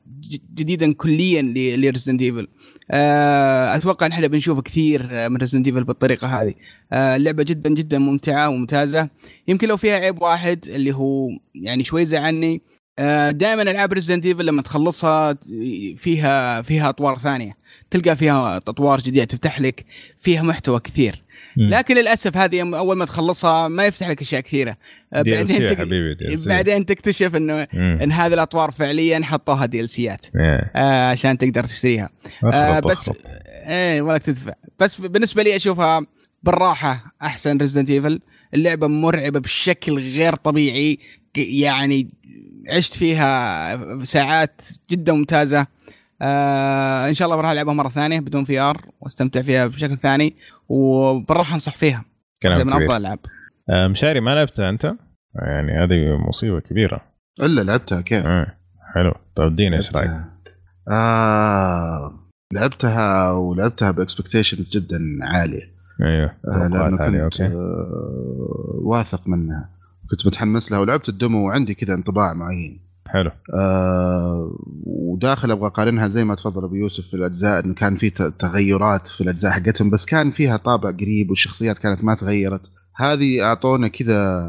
[0.53, 1.41] جديدا كليا
[1.77, 2.47] ل Resident Evil
[2.91, 6.53] أتوقع إن إحنا بنشوف كثير من Resident Evil بالطريقة هذه.
[6.91, 9.09] آه، اللعبة جدا جدا ممتعة وممتازة.
[9.47, 12.61] يمكن لو فيها عيب واحد اللي هو يعني شوي زعلني
[13.31, 15.37] دائما ألعاب Resident Evil لما تخلصها
[15.97, 17.57] فيها فيها أطوار ثانية.
[17.91, 19.85] تلقى فيها أطوار جديدة تفتح لك
[20.19, 21.23] فيها محتوى كثير.
[21.57, 24.77] لكن للأسف هذه أول ما تخلصها ما يفتح لك أشياء كثيرة.
[25.15, 26.47] يا تك-.
[26.47, 27.99] بعدين تكتشف إنه مم.
[28.01, 30.25] إن هذه الأطوار فعليا حطوها DLC ات.
[30.75, 32.09] آه عشان تقدر تشتريها.
[32.53, 33.11] آه بس.
[33.47, 34.53] إيه ولك تدفع.
[34.79, 36.05] بس بالنسبة لي أشوفها
[36.43, 38.19] بالراحة أحسن Resident Evil
[38.53, 40.99] اللعبة مرعبة بشكل غير طبيعي.
[41.35, 42.09] يعني
[42.69, 44.61] عشت فيها ساعات
[44.91, 45.67] جدا ممتازة.
[46.21, 50.35] آه إن شاء الله بروح ألعبها مرة ثانية بدون VR وأستمتع فيها بشكل ثاني.
[50.69, 52.05] وبروح انصح فيها.
[52.43, 53.19] كلام من أفضل الألعاب.
[53.69, 54.93] آه، مشاري ما لعبتها أنت؟
[55.35, 57.01] يعني هذه مصيبة كبيرة.
[57.41, 58.57] إلا لعبتها كيف؟ آه.
[58.95, 59.13] حلو.
[59.35, 60.11] طيب ادينا إيش رأيك؟
[60.91, 62.19] آه
[62.53, 65.77] لعبتها ولعبتها ب expectations جدا عالية.
[66.01, 67.45] أيوه آه لأنه كنت okay.
[67.45, 69.69] آه واثق منها.
[70.09, 72.86] كنت متحمس لها ولعبت ال demo وعندي كذا انطباع معين.
[73.07, 73.31] حلو.
[73.53, 78.09] آه وداخل أبغى أقارنها زي ما تفضل أبو يوسف في الأجزاء انه كان في
[78.39, 82.61] تغيرات في الأجزاء حقتهم بس كان فيها طابع قريب والشخصيات كانت ما تغيرت.
[82.95, 84.47] هذه أعطونا كذا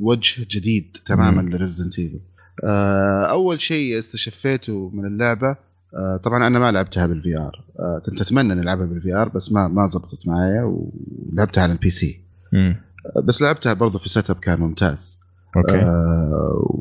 [0.00, 1.42] وجه جديد تماما.
[1.42, 2.20] ل Resident Evil.
[2.64, 5.56] آه أول شيء استشفيته من اللعبة
[5.94, 9.52] آه طبعا أنا ما لعبتها بال VR آه كنت أتمنى اني ألعبها بال VR بس
[9.52, 12.20] ما ما زبطت معايا ولعبتها على ال PC
[12.52, 12.76] مم.
[13.16, 15.20] آه بس لعبتها برضو في setup كان ممتاز.
[15.56, 15.76] okay.
[15.76, 16.80] آه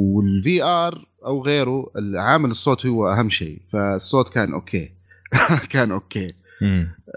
[0.00, 1.86] وال VR أو غيره
[2.16, 4.90] عامل الصوت هو أهم شيء فالصوت كان okay.
[5.72, 6.34] كان okay.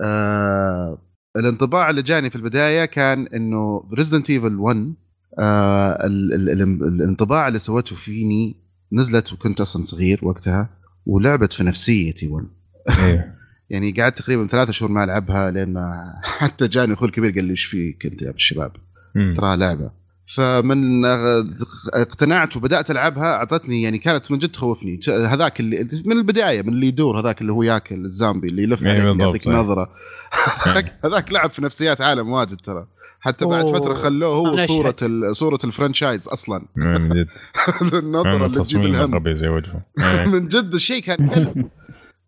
[0.04, 0.98] آه
[1.36, 4.94] الانطباع اللي جاني في البداية كان إنه Resident Evil 1
[5.40, 8.56] آه ال- ال- ال- الانطباع اللي سوته فيني
[8.94, 10.70] نزلت وكنت أصلا صغير وقتها
[11.06, 12.48] ولعبت في نفسيتي 1
[13.00, 13.34] أيوه
[13.70, 17.52] يعني قعدت تقريبا ثلاثة شهور ما ألعبها لين ما حتى جاني أخوي الكبير قال لي
[17.52, 18.72] إيش فيك أنت يا الشباب.
[19.36, 19.92] ترى لعبة.
[20.26, 21.06] فمن
[21.94, 25.00] اقتنعت وبدأت ألعبها أعطتني يعني كانت من جد تخوفني.
[25.08, 28.90] هذاك اللي من البداية من اللي يدور هذاك اللي هو ياكل الزامبي اللي يلف إيه
[28.90, 29.54] عليك بالضبط، يعطيك إيه.
[29.54, 29.90] نظرة.
[31.06, 32.88] هذاك- لعب في نفسيات عالم واجد ترى.
[33.20, 33.74] حتى بعد أوه.
[33.74, 34.96] فترة خلوه هو صورة
[35.32, 36.66] صورة الفرنشايز أصلا.
[36.76, 37.28] من جد.
[37.94, 39.38] النظره اللي تجيب الهم.
[39.38, 39.86] زي وجهه.
[40.00, 40.26] إيه.
[40.26, 41.54] من جد الشيء كان حلو.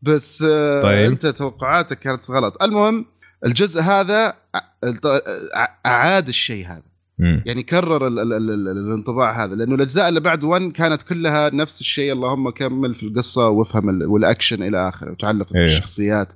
[0.01, 1.11] بس آه طيب.
[1.11, 2.63] أنت توقعاتك كانت غلط.
[2.63, 3.05] المهم
[3.45, 4.33] الجزء هذا
[5.85, 6.94] أعاد الشيء هذا.
[7.19, 7.43] مم.
[7.45, 11.49] يعني كرر ال ال ال ال الانطباع هذا لأنه الأجزاء اللي بعد 1 كانت كلها
[11.55, 15.61] نفس الشيء اللهم كمل في القصة وافهم ال- والاكشن إلى آخره وتعلق إيه.
[15.61, 16.27] بالشخصيات.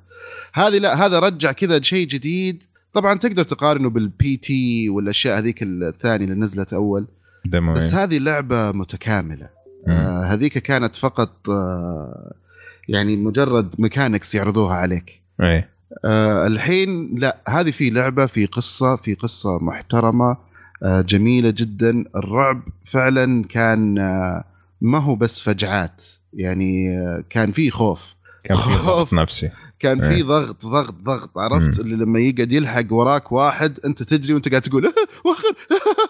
[0.53, 2.63] هذه لا هذا رجع كذا شيء جديد.
[2.93, 7.05] طبعا تقدر تقارنه بال PT والأشياء هذيك الثانية اللي نزلت أول.
[7.45, 9.49] demo بس هذه لعبة متكاملة.
[9.87, 9.93] مم.
[9.93, 12.33] آه هذيك كانت فقط آه
[12.87, 15.21] يعني مجرد ميكانكس يعرضوها عليك.
[15.41, 15.69] إيه.
[16.05, 20.37] آه الحين لا هذه في لعبة في قصة في قصة محترمة.
[20.83, 22.03] جميلة جدا.
[22.15, 24.43] الرعب فعلا كان آه
[24.81, 26.05] ما هو بس فجعات.
[26.33, 28.15] يعني آه كان في خوف.
[28.43, 29.13] كان في ضغط خوف.
[29.13, 29.49] نفسي.
[29.79, 30.15] كان إيه.
[30.15, 31.37] في ضغط ضغط ضغط.
[31.37, 31.79] عرفت.
[31.79, 34.85] اللي لما يقعد يلحق وراك واحد أنت تجري وأنت قاعد تقول
[35.25, 35.55] وأخر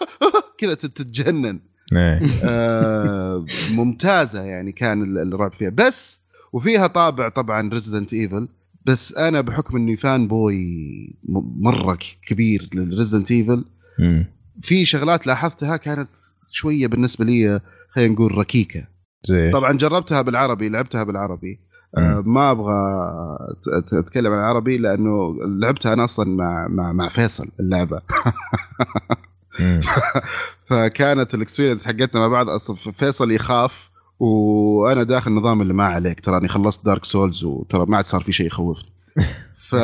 [0.58, 1.58] كذا تتجنن.
[1.92, 2.20] إيه.
[2.44, 5.70] آه، ممتازة يعني كان ال- الرعب فيها.
[5.70, 6.20] بس
[6.52, 8.48] وفيها طابع طبعا Resident Evil
[8.86, 11.14] بس أنا بحكم إني fanboy
[11.58, 13.64] مرة كبير لل Resident Evil.
[14.62, 16.08] في شغلات لاحظتها كانت
[16.52, 17.60] شوية بالنسبة لي
[17.90, 18.84] خلينا نقول ركيكة.
[19.24, 21.60] زي طبعا جربتها بالعربي لعبتها بالعربي.
[21.98, 22.74] آه ما أبغى
[23.92, 28.00] أتكلم عن العربي لأنه لعبتها أنا أصلا مع مع مع فيصل اللعبة.
[30.70, 32.48] فكانت ال experience حقتنا مع بعض.
[32.48, 36.20] أصلا فيصل يخاف وأنا داخل نظام اللي ما عليك.
[36.20, 38.90] تراني خلصت Dark Souls وترى ما عاد صار في شيء يخوفني.
[39.56, 39.74] ف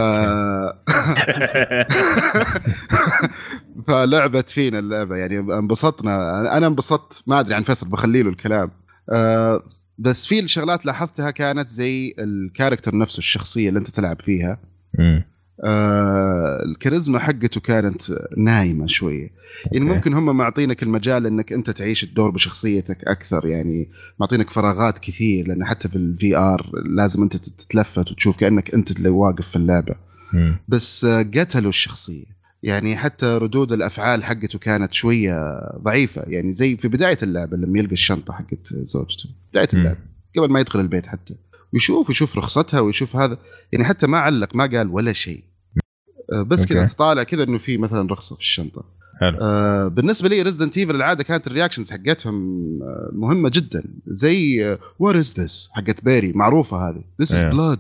[3.86, 8.70] فلعبت فينا اللعبة يعني انبسطنا أنا انبسطت ما أدري عن فيصل بخلي له الكلام
[9.12, 9.62] آه،
[9.98, 14.58] بس في الشغلات لاحظتها كانت زي ال character نفسه الشخصية اللي أنت تلعب فيها.
[15.64, 18.02] آه الكاريزما حقته كانت
[18.36, 19.30] نايمة شوية
[19.72, 19.84] يعني.
[19.84, 23.90] ممكن هم معطينك المجال إنك أنت تعيش الدور بشخصيتك أكثر يعني
[24.20, 29.08] معطينك فراغات كثير لأن حتى في ال VR لازم أنت تتلفت وتشوف كأنك أنت اللي
[29.08, 29.94] واقف في اللعبة.
[30.68, 36.22] بس آه، قتلوا الشخصية يعني حتى ردود الأفعال حقته كانت شوية ضعيفة.
[36.26, 39.28] يعني زي في بداية اللعبه لما يلقى الشنطة حقت زوجته.
[39.50, 39.68] بداية.
[39.74, 39.98] اللعبه
[40.36, 41.34] قبل ما يدخل البيت حتى.
[41.72, 43.38] ويشوف يشوف رخصتها ويشوف هذا.
[43.72, 45.44] يعني حتى ما علق ما قال ولا شيء.
[46.32, 46.86] آه، بس كذا.
[46.86, 48.84] تطالع كذا إنه في مثلا رخصة في الشنطة.
[49.20, 49.38] حلو.
[49.40, 52.34] آه بالنسبة لي Resident Evil العادة كانت ال reactions حقتهم
[52.82, 53.84] آه، مهمة جدا.
[54.06, 54.62] زي
[54.98, 57.04] what is this حقت بيري معروفة هذه.
[57.20, 57.44] this is.
[57.44, 57.78] blood.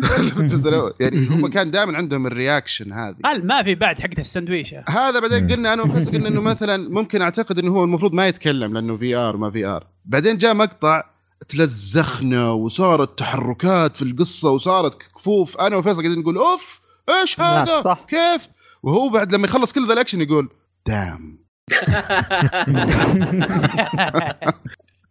[0.40, 0.94] الجزء الأول.
[1.00, 3.16] يعني هم كان دائما عندهم ال reaction هذه.
[3.24, 5.50] هل ما في بعد حقت السندويشه هذا بعدين.
[5.50, 9.36] قلنا أنا وفيصل قلنا إنه مثلا ممكن أعتقد إنه هو المفروض ما يتكلم لأنه VR
[9.36, 11.02] ما VR بعدين جاء مقطع
[11.48, 15.60] تلزخنا وصارت تحركات في القصة وصارت كفوف.
[15.60, 16.80] أنا وفيصل قاعدين نقول أوف
[17.20, 18.06] إيش هذا؟ صح.
[18.08, 18.48] كيف؟
[18.82, 20.48] وهو بعد لما يخلص كل ذا الأكشن يقول
[20.86, 21.40] damn.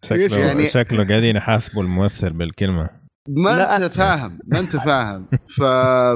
[0.06, 2.99] شكله يعني- شكله قاعدين يحاسبوا الممثل بالكلمة.
[3.38, 5.26] ما أنت فاهم ما أنت فاهم.
[5.58, 5.64] ف...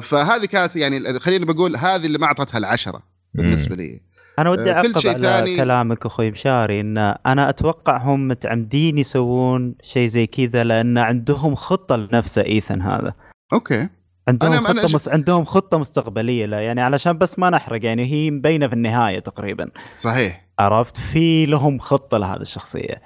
[0.08, 3.02] فهذه كانت يعني خليني بقول هذه اللي ما أعطتها العشرة
[3.34, 4.02] بالنسبة لي.
[4.40, 9.76] أنا ودي آه، أعقب على ثاني- كلامك أخوي مشاري إن أنا أتوقع هم متعمدين يسوون
[9.84, 13.14] شيء زي كذا لأن عندهم خطة لنفسه Ethan هذا.
[13.54, 13.88] أوكي.
[14.28, 15.10] عندهم أنا- أنا خطة أش- مس...
[15.10, 19.70] عندهم خطة مستقبلية لا يعني علشان بس ما نحرق يعني هي مبينة في النهاية تقريبا.
[19.98, 20.44] صحيح.
[20.60, 23.02] عرفت؟ في لهم خطة لهذه الشخصية.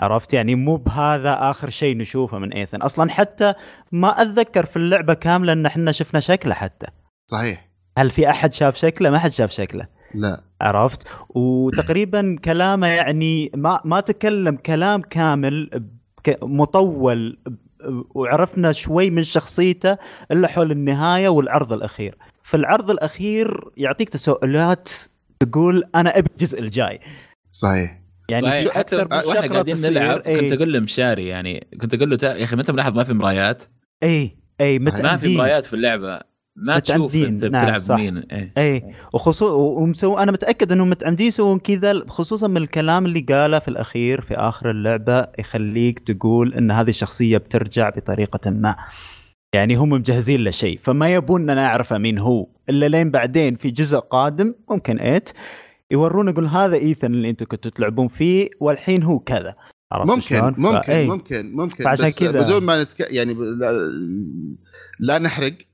[0.00, 2.82] عرفت؟ يعني مو بهذا آخر شيء نشوفه من إيثن.
[2.82, 3.54] أصلا حتى
[3.92, 6.86] ما أتذكر في اللعبة كاملة إن إحنا شفنا شكله حتى.
[7.26, 7.68] صحيح.
[7.98, 9.86] هل في أحد شاف شكله؟ ما حد شاف شكله.
[10.14, 10.40] لا.
[10.60, 15.82] عرفت؟ وتقريبا كلامه يعني ما ما تكلم كلام كامل
[16.42, 17.38] مطول
[18.14, 19.96] وعرفنا شوي من شخصيته
[20.30, 22.18] إلا حول النهاية والعرض الأخير.
[22.42, 24.90] في العرض الأخير يعطيك تساؤلات
[25.40, 27.00] تقول أنا أبي الجزء الجاي.
[27.50, 28.03] صحيح.
[28.30, 29.76] يعني صحيح شو حتى من وإحنا قاعدين.
[29.82, 30.40] نلعب إيه.
[30.40, 33.12] كنت أقول لمشاري يعني كنت أقول له تا- يا أخي ما انت ملاحظ ما في
[33.12, 33.64] مرايات
[34.02, 36.20] اي اي ما في مرايات في اللعبة
[36.56, 37.94] ما تشوف أنت نعم، بتلعب صح.
[37.96, 38.52] مين إيه.
[38.58, 43.68] اي وخصوصا ومسو أنا متأكد إنهم متعمدين يسوون كذا خصوصا من الكلام اللي قاله في
[43.68, 48.76] الأخير في آخر اللعبة يخليك تقول إن هذه الشخصية بترجع بطريقة ما
[49.54, 53.98] يعني هم مجهزين له شيء فما يبوننا نعرفه مين هو إلا لين بعدين في جزء
[53.98, 55.30] قادم ممكن eight
[55.90, 59.54] يورونا يقول هذا Ethan اللي أنتم كنتوا تلعبون فيه والحين هو كذا
[59.92, 61.06] عرفت ممكن؟ ممكن فإيه.
[61.08, 63.00] ممكن ممكن فعشان بس كذا- بدون ما نتك...
[63.00, 63.34] يعني.
[63.34, 63.72] لا...
[65.00, 65.54] لا نحرق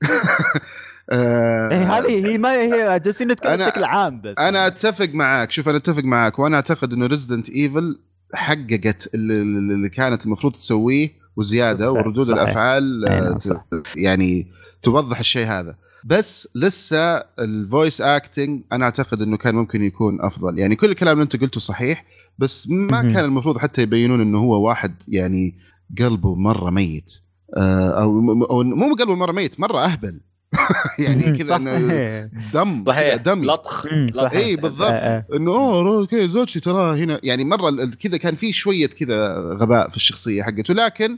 [1.13, 5.69] آه، إيه، هذه هي ما هي جالسين نتكلم بشكل عام بس أنا أتفق معاك شوف
[5.69, 7.99] أنا أتفق معاك وأنا أعتقد إنه Resident Evil
[8.33, 9.33] حققت اللي,
[9.73, 12.41] اللي كانت المفروض تسويه وزيادة صحيح، وردود صحيح.
[12.41, 13.65] الأفعال آه، نعم، ت- صح.
[13.95, 14.47] يعني
[14.81, 20.59] توضح الشيء هذا بس لسه ال voice acting أنا أعتقد إنه كان ممكن يكون أفضل
[20.59, 22.05] يعني كل الكلام اللي أنت قلته صحيح
[22.37, 23.01] بس ما.
[23.01, 25.55] كان المفروض حتى يبينون إنه هو واحد يعني
[25.99, 27.11] قلبه مرة ميت
[27.57, 28.19] آه، أو
[28.51, 30.19] أو مو قلبه مرة ميت مرة أهبل
[30.99, 31.55] يعني كذا.
[31.55, 32.29] إنه.
[32.53, 33.85] damn صحيح دمي لطخ.
[34.33, 35.25] اي بالضبط آه، آه.
[35.35, 39.97] إنه oh okay زوجتي ترى هنا يعني مرة كذا كان في شوية كذا غباء في
[39.97, 41.17] الشخصية حقته لكن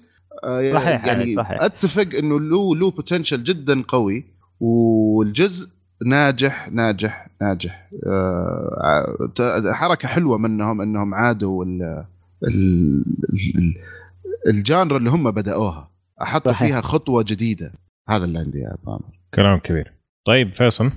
[0.74, 1.62] صحيح، يعني صحيح.
[1.62, 4.26] أتفق إنه له له بوتنشل جدا قوي
[4.60, 5.70] والجزء
[6.06, 7.90] ناجح ناجح ناجح.
[8.08, 12.04] آه، ت- حركة حلوة منهم إنهم عادوا ال
[12.48, 13.04] ال-
[13.56, 13.76] ال-
[14.48, 15.90] الجانرا اللي هم بدأوها.
[16.20, 16.68] حطوا صحيح.
[16.68, 17.72] فيها خطوة جديدة.
[18.10, 19.94] هذا اللي عندي يا طامر كلام كبير.
[20.28, 20.92] طيب فيصل؟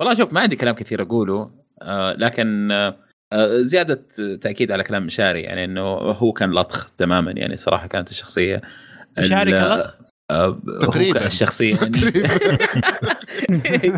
[0.00, 1.50] والله شوف ما عندي كلام كثير أقوله.
[1.82, 2.70] آه لكن
[3.32, 4.02] آه زيادة
[4.40, 5.40] تأكيد على كلام مشاري.
[5.42, 7.32] يعني إنه هو كان لطخ تماما.
[7.36, 8.62] يعني صراحة كانت الشخصية
[9.18, 9.94] مشاري كان لطخ؟
[10.30, 11.26] آه، تقريباً.
[11.26, 12.06] الشخصيه يعني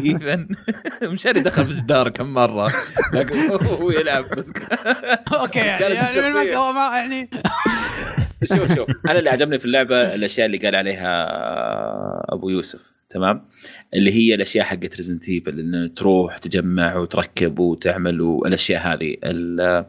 [0.05, 0.49] إيفن.
[1.03, 2.73] مشاري دخل بجدار كم مرة.
[3.15, 4.31] لكن هو يلعب.
[4.31, 4.53] بس
[5.33, 7.31] أوكي يعني, يعني هو ما يعني.
[8.45, 8.89] شوف شوف.
[9.09, 11.27] أنا اللي عجبني في اللعبة الأشياء اللي قال عليها
[12.35, 12.93] أبو يوسف.
[13.11, 13.49] تمام؟
[13.95, 19.17] اللي هي الأشياء حقت ريزنت ايفل إنه تروح تجمع وتركب وتعمل والأشياء هذه.
[19.25, 19.85] ال-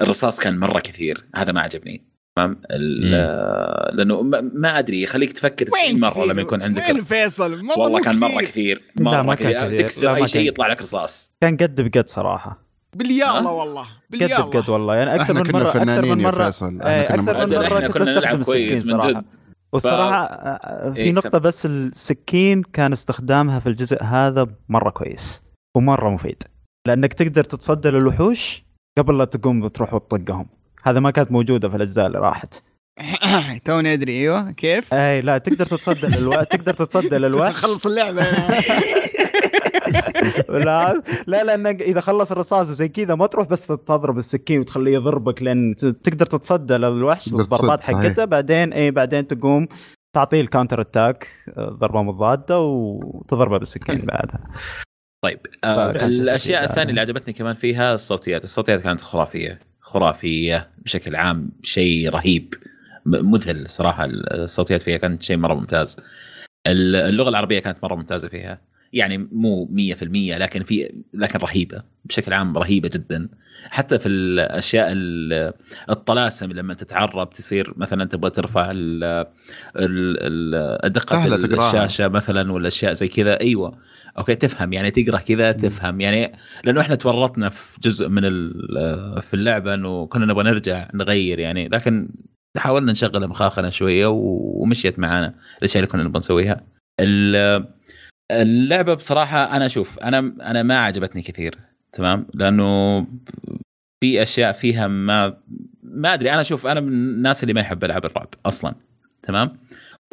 [0.00, 1.24] الرصاص كان مرة كثير.
[1.34, 2.15] هذا ما عجبني.
[2.36, 7.52] تمام؟ ال- لأنه ما, ما أدري يخليك تفكر 90 مرة لما يكون عندك وين فيصل؟
[7.52, 8.44] والله والله كان مرة كثير.
[8.44, 9.66] كثير مرة ما كان كثير.
[9.66, 9.76] كثير.
[9.78, 10.48] لا، تكسر أي شيء.
[10.48, 11.32] يطلع لك رصاص.
[11.40, 12.58] كان قد بقد صراحة.
[12.94, 14.94] باليالا؟ والله قد باليالا بقد والله.
[14.94, 16.82] يعني أكثر من مره أكثر فنانين من يا مره فيصل.
[16.82, 18.98] إيه، من مرة إحنا كنا نلعب كويس من.
[18.98, 19.24] جد.
[19.72, 25.42] والصراحة آه، في إيه، نقطة بس السكين كان استخدامها في الجزء هذا مرة كويس
[25.76, 26.42] ومرة مفيد.
[26.86, 28.62] لأنك تقدر تتصدى للوحوش
[28.98, 30.46] قبل لا تقوم وتروح وتطقهم.
[30.86, 32.62] هذا ما كانت موجودة في الأجزاء اللي راحت
[33.64, 36.32] توني أدري أيوه كيف؟ اي لا تقدر تتصدى للو...
[36.52, 38.22] تقدر تتصدى للوحش خلص اللعبة.
[40.48, 45.42] لا لا لانك إذا خلص الرصاص وزي كذا ما تروح بس تضرب السكين وتخليه يضربك
[45.42, 47.98] لأن تقدر تتصدى للوحش والضربات صحيح.
[47.98, 49.68] حقته بعدين اي بعدين تقوم
[50.14, 54.40] تعطيه ال counter attack ضربة مضادة وتضربه بالسكين بعدها
[55.24, 55.90] طيب آه.
[55.90, 56.64] الأشياء.
[56.64, 62.54] الثانية اللي عجبتني كمان فيها الصوتيات الصوتيات كانت خرافية خرافية بشكل عام شيء رهيب
[63.06, 65.96] مذهل صراحة الصوتيات فيها كانت شيء مرة ممتاز.
[66.66, 68.60] ال- اللغة العربية كانت مرة ممتازة فيها.
[68.96, 70.02] يعني مو 100%
[70.38, 73.28] لكن في لكن رهيبة بشكل عام رهيبة جدا.
[73.70, 75.52] حتى في الأشياء ال-
[75.90, 79.24] الطلاسم لما تتعرب تصير مثلا تبغى ترفع ال- ال-
[80.86, 81.84] ال- دقه سهلة تقراها.
[81.84, 83.40] الشاشة مثلا ولا أشياء زي كذا.
[83.40, 83.78] أيوه.
[84.18, 86.32] أوكي تفهم يعني تقرأ كذا تفهم يعني.
[86.64, 88.22] لأنه إحنا تورطنا في جزء من
[89.20, 91.68] في اللعبة إنه كنا نبغى نرجع نغير يعني.
[91.68, 92.08] لكن
[92.56, 96.60] حاولنا نشغل مخاخنا شوية ومشيت معانا الأشياء اللي كنا نبغى نسويها.
[98.30, 101.58] اللعبة بصراحة أنا أشوف أنا أنا ما عجبتني كثير
[101.92, 103.00] تمام؟ لأنه
[104.00, 105.36] في أشياء فيها ما
[105.82, 108.74] ما أدري أنا أشوف أنا من الناس اللي ما يحب العاب الرعب أصلا
[109.22, 109.56] تمام؟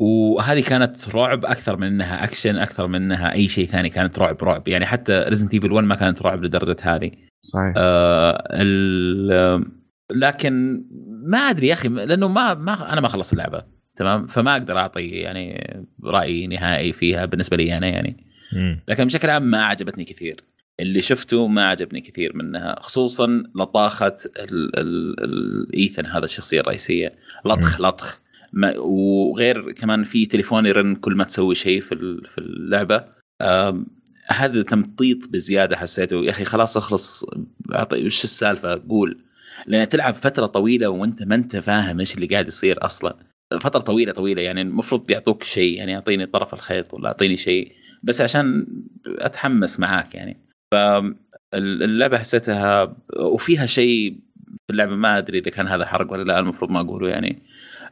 [0.02, 4.44] وهذه كانت رعب أكثر من إنها أكشن أكثر من إنها أي شيء ثاني كانت رعب
[4.44, 4.68] رعب.
[4.68, 7.12] يعني حتى Resident Evil 1 ما كانت رعب لدرجة هذه.
[7.44, 7.74] صحيح.
[7.78, 9.64] آه
[10.12, 10.84] لكن
[11.26, 13.64] ما أدري يا أخي لأنه ما ما أنا ما خلصت اللعبة.
[13.96, 18.26] تمام؟ فما أقدر أعطي يعني رأي نهائي فيها بالنسبة لي أنا يعني.
[18.54, 18.80] مم.
[18.88, 20.44] لكن بشكل عام ما عجبتني كثير.
[20.80, 27.14] اللي شفته ما عجبني كثير منها خصوصا لطاخة ال ال ال إيثن هذا الشخصية الرئيسية.
[27.46, 28.20] لطخ لطخ.
[28.54, 33.04] ما وغير كمان في تليفون يرن كل ما تسوي شيء في في اللعبة.
[34.28, 36.24] هذا تمطيط بزيادة حسيته.
[36.24, 37.26] يا أخي خلاص أخلص
[37.74, 39.24] أعطي- وش السالفة؟ قول.
[39.68, 43.33] لأن تلعب فترة طويلة وأنت ما أنت فاهم إيش اللي قاعد يصير أصلا.
[43.62, 47.72] فترة طويلة طويلة يعني المفروض يعطوك شيء يعني يعطيني طرف الخيط ولا اعطيني شيء
[48.04, 48.68] بس عشان
[49.08, 50.38] أتحمس معاك يعني.
[50.72, 54.16] فاللعبه حسيتها وفيها شيء
[54.68, 57.42] في اللعبة ما أدري إذا كان هذا حرق ولا لا المفروض ما أقوله يعني.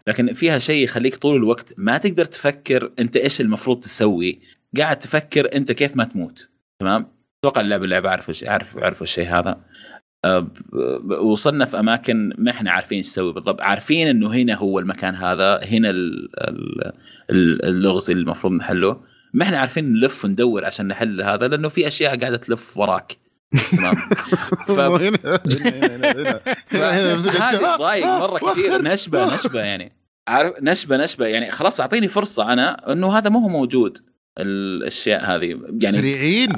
[0.07, 4.39] لكن فيها شيء يخليك طول الوقت ما تقدر تفكر أنت إيش المفروض تسوي
[4.77, 6.49] قاعد تفكر أنت كيف ما تموت.
[6.81, 7.07] تمام؟
[7.43, 9.61] أتوقع اللعبة اللعبه عارفوا عارف عارفوا الشيء هذا.
[11.21, 13.61] وصلنا في أماكن ما إحنا عارفين إيش نسوي بالضبط.
[13.61, 16.91] عارفين إنه هنا هو المكان هذا هنا ال- ال-
[17.31, 18.97] ال- اللغز اللي المفروض نحله.
[19.33, 23.17] ما إحنا عارفين نلف وندور عشان نحل هذا لأنه في أشياء قاعدة تلف وراك.
[23.71, 23.95] تمام.
[24.67, 24.79] ف...
[24.79, 25.17] هنا
[26.71, 28.81] هذه ضايق مرة كثير.
[28.81, 29.91] نشبة نشبة يعني.
[30.27, 31.25] عارف نشبة نشبة.
[31.27, 33.97] يعني خلاص أعطيني فرصة أنا إنه هذا ما هو موجود
[34.37, 35.59] الأشياء هذه.
[35.81, 36.49] يعني سريعين.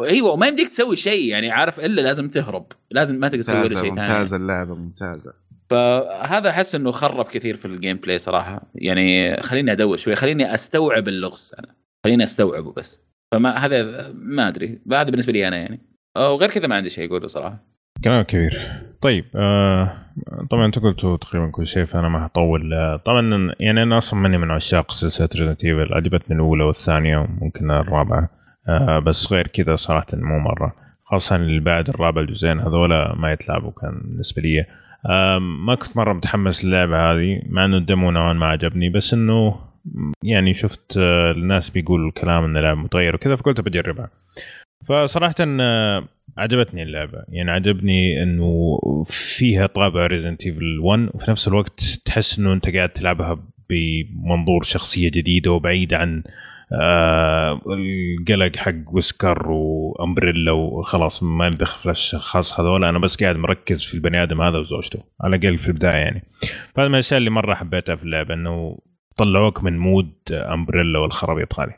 [0.00, 3.78] أيوه وما يمديك تسوي شيء يعني عارف إلا لازم تهرب لازم ما تقدر تسوي شيء
[3.78, 3.90] ثاني.
[3.90, 5.32] ممتازة اللعبة ممتازة.
[5.70, 8.62] فهذا أحس إنه خرب كثير في ال gameplay صراحة.
[8.74, 11.74] يعني خليني ادور شوي خليني أستوعب اللغز أنا.
[12.04, 13.00] خليني أستوعبه بس.
[13.32, 14.78] فما هذا ما أدري.
[14.92, 15.80] هذا بالنسبة لي أنا يعني.
[16.16, 17.58] وغير كذا ما عندي شيء أقوله صراحة.
[18.04, 18.82] كلام كبير.
[19.00, 19.98] طيب آه
[20.50, 22.70] طبعا أنتم قلتوا تقريبا كل شيء فأنا ما حطول
[23.06, 28.30] طبعا يعني أنا أصلا ماني من عشاق سلسلة Resident Evil عجبتني الأولى والثانية وممكن الرابعة.
[28.68, 30.72] آه بس غير كذا صراحة مو مرة.
[31.04, 34.66] خاصة اللي بعد الرابع الجزئين هذولا ما يتلعبوا كان بالنسبة لي.
[35.40, 39.56] ما كنت مرة متحمس للعبة هذه مع إنه ال demo نوعا ما عجبني بس إنه
[40.22, 44.10] يعني شفت آه الناس بيقولوا الكلام إن اللعبه متغير وكذا فقلت بجربها.
[44.88, 46.04] فصراحة آه
[46.38, 47.18] عجبتني اللعبة.
[47.28, 48.78] يعني عجبني إنه
[49.10, 53.38] فيها طابع Resident Evil 1 وفي نفس الوقت تحس إنه أنت قاعد تلعبها
[53.70, 56.22] بمنظور شخصية جديدة وبعيد عن
[56.72, 62.84] آه القلق حق ويسكر وأمبريلا وخلاص ما ندخل في الاشخاص هذول.
[62.84, 66.22] أنا بس قاعد مركز في البني آدم هذا وزوجته على الأقل في البداية يعني.
[66.74, 68.78] فهذا من الأشياء اللي مرة حبيتها في اللعبة إنه
[69.16, 71.74] طلعوك من مود أمبريلا والخرابيط هذه.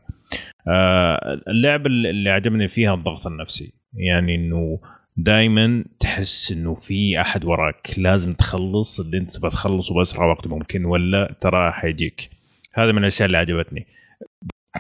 [0.69, 4.81] آه اللعبة اللي عجبني فيها الضغط النفسي يعني إنه
[5.17, 10.85] دائما تحس إنه في أحد وراك لازم تخلص اللي أنت تبغى تخلصه باسرع وقت ممكن
[10.85, 12.31] ولا ترى حيجيك.
[12.75, 13.87] هذا من الأشياء اللي عجبتني.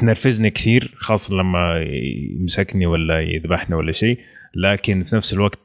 [0.00, 1.84] تنرفزني كثير خاصة لما
[2.40, 4.18] يمسكني ولا يذبحني ولا شيء.
[4.54, 5.58] لكن في نفس الوقت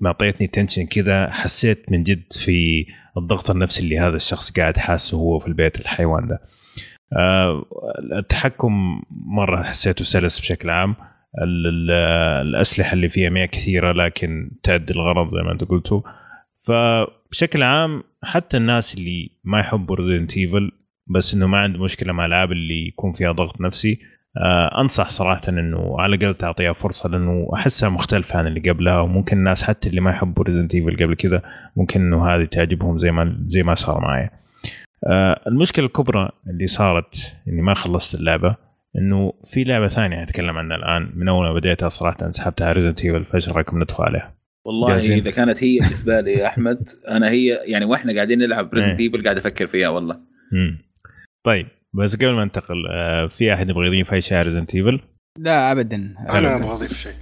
[0.00, 2.86] معطيتني tension كذا حسيت من جد في
[3.16, 6.40] الضغط النفسي اللي هذا الشخص قاعد حاسه هو في البيت الحيوان ده.
[7.12, 7.64] أه
[8.18, 10.96] التحكم مرة حسيته سلس بشكل عام.
[12.42, 16.00] الأسلحة اللي فيها ما كثيرة لكن تؤدي الغرض زي ما انت قلتوا.
[16.62, 20.72] فبشكل عام حتى الناس اللي ما يحبوا Resident Evil
[21.06, 24.00] بس إنه ما عنده مشكلة مع الألعاب اللي يكون فيها ضغط نفسي
[24.36, 29.38] آه أنصح صراحة إنه على الأقل تعطيها فرصة لأنه أحسها مختلفة عن اللي قبلها وممكن
[29.38, 31.42] الناس حتى اللي ما يحبوا Resident Evil قبل كذا
[31.76, 34.30] ممكن إنه هذه تعجبهم زي ما زي ما صار معي.
[35.06, 38.56] آه المشكلة الكبرى اللي صارت إني ما خلصت اللعبة
[38.98, 43.24] إنه في لعبة ثانية أتكلم عنها الآن من أول ما بديتها صراحة سحبتها Resident Evil
[43.24, 44.34] فايش رايكم ندخل عليها؟
[44.64, 48.38] والله جاهزين؟ إذا كانت هي اللي في بالي يا أحمد أنا هي يعني وإحنا قاعدين
[48.38, 49.00] نلعب Resident.
[49.00, 50.20] Evil قاعد أفكر فيها والله
[50.52, 50.85] مم.
[51.46, 55.00] طيب بس قبل ما ننتقل آه في أحد يبغى يضيف أي شيء Resident Evil؟
[55.38, 57.14] لا ابدا أنا أبغى أضيف شيء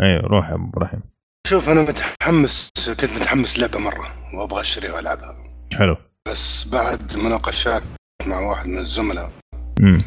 [0.00, 1.00] أيوه روح يا أبو إبراهيم
[1.46, 2.70] شوف أنا متحمس
[3.00, 5.36] كنت متحمس لعبة مرة وأبغى أشتريها وألعبها
[5.72, 5.96] حلو
[6.28, 7.82] بس بعد مناقشات
[8.28, 9.32] مع واحد من الزملاء.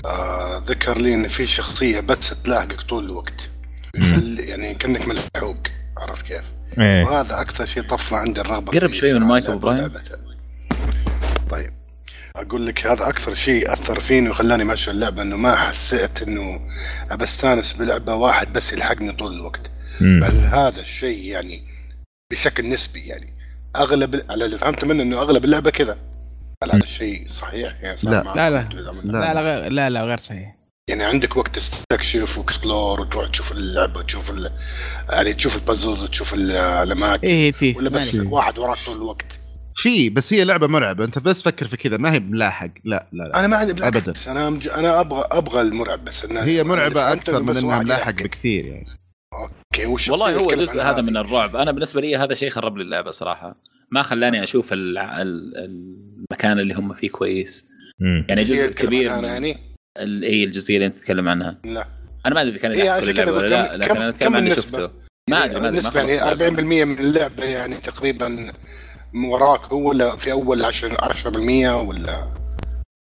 [0.05, 3.49] آه ذكر لي إن في شخصية بس تلاحقك طول الوقت
[4.39, 5.57] يعني كأنك ملحوق
[5.97, 6.43] عرفت كيف؟
[6.79, 9.79] إيه وهذا أكثر شيء طفى عندي الرغبة قرب شوي من المايك إبراهيم.
[9.79, 10.17] ولعبتها.
[11.49, 11.73] طيب
[12.35, 16.61] أقول لك هذا أكثر شيء أثر فيني وخلاني ما أشتري اللعبة انه ما حسيت إنه
[17.15, 19.71] بستانس بلعبة واحد بس يلحقني طول الوقت.
[20.01, 20.19] مم.
[20.19, 21.63] بل هذا الشيء يعني
[22.31, 23.33] بشكل نسبي يعني.
[23.75, 25.97] أغلب على اللي فهمت منه إنه أغلب اللعبة كذا.
[26.63, 28.33] هل هذا الشيء صحيح؟ يعني صار لا.
[28.35, 28.67] لا، لا.
[29.03, 30.55] لا لا غير لا لا غير صحيح.
[30.89, 34.51] يعني عندك وقت تستكشف و explore وتروح تشوف اللعبة وتشوف ال...
[35.09, 37.27] يعني تشوف ال puzzles وتشوف ال- الأماكن.
[37.27, 38.31] إيه في ولا بس مالك.
[38.31, 39.39] واحد وراك طول الوقت.
[39.77, 41.05] في بس هي لعبة مرعبة.
[41.05, 42.69] أنت بس فكر في كذا ما هي ملاحق.
[42.83, 43.39] لا لا لا.
[43.39, 44.13] أنا ما عندي أبداً.
[44.27, 44.67] أنا مج...
[44.67, 48.11] أنا أبغى أبغى المرعب بس إنه هي أنا مرعبة أكثر من إنها ملاحق.
[48.23, 48.87] بكثير يعني.
[49.33, 51.55] okay والشخصية والله هو جزء هذا من الرعب.
[51.55, 53.55] أنا بالنسبة لي هذا شيء خرب لي اللعبة صراحة.
[53.91, 57.65] ما خلاني أشوف ال- ال- المكان اللي هم فيه كويس.
[57.99, 58.25] مم.
[58.29, 59.57] يعني جزء كبير عنها من يعني؟
[59.99, 61.57] ال- اي الجزئية اللي أنت تتكلم عنها.
[61.65, 61.87] لا.
[62.25, 64.35] أنا ما أدري إذا كان إيه، يحكي كذا اللعبة ولا لا لكن كم- أنا أتكلم
[64.35, 64.89] عن اللي؟ شفته.
[65.29, 66.49] ما أدري ما أدري يعني اللعبة.
[66.49, 68.51] 40% من اللعبة يعني تقريبا
[69.23, 71.27] وراك هو ولا في أول 10 10%
[71.87, 72.27] ولا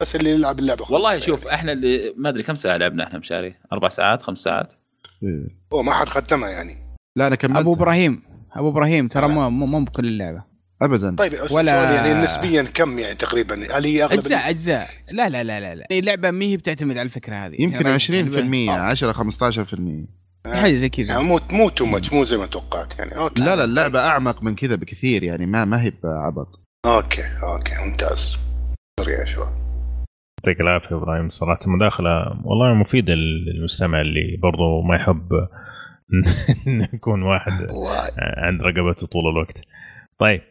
[0.00, 1.22] بس اللي يلعب اللعبة خلاص والله يعني.
[1.22, 4.72] شوف إحنا اللي ما أدري كم ساعة لعبنا إحنا مشاري؟ أربع ساعات خمس ساعات؟
[5.22, 5.46] إيه.
[5.72, 6.96] هو ما حد ختمها يعني.
[7.16, 7.58] لا أنا كملت.
[7.58, 8.22] أبو إبراهيم
[8.52, 9.28] أبو إبراهيم ترى آه.
[9.28, 10.42] مو مو بكل اللعبة.
[10.82, 11.16] ابدا.
[11.16, 14.88] طيب ولا- يعني نسبيا كم يعني تقريبا؟ هل هي أغلب أجزاء أجزاء.
[15.10, 15.86] لا لا لا لا لا.
[15.90, 17.56] اللعبه ما هي بتعتمد على الفكرة هذه.
[17.62, 18.72] يمكن يعني 20% آه.
[18.80, 20.06] 10 15%
[20.54, 23.16] حاجة زي يعني كذا مو مو too much مو زي ما توقعت يعني.
[23.16, 26.60] okay لا لا اللعبة أعمق من كذا بكثير يعني ما ما هي بعبط.
[26.86, 28.38] okay okay ممتاز.
[29.00, 29.46] سريع شوي
[30.38, 31.30] يعطيك العافية يا إبراهيم.
[31.30, 35.28] صراحة مداخله والله مفيدة للمستمع اللي برضو ما يحب
[36.66, 37.52] انه يكون واحد
[38.18, 39.58] عند رقبته طول الوقت.
[40.18, 40.42] طيب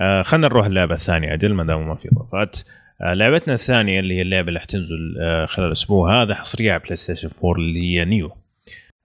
[0.00, 2.58] آه خلينا نروح اللعبه الثانية أجل ما دام ما في إضافات.
[3.02, 7.30] آه لعبتنا الثانية اللي هي اللعبة اللي حتنزل آه خلال الأسبوع هذا حصرية على PlayStation
[7.44, 8.30] 4 اللي هي Nioh.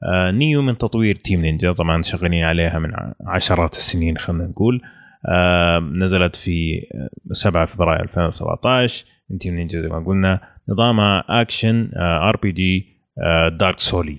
[0.05, 1.73] آه Nioh من تطوير Team Ninja.
[1.73, 2.91] طبعا شغالين عليها من
[3.27, 4.81] عشرات السنين خلينا نقول.
[5.29, 6.81] آه نزلت في
[7.29, 12.85] آه، 7 فبراير 2017 من Team Ninja زي ما قلنا نظامها action RPG
[13.59, 14.17] Dark Souly.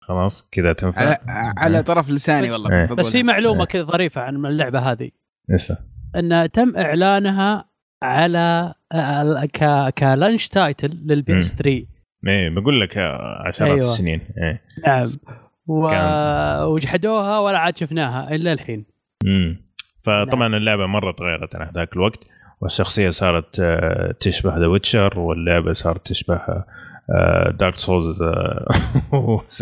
[0.00, 1.16] خلاص؟ كذا تنفع؟ على
[1.58, 2.84] على طرف لساني بس- والله إيه.
[2.86, 3.22] كنت بس في.
[3.22, 3.66] معلومة إيه.
[3.66, 5.10] كذا ظريفة عن اللعبة هذه.
[5.48, 5.78] لسه
[6.16, 7.64] أن تم إعلانها
[8.02, 8.74] على
[9.54, 11.86] ك ك launch title لل PS 3
[12.26, 13.80] إيه بقول لك آه، عشرات أيوة.
[13.80, 14.62] السنين إيه.
[14.86, 15.10] نعم.
[15.66, 15.86] و...
[16.64, 18.84] وجحدوها ولا عاد شفناها إلا الحين.
[19.26, 19.56] امم
[20.02, 22.20] فطبعا اللعبة مرة تغيرت عن ذاك الوقت
[22.60, 26.40] والشخصية صارت آه، تشبه The Witcher واللعبة صارت تشبه
[27.50, 28.22] Dark Souls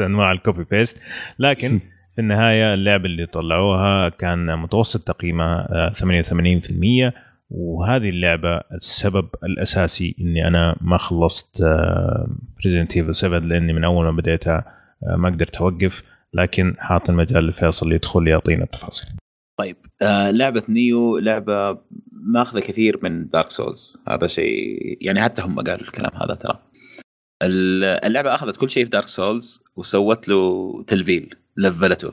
[0.00, 1.02] أنواع ال copy paste
[1.38, 1.80] لكن
[2.14, 5.92] في النهاية اللعبة اللي طلعوها كان متوسط تقييمها آه،
[7.10, 7.12] 88%
[7.50, 11.62] وهذه اللعبة السبب الأساسي إني أنا ما خلصت
[12.62, 14.64] Resident Evil 7 لأني من أول ما بديتها
[15.12, 16.02] آه، ما قدرت أوقف
[16.34, 19.10] لكن حاط المجال لفيصل يدخل يعطينا التفاصيل.
[19.58, 21.78] طيب آه لعبة Nioh لعبة
[22.12, 26.58] ماخذة كثير من Dark Souls هذا شيء يعني حتى هم قالوا الكلام هذا ترى.
[27.42, 32.12] ال- اللعبة أخذت كل شيء في Dark Souls وسوت له تلفيل لفلته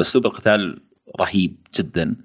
[0.00, 0.80] أسلوب القتال
[1.20, 2.16] رهيب جدا.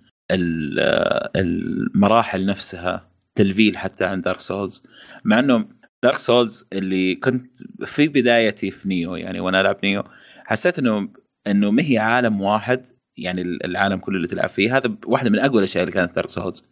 [1.36, 4.84] المراحل نفسها تلفيل حتى عن Dark Souls
[5.24, 5.66] مع إنه
[6.04, 10.04] Dark Souls اللي كنت في بدايتي في Nioh يعني وأنا العب Nioh
[10.46, 11.10] حسيت إنه
[11.48, 15.58] إنه ما هي عالم واحد يعني العالم كله اللي تلعب فيه هذا واحدة من أقوى
[15.58, 16.66] الأشياء اللي كانت Dark Souls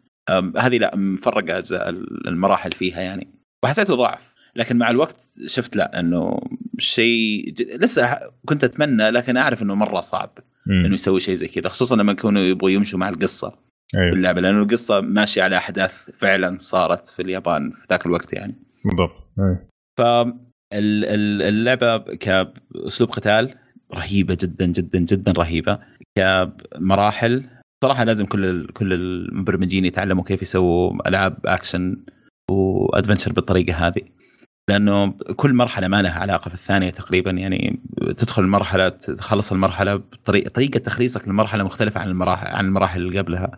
[0.58, 1.90] هذه لا مفرقة أجزاء
[2.28, 3.28] المراحل فيها يعني
[3.64, 5.16] وحسيته ضعف لكن مع الوقت
[5.46, 6.40] شفت لا إنه
[6.78, 7.54] شيء.
[7.60, 10.40] لسه كنت أتمنى لكن أعرف إنه مرة صعب.
[10.70, 13.54] إنه يسوي شيء زي كذا خصوصا لما يكونوا يبغوا يمشوا مع القصة
[13.96, 14.12] أيوة.
[14.12, 18.56] باللعبه لأنه القصة ماشية على أحداث فعلا صارت في اليابان في ذاك الوقت يعني.
[18.86, 19.12] بالضبط.
[19.40, 19.68] أيوة.
[20.74, 23.56] فاللعبه كأسلوب قتال
[23.94, 25.80] رهيبة جدا جدا جدا رهيبة.
[26.18, 27.50] كمراحل
[27.84, 31.98] صراحة لازم كل كل المبرمجين يتعلموا كيف يسووا ألعاب أكشن
[32.52, 34.02] وأدفنشر بالطريقة هذه.
[34.70, 37.32] لأنه كل مرحلة ما لها علاقة في الثانية تقريبا.
[37.32, 37.80] يعني
[38.18, 43.52] تدخل المرحلة تخلص المرحلة بطريقه طريقة تخليصك للمرحلة مختلفة عن المراحل عن المراحل اللي قبلها.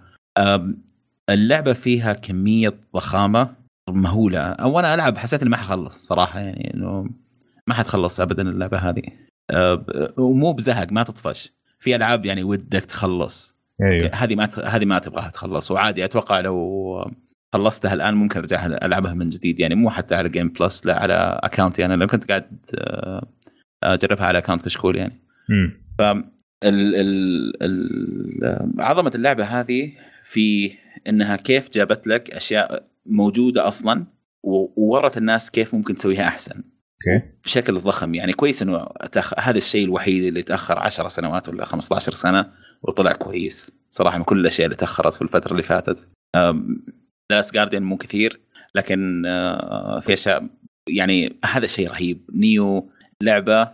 [1.30, 3.50] اللعبة فيها كمية ضخامة
[3.90, 4.40] مهولة.
[4.40, 6.40] أو أنا ألعب حسيت إني ما حخلص صراحة.
[6.40, 7.10] يعني إنه
[7.68, 9.04] ما حتخلص ابدا اللعبة هذه.
[10.18, 11.52] ومو بزهق ما تطفش.
[11.80, 13.56] في ألعاب يعني ودك تخلص.
[13.82, 14.12] أيوه.
[14.14, 15.72] هذه ما هذه ما تبغاها تخلص.
[15.72, 17.12] وعادي أتوقع لو
[17.54, 19.60] خلصتها الآن ممكن أرجع ألعبها من جديد.
[19.60, 22.46] يعني مو حتى على game plus لا على account ي أنا لو كنت قاعد
[22.76, 23.28] آه،
[23.84, 25.22] أجربها على account كشكول يعني.
[25.98, 26.02] ف
[26.64, 29.92] ال ال ال عظمة اللعبة هذه
[30.24, 30.72] في
[31.08, 34.06] إنها كيف جابت لك أشياء موجودة أصلا
[34.44, 36.56] وورت الناس كيف ممكن تسويها أحسن.
[36.56, 37.26] okay.
[37.44, 38.16] بشكل ضخم.
[38.16, 39.40] يعني كويس إنه تأخ...
[39.40, 42.46] هذا الشيء الوحيد اللي تأخر 10 سنوات ولا 15 سنة
[42.84, 45.98] وطلع كويس صراحة من كل الأشياء اللي تأخرت في الفترة اللي فاتت.
[47.36, 48.40] Last Guardian مو كثير
[48.76, 50.48] لكن آه، في أشياء
[50.88, 52.22] يعني هذا شيء رهيب.
[52.34, 52.90] Nioh
[53.22, 53.72] لعبة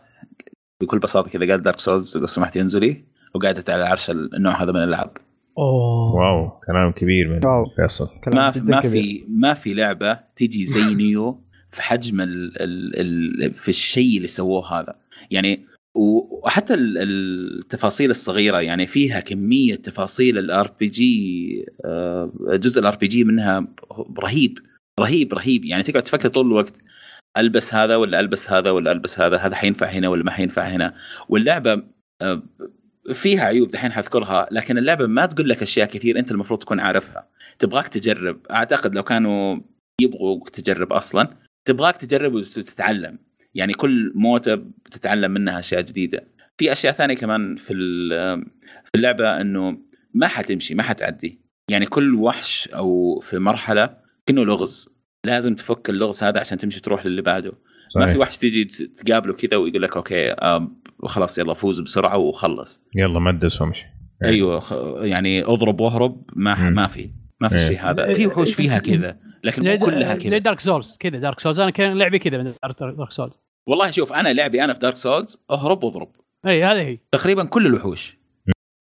[0.82, 3.04] بكل بساطة كذا قال Dark Souls لو سمحت انزلي
[3.34, 5.12] وقعدت على عرش النوع هذا من الألعاب.
[5.58, 6.16] أوه.
[6.16, 7.66] wow كلام كبير من wow.
[7.76, 8.20] فيصل.
[8.24, 8.92] كلام ما ما كبير.
[8.92, 14.28] في ما في لعبة تجي زي Nioh في حجم ال ال ال في الشيء اللي
[14.28, 14.96] سووه هذا.
[15.32, 15.66] يعني
[15.98, 21.66] وحتى ال- التفاصيل الصغيرة يعني فيها كمية تفاصيل ال RPG
[22.54, 23.68] جزء ال RPG منها
[24.20, 24.60] رهيب
[25.00, 25.66] رهيب رهيب.
[25.66, 26.74] يعني تقعد تفكر طول الوقت
[27.38, 30.94] ألبس هذا ولا ألبس هذا ولا ألبس هذا هذا حينفع هنا ولا ما حينفع هنا.
[31.30, 31.84] واللعبة
[32.22, 32.44] آه،
[33.14, 37.28] فيها عيوب دحين حذكرها لكن اللعبة ما تقول لك أشياء كثير أنت المفروض تكون عارفها.
[37.60, 38.40] تبغاك تجرب.
[38.52, 39.60] أعتقد لو كانوا
[40.02, 41.28] يبغوا تجرب أصلا
[41.68, 43.18] تبغاك تجرب وتتعلم.
[43.58, 46.28] يعني كل موتة بتتعلم منها أشياء جديدة.
[46.58, 48.46] في أشياء ثانية كمان في ال-
[48.86, 49.78] في اللعبة إنه
[50.14, 51.42] ما حتمشي ما حتعدي.
[51.72, 54.90] يعني كل وحش أو في مرحلة كأنه لغز.
[55.26, 57.50] لازم تفك اللغز هذا عشان تمشي تروح للي بعده.
[57.96, 58.18] ما في صحيح.
[58.18, 60.72] وحش تيجي تقابله كذا ويقول لك أوكي آه
[61.04, 62.82] خلاص يلا فوز بسرعة وخلص.
[62.96, 63.86] يلا مدس وامشي
[64.24, 64.30] إيه.
[64.30, 64.64] أيوه
[65.06, 66.70] يعني اضرب واهرب ما.
[66.70, 67.10] ما في
[67.42, 67.62] ما في إيه.
[67.62, 68.14] الشيء هذا.
[68.14, 70.38] في وحوش فيها كذا لكن مو كلها زي كذا.
[70.38, 73.34] Dark Souls كذا Dark Souls أنا كان لعبي كذا من Dark Souls
[73.68, 76.10] والله شوف أنا لعبي أنا في Dark Souls اهرب واضرب.
[76.48, 77.00] إي هذه هي.
[77.12, 78.18] تقريبا كل الوحوش.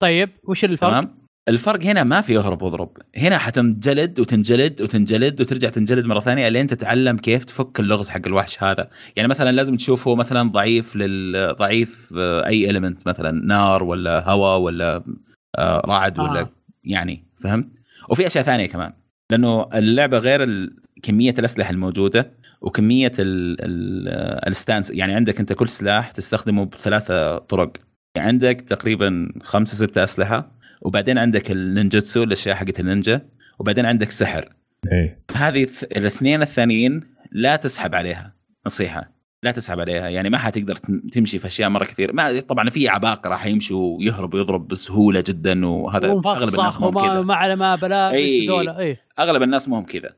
[0.03, 2.91] طيب وش الفرق؟ تمام؟ الفرق هنا ما في اهرب واضرب.
[3.17, 8.63] هنا حتنجلد وتنجلد وتنجلد وترجع تنجلد مرة ثانية لين تتعلم كيف تفك اللغز حق الوحش
[8.63, 8.91] هذا.
[9.17, 14.31] يعني مثلا لازم تشوف هو مثلا ضعيف لل ضعيف آه، أي element مثلا نار ولا
[14.31, 15.05] هواء ولا
[15.59, 16.51] آه، رعد ولا آه.
[16.85, 17.69] يعني فهمت؟
[18.09, 18.93] وفي أشياء ثانية كمان.
[19.31, 20.71] لأنه اللعبة غير
[21.03, 22.44] كمية الأسلحة الموجودة.
[22.65, 24.91] وكمية ال ال stance.
[24.91, 27.73] يعني عندك أنت كل سلاح تستخدمه بثلاثة طرق.
[28.17, 30.51] يعني عندك تقريبا خمسة ستة أسلحة
[30.83, 33.21] وبعدين عندك ال ninjutsu الأشياء حقت النينجا
[33.59, 34.49] وبعدين عندك سحر.
[34.93, 35.19] إيه.
[35.37, 37.01] هذه الث- الاثنين الثانيين
[37.33, 38.35] لا تسحب عليها
[38.67, 39.15] نصيحة.
[39.43, 40.09] لا تسحب عليها.
[40.09, 42.13] يعني ما حتقدر تم- تمشي في أشياء مرة كثير.
[42.13, 47.21] ما طبعا في عباقرة راح يمشوا ويهرب ويضرب بسهولة جدا وهذا أغلب الناس مو كذا.
[47.21, 50.11] ما على ما بلاش اي أغلب الناس مو كذا.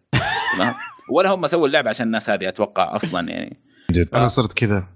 [0.56, 0.74] تمام؟
[1.10, 3.56] ولا هم سووا اللعبة عشان الناس هذه أتوقع أصلا يعني.
[3.90, 4.08] جد.
[4.14, 4.86] أنا صرت كذا.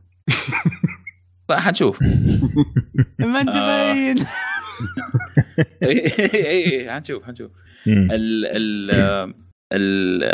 [1.51, 2.03] حنشوف.
[3.19, 3.93] ما أنت آه.
[3.93, 4.27] باين.
[5.83, 7.51] إي إي حنشوف حنشوف.
[7.87, 8.91] ال ال
[9.73, 10.25] ال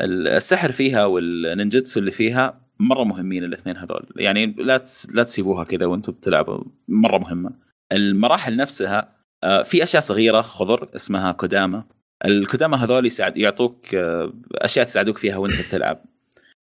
[0.00, 4.06] ال- السحر فيها وال ninjutsu اللي فيها مرة مهمين الاثنين هذول.
[4.16, 4.84] يعني لا
[5.14, 7.50] لا تسيبوها كذا وأنتم بتلعبوا مرة مهمة.
[7.92, 9.14] المراحل نفسها
[9.44, 11.84] آه، في أشياء صغيرة خضر اسمها كوداما.
[12.24, 16.04] الكوداما هذول يساعد يعطوك آه، أشياء تساعدوك فيها وانت بتلعب.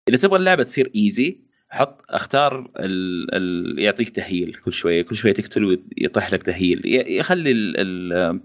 [0.09, 5.33] إذا تبغى اللعبة تصير easy حط اختار ال ال يعطيك تهيل كل شوية كل شوية
[5.33, 8.39] تقتل ويطيح لك تهيل يخلي ال ال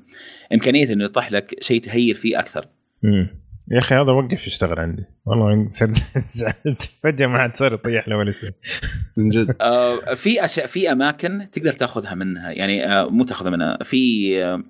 [0.53, 2.69] إمكانية إنه يطيح لك شيء تهيل فيه أكثر.
[3.71, 5.05] يا أخي هذا وقف يشتغل عندي.
[5.27, 8.51] والله صرت زعلت فجأة ما عاد صار يطيح له ولا شيء.
[9.17, 9.57] من جد.
[9.61, 12.51] آه، في اشياء في أماكن تقدر تأخذها منها.
[12.51, 13.79] يعني آه، مو تأخذها منها.
[13.83, 14.63] في آه،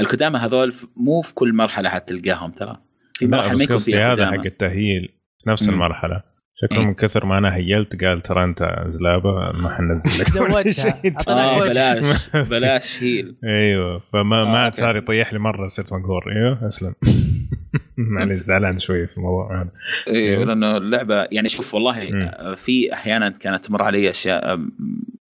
[0.00, 2.76] الكدامى هذول مو في كل مرحلة حتلقاهم ترى.
[3.14, 5.14] في مراحل ما يكون فيها هذا حق التأهيل
[5.46, 5.68] نفس.
[5.68, 6.31] المرحلة.
[6.62, 6.86] شكله إيه.
[6.86, 10.36] من كثر ما أنا هيلت قال ترى أنت زلابة ما حنزل لك
[11.28, 11.68] آه وجه.
[11.68, 14.02] بلاش بلاش هيل أيوه.
[14.12, 14.74] فما آه، ما عاد.
[14.74, 16.32] صار يطيح لي مرة صرت مقهور.
[16.32, 16.94] أيوه أسلم.
[17.96, 19.60] معلش زعلان شوي في الموضوع.
[19.62, 19.70] هذا
[20.08, 20.40] أيوه.
[20.40, 20.44] إيه.
[20.44, 22.10] لأنه اللعبة يعني شوف والله.
[22.14, 24.60] آه، في أحيانا كانت تمر علي أشياء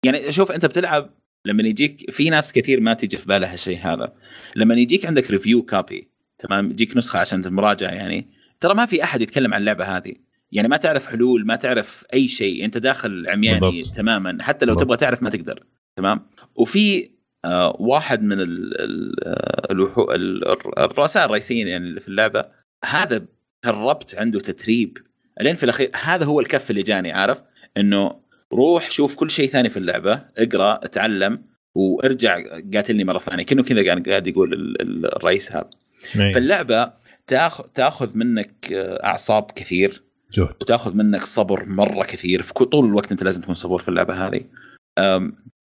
[0.05, 1.09] يعني شوف أنت بتلعب
[1.45, 4.13] لما يجيك في ناس كثير ما تيجي في بالها الشيء هذا.
[4.55, 8.27] لما يجيك عندك ريفيو كابي تمام؟ يجيك نسخة عشان المراجعة يعني
[8.59, 10.13] ترى ما في أحد يتكلم عن اللعبة هذه.
[10.53, 13.95] يعني ما تعرف حلول ما تعرف أي شيء أنت داخل عمياني بالضبط.
[13.95, 14.85] تماما حتى لو بالضبط.
[14.87, 15.63] تبغى تعرف ما تقدر
[15.95, 16.25] تمام
[16.55, 17.09] وفي
[17.45, 22.45] آه واحد من ال ال آه، الرؤساء الرئيسيين يعني اللي في اللعبة
[22.85, 23.25] هذا
[23.61, 24.97] تربت عنده تتريب
[25.41, 27.41] لين في الأخير هذا هو الكف اللي جاني عارف
[27.77, 28.19] إنه
[28.53, 31.43] روح شوف كل شيء ثاني في اللعبة اقرأ اتعلم
[31.75, 32.39] وارجع
[32.73, 35.69] قاتلني مرة ثانية كأنه كذا قاعد يقول ال- ال- الرئيس هذا
[36.15, 36.31] إيه.
[36.31, 36.93] فاللعبة
[37.27, 40.03] تاخذ تاخذ منك آه، أعصاب كثير
[40.37, 40.55] جهد.
[40.61, 42.41] وتاخذ منك صبر مرة كثير.
[42.41, 44.41] في طول الوقت انت لازم تكون صبور في اللعبة هذه.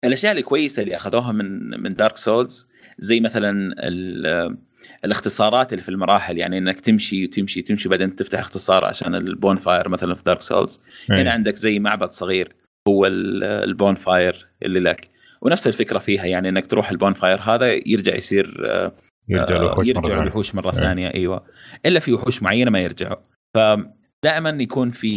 [0.04, 2.68] الأشياء الكويسة اللي أخذوها من من Dark Souls
[2.98, 4.56] زي مثلا ال-
[5.04, 6.38] الاختصارات اللي في المراحل.
[6.38, 10.80] يعني إنك تمشي وتمشي تمشي بعدين تفتح اختصار عشان ال bonfire مثلا في Dark Souls
[11.10, 11.22] إيه.
[11.22, 12.54] هنا عندك زي معبد صغير
[12.88, 15.08] هو ال- bonfire اللي لك.
[15.42, 16.24] ونفس الفكرة فيها.
[16.24, 18.92] يعني إنك تروح ال bonfire هذا يرجع يصير آه،
[19.28, 20.22] يرجع الوحوش مرة ثانية.
[20.22, 20.78] الوحوش مرة إيه.
[20.78, 21.14] ثانية.
[21.14, 21.44] أيوه.
[21.86, 23.16] إلا في وحوش معينة ما يرجعوا.
[24.26, 25.16] فدائما يكون في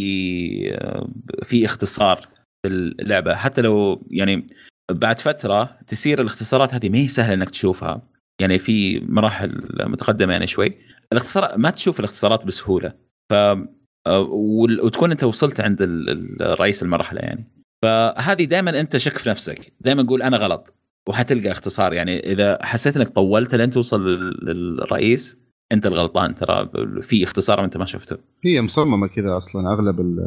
[1.43, 2.27] في اختصار
[2.63, 3.35] في اللعبة.
[3.35, 4.47] حتى لو يعني
[4.91, 8.01] بعد فترة تصير الاختصارات هذه ما هي سهلة إنك تشوفها.
[8.41, 10.73] يعني في مراحل متقدمة يعني شوي.
[11.11, 12.93] الاختصار ما تشوف الاختصارات بسهولة.
[13.31, 13.33] ف
[14.83, 17.45] وتكون أنت وصلت عند ال- ال- رئيس المرحلة يعني.
[17.83, 19.73] فهذه دائما أنت شك في نفسك.
[19.81, 20.73] دائما قول أنا غلط.
[21.09, 22.19] وحتلقى اختصار يعني.
[22.19, 25.37] إذا حسيت إنك طولت لين توصل لل- للرئيس
[25.71, 26.69] أنت الغلطان ترى
[27.01, 30.17] في اختصار أنت ما شفته هي مصممة كذا أصلا أغلب ال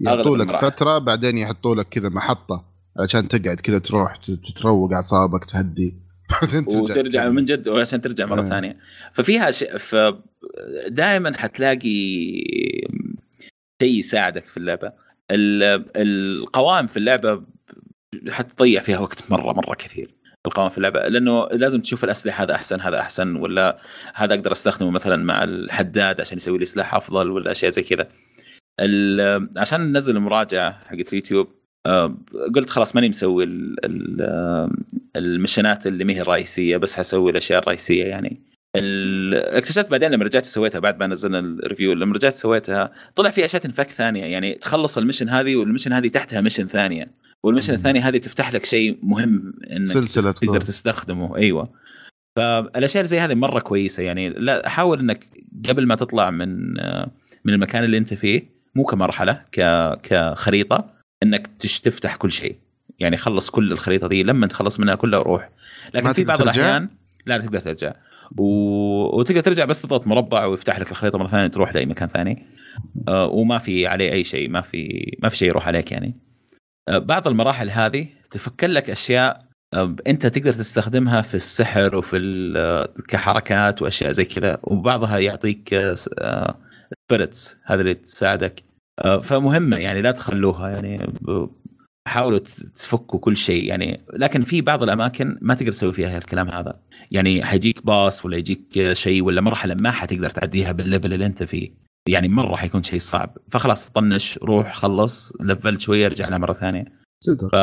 [0.00, 0.56] يعطوا لك.
[0.56, 2.64] فترة بعدين يحطوا لك كذا محطة
[2.98, 5.94] عشان تقعد كذا تروح تتروق أعصابك تهدي
[6.66, 7.28] وترجع.
[7.28, 8.44] من جد عشان ترجع مرة آه.
[8.44, 8.78] ثانية
[9.12, 9.96] ففيها شيء ف
[10.88, 11.88] دائما حتلاقي
[13.82, 14.92] شيء يساعدك في اللعبة
[15.30, 17.42] ال- القوائم في اللعبة
[18.30, 20.14] حتضيع فيها وقت مرة مرة كثير
[20.46, 23.78] القوائم في اللعبة لأنه لازم تشوف الأسلحة هذا أحسن هذا أحسن ولا
[24.14, 28.08] هذا أقدر أستخدمه مثلا مع الحداد عشان يسوي لي سلاح أفضل ولا أشياء زي كذا.
[29.58, 31.48] عشان ننزل المراجعة حقت اليوتيوب
[31.86, 32.16] آه،
[32.54, 33.48] قلت خلاص ماني مسوي
[34.20, 34.70] آه،
[35.16, 38.40] ال mission ات اللي ما هي الرئيسية بس حسوي الأشياء الرئيسية يعني.
[39.34, 43.44] اكتشفت بعدين لما رجعت سويتها بعد ما نزلنا ال review لما رجعت سويتها طلع في
[43.44, 47.21] أشياء تنفك ثانية يعني تخلص ال mission هذه وال mission هذه تحتها mission ثانية.
[47.44, 47.78] وال mission مم.
[47.78, 50.68] الثانية هذه تفتح لك شيء مهم إنك سلسلة تقدر كذا.
[50.68, 51.36] تستخدمه.
[51.36, 51.68] أيوه.
[52.36, 54.28] فالأشياء زي هذه مرة كويسة يعني.
[54.28, 55.24] لا حاول إنك
[55.68, 56.72] قبل ما تطلع من
[57.44, 58.42] من المكان اللي أنت فيه
[58.74, 59.60] مو كمرحلة ك
[60.02, 60.86] كخريطة
[61.22, 62.56] إنك تفتح كل شيء.
[62.98, 65.50] يعني خلص كل الخريطة دي لما تخلص منها كلها وروح
[65.94, 66.88] لكن في بعض ترجع؟ الأحيان
[67.26, 67.94] لا تقدر ترجع.
[68.38, 68.44] و...
[69.18, 72.46] وتقدر ترجع بس تضغط مربع ويفتح لك الخريطة مرة ثانية تروح لأي مكان ثاني.
[73.08, 76.14] آه، وما في عليه أي شيء ما في ما في شيء يروح عليك يعني.
[76.90, 82.18] بعض المراحل هذه تفك لك أشياء آه، أنت تقدر تستخدمها في السحر وفي
[82.56, 88.62] آه، كحركات وأشياء زي كذا وبعضها يعطيك spirits هذا اللي تساعدك.
[88.98, 91.12] آه، فمهمة يعني لا تخلوها يعني
[92.08, 92.38] حاولوا
[92.76, 96.80] تفكوا كل شيء يعني لكن في بعض الأماكن ما تقدر تسوي فيها الكلام هذا.
[97.10, 101.42] يعني حيجيك boss ولا يجيك شيء ولا مرحلة ما حتقدر تعديها بال level اللي أنت
[101.42, 101.70] فيه.
[102.08, 103.38] يعني مرة حيكون شيء صعب.
[103.50, 106.84] فخلاص طنش روح خلص لفلت شوية ارجع لها مرة ثانية.
[107.52, 107.56] ف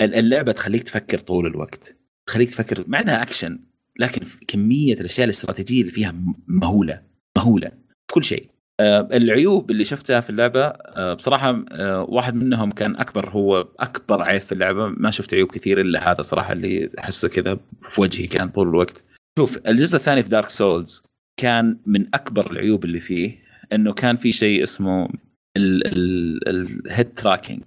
[0.00, 1.96] اللعبة تخليك تفكر طول الوقت.
[2.26, 3.58] تخليك تفكر مع انها اكشن
[4.00, 6.14] لكن كمية الأشياء الاستراتيجية اللي فيها
[6.48, 7.02] مهولة.
[7.38, 7.68] مهولة.
[7.68, 8.50] في كل شيء.
[8.80, 14.22] آه، العيوب اللي شفتها في اللعبة آه، بصراحة آه، واحد منهم كان أكبر هو أكبر
[14.22, 14.88] عيب في اللعبة.
[14.88, 19.04] ما شفت عيوب كثير إلا هذا صراحة اللي أحسه كذا في وجهي كان طول الوقت.
[19.38, 21.02] شوف الجزء الثاني في Dark Souls
[21.36, 23.38] كان من أكبر العيوب اللي فيه
[23.72, 25.08] إنه كان في شيء اسمه
[25.56, 27.62] ال head tracking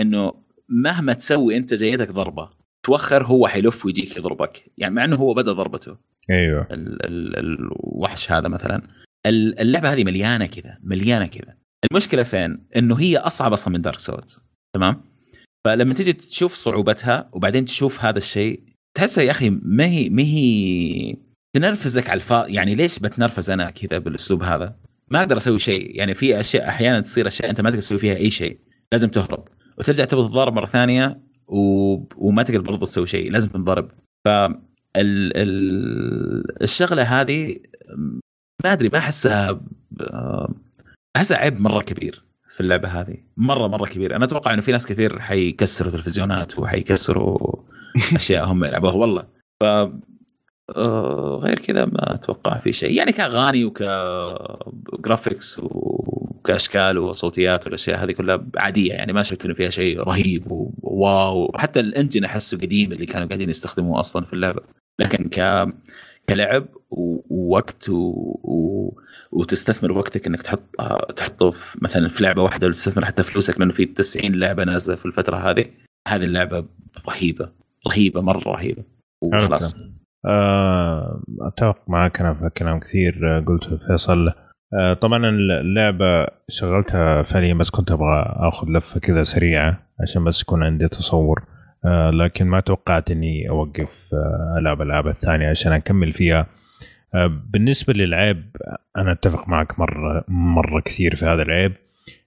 [0.00, 0.32] إنه
[0.68, 2.50] مهما تسوي أنت جايتك ضربة
[2.82, 4.70] توخر هو حيلف ويجيك يضربك.
[4.78, 5.96] يعني مع إنه هو بدا ضربته.
[6.30, 6.66] أيوه.
[6.70, 8.82] ال ال الوحش هذا مثلا.
[9.26, 11.56] ال- اللعبة هذه مليانة كذا مليانة كذا.
[11.90, 14.40] المشكلة فين؟ إنه هي أصعب أصلا من Dark Souls
[14.74, 15.04] تمام؟
[15.66, 18.60] فلما تيجي تشوف صعوبتها وبعدين تشوف هذا الشيء
[18.96, 21.16] تحسها يا أخي ما هي ما هي
[21.56, 24.76] تنرفزك على الفاضي يعني ليش بتنرفز أنا كذا بالأسلوب هذا؟
[25.08, 25.96] ما أقدر أسوي شيء.
[25.96, 28.58] يعني في أشياء أحيانا تصير أشياء أنت ما تقدر تسوي فيها أي شيء.
[28.92, 29.48] لازم تهرب.
[29.78, 31.58] وترجع تبغى تتضارب مرة ثانية و...
[32.16, 33.30] وما تقدر برضو تسوي شيء.
[33.30, 33.90] لازم تنضرب.
[34.24, 34.56] ف ال...
[34.96, 36.62] ال...
[36.62, 37.56] الشغلة هذه
[38.64, 39.60] ما أدري ما أحسها
[41.16, 43.16] أحسها عيب مرة كبير في اللعبة هذه.
[43.36, 44.16] مرة مرة كبير.
[44.16, 47.56] أنا أتوقع إنه في ناس كثير حيكسروا تلفزيونات وحيكسروا
[48.14, 48.94] أشياء هم يلعبوها.
[48.94, 49.26] والله.
[49.60, 49.64] ف
[51.38, 52.92] غير كذا ما أتوقع في شيء.
[52.92, 58.92] يعني كأغاني وكجرافيكس وكاشكال وصوتيات والأشياء هذه كلها عادية.
[58.92, 60.44] يعني ما شفت إنه فيها شيء رهيب
[60.82, 64.62] وواو حتى الإنجن احسه قديم اللي كانوا قاعدين يستخدموه أصلا في اللعبة.
[65.00, 65.68] لكن ك
[66.28, 67.94] كلعب ووقت و...
[68.44, 68.92] و...
[69.32, 70.62] وتستثمر وقتك إنك تحط
[71.16, 74.96] تحطه في مثلا في لعبة واحدة ولا تستثمر حتى فلوسك لأنه في 90 لعبة نازلة
[74.96, 75.64] في الفترة هذه.
[76.08, 76.64] هذه اللعبة
[77.08, 77.52] رهيبة.
[77.88, 78.82] رهيبة مرة رهيبة.
[79.22, 79.74] وخلاص.
[79.74, 80.01] آه،
[81.40, 84.32] أتفق معك أنا في كلام كثير آه، قلته فيصل.
[84.74, 85.28] آه، طبعا
[85.60, 91.42] اللعبة شغلتها فعليا بس كنت أبغى آخذ لفة كذا سريعة عشان بس يكون عندي تصور.
[91.84, 96.46] آه، لكن ما توقعت إني أوقف آه، ألعب الالعاب الثانية عشان أكمل فيها.
[97.14, 98.42] آه، بالنسبة للعيب
[98.96, 101.72] أنا أتفق معك مرة مرة كثير في هذا العيب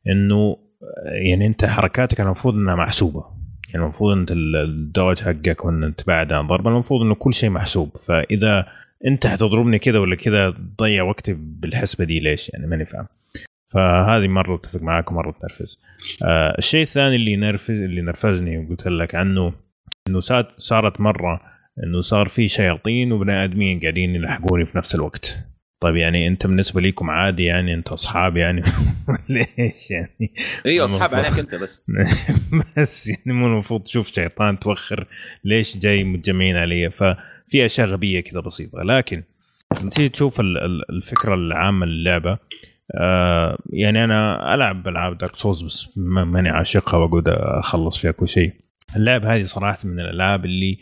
[0.08, 3.35] إنه آه، يعني أنت حركاتك المفروض إنها محسوبة.
[3.74, 7.90] يعني المفروض أنت ال- الدوج حقك وأن تبعد عن ضربه المفروض إنه كل شيء محسوب.
[7.98, 8.68] فإذا
[9.08, 13.08] أنت حتضربني كذا ولا كذا تضيع وقتي بالحسبة دي ليش؟ يعني ماني فاهم.
[13.74, 15.80] فهذه مرة أتفق معاك ومرة تنرفز.
[16.24, 19.54] آه الشيء الثاني اللي ينرفز اللي نرفزني وقلت لك عنه
[20.10, 20.20] إنه
[20.58, 21.42] صارت مرة
[21.84, 25.38] إنه صار في شياطين وبني آدمين قاعدين يلحقوني في نفس الوقت.
[25.86, 28.62] طيب يعني انت بالنسبة لكم عادي يعني انت أصحاب يعني؟
[29.30, 30.34] ليش يعني؟
[30.66, 31.82] أيوه أصحاب عليك أنت بس.
[32.78, 35.08] بس يعني مو المفروض تشوف شيطان توخر
[35.44, 36.90] ليش جاي متجمعين علي.
[36.92, 38.84] ففي أشياء غبية كذا بسيطة.
[38.84, 39.24] لكن
[39.82, 42.38] لما تيجي تشوف ال- ال- الفكرة العامة للعبة
[43.00, 48.28] آه يعني أنا ألعب ألعاب دارك سولز بس ما- ماني عاشقها وأقعد أخلص فيها كل
[48.28, 48.54] شيء.
[48.96, 50.78] اللعبه هذه صراحة من الألعاب اللي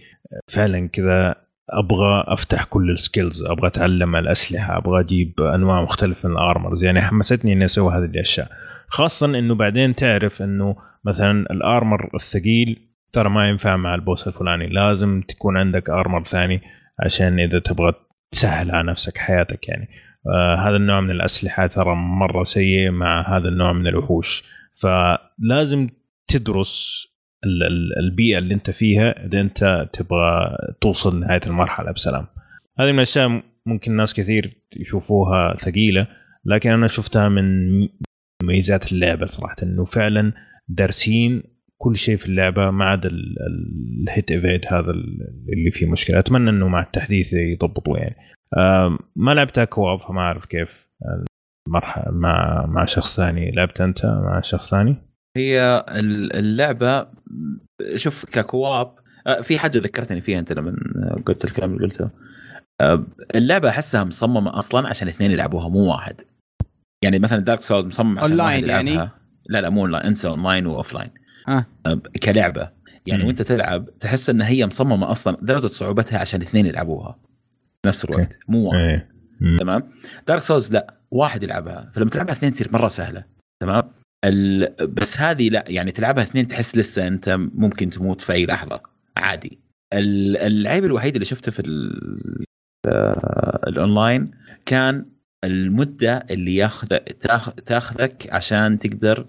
[0.48, 1.36] فعلا كذا
[1.70, 6.84] أبغى أفتح كل ال skills أبغى أتعلم الأسلحة أبغى أجيب أنواع مختلفة من ال armors
[6.84, 8.48] يعني حمستني إني أسوي هذه الأشياء.
[8.88, 10.76] خاصه إنه بعدين تعرف إنه
[11.06, 14.68] مثلا ال armor الثقيل ترى ما ينفع مع ال boss الفلاني.
[14.70, 16.62] لازم تكون عندك armor ثاني
[17.00, 17.94] عشان إذا تبغى
[18.32, 19.90] تسهل على نفسك حياتك يعني.
[20.28, 24.44] آه هذا النوع من الأسلحة ترى مرة سيء مع هذا النوع من الوحوش.
[24.82, 25.90] فلازم
[26.28, 27.08] تدرس
[28.00, 32.26] البيئة اللي انت فيها إذا انت تبغى توصل لنهاية المرحلة بسلام.
[32.80, 36.08] هذه من الأشياء ممكن ناس كثير يشوفوها ثقيلة
[36.46, 37.70] لكن أنا شفتها من
[38.44, 40.34] مميزات اللعبة صراحة إنه فعلا
[40.68, 41.44] دارسين
[41.78, 45.20] كل شيء في اللعبة ما عدا ال- ال- الهيت إيفيد هذا ال-
[45.54, 46.20] اللي فيه مشكلة.
[46.20, 48.16] أتمنى إنه مع التحديث يضبطوه يعني.
[49.16, 50.90] ما لعبتها كواب فما أعرف كيف.
[51.68, 53.52] المرحله مع مع شخص ثاني.
[53.52, 54.96] لعبت أنت مع شخص ثاني؟
[55.38, 57.08] هي ال- اللعبة
[57.96, 58.96] شوف ك co-op
[59.28, 60.76] آه، في حاجة ذكرتني فيها أنت لما
[61.26, 62.10] قلت الكلام اللي قلته.
[62.82, 63.06] آه،
[63.36, 66.22] اللعبة أحسها مصممة أصلا عشان اثنين يلعبوها مو واحد.
[67.04, 69.10] يعني مثلا Dark Souls مصمم عشان أونلاين واحد يعني؟
[69.50, 71.10] لا لا مو اونلاين انسى online و offline
[71.48, 71.66] آه.
[72.24, 72.72] كلعبة.
[73.06, 73.24] يعني.
[73.24, 77.20] وأنت تلعب تحس إن هي مصممة أصلا درجة صعوبتها عشان اثنين يلعبوها.
[77.82, 78.38] في نفس الوقت.
[78.48, 78.80] مو واحد.
[78.80, 79.10] إيه.
[79.42, 79.58] مم.
[79.58, 79.92] تمام؟
[80.28, 81.92] Dark Souls لا واحد يلعبها.
[81.94, 83.24] فلما تلعبها اثنين تصير مرة سهلة.
[83.62, 83.92] تمام؟
[84.24, 84.74] ال...
[84.88, 88.82] بس هذه لا يعني تلعبها اثنين تحس لسه انت ممكن تموت في أي لحظة.
[89.18, 89.60] عادي.
[89.94, 92.46] ال- العيب الوحيد اللي شفته في ال...
[92.88, 94.32] آه، الأونلاين
[94.66, 95.06] كان
[95.44, 97.54] المدة اللي ياخذ تاخ...
[97.54, 99.26] تاخذك عشان تقدر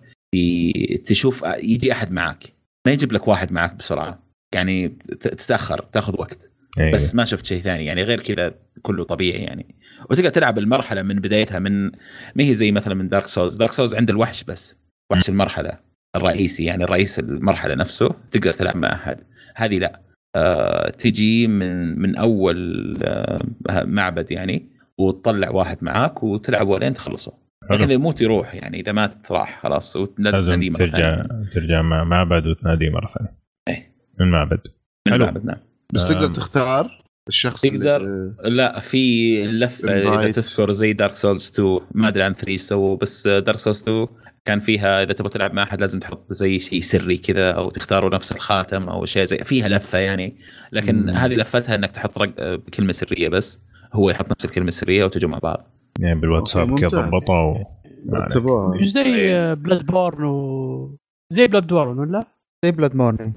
[1.04, 2.44] تشوف يجي أحد معك
[2.86, 4.22] ما يجيب لك واحد معك بسرعة.
[4.54, 4.88] يعني
[5.20, 6.50] تتأخر تاخذ وقت.
[6.78, 6.92] إيه.
[6.92, 7.84] بس ما شفت شيء ثاني.
[7.84, 9.74] يعني غير كذا كله طبيعي يعني.
[10.10, 11.84] وتقدر تلعب المرحلة من بدايتها من
[12.34, 14.83] ما هي زي مثلا من Dark Souls Dark Souls عند الوحش بس.
[15.16, 15.78] وحش المرحلة
[16.16, 19.18] الرئيسي يعني رئيس المرحلة نفسه تقدر تلعب مع احد
[19.56, 20.00] هذه لا
[20.36, 23.40] آه تجي من من أول آه
[23.84, 24.68] معبد يعني
[24.98, 27.32] وتطلع واحد معاك وتلعبوا لين تخلصوا
[27.62, 27.72] حلو.
[27.72, 31.50] لكن اذا يموت يروح يعني إذا مات راح خلاص لازم تناديه مرة ترجع ثانية.
[31.54, 33.34] ترجع مع معبد وتناديه مرة ثانية
[33.68, 33.92] إيه.
[34.20, 34.60] من معبد
[35.06, 35.24] من حلو.
[35.24, 35.58] المعبد نعم
[35.92, 36.08] بس.
[36.08, 37.96] تقدر تختار الشخص تقدر.
[37.96, 39.92] اللي لا في لفة
[40.22, 40.30] إذا.
[40.32, 44.06] تذكر زي Dark Souls 2 ما أدري عن 3 إيش سووا بس Dark Souls 2
[44.44, 48.14] كان فيها إذا تبغى تلعب مع أحد لازم تحط زي شيء سري كذا أو تختاروا
[48.14, 50.36] نفس الخاتم أو شيء زي فيها لفة يعني
[50.72, 51.10] لكن مم.
[51.10, 52.60] هذه لفتها إنك تحط رق...
[52.74, 53.60] كلمه سرية بس
[53.92, 55.70] هو يحط نفس الكلمة السرية وتجوا مع بعض
[56.00, 56.88] يعني بالواتساب كذا.
[57.00, 57.54] ضبطوا
[58.12, 59.54] رتبوها مش زي إيه.
[59.54, 60.96] Bloodborne و
[61.32, 62.20] زي Bloodborne ولا؟
[62.64, 63.34] زي Bloodborne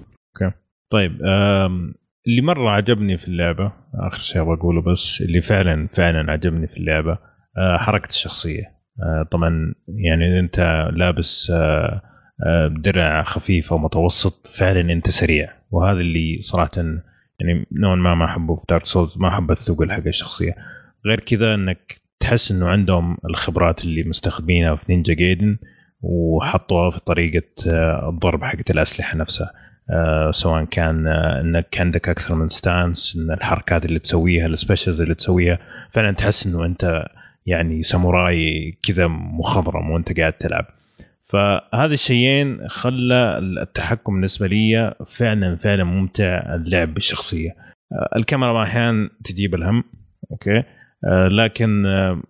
[0.91, 1.93] طيب آم،
[2.28, 6.78] اللي مرة عجبني في اللعبة آخر شيء أبغى أقوله بس اللي فعلا فعلا عجبني في
[6.78, 7.18] اللعبة
[7.58, 8.64] آه، حركة الشخصية.
[9.04, 12.02] آه، طبعا يعني أنت لابس آه،
[12.68, 15.49] درع خفيف أو متوسط فعلا أنت سريع.
[15.72, 16.72] وهذا اللي صراحة
[17.40, 20.56] يعني نوعا ما ما أحبه في Dark Souls ما أحب الثقل حق الشخصية.
[21.06, 25.57] غير كذا إنك تحس إنه عندهم الخبرات اللي مستخدمينها في Ninja Gaiden
[26.02, 27.44] وحطوها في طريقة
[28.10, 29.52] الضرب حقت الأسلحة نفسها.
[30.31, 35.15] سواء كان آه، انك عندك أكثر من stance إن الحركات اللي تسويها ال specials اللي
[35.15, 35.59] تسويها
[35.91, 37.05] فعلا تحس إنه أنت
[37.45, 40.65] يعني ساموراي كذا مخضرم وأنت قاعد تلعب.
[41.26, 47.49] فهذا الشيئين خلى التحكم بالنسبة لي فعلا فعلا ممتع اللعب بالشخصية.
[47.91, 49.84] آه، الكاميرا أحيانا تجيب الهم
[50.31, 50.65] أوكي؟ آه،
[51.32, 52.22] لكن آه،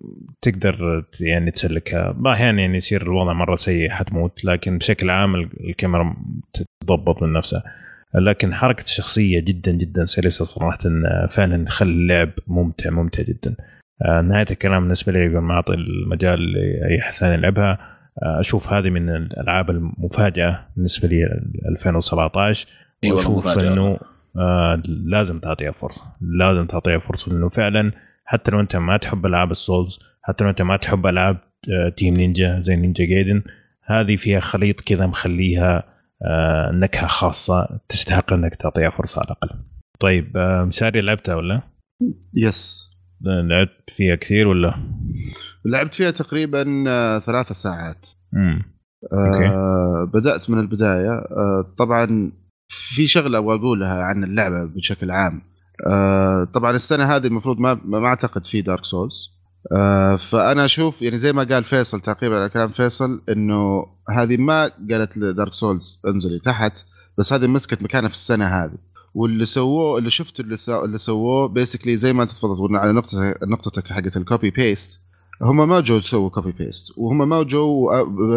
[0.42, 2.18] تقدر يعني تسلكها.
[2.28, 6.16] أحيانا يعني يصير الوضع مرة سيء حتموت لكن بشكل عام الكاميرا
[6.54, 7.64] تتضبط من نفسها.
[8.16, 13.56] لكن حركة الشخصية جدا جدا سلسة صراحة آه، فعلا خلى اللعب ممتع ممتع جدا.
[14.06, 17.98] آه، نهاية الكلام بالنسبة لي يقول ما اعطي المجال لاي أحد ثاني يلعبها.
[18.24, 21.24] آه، أشوف هذه من الألعاب المفاجأة بالنسبة لي
[21.72, 22.68] 2017
[23.04, 23.74] إي والله وأشوف مفاجأة.
[23.74, 24.00] إنه
[24.40, 27.92] آه لازم تعطيها فرصة لازم تعطيها فرصة لأنه فعلا
[28.30, 31.38] حتى لو انت ما تحب ألعاب ال Souls حتى لو انت ما تحب ألعاب
[31.72, 33.44] آه Team Ninja زي Ninja Gaiden
[33.84, 35.84] هذه فيها خليط كذا مخليها
[36.26, 39.60] آه نكهة خاصة تستحق إنك تعطيها فرصة على الأقل.
[40.00, 41.62] طيب آه مشاري لعبتها ولا؟
[42.34, 42.90] yes
[43.22, 44.74] لعبت فيها كثير ولا؟
[45.66, 48.08] لعبت فيها تقريبا آه، ثلاثة ساعات.
[48.36, 48.62] امم
[49.14, 51.12] آه بدأت من البداية.
[51.12, 52.32] آه طبعا
[52.70, 55.42] في شغلة أبغى أقولها عن اللعبة بشكل عام.
[55.88, 59.32] آه طبعا السنة هذه المفروض ما ما أعتقد في Dark Souls
[59.72, 64.72] آه فأنا أشوف يعني زي ما قال فيصل تقريبا على كلام فيصل إنه هذه ما
[64.92, 66.86] قالت ل Dark Souls انزلي تحت
[67.18, 68.78] بس هذه مسكت مكانها في السنة هذه.
[69.14, 70.86] واللي سووه اللي شفته اللي, سو...
[70.86, 75.02] اللي سووه basically زي ما أنت تفضلت على نقطة نقطتك حقت ال copy paste
[75.42, 77.90] هم ما جو سووا copy paste وهم ما جو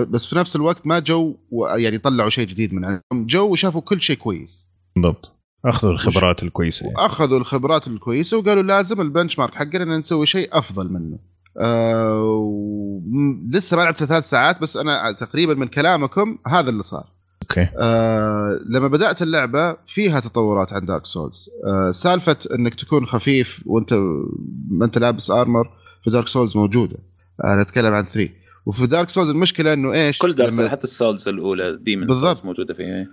[0.05, 1.37] بس في نفس الوقت ما جو
[1.77, 4.69] يعني طلعوا شيء جديد من عندهم جو وشافوا كل شيء كويس.
[4.97, 5.40] بالضبط.
[5.65, 6.97] أخذوا الخبرات الكويسة يعني.
[6.99, 11.19] وأخذوا الخبرات الكويسة وقالوا لازم ال benchmark حقنا إن نسوي شيء أفضل منه.
[11.59, 13.01] آه و-
[13.55, 17.07] لسه ما لعبت ثلاث ساعات بس أنا تقريبا من كلامكم هذا اللي صار.
[17.43, 17.69] okay.
[17.79, 23.93] آه لما بدأت اللعبة فيها تطورات عن Dark Souls آه سالفة إنك تكون خفيف وانت
[24.71, 25.71] ما أنت لابس armor
[26.05, 26.97] في Dark Souls موجودة.
[27.45, 28.31] أنا أتكلم عن 3
[28.67, 32.27] وفي Dark Souls المشكلة إنه إيش؟ كل Dark لما- حتى ال Souls الأولى Demon بالضبط.
[32.37, 33.07] Souls موجودة فيها.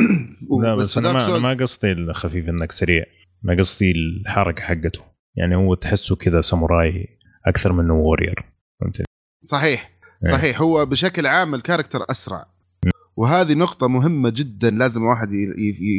[0.62, 3.04] لا بس أنا ما, Souls ما قصدي الخفيف إنك سريع.
[3.44, 5.00] أنا قصدي الحركة حقته.
[5.36, 7.08] يعني هو تحسه كذا ساموراي
[7.46, 8.44] أكثر منه warrior
[8.80, 9.02] فهمت؟
[9.44, 9.90] صحيح
[10.24, 10.30] إيه.
[10.30, 10.60] صحيح.
[10.60, 12.46] هو بشكل عام ال character أسرع.
[13.16, 15.28] وهذه نقطة مهمة جدا لازم الواحد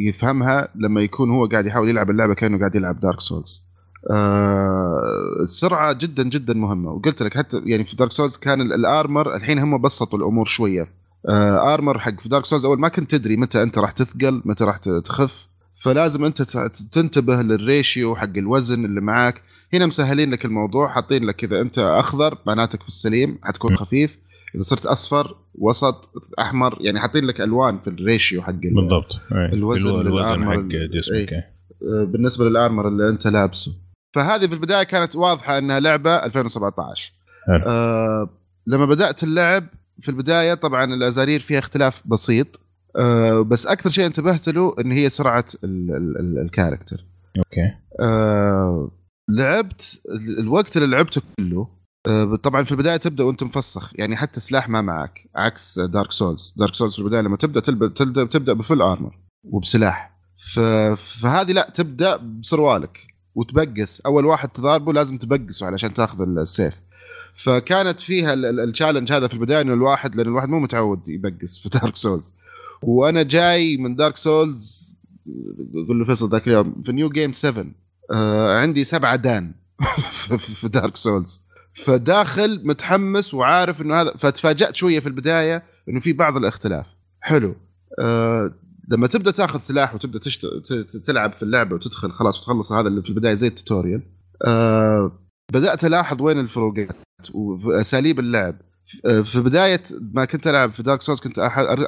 [0.08, 3.68] يفهمها لما يكون هو قاعد يحاول يلعب اللعبة كأنه قاعد يلعب Dark Souls.
[4.10, 4.98] آه
[5.42, 6.90] السرعة جدا جدا مهمة.
[6.90, 10.44] وقلت لك حتى يعني في Dark Souls كان ال- ال armor الحين هم بسطوا الأمور
[10.44, 10.88] شوية.
[11.28, 14.64] آه armor حق في Dark Souls أول ما كنت تدري متى أنت راح تثقل متى
[14.64, 15.48] راح تخف.
[15.82, 16.42] فلازم أنت
[16.92, 19.42] تنتبه لل ratio حق الوزن اللي معاك.
[19.74, 24.18] هنا مسهلين لك الموضوع حاطين لك إذا أنت أخضر معناتك في السليم حتكون خفيف.
[24.54, 26.10] إذا صرت أصفر وسط
[26.40, 29.20] أحمر يعني حاطين لك ألوان في ال ratio حق ال- بالضبط.
[29.32, 30.58] الوزن الو- الوزن حق
[30.98, 31.32] جسمك.
[31.32, 33.72] آه، بالنسبة لل armor اللي أنت لابسه.
[34.14, 37.12] فهذه في البداية كانت واضحة إنها لعبة 2017
[37.46, 37.62] حلو.
[37.66, 38.28] آه
[38.66, 39.64] لما بدأت اللعب
[40.02, 42.60] في البداية طبعا الأزارير فيها اختلاف بسيط
[42.96, 47.04] آه بس أكثر شيء انتبهت له إن هي سرعة ال- ال- ال- ال character.
[47.38, 47.74] أوكي.
[48.00, 48.90] آه
[49.30, 51.68] لعبت ال- الوقت اللي لعبته كله
[52.08, 56.54] آه طبعا في البداية تبدأ وأنت مفسخ يعني حتى سلاح ما معك عكس Dark Souls
[56.56, 60.18] Dark Souls في البداية لما تبدأ تبدا تبدأ ب full armor وبسلاح.
[60.96, 62.98] فهذه لا تبدأ بسروالك
[63.34, 64.00] وتبقس.
[64.00, 66.74] أول واحد تضاربه لازم تبقسه علشان تأخذ السيف.
[67.38, 71.08] فكانت فيها ال- ال- ال challenge هذا في البداية إنه الواحد لأن الواحد مو متعود
[71.08, 72.34] يبقس في Dark Souls
[72.82, 74.96] وأنا جاي من Dark Souls
[75.88, 77.66] قول له فيصل ذاك اليوم في new game 7
[78.12, 79.52] آه عندي سبعة دان
[80.38, 81.42] في- Dark Souls
[81.74, 86.86] فداخل متحمس وعارف إنه هذا فتفاجأت شوية في البداية إنه في بعض الاختلاف.
[87.20, 87.54] حلو.
[88.00, 88.54] آه
[88.88, 90.46] لما تبدأ تاخذ سلاح وتبدأ تشت...
[91.06, 94.02] تلعب في اللعبة وتدخل خلاص وتخلص هذا اللي في البداية زي ال tutorial.
[94.46, 95.12] آه
[95.52, 96.96] بدأت ألاحظ وين الفروقات.
[97.34, 98.56] وأساليب اللعب.
[99.06, 99.82] آه، في بداية
[100.12, 101.38] ما كنت ألعب في Dark Souls كنت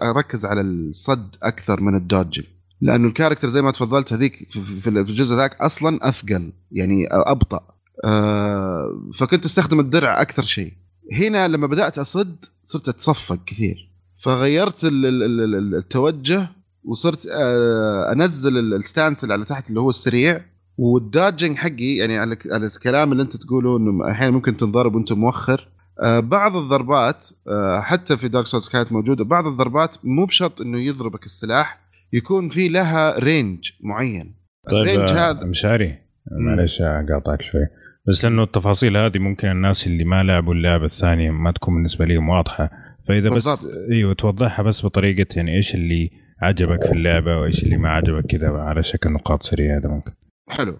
[0.02, 2.40] أركز على الصد أكثر من ال dodge
[2.81, 7.61] لأنه ال character زي ما تفضلت هذيك في- الجزء ذاك أصلا أثقل يعني أبطأ.
[8.05, 10.73] آه، فكنت أستخدم الدرع أكثر شيء.
[11.12, 13.90] هنا لما بدأت أصد صرت أتصفق كثير.
[14.16, 16.48] فغيرت ال- ال- ال- ال- التوجه
[16.85, 20.44] وصرت آه، أنزل ال- ال stance اللي على تحت اللي هو السريع.
[20.78, 25.68] وال dodging حقي يعني على الكلام اللي انت تقوله إنه أحيانا ممكن تنضرب وأنت مؤخر.
[26.02, 30.78] آه، بعض الضربات آه، حتى في Dark Souls كانت موجودة بعض الضربات مو بشرط إنه
[30.78, 31.78] يضربك السلاح
[32.12, 34.34] يكون في لها range معين.
[34.70, 35.98] طيب ال range آه، هذا مشاري
[36.30, 37.66] معلش أقاطعك شوي.
[38.06, 42.28] بس لأنه التفاصيل هذه ممكن الناس اللي ما لعبوا اللعبة الثانية ما تكون بالنسبة لهم
[42.28, 42.70] واضحة.
[43.09, 43.66] فإذا بس.
[43.90, 46.10] إيوه توضحها بس بطريقة يعني إيش اللي
[46.42, 50.12] عجبك في اللعبة وإيش اللي ما عجبك كذا على شكل نقاط سريعة هذا ممكن.
[50.51, 50.77] حلو.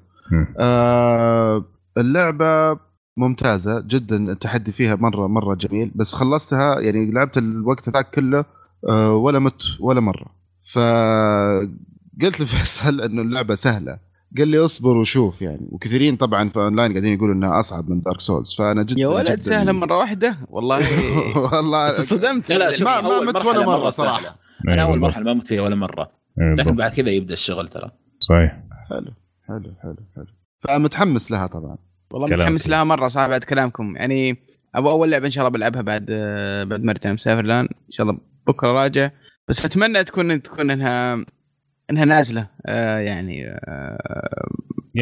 [0.61, 1.65] آه
[1.99, 2.79] اللعبة
[3.17, 8.45] ممتازة جدا التحدي فيها مرة مرة جميل بس خلصتها يعني لعبت الوقت ذاك كله
[8.89, 10.27] آه ولا مت ولا مرة.
[10.73, 14.11] فقلت لفيصل إنه اللعبة سهلة.
[14.39, 15.69] قال لي اصبر وشوف يعني.
[15.71, 19.29] وكثيرين طبعا في أونلاين قاعدين يقولوا إنها أصعب من Dark Souls فأنا جدا يا ولد
[19.41, 20.79] جداً- سهلة مرة واحدة؟ والله.
[21.53, 22.49] والله بس صدمت.
[22.53, 24.19] لا لا شوف ما- ما مت ولا مرة مرة.
[24.69, 25.05] إيه أنا أول بالضبط.
[25.11, 26.11] مرحلة ما مت فيها ولا مرة.
[26.41, 26.77] إيه لكن.
[26.77, 27.91] بعد كذا يبدأ الشغل ترى.
[28.19, 28.61] صحيح.
[28.91, 29.13] حلو.
[29.51, 30.27] حلو حلو حلو.
[30.61, 31.77] فمتحمس لها طبعا.
[32.11, 32.77] والله كلام متحمس سليم.
[32.77, 33.97] لها مرة صراحة بعد كلامكم.
[33.97, 34.37] يعني
[34.75, 36.05] أبغى أول لعبة إن شاء الله بلعبها بعد
[36.69, 39.11] بعد ما ارجع مسافر الان إن شاء الله بكرة راجع.
[39.49, 41.25] بس أتمنى تكون تكون إنها
[41.91, 42.47] إنها نازلة.
[42.67, 44.49] آه يعني آه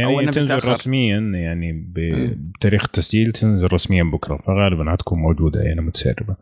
[0.05, 0.73] أو يعني تنزل بتأخر.
[0.73, 1.73] رسميا يعني.
[1.95, 4.37] بتاريخ التسجيل تنزل رسميا بكرة.
[4.37, 6.37] فغالبا حتكون موجودة يعني متسربة.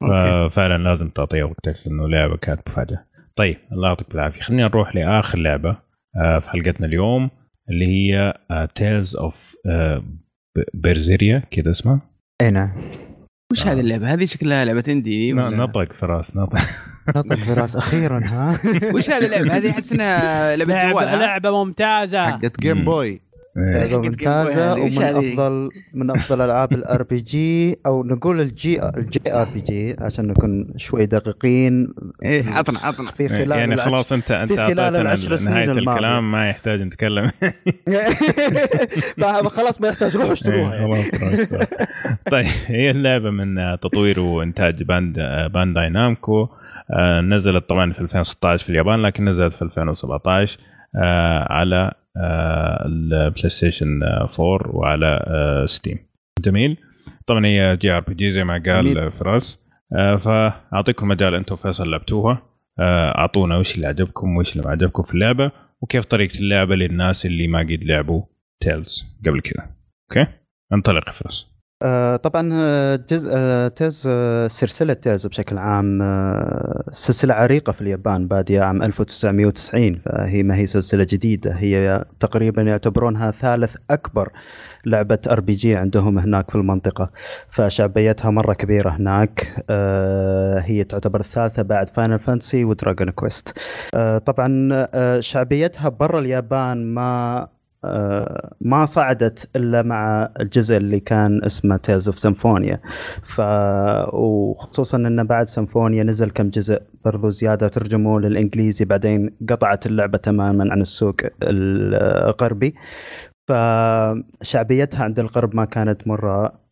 [0.00, 3.04] ففعلا لازم تعطيها وقتك لأنه لعبة كانت مفاجأة.
[3.36, 5.85] طيب الله يعطيك العافيه خلينا نروح لآخر لعبة.
[6.40, 7.30] في حلقتنا اليوم
[7.70, 8.34] اللي هي
[8.74, 9.56] Tales of
[10.74, 12.00] Berseria كذا اسمها
[12.42, 12.72] اي نعم
[13.52, 16.58] وش هذه اللعبة؟ هذه شكلها لعبة indie نطق فراس نطق
[17.16, 18.58] نطق فراس أخيرا ها
[18.94, 22.84] وش هذه اللعبة؟ هذه احس انها لعبه جوال لعبة, ممتازة حقت Game.
[22.84, 23.20] Boy.
[23.56, 24.80] لعبة حقت ممتازة.
[24.80, 30.26] وش ومن؟ افضل من أفضل ألعاب ال RPG أو نقول ال J ال JRPG عشان
[30.26, 31.88] نكون شوي دقيقين
[32.24, 35.54] إيه عطنا عطنا في خلال يعني العشر- خلاص انت أنت في خلال أعطيتنا العشر سنين
[35.54, 35.92] نهايه الماضية.
[35.92, 37.26] الكلام ما يحتاج نتكلم
[39.56, 40.94] خلاص ما يحتاج روحوا اشتروها إيه، يعني.
[41.04, 41.66] خلاص خلاص.
[42.30, 46.48] طيب هي اللعبة من آه، تطوير وإنتاج Band آه، Bandai Namco
[46.90, 50.58] آه، نزلت طبعا في 2016 في اليابان لكن نزلت في 2017
[50.96, 51.92] آه، على
[52.86, 55.98] ال PlayStation آه، 4 وعلى آه، Steam
[56.40, 56.76] جميل.
[57.26, 58.98] طبعا هي JRPG زي ما قال.
[58.98, 59.58] آه، فراس.
[59.96, 62.42] آه، فأعطيكم مجال أنتم فيصل لعبتوها.
[62.78, 67.26] آه، أعطونا وش اللي عجبكم وش اللي ما عجبكم في اللعبة وكيف طريقة اللعبة للناس
[67.26, 68.22] اللي ما قد لعبوا
[68.60, 69.70] Tales قبل كذا.
[70.10, 70.30] أوكي؟
[70.72, 71.55] انطلق فراس.
[71.82, 73.00] آه، طبعا آه،
[73.30, 75.98] آه، Tales آه، سلسلة Tales بشكل عام
[76.92, 81.52] سلسلة عريقة في اليابان بادية عام 1990 فهي ما هي سلسلة جديدة.
[81.52, 84.32] هي تقريبا يعتبرونها ثالث أكبر
[84.86, 87.10] لعبة RPG عندهم هناك في المنطقة
[87.50, 89.64] فشعبيتها مرة كبيرة هناك.
[90.66, 93.58] هي تعتبر الثالثة بعد Final Fantasy و Dragon Quest
[94.26, 94.86] طبعا
[95.20, 97.48] شعبيتها برا اليابان ما
[98.60, 102.80] ما صعدت إلا مع الجزء اللي كان اسمه Tales of Symphonia
[103.36, 103.40] ف
[104.14, 110.72] وخصوصا انه بعد Symphonia نزل كم جزء برضو زيادة ترجموا للإنجليزي بعدين قطعت اللعبة تماما
[110.72, 112.74] عن السوق الغربي.
[113.48, 116.65] فشعبيتها عند الغرب ما كانت مرة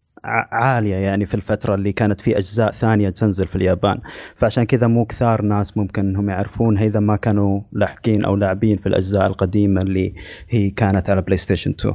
[0.53, 3.99] عالية يعني في الفترة اللي كانت في أجزاء ثانية تنزل في اليابان.
[4.37, 8.87] فعشان كذا مو كثار ناس ممكن إنهم يعرفونها إذا ما كانوا لاحقين أو لاعبين في
[8.87, 10.15] الأجزاء القديمة اللي
[10.49, 11.95] هي كانت على بلاي ستيشن 2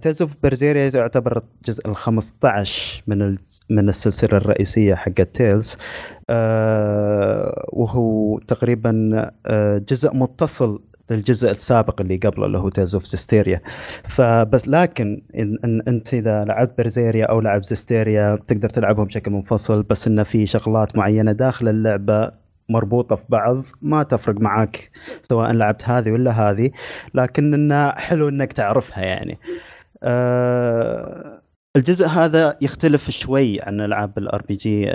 [0.00, 3.38] Tales of Berseria تعتبر الجزء ال 15 من
[3.70, 5.76] من السلسلة الرئيسية حقت Tales
[7.72, 9.10] وهو تقريبا
[9.46, 13.60] آه، جزء متصل للجزء السابق اللي قبله اللي هو Tales of Zestiria
[14.04, 19.82] فبس لكن إن, إن أنت إذا لعبت Berseria أو لعب Zestiria تقدر تلعبهم بشكل منفصل
[19.82, 22.30] بس انه في شغلات معينة داخل اللعبة
[22.68, 24.90] مربوطة في بعض ما تفرق معك
[25.22, 26.70] سواء لعبت هذه ولا هذه.
[27.14, 29.38] لكن انه حلو إنك تعرفها يعني.
[30.02, 31.40] آه
[31.76, 34.90] الجزء هذا يختلف شوي عن العاب ال RPG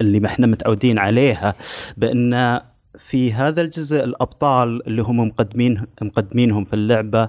[0.00, 1.54] اللي إحنا متعودين عليها
[1.96, 2.60] بإن
[2.98, 7.28] في هذا الجزء الأبطال اللي هم مقدمين مقدمينهم في اللعبة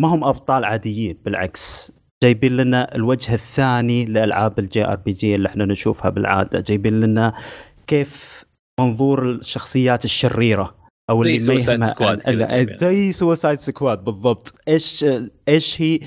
[0.00, 6.10] ما هم أبطال عاديين بالعكس جايبين لنا الوجه الثاني لألعاب ال JRPG اللي إحنا نشوفها
[6.10, 7.32] بالعادة جايبين لنا
[7.86, 8.44] كيف
[8.80, 10.74] منظور الشخصيات الشريرة
[11.10, 11.86] أو زي اللي
[12.26, 12.76] كذا ال- جايبين.
[12.76, 15.04] زي Suicide Squad بالضبط إيش
[15.48, 16.00] إيش هي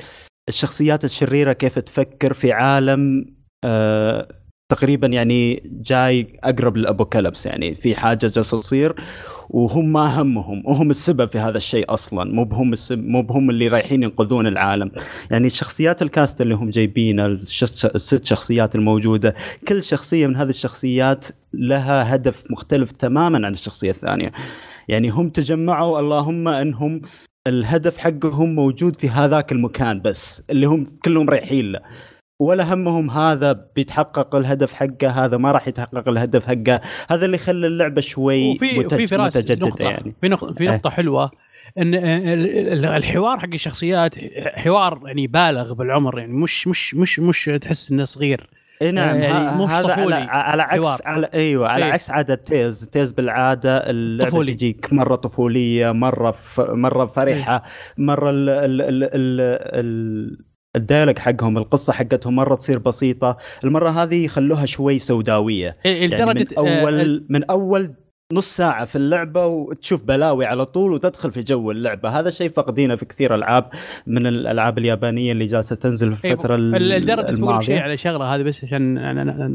[0.50, 3.26] الشخصيات الشريرة كيف تفكر في عالم
[3.66, 4.41] آه
[4.72, 8.96] تقريبا يعني جاي أقرب لل apocalypse يعني في حاجة جالسة تصير
[9.50, 12.34] وهم ما همهم وهم السبب في هذا الشيء أصلا.
[12.34, 14.92] مو بهم مو بهم اللي رايحين ينقذون العالم.
[15.32, 19.36] يعني شخصيات الكاست اللي هم جايبينها الش- الست شخصيات الموجودة
[19.68, 24.32] كل شخصية من هذه الشخصيات لها هدف مختلف تماما عن الشخصية الثانية.
[24.88, 27.02] يعني هم تجمعوا اللهم إنهم
[27.48, 31.80] الهدف حقهم موجود في هذاك المكان بس اللي هم كلهم رايحين له.
[32.42, 37.68] ولا همهم هذا بيتحقق الهدف حقه هذا ما راح يتحقق الهدف حقه هذا اللي يخلي
[37.68, 40.70] اللعبة شوي وفي متج- متجددة نقطة يعني في نقطة في إيه.
[40.76, 41.32] نقطة حلوة
[41.78, 44.16] ان ال- ال- الحوار حق الشخصيات
[44.56, 48.50] حوار يعني بالغ بالعمر يعني مش مش مش مش تحس إنه صغير
[48.82, 50.16] اي نعم يعني مش هذا طفولي.
[50.16, 51.00] على, على عكس حوار.
[51.06, 51.92] على إيوه على إيه.
[51.92, 54.54] عكس عادة تيز Tales بالعادة اللعبة طفولي.
[54.54, 56.60] تجيك مرة طفولية مرة ف...
[56.62, 57.64] مرة فرحة
[57.98, 58.50] مرة ال...
[58.50, 58.82] ال...
[58.82, 59.04] ال...
[59.04, 59.42] ال...
[59.80, 60.51] ال...
[60.76, 63.38] ال dialogue حقهم القصة حقتهم مرة تصير بسيطة.
[63.64, 65.78] المرة هذه يخلوها شوي سوداوية.
[65.86, 67.94] إيه، يعني لدرجة من آه، أول من أول
[68.34, 72.96] نص ساعة في اللعبة وتشوف بلاوي على طول وتدخل في جو اللعبة، هذا شيء فقدينه
[72.96, 73.70] في كثير العاب
[74.08, 77.60] من الألعاب اليابانية اللي جالسة تنزل في إيه، الفترة ال- لدرجة تقول لك الماضية.
[77.66, 78.94] شيء على شغلة هذه بس عشان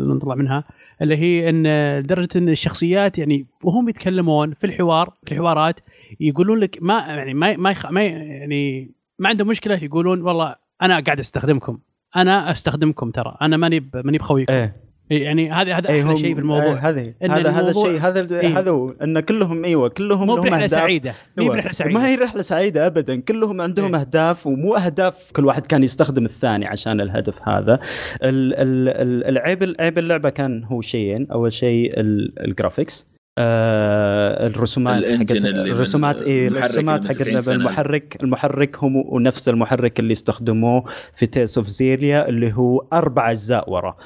[0.09, 0.65] نطلع منها
[1.03, 1.67] اللي هي إن
[1.99, 5.81] لدرجة إن الشخصيات يعني وهم يتكلمون في الحوار في الحوارات
[6.21, 11.79] يقولون لك ما يعني ما ما, يعني ما عندهم مشكلة يقولون والله أنا قاعد أستخدمكم.
[12.17, 13.37] أنا أستخدمكم ترى.
[13.43, 14.77] أنا ماني ماني بخويكم إيه.
[15.11, 16.73] يعني هذا هذا إيه أحلى شيء في الموضوع.
[16.73, 18.59] إيه هذه هذا هذا الشيء هذا إيه.
[18.59, 20.67] هذا هو إن كلهم إيوه كلهم مو برحلة.
[20.67, 21.15] سعيدة.
[21.37, 21.55] مو أيوة.
[21.55, 21.95] برحلة سعيدة.
[21.95, 23.21] ما هي رحلة سعيدة ابدا.
[23.21, 24.01] كلهم عندهم إيه.
[24.01, 25.33] أهداف ومو أهداف.
[25.33, 27.75] كل واحد كان يستخدم الثاني عشان الهدف هذا.
[27.75, 31.27] ال- ال- ال- العيب عيب اللعبة كان هو شيئين.
[31.31, 33.07] أول شيء ال- الجرافيكس
[33.39, 37.57] آه الرسومات حقت الرسومات إيه المحرك الرسومات اللي من حقت 90 سنة.
[37.57, 38.17] المحرك.
[38.23, 40.85] المحرك هم ونفس المحرك اللي استخدموه
[41.17, 43.97] في Tales of Xillia اللي هو أربع أجزاء ورا.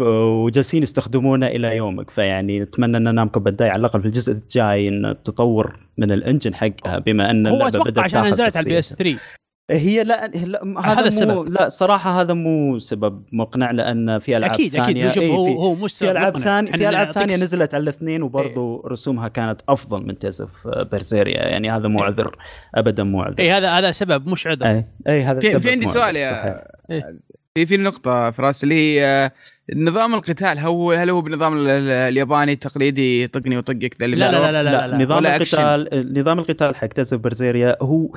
[0.00, 2.10] وجالسين يستخدمونه إلى يومك.
[2.10, 6.54] فيعني نتمنى أن Namco Bandai على الأقل في الجزء الجاي إن تطور من ال engine
[6.54, 9.12] حقها بما أن هو اللعبة أتوقع بدأت عشان نزلت على ال PS شخصيتها.
[9.12, 11.48] 3 هي لا, لا هذا مو السبب.
[11.48, 15.44] لا صراحة هذا مو سبب مقنع لأن في ألعاب أكيد أكيد ثانية شوف إيه، هو
[15.46, 16.44] في- هو مش في سبب ألعاب مقنع.
[16.44, 20.50] ثانية في ألعاب ثانية نزلت على الاثنين وبرضه رسومها كانت أفضل من Tales of
[20.92, 22.36] Berseria يعني هذا مو عذر
[22.74, 25.70] ابدا مو عذر اي هذا هذا سبب مش عذر اي اي هذا في, سبب في
[25.70, 26.64] عندي سؤال يا.
[26.90, 27.18] إيه.
[27.54, 29.30] في في نقطة فراس اللي هي آه،
[29.76, 34.24] نظام القتال هو هل هو بنظام ال- ال- الياباني التقليدي طقني وطقك ذا اللي لا
[34.24, 35.04] لا بالدور؟ لا لا لا, لا, لا.
[35.04, 38.08] نظام؟ القتال نظام القتال حق Tales of Berseria هو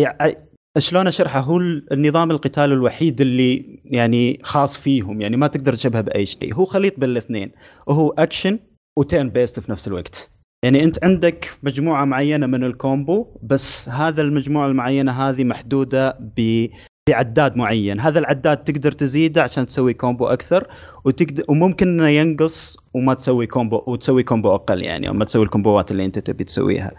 [0.00, 0.36] يعني
[0.78, 1.58] شلون اشرحه؟ هو
[1.92, 6.54] النظام القتال الوحيد اللي يعني خاص فيهم يعني ما تقدر تشبهه بأي شيء.
[6.54, 7.50] هو خليط بين الاثنين.
[7.86, 8.58] وهو اكشن
[8.98, 10.30] و turn based في نفس الوقت.
[10.64, 16.66] يعني أنت عندك مجموعة معينة من ال combo بس هذا المجموعة المعينة هذه محدودة ب
[17.08, 18.00] بعداد معين.
[18.00, 20.66] هذا العداد تقدر تزيده عشان تسوي combo أكثر
[21.04, 25.90] وتقدر وممكن إنه ينقص وما تسوي combo وتسوي combo أقل يعني أو ما تسوي الكومبوات
[25.90, 26.92] اللي أنت تبي تسويها.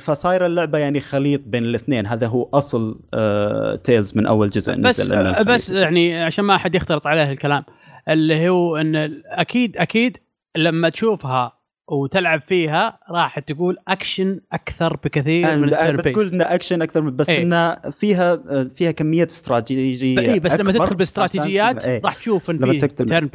[0.00, 5.10] فصايره اللعبة يعني خليط بين الاثنين هذا هو أصل آه Tales من أول جزء بس
[5.10, 5.48] الخليط.
[5.48, 7.64] بس يعني عشان ما أحد يختلط عليه الكلام
[8.08, 10.16] اللي هو إن أكيد أكيد
[10.56, 11.52] لما تشوفها
[11.88, 17.16] وتلعب فيها راح تقول أكشن أكثر بكثير من ال turn بتقول انه أكشن أكثر من
[17.16, 17.42] بس إيه.
[17.42, 18.42] إنها فيها
[18.76, 22.00] فيها كمية استراتيجية اي بس لما تدخل باستراتيجيات عشان- إيه.
[22.04, 23.30] راح تشوف إن في turn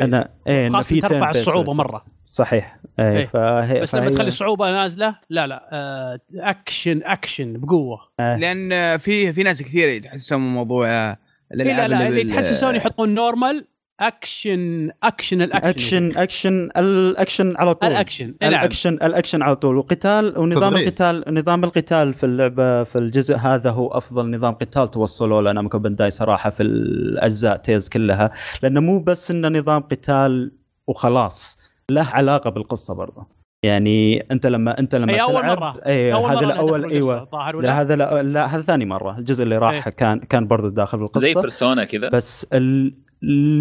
[0.47, 1.73] إيه إنه خاصة في ترفع الصعوبة.
[1.73, 2.05] مرة
[2.39, 2.79] صحيح.
[2.99, 3.25] إيه إيه.
[3.25, 7.99] فهي بس لما فهي- تخلي الصعوبه نازلة لا لا آه action action بقوة.
[8.19, 11.17] لأن آه، في في ناس كثير يتحسسون من موضوع آه،
[11.51, 13.65] إيه لا لا اللي بال- يتحسسون يحطون normal
[13.99, 17.89] action action ال action action action ال action على طول.
[17.91, 19.77] ال action ال action ال action على طول.
[19.77, 20.87] وقتال ونظام تضغيط.
[21.01, 25.79] القتال نظام القتال في اللعبه في الجزء هذا هو أفضل نظام قتال توصلوا له Namco
[25.79, 28.31] Bandai صراحة في الأجزاء Tales كلها.
[28.63, 30.51] لأنه مو بس إنه نظام قتال
[30.87, 31.58] وخلاص.
[31.91, 33.27] له علاقة بالقصة برضه.
[33.65, 37.27] يعني أنت لما أنت لما أي أول تلعب مرة؟ اي أول هذا مره الأول أيوه.
[37.33, 39.17] لا ولا هذا لا, لا هذا ثاني مرة.
[39.17, 39.93] الجزء اللي راح إيه.
[39.93, 41.21] كان كان برضه داخل بالقصة.
[41.21, 42.93] زي Persona كذا؟ بس ال...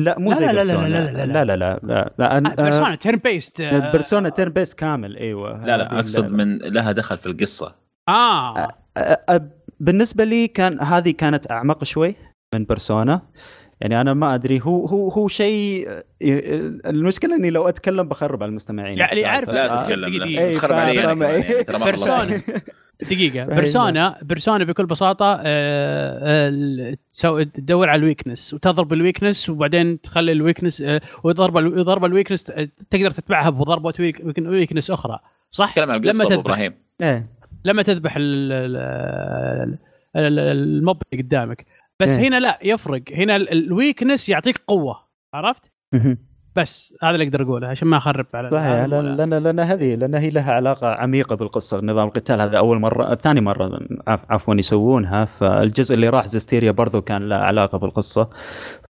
[0.05, 0.89] لا مو لا زي لا لا لا.
[0.89, 1.44] لا لا لا.
[1.44, 5.65] لا لا لا لا, لا Persona turn based آه، Persona turn base كامل أيوه.
[5.66, 6.28] لا لا أقصد.
[6.31, 7.74] من لها دخل في القصة.
[8.08, 8.68] آه.
[8.98, 9.02] أ-
[9.36, 9.42] أ-
[9.81, 12.15] بالنسبة لي كان هذه كانت أعمق شوي
[12.55, 13.22] من Persona
[13.81, 15.89] يعني أنا ما أدري هو هو هو شيء
[16.86, 18.98] المشكلة إني لو أتكلم بخرب على المستمعين.
[18.98, 20.15] يعني عارف- لا تتكلم.
[20.15, 20.24] لا.
[20.26, 22.14] إيه، تخرب علي أنا ترى ما Persona.
[22.23, 22.65] خلصت
[23.10, 23.34] دقيقة.
[23.42, 23.55] أيوة.
[23.55, 30.00] Persona Persona بكل بساطة آه، آه، تسوي تدور على ال weakness وتضرب ال weakness وبعدين
[30.00, 30.84] تخلي ال weakness
[31.24, 32.44] وضرب ضرب ال weakness
[32.90, 35.18] تقدر تتبعها بضربة weak- weak- weakness أخرى.
[35.50, 36.32] صح؟ تكلم عن لما تذبح.
[36.32, 36.74] إبراهيم.
[37.00, 37.26] إيه.
[37.65, 38.76] لما تذبح ال- ال-
[39.66, 39.78] ال-
[40.16, 41.66] ال- ال mob اللي قدامك.
[42.02, 42.28] بس إيه.
[42.28, 43.02] هنا لا يفرق.
[43.12, 45.62] هنا ال- الويكنس يعطيك قوة عرفت؟
[46.56, 50.14] بس هذا اللي أقدر أقوله عشان ما أخرب على صحيح لأن لأن لأن هذه لأن
[50.14, 52.40] هي لها علاقة عميقة بالقصة نظام القتال.
[52.40, 55.24] هذا أول مرة ثاني مرة عف- عفوا يسوونها.
[55.40, 58.30] فالجزء اللي راح زستيريا برضو كان له علاقة بالقصة.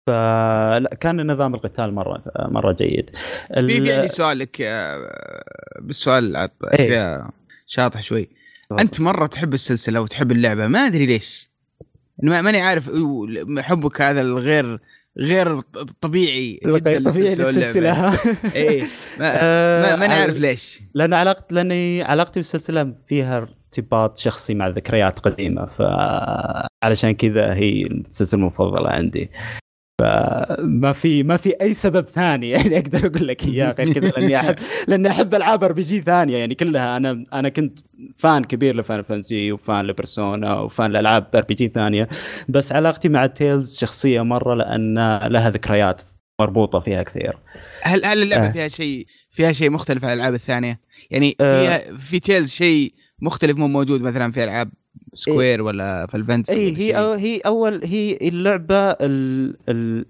[0.07, 3.11] فلا كان نظام القتال مره مرة جيد.
[3.57, 4.99] ال- في في عندي سؤال لك آه،
[5.81, 6.89] بالسؤال عط- إيه.
[6.89, 7.31] كذا
[7.67, 8.29] شاطح شوي.
[8.81, 11.54] أنت مرة تحب السلسلة وتحب اللعبة ما أدري ليش.
[12.23, 13.29] ماني عارف أيوه،
[13.63, 14.79] حبك هذا الغير
[15.19, 15.61] غير
[16.01, 18.19] طبيعي جدا للسلسله واللعبه للسلسله
[18.55, 18.83] إيه
[19.19, 19.43] ما
[19.83, 20.81] ما- ماني عارف ليش.
[20.95, 28.41] لأن علاقت لأني علاقتي بالسلسلة فيها ارتباط شخصي مع ذكريات قديمة فعلشان كذا هي السلسلة
[28.41, 29.31] المفضلة عندي.
[30.01, 34.41] فما في ما في أي سبب ثاني يعني أقدر أقول لك إياه غير كذا لأني
[34.41, 34.57] احب
[34.89, 37.79] لأني أحب ألعاب أر بي جي ثانية يعني كلها أنا أنا كنت
[38.19, 42.09] fan كبير ل fan فانسي و fan ل Persona و fan لألعاب RPG ثانية
[42.49, 44.95] بس علاقتي مع Tales شخصية مرة لأن
[45.27, 46.01] لها ذكريات
[46.41, 47.39] مربوطة فيها كثير
[47.83, 48.51] هل هل اللعبة آه.
[48.51, 51.63] فيها شيء فيها شيء مختلف عن الألعاب الثانية؟ يعني آه.
[51.63, 54.71] فيها في Tales شيء مختلف مو موجود مثلا في ألعاب
[55.15, 60.07] Square ولا في الفنت اي هي أو هي اول هي اللعبة ال ال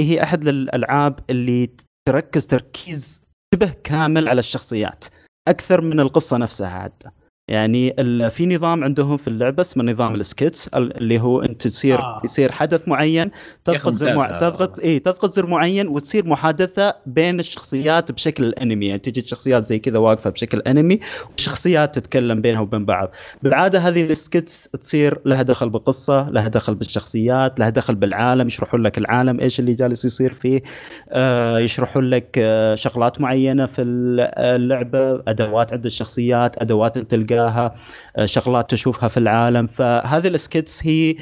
[0.00, 1.70] هي أحد الألعاب اللي
[2.08, 3.22] تركز تركيز
[3.54, 5.04] شبه كامل على الشخصيات
[5.48, 7.10] أكثر من القصة نفسها حتى.
[7.48, 11.68] يعني ال- في نظام عندهم في اللعبة اسمه نظام ال skits ال- اللي هو انت
[11.68, 12.20] تصير آه.
[12.24, 13.30] يصير حدث معين
[13.64, 14.40] تضغط زر مع...
[14.40, 18.86] تضغط اي تضغط زر معين وتصير محادثة بين الشخصيات بشكل الأنمي.
[18.86, 21.00] يعني تجي شخصيات زي كذا واقفة بشكل أنمي
[21.38, 23.10] وشخصيات تتكلم بينها وبين بعض.
[23.42, 28.78] بالعاده هذه ال skits تصير لها دخل بالقصة لها دخل بالشخصيات لها دخل بالعالم يشرحوا
[28.78, 30.62] لك العالم إيش اللي جالس يصير فيه.
[31.10, 37.74] آه يشرحوا لك آه شغلات معينة في اللعبة أدوات عند الشخصيات أدوات أنت تلقاها
[38.16, 39.66] آه شغلات تشوفها في العالم.
[39.66, 41.14] فهذه ال skits هي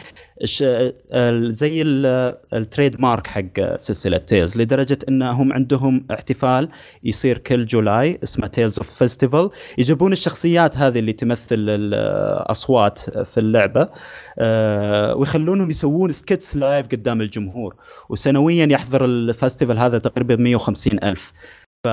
[1.12, 6.68] ال- زي ال- ال trademark حق سلسلة Tales لدرجة إنهم عندهم احتفال
[7.05, 13.89] يصير كل July اسمه Tales of Festival يجيبون الشخصيات هذه اللي تمثل الاصوات في اللعبة
[14.39, 17.74] آه، ويخلونهم يسوون skits live قدام الجمهور.
[18.08, 21.32] وسنويا يحضر ال festival هذا تقريبا 150 ألف.
[21.84, 21.89] ف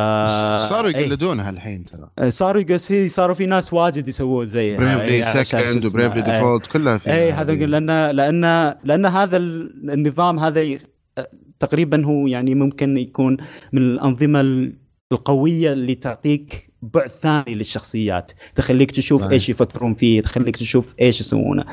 [0.60, 0.98] صاروا إيه.
[0.98, 5.86] يقلدونها الحين ترى صاروا يقص في صاروا في ناس واجد يسوون زيها Bravely إيه، Second.
[5.86, 6.32] و Bravely إيه.
[6.32, 7.54] Default كلها فيها اي هذا.
[7.54, 8.42] لأن لأن
[8.84, 10.78] لأن هذا ال- النظام هذا
[11.60, 13.38] تقريبا هو يعني ممكن يكون
[13.74, 14.74] من الأنظمة ال-
[15.12, 19.32] القوية اللي تعطيك بعد ثاني للشخصيات تخليك تشوف صحيح.
[19.32, 21.64] إيش يفكرون فيه تخليك تشوف إيش يسوونه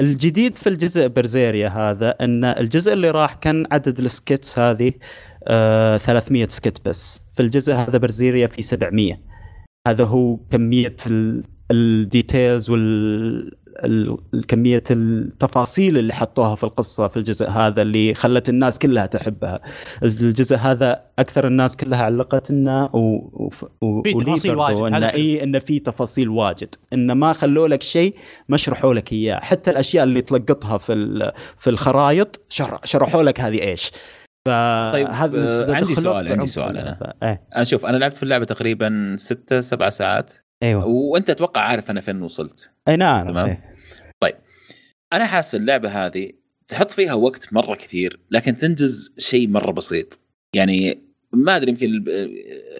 [0.00, 4.92] الجديد في الجزء Berseria هذا إن الجزء اللي راح كان عدد ال skits هذه
[5.44, 9.18] آه 300 skit بس في الجزء هذا Berseria في 700
[9.88, 14.16] هذا هو كمية ال- ال details وال ال-
[14.48, 19.60] كمية التفاصيل اللي حطوها في القصة في الجزء هذا اللي خلت الناس كلها تحبها.
[20.02, 23.48] الجزء هذا أكثر الناس كلها علقت إنه و...
[23.80, 24.02] و...
[24.02, 25.06] في تفاصيل واجد، إنه.
[25.06, 26.74] اي إنه في تفاصيل واجد.
[26.92, 28.14] إنه ما خلوا لك شيء
[28.48, 29.40] ما شرحوا لك إياه.
[29.40, 31.32] حتى الأشياء اللي تلقطها في ال...
[31.58, 32.78] في الخرائط شر...
[32.84, 33.92] شرحوا لك هذه إيش.
[34.92, 36.80] طيب، فهذا آه، عندي سؤال- عندي سؤال أنا.
[36.92, 37.14] اللعبة.
[37.22, 41.90] إيه أنا شوف أنا لعبت في اللعبة تقريبا ستة سبعة ساعات أيوه وأنت أتوقع عارف
[41.90, 43.48] أنا فين وصلت أي نعم تمام.
[43.48, 43.70] إيه.
[45.12, 46.32] أنا حاسس اللعبة هذه
[46.68, 50.20] تحط فيها وقت مرة كثير لكن تنجز شيء مرة بسيط
[50.54, 50.98] يعني
[51.32, 52.30] ما أدري يمكن الب-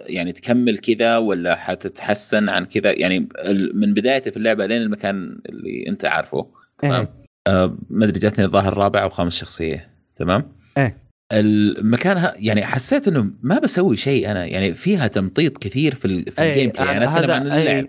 [0.06, 3.28] يعني تكمل كذا ولا حتتحسن عن كذا يعني
[3.74, 6.46] من بدايته في اللعبة لين المكان اللي أنت عارفه
[6.78, 7.54] تمام إيه.
[7.54, 10.96] آه، ما أدري جاتني الظاهر رابع أو خامس شخصية تمام إيه.
[11.32, 16.70] المكان يعني حسيت إنه ما بسوي شيء أنا يعني فيها تمطيط كثير في, في ال
[16.70, 17.46] gameplay أنا أتكلم عن.
[17.46, 17.86] اللعب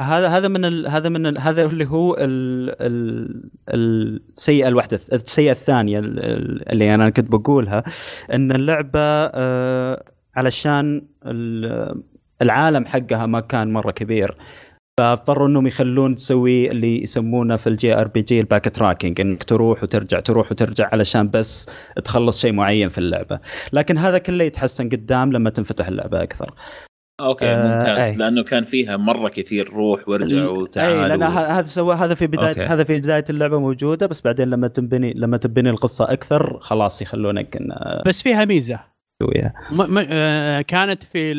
[0.00, 0.88] هذا هذا من ال...
[0.88, 1.38] هذا من ال...
[1.38, 2.74] هذا اللي هو ال...
[2.80, 4.20] ال...
[4.38, 7.84] السيئة الواحده السيئة الثانية ال- ال- اللي أنا كنت بقولها
[8.32, 10.04] إن اللعبة آه
[10.36, 12.02] علشان ال-
[12.42, 14.36] العالم حقها ما كان مرة كبير
[15.02, 20.50] فاضطروا انهم يخلون تسوي اللي يسمونه في ال JRPG ال backtracking انك تروح وترجع تروح
[20.52, 21.70] وترجع علشان بس
[22.04, 23.40] تخلص شيء معين في اللعبة.
[23.72, 26.54] لكن هذا كله يتحسن قدام لما تنفتح اللعبة أكثر.
[27.20, 28.12] okay آه، ممتاز.
[28.12, 28.18] أي.
[28.18, 32.26] لأنه كان فيها مرة كثير روح وارجع وتعال اي لأن و- هذا سوى هذا في
[32.26, 32.60] بدايه okay.
[32.62, 37.56] هذا في بداية اللعبة موجودة بس بعدين لما تنبني لما تبني القصة أكثر خلاص يخلونك
[37.56, 37.68] إن
[38.06, 38.80] بس فيها ميزة.
[39.20, 41.32] تسويها م- م- آه، كانت في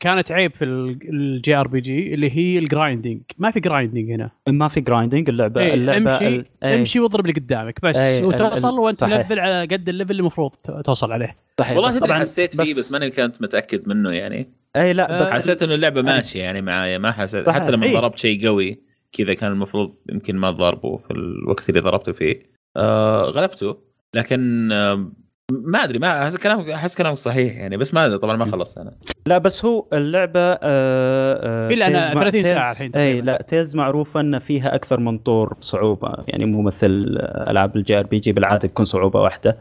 [0.00, 4.30] كانت عيب في ال JRPG اللي هي ال grinding ما في grinding هنا.
[4.48, 7.96] ما في grinding اللعبه إيه، اللعبة امشي ال- إيه، امشي واضرب اللي قدامك بس.
[7.96, 9.00] ال- وتوصل وانت.
[9.00, 10.50] تلفل على قد ال level اللي المفروض
[10.84, 11.36] توصل عليه.
[11.58, 11.76] صحيح.
[11.76, 14.48] والله بس تدري طبعاً حسيت فيه بس ماني كنت متأكد منه يعني.
[14.76, 17.48] اي لا بس آه، حسيت إنه اللعبة ماشية يعني معايا ما حسيت.
[17.50, 17.94] حتى لما إيه.
[17.94, 18.78] ضربت شيء قوي
[19.12, 22.42] كذا كان المفروض يمكن ما ضربه في الوقت اللي ضربته فيه.
[22.76, 23.76] آه غلبته.
[24.14, 25.12] لكن آه
[25.52, 28.92] ما أدري ما أحس كلام أحس كلامك صحيح يعني بس ما طبعا ما خلصت أنا
[29.26, 33.20] لا بس هو اللعبة آه آه Tales مع- 30 ساعة Tales- الحين إي.
[33.20, 37.16] لا Tales معروفه أن فيها أكثر من طور صعوبه يعني مو مثل
[37.48, 39.56] ألعاب ال JRPG بالعادة تكون صعوبة واحدة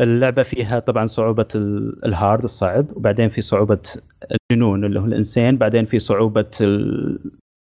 [0.00, 3.78] اللعبة فيها طبعا صعوبة ال- ال hard الصعب وبعدين في صعوبة
[4.50, 7.18] الجنون اللي هو ال insane بعدين في صعوبة ال...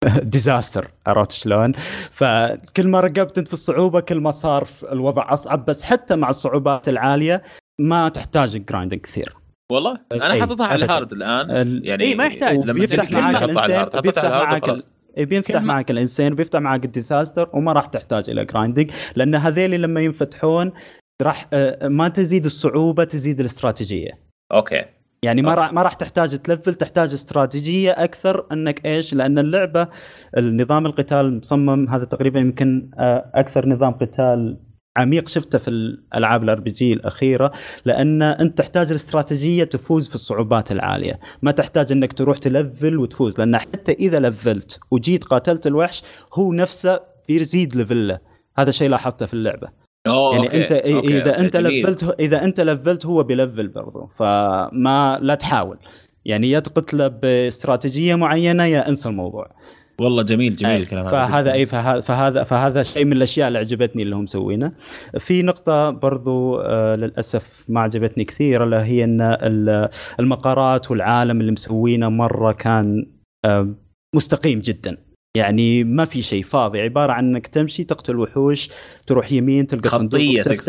[0.23, 1.73] disaster عرفت شلون؟
[2.13, 6.89] فكل ما رقيت انت في الصعوبة كل ما صار الوضع أصعب بس حتى مع الصعوبات
[6.89, 7.43] العالية
[7.81, 9.35] ما تحتاج grinding كثير
[9.73, 10.85] والله أنا أي، حاططها على.
[10.85, 12.57] ال hard الآن ال- يعني إيه، ما يحتاج.
[12.57, 14.89] لما بيفتح ال insane، ال hard حطيتها بيفتح
[15.19, 19.35] بينفتح كلمة- معك ال insane وبيفتح معك ال disaster وما راح تحتاج إلى grinding لأن
[19.35, 20.73] هذيل لما ينفتحون
[21.23, 24.11] راح آه، ما تزيد الصعوبة تزيد الاستراتيجية
[24.53, 24.85] okay
[25.25, 25.61] يعني ما okay.
[25.61, 29.89] راح ما راح تحتاج تلفل تحتاج استراتيجية أكثر أنك إيش؟ لأن اللعبة
[30.37, 34.61] النظام القتال مصمم هذا تقريبا يمكن آه، أكثر نظام قتال
[34.97, 37.53] عميق شفته في الألعاب ال RPG الأخيرة
[37.85, 41.19] لأن أنت تحتاج الاستراتيجية تفوز في الصعوبات العالية.
[41.43, 46.03] ما تحتاج أنك تروح تلفل وتفوز لأن حتى إذا لفلت وجيت قاتلت الوحش
[46.35, 48.19] هو نفسه بيزيد level ه
[48.59, 49.80] هذا الشيء لاحظته في اللعبة.
[50.07, 50.63] أوه يعني okay.
[50.63, 51.19] أنت okay.
[51.19, 51.41] إذا okay.
[51.41, 51.83] أنت جميل.
[51.83, 55.79] لفلت إذا أنت لفلت هو بيلفل برضه فما لا تحاول
[56.25, 59.51] يعني يا تقتله باستراتيجية معينة يا انسى الموضوع
[60.01, 61.53] والله جميل جميل أي، الكلام هذا فهذا.
[61.53, 64.73] إي فهذا فهذا فهذا شيء من الأشياء اللي عجبتني اللي هم مسوينه
[65.19, 69.89] في نقطة برضو آه للأسف ما عجبتني كثير اللي هي إن ال-
[70.21, 73.07] المقارات والعالم اللي مسوينه مرة كان
[73.45, 73.69] آه
[74.15, 74.97] مستقيم جدا
[75.41, 78.69] يعني ما في شيء فاضي عبارة عن إنك تمشي تقتل وحوش
[79.07, 79.99] تروح يمين تلقى تقصد.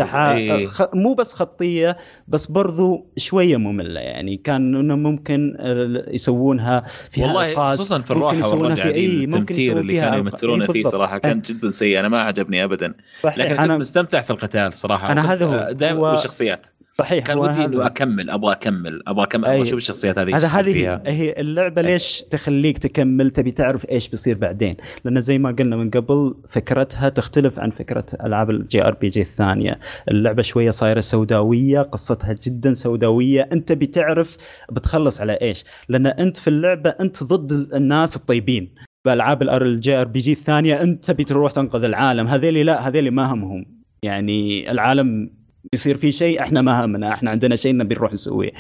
[0.04, 0.68] تفتحها إيه.
[0.68, 0.82] خ...
[0.94, 7.56] مو بس خطية بس برضو شوية مملة يعني كان إنه ممكن آه، يسوونها فيها والله
[7.56, 10.18] خصوصا في يسوونها والرجعه في- دي ممكن التمثيل اللي كانوا.
[10.20, 10.84] يمثلونه فيه.
[10.84, 11.42] صراحة كان.
[11.42, 12.94] جدا سيء أنا ما عجبني ابدا
[13.26, 15.54] لكن كنت أنا مستمتع في القتال صراحة وكنت- هذا هو.
[15.54, 16.68] آه، دائما هو- والشخصيات
[16.98, 19.62] صحيح كان ودي إنه أكمل أبغى أكمل أبغى أكمل أبغى أي.
[19.62, 21.04] أشوف الشخصيات هذه هذا هذه فيها.
[21.06, 25.90] هي اللعبة ليش تخليك تكمل تبي تعرف إيش بيصير بعدين؟ لأن زي ما قلنا من
[25.90, 29.80] قبل فكرتها تختلف عن فكرة ألعاب ال JRPG الثانية.
[30.12, 33.50] اللعبة شوية صايرة سوداوية قصتها جدا سوداوية.
[33.52, 34.38] أنت بتعرف
[34.72, 35.66] بتخلص على إيش.
[35.90, 38.74] لأن أنت في اللعبة أنت ضد الناس الطيبين.
[39.06, 42.28] بألعاب ال JRPG الثانية أنت تبي تروح تنقذ العالم.
[42.28, 43.66] هذيلي لا هذيلي ما همهم.
[44.04, 45.41] يعني العالم
[45.72, 48.52] بيصير في شيء إحنا ما همنا إحنا عندنا شيء نبي نروح نسويه.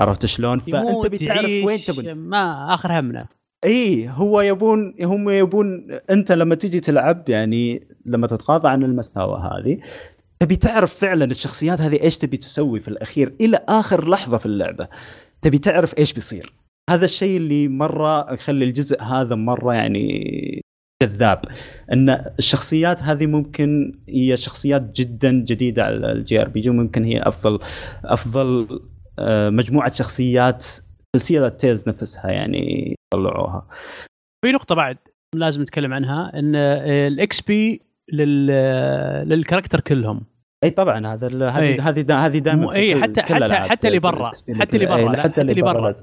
[0.00, 3.26] عرفت شلون؟ فأنت بتعرف وين تبي ما آخر همنا.
[3.64, 9.78] إي هو يبون هم يبون أنت لما تجي تلعب يعني لما تتغاضى عن المستوى هذه
[10.40, 14.88] تبي تعرف فعلا الشخصيات هذه إيش تبي تسوي في الأخير إلى آخر لحظة في اللعبة.
[15.42, 16.52] تبي تعرف إيش بيصير.
[16.90, 20.65] هذا الشيء اللي مرة يخلي الجزء هذا مرة يعني
[21.02, 21.40] جذاب
[21.92, 27.58] إن الشخصيات هذه ممكن هي شخصيات جدا جديدة على ال JRPG ممكن هي أفضل
[28.04, 28.80] أفضل
[29.18, 30.66] آه، مجموعة شخصيات
[31.16, 33.66] سلسله Tales نفسها يعني طلعوها
[34.44, 34.96] في نقطة بعد
[35.34, 37.80] لازم نتكلم عنها إن ال X P
[38.12, 40.20] لل character كلهم.
[40.64, 41.26] إي طبعا هذا.
[41.48, 45.52] هذه هذه هذه دائما أي، حتى- حتى- حتى اللي برا، حتى اللي برا، حتى اللي
[45.62, 45.94] برا.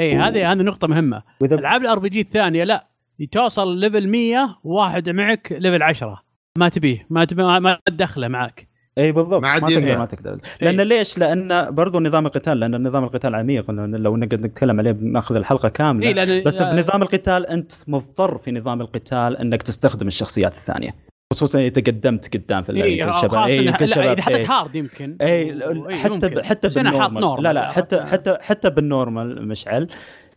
[0.00, 1.22] إي هذه هذه نقطة مهمة.
[1.58, 2.86] ألعاب ال RPG الثانية لا.
[3.26, 6.22] توصل level 100 واحد معك level 10
[6.58, 8.68] ما تبيه ما تبي ما- تدخله معك.
[8.98, 9.42] إي بالضبط.
[9.42, 9.98] ما ما تقدر.
[9.98, 10.38] ما تقدر.
[10.60, 13.70] لأن ليش؟ لأن برضو نظام القتال لأن نظام القتال عميق.
[13.70, 16.08] لأن لو نقدر نتكلم عليه بناخذ الحلقة كاملة.
[16.08, 20.94] إيه لأن بس بنظام القتال أنت مضطر في نظام القتال إنك تستخدم الشخصيات الثانية.
[21.32, 24.22] خصوصا إذا تقدمت قدام في اللعبة إيه يمكن خاصة إيه، إنها- يمكن لا، شباب، اذا
[24.22, 24.50] حطيت إيه.
[24.52, 25.16] hard يمكن.
[25.22, 26.42] إي حتى.
[26.42, 27.20] حتى بال normal.
[27.22, 27.44] normal.
[27.44, 29.88] لا لا حتى حتى حتى بال normal مشعل.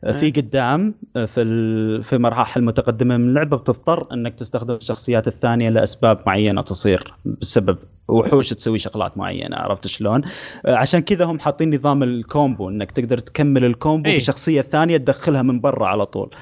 [0.02, 2.04] في قدام في ال...
[2.04, 8.50] في مراحل متقدمة من اللعبة بتضطر إنك تستخدم الشخصيات الثانية لأسباب معينة تصير بسبب وحوش
[8.50, 10.22] تسوي شغلات معينة عرفت شلون؟
[10.66, 14.18] عشان كذا هم حاطين نظام ال combo إنك تقدر تكمل ال combo إيه.
[14.18, 16.36] بشخصية ثانية تدخلها من برا على طول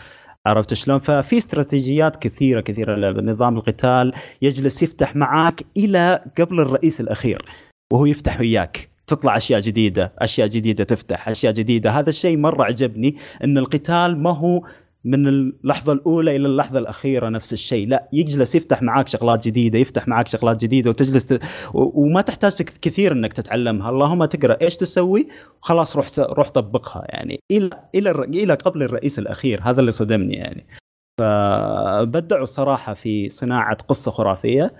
[0.46, 3.22] عرفت شلون؟ ففي استراتيجيات كثيرة كثيرة للعبة.
[3.22, 7.46] نظام القتال يجلس يفتح معاك إلى قبل الرئيس الأخير
[7.94, 13.16] وهو يفتح وياك تطلع أشياء جديدة، أشياء جديدة تفتح، أشياء جديدة، هذا الشيء مرة عجبني
[13.44, 14.62] إن القتال ما هو
[15.06, 20.08] من اللحظة الأولى إلى اللحظة الأخيرة نفس الشيء، لا يجلس يفتح معاك شغلات جديدة، يفتح
[20.08, 21.40] معاك شغلات جديدة وتجلس ت...
[21.74, 25.28] وما تحتاج كثير إنك تتعلمها، اللهم تقرأ إيش تسوي
[25.62, 27.06] وخلاص روح س- روح طبقها.
[27.10, 30.66] يعني إلى إلى الر- إلى قبل الرئيس الأخير، هذا اللي صدمني يعني.
[31.20, 34.74] فبدعوا الصراحة في صناعة قصة خرافية،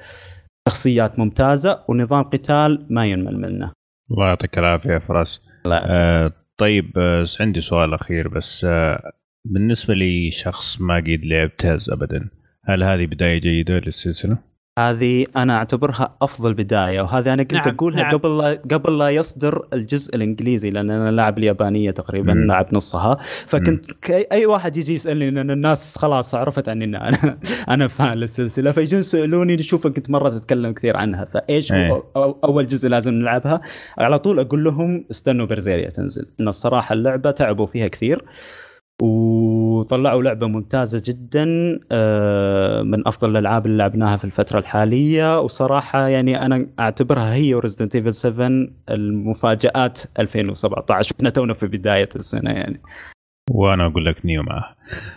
[0.70, 3.72] شخصيات ممتازة ونظام قتال ما ينمل منه.
[4.12, 5.86] الله يعطيك العافية يا فراس لا.
[5.90, 9.12] آه طيب آه عندي سؤال أخير بس آه
[9.46, 12.30] بالنسبة لي شخص ما قد لعب تيز ابدا
[12.66, 14.38] هل هذه بداية جيدة للسلسلة؟
[14.80, 18.12] هذه أنا أعتبرها أفضل بداية وهذه أنا كنت نعم، أقولها نعم.
[18.18, 22.48] قبل لا قبل لا يصدر الجزء الإنجليزي لأن أنا لاعب اليابانية تقريبا مم.
[22.48, 23.18] لاعب نصها
[23.48, 27.38] فكنت أي واحد يجي يسألني لأن الناس خلاص عرفت عني ان أنا
[27.70, 28.72] أنا فان للسلسلة.
[28.72, 33.62] فيجون يسألوني نشوفك كنت مرة تتكلم كثير عنها فإيش أو أول جزء لازم نلعبها؟
[33.98, 38.26] على طول أقول لهم استنوا برزيريا تنزل إن الصراحة اللعبة تعبوا فيها كثير.
[39.02, 41.46] وطلعوا لعبة ممتازة جدا
[41.92, 45.40] آه، من أفضل الألعاب اللي لعبناها في الفترة الحالية.
[45.42, 48.50] وصراحة يعني أنا أعتبرها هي و Resident Evil 7
[48.90, 52.82] المفاجآت 2017 إحنا تونا في بداية السنة يعني.
[53.52, 54.76] وأنا أقول لك Nioh معه.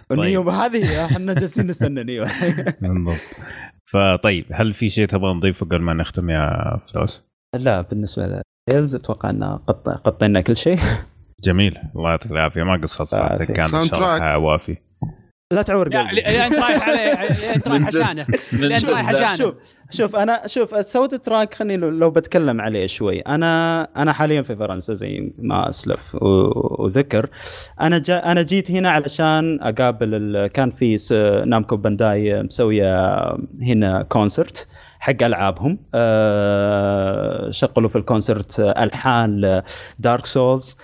[0.08, 0.18] طيب.
[0.20, 2.24] Nioh هذه إحنا جالسين نستنى Nioh.
[2.80, 3.20] بالضبط.
[3.92, 7.22] فطيب هل في شيء تبغى نضيفه قبل ما نختم يا فراس؟
[7.56, 10.78] لا بالنسبة ل Tales أتوقع ان قط- غطينا كل شيء.
[11.44, 11.78] جميل.
[11.96, 12.62] الله يعطيك العافية.
[12.62, 13.34] ما قصرت صراحة.
[13.34, 14.42] آه، كان sound شرح track.
[14.42, 14.76] وافي.
[15.52, 16.20] لا تعور قلبي.
[16.46, 17.12] انت رايح عليه.
[17.56, 17.86] انت رايح.
[17.86, 18.24] عشانه.
[18.76, 19.08] انت رايح.
[19.08, 19.36] عشانه.
[19.36, 19.54] شوف
[19.90, 23.20] شوف أنا شوف ال soundtrack خليني لو- لو بتكلم عليه شوي.
[23.20, 27.30] أنا أنا حاليا في فرنسا زي ما أسلف وذكر.
[27.80, 30.46] أنا جا أنا جيت هنا علشان أقابل ال...
[30.46, 31.12] كان في س...
[31.46, 33.20] Namco Bandai مسويه
[33.62, 34.68] هنا concert
[35.00, 35.78] حق ألعابهم.
[35.94, 37.50] أه...
[37.50, 39.62] شغلوا في ال concert ألحان
[39.98, 40.76] ل Dark Souls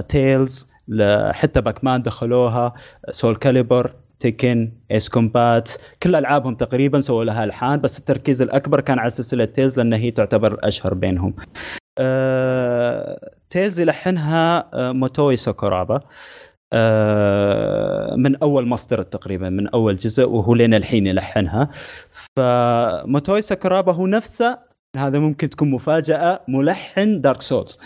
[0.00, 0.66] ل Tales
[1.30, 2.72] حتى Pac-Man دخلوها
[3.10, 5.70] Soul Calibur Tekken Ace Combat
[6.02, 10.10] كل ألعابهم تقريبا سووا لها الحان بس التركيز الأكبر كان على سلسلة Tales لأن هي
[10.10, 11.34] تعتبر الاشهر بينهم.
[11.98, 16.00] آه، Tales يلحنها موتوي ساكورابا
[18.16, 21.70] من أول مصدر تقريبا من أول جزء وهو لين الحين يلحنها
[22.36, 24.58] فموتوي ساكورابا هو نفسه
[24.96, 27.78] هذا ممكن تكون مفاجأة ملحن Dark Souls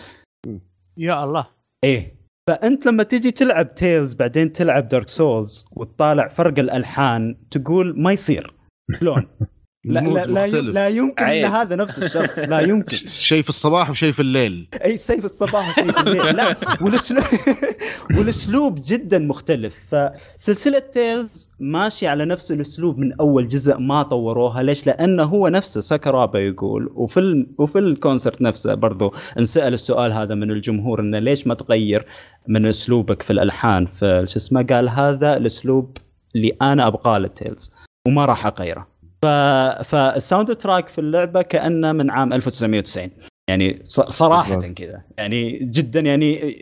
[0.97, 1.47] يا الله.
[1.85, 2.17] إيه.
[2.51, 8.55] فأنت لما تيجي تلعب Tales بعدين تلعب Dark Souls وتطالع فرق الألحان تقول ما يصير.
[9.01, 9.29] شلون؟
[9.87, 10.61] لا لا لا.
[10.61, 11.47] لا يمكن ان عيب.
[11.47, 12.97] هذا نفس الشخص لا يمكن.
[13.31, 14.69] شيء في الصباح وشيء في الليل.
[14.85, 16.37] أي شي في الصباح وشي في الليل.
[16.37, 17.25] لا والاسلوب
[18.17, 19.75] والأسلوب جدا مختلف.
[19.91, 24.63] فسلسلة Tales ماشي على نفس الأسلوب من أول جزء ما طوروها.
[24.63, 26.91] ليش؟ لأنه هو نفسه ساكورابا يقول.
[26.95, 27.47] وفي ال...
[27.59, 32.07] وفي ال concert نفسه برضو انسأل السؤال هذا من الجمهور إنه ليش ما تغير
[32.49, 35.97] من أسلوبك في الألحان؟ في شو اسمه؟ قال هذا الأسلوب
[36.37, 37.73] اللي أنا أبغاه لل Tales
[38.09, 38.96] وما راح أغيره.
[39.27, 39.89] ف...
[39.89, 43.11] فال soundtrack في اللعبة كأنه من عام 1990
[43.49, 44.61] يعني صراحة.
[44.61, 46.57] كذا يعني جدا يعني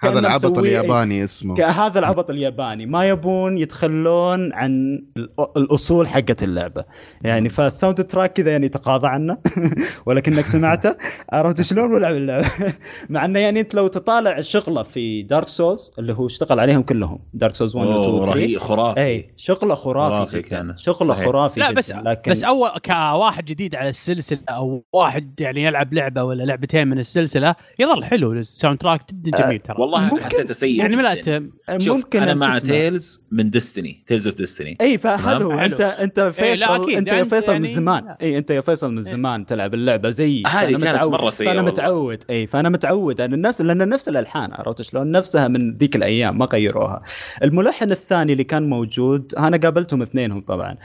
[0.00, 1.56] هذا العبط الياباني اسمه.
[1.56, 2.86] ك- هذا العبط الياباني.
[2.86, 6.84] ما يبون يتخلون عن الأ- الأصول حقت اللعبة.
[7.22, 9.38] يعني فال soundtrack كذا يعني تغاضى عنه.
[10.06, 10.96] ولكنك سمعته.
[11.32, 12.46] عرفت شلون؟ ولعب اللعبه
[13.10, 17.18] مع إنه يعني أنت لو تطالع شغلة في دارك سولز اللي هو اشتغل عليهم كلهم.
[17.34, 19.00] دارك سولز 1 و 2 اوه و 3 رهيب خرافي.
[19.00, 20.42] إي شغلة خرافي, خرافي.
[20.42, 20.74] كان.
[20.78, 21.24] شغلة صحيح.
[21.26, 21.72] خرافي لا.
[21.72, 26.88] بس لكن بس أول كواحد جديد على السلسلة أو واحد يعني يلعب لعبة ولا لعبتين
[26.88, 28.32] من السلسلة يظل حلو.
[28.32, 29.76] الساوند تراك جدا جميل ترى.
[29.88, 31.50] والله أنا ممكن- حسيته سيء يعني ما جداً.
[31.78, 32.58] شوف ممكن أنا مع.
[32.58, 35.44] تيلز من ديستني تيلز اوف ديستني إي فهذا.
[35.44, 35.52] هو.
[35.52, 36.96] انت أنت فيصل لا، أكيد.
[36.98, 40.08] أنت يا أنت فيصل من يعني- زمان إي أنت يا فيصل من زمان تلعب اللعبة
[40.08, 41.62] زي هذه كانت متعود- مرة سيئة فأنا.
[41.62, 46.38] متعود إي فأنا متعود أنا الناس لأن نفس الألحان عرفت شلون نفسها من ذيك الأيام
[46.38, 47.02] ما غيروها
[47.42, 50.76] الملحن الثاني اللي كان موجود أنا قابلتهم اثنينهم طبعا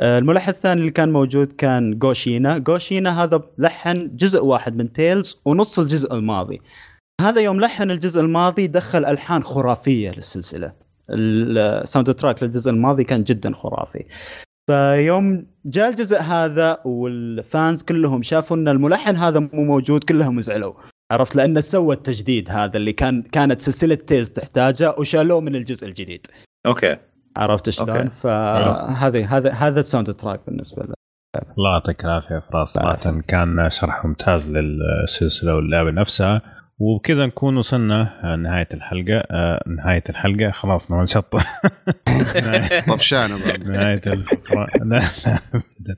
[0.00, 4.76] آه، الملحن الثاني اللي كان موجود كان جو شينا جو شينا هذا لحن جزء واحد
[4.76, 6.60] من Tales ونص الجزء الماضي
[7.22, 10.72] هذا يوم لحن الجزء الماضي دخل ألحان خرافية للسلسلة.
[11.10, 14.04] ال soundtrack للجزء الماضي كان جدا خرافي.
[14.66, 20.72] فيوم جاء الجزء هذا وال fans كلهم شافوا إن الملحن هذا مو موجود كلهم زعلوا.
[21.12, 26.26] عرفت؟ لأنه سوى التجديد هذا اللي كان كانت سلسلة Tales تحتاجه وشالوه من الجزء الجديد.
[26.66, 26.96] Okay.
[27.36, 30.94] عرفت شلون؟ فهذه هذا هذا ال soundtrack بالنسبة له.
[31.58, 36.42] الله يعطيك العافية يا فراس صراحة كان شرح ممتاز للسلسلة واللعبة نفسها.
[36.78, 39.16] وبكذا نكون وصلنا آه، نهاية الحلقة.
[39.30, 40.50] آه، نهاية الحلقة.
[40.50, 41.38] خلاص نبغى نشطب
[42.88, 43.68] طفشانة بعد.
[43.68, 45.00] نهاية الفقره لا
[45.80, 45.96] لا.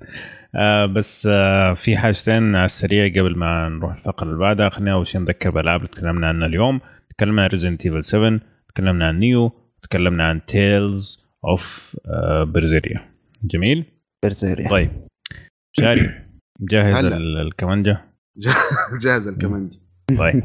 [0.54, 1.28] آه بس
[1.76, 4.68] في حاجتين على السريع قبل ما نروح الفقرة اللي بعدها.
[4.68, 6.80] خلينا أول شيء نذكر بالالعاب اللي تكلمنا عنها اليوم.
[7.16, 8.40] تكلمنا عن Resident Evil 7
[8.74, 9.52] تكلمنا عن Nioh.
[9.82, 11.96] تكلمنا عن Tales of
[12.46, 13.00] Berseria
[13.44, 13.84] جميل؟
[14.24, 14.90] Berseria طيب.
[15.72, 16.10] شاري.
[16.60, 18.04] جاهز الكمانجة؟
[19.02, 19.80] جاهز الكمانجي
[20.18, 20.42] طيب.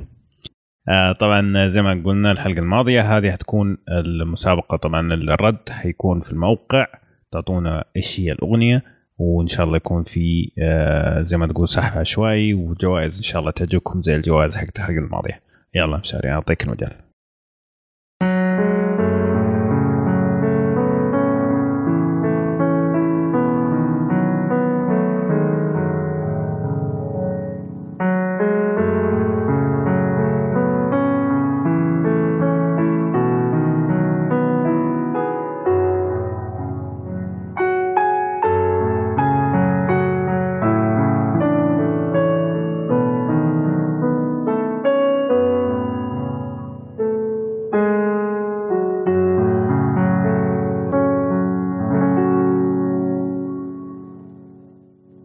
[1.19, 6.87] طبعا زي ما قلنا الحلقة الماضية هذه حتكون المسابقة طبعا الرد حيكون في الموقع.
[7.31, 8.83] تعطونا إيش هي الأغنية
[9.17, 13.51] وإن شاء الله يكون في آه زي ما تقول سحب عشوائي وجوائز إن شاء الله
[13.51, 15.41] تعجبكم زي الجوائز حقت الحلقة الماضية.
[15.75, 17.08] يلا مشاري أعطيك المجال.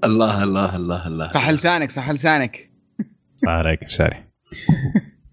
[0.04, 1.30] الله الله الله الله.
[1.30, 2.70] صح لسانك صح لسانك.
[3.36, 4.24] صح عليك مشاري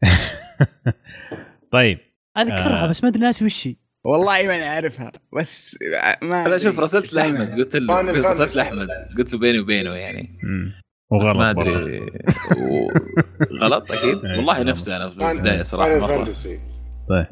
[1.73, 1.99] طيب
[2.37, 2.87] أذكرها آه.
[2.87, 3.75] بس ما أدري ناسي وش هي.
[4.03, 5.77] والله ماني عارفها بس
[6.21, 7.13] ما أنا شوف رسلت.
[7.13, 8.55] لأحمد قلت له رسلت.
[8.55, 10.39] لأحمد قلت له بيني وبينه يعني.
[11.11, 11.49] وغلط ما.
[11.51, 11.99] أدري.
[12.61, 12.91] و-
[13.61, 14.15] غلط أكيد.
[14.15, 14.63] والله.
[14.71, 16.59] نفسي أنا في البداية صراحة فاينل مره فانتسي
[17.09, 17.27] طيب.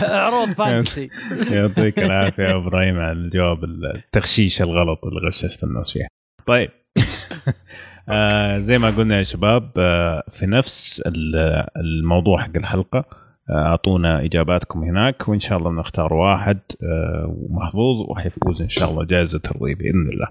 [0.00, 1.10] عروض فانتسي
[1.50, 6.08] يعطيك العافية يا إبراهيم على الجواب التغشيش الغلط اللي غششت الناس فيها.
[6.46, 6.70] طيب
[8.08, 13.04] آه زي ما قلنا يا شباب آه في نفس ال- الموضوع حق الحلقة
[13.50, 19.04] آه، أعطونا إجاباتكم هناك وإن شاء الله نختار واحد آه محظوظ وحيفوز إن شاء الله
[19.04, 20.28] جائزة ترضيه بإذن الله.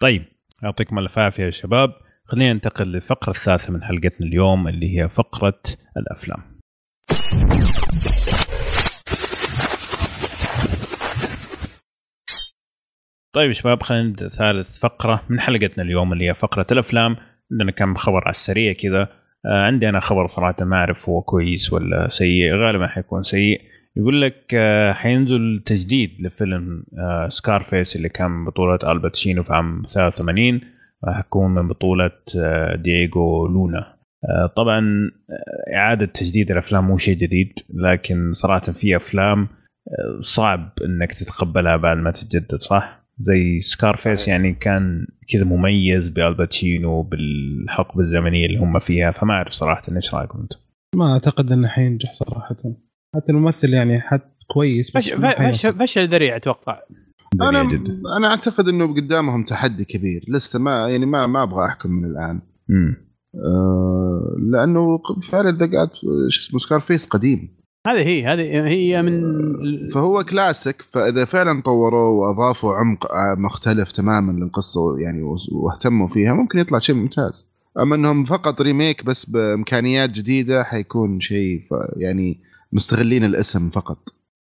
[0.00, 0.24] طيب
[0.62, 1.92] يعطيكم الف عافية يا شباب
[2.24, 5.60] خلينا ننتقل للفقره الثالثة من حلقتنا اليوم اللي هي فقرة
[5.96, 6.53] الأفلام.
[13.34, 17.16] طيب شباب خلينا نبدأ ثالث فقرة من حلقتنا اليوم اللي هي فقرة الأفلام.
[17.52, 19.02] عندنا كم خبر على السريع كذا.
[19.46, 23.60] آه عندي أنا خبر صراحة ما أعرف هو كويس ولا سيء غالبا حيكون سيء.
[23.96, 29.82] يقول لك آه حينزل تجديد لفيلم آه Scarface اللي كان من بطوله الباتشينو في عام
[29.86, 30.60] 83
[31.04, 33.78] راح يكون من بطولة آه دييغو لونا.
[33.78, 33.93] آه
[34.56, 39.48] طبعا آه إعادة تجديد الأفلام مو شيء جديد لكن صراحة في أفلام
[39.88, 47.02] آه، صعب إنك تتقبلها بعد ما تتجدد صح؟ زي سكارفيس يعني كان كذا مميز بألباتشينو
[47.02, 50.58] بالحقبة الزمنية اللي هم فيها فما أعرف صراحة إيش رايكم أنتم؟
[50.96, 52.56] ما أعتقد إنه حينجح صراحة
[53.14, 54.20] حتى الممثل يعني حد
[54.54, 55.10] كويس بس.
[55.80, 56.82] فشل ذريع أتوقع
[57.42, 61.90] أنا جدا أنا أعتقد إنه قدامهم تحدي كبير لسه ما يعني ما ما أبغى أحكم
[61.90, 63.03] من الآن مم.
[63.34, 64.98] آه لأنه
[65.30, 65.94] فعلا دقات
[66.28, 67.64] شو اسمه Scarface قديم.
[67.86, 69.22] هذه هي هذه هي من
[69.88, 75.22] فهو كلاسيك فإذا فعلا طوروه وأضافوا عمق آه، مختلف تماما للقصة يعني
[75.52, 77.48] واهتموا فيها ممكن يطلع شيء ممتاز.
[77.80, 81.60] أما إنهم فقط remake بس بإمكانيات جديدة حيكون شيء
[81.96, 82.40] يعني
[82.72, 83.98] مستغلين الاسم فقط.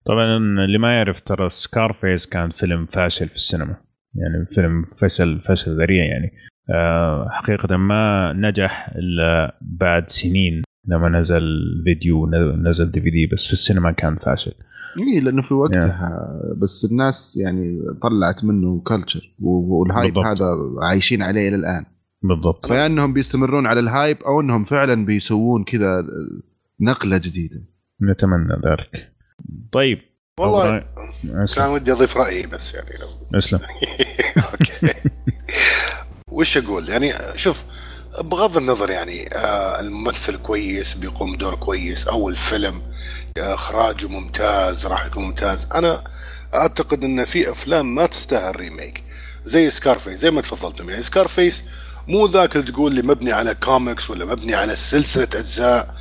[0.07, 3.77] طبعا اللي ما يعرف ترى Scarface كان فيلم فاشل في السينما.
[4.15, 6.33] يعني فيلم فشل فشل ذريع يعني.
[6.73, 11.43] آه حقيقة ما نجح إلا بعد سنين لما نزل
[11.85, 14.53] فيديو نزل DVD بس في السينما كان فاشل.
[14.99, 20.27] اي لأنه في وقتها بس الناس يعني طلعت منه culture وال hype بالضبط.
[20.27, 21.85] هذا عايشين عليه إلى الآن.
[22.23, 22.67] بالضبط.
[22.67, 26.07] فيا إنهم بيستمرون على ال hype أو إنهم فعلا بيسوون كذا
[26.81, 27.63] نقلة جديدة.
[28.03, 29.13] نتمنى ذلك.
[29.73, 29.99] طيب.
[30.41, 30.85] والله
[31.57, 33.61] كان ودي أضيف رأيي بس يعني لو أسلم.
[34.53, 34.95] okay.
[36.33, 37.65] وش أقول؟ يعني شوف
[38.21, 42.83] بغض النظر يعني آه الممثل كويس بيقوم دور كويس أو الفيلم
[43.39, 46.05] آه، إخراجه ممتاز راح يكون ممتاز أنا
[46.55, 49.05] أعتقد إن في أفلام ما تستاهل remake.
[49.45, 51.65] زي Scarface زي ما تفضلتم يعني Scarface
[52.09, 55.95] مو ذاك اللي تقول لي مبني على كوميكس ولا مبني على سلسلة أجزاء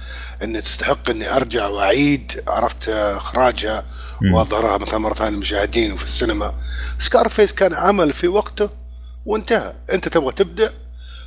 [0.43, 3.85] إن تستحق إني أرجع وأعيد عرفت آه، إخراجها.
[4.33, 6.53] وأظهرها مثلا مرة ثانية للمشاهدين وفي السينما.
[6.99, 8.69] Scarface كان عمل في وقته
[9.25, 9.73] وانتهى.
[9.93, 10.73] انت تبغى تبدأ؟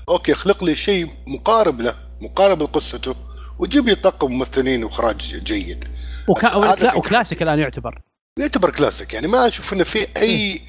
[0.08, 3.14] okay اخلق لي شيء مقارب له مقارب لقصته
[3.58, 5.84] وجيب لي طاقم ممثلين وإخراج جيد.
[6.28, 6.46] وكا...
[6.80, 8.00] لا وكلاسيك الآن يعتبر.
[8.38, 10.60] يعتبر كلاسيك يعني ما أشوف إنه في اي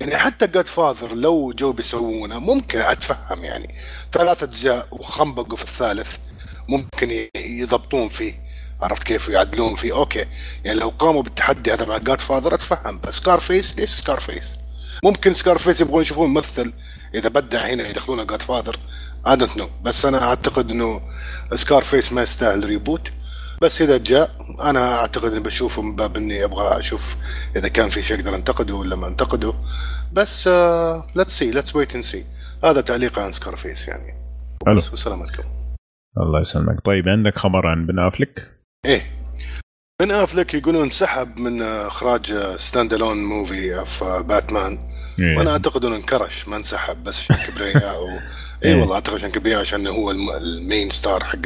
[0.00, 3.74] يعني حتى Godfather لو جو بيسوونه ممكن أتفهم يعني.
[4.12, 6.16] ثلاث أجزاء وخنبقوا في الثالث
[6.68, 8.34] ممكن يضبطون فيه
[8.80, 9.96] عرفت كيف؟ ويعدلون فيه.
[9.96, 10.26] okay
[10.64, 14.58] يعني لو قاموا بالتحدي هذا مع Godfather أتفهم بس Scarface ليش Scarface؟
[15.04, 16.72] ممكن Scarface يبغون يشوفون ممثل
[17.14, 18.76] إذا بدع هنا يدخلونه Godfather
[19.26, 21.00] I don't know بس أنا أعتقد إنه
[21.54, 23.10] Scarface ما يستاهل reboot
[23.62, 24.30] بس إذا جاء
[24.62, 27.16] أنا أعتقد إني بشوفه من باب إني أبغى أشوف
[27.56, 29.54] إذا كان في شيء أقدر أنتقده ولا ما أنتقده.
[30.12, 30.48] بس
[31.16, 32.24] let's see let's wait and see
[32.64, 34.14] هذا تعليق عن Scarface يعني.
[34.66, 34.76] حلو.
[34.76, 35.42] بس والسلام عليكم.
[36.18, 36.76] الله يسلمك.
[36.84, 38.50] طيب عندك خبر عن بن أفلك؟
[38.86, 39.21] إيه.
[40.02, 44.78] بن افلك يقولون انسحب من إخراج stand alone movie في باتمان
[45.18, 45.36] إيه.
[45.36, 48.08] وأنا أعتقد إنه انكرش ما انسحب بس عشان كبرياء و...
[48.08, 48.20] اي
[48.64, 48.80] إيه.
[48.80, 50.30] والله أعتقد عشان كبرياء عشان هو الم...
[50.30, 51.38] ال main star حق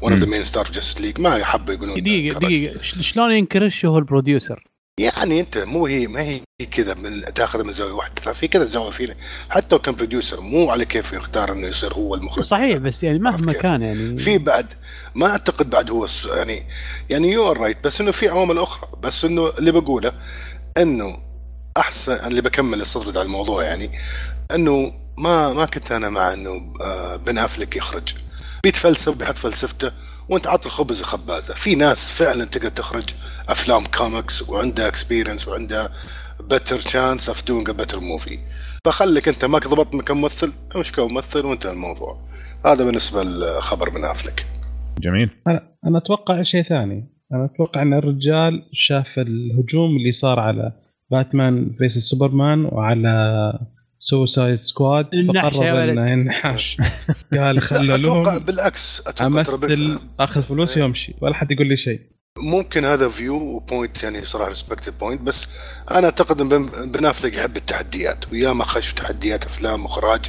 [0.00, 2.38] one of the main star Justice League ما يحبوا يقولون دقيقة.
[2.38, 4.64] دقيقة شلون ينكرش هو ال producer
[4.98, 8.14] يعني انت مو هي ما هي كذا من تاخذ من زاوية واحدة.
[8.14, 9.14] ترى في كذا زاوية فينا.
[9.50, 12.44] حتى لو كان producer مو على كيف يختار انه يصير هو المخرج.
[12.44, 14.18] صحيح بس يعني مهما؟ كان يعني.
[14.18, 14.74] في بعد
[15.14, 16.66] ما أعتقد بعد هو يعني
[17.10, 18.90] يعني you right بس إنه في عوامل أخرى.
[19.02, 20.12] بس إنه اللي بقوله
[20.78, 21.18] إنه
[21.76, 23.98] احسن اللي بكمل الصدر على الموضوع يعني
[24.54, 28.14] إنه ما ما كنت أنا مع إنه آه، بن افلك يخرج.
[28.64, 29.92] بيتفلسف بيحط فلسفته
[30.28, 31.54] وانت عط الخبز خبازة.
[31.54, 33.04] في ناس فعلا تقدر تخرج
[33.48, 35.92] أفلام كوميكس وعندها experience وعندها
[36.40, 38.38] better chance of doing a better movie
[38.84, 42.18] فخليك انت ما ضبطت كممثل امش كممثل وانتهى الموضوع.
[42.64, 44.46] هذا بالنسبة لخبر بن أفلك.
[44.98, 45.30] جميل.
[45.46, 47.14] أنا أنا أتوقع شيء ثاني.
[47.32, 50.72] أنا أتوقع إن الرجال شاف الهجوم اللي صار على
[51.10, 53.52] Batman vs Superman وعلى
[53.98, 55.90] Suicide Squad فقرر.
[55.90, 56.76] إنه ينحش
[57.38, 62.00] قال خلوا أتوقع لهم بالعكس أتوقع أمثل آخذ فلوسي وامشي ولا حد يقول لي شيء.
[62.38, 65.48] ممكن هذا view point يعني صراحة respected point بس
[65.90, 66.48] أنا أعتقد إن
[66.92, 68.32] بن- افلك يحب التحديات.
[68.32, 70.20] وياما خش في تحديات أفلام وإخراج.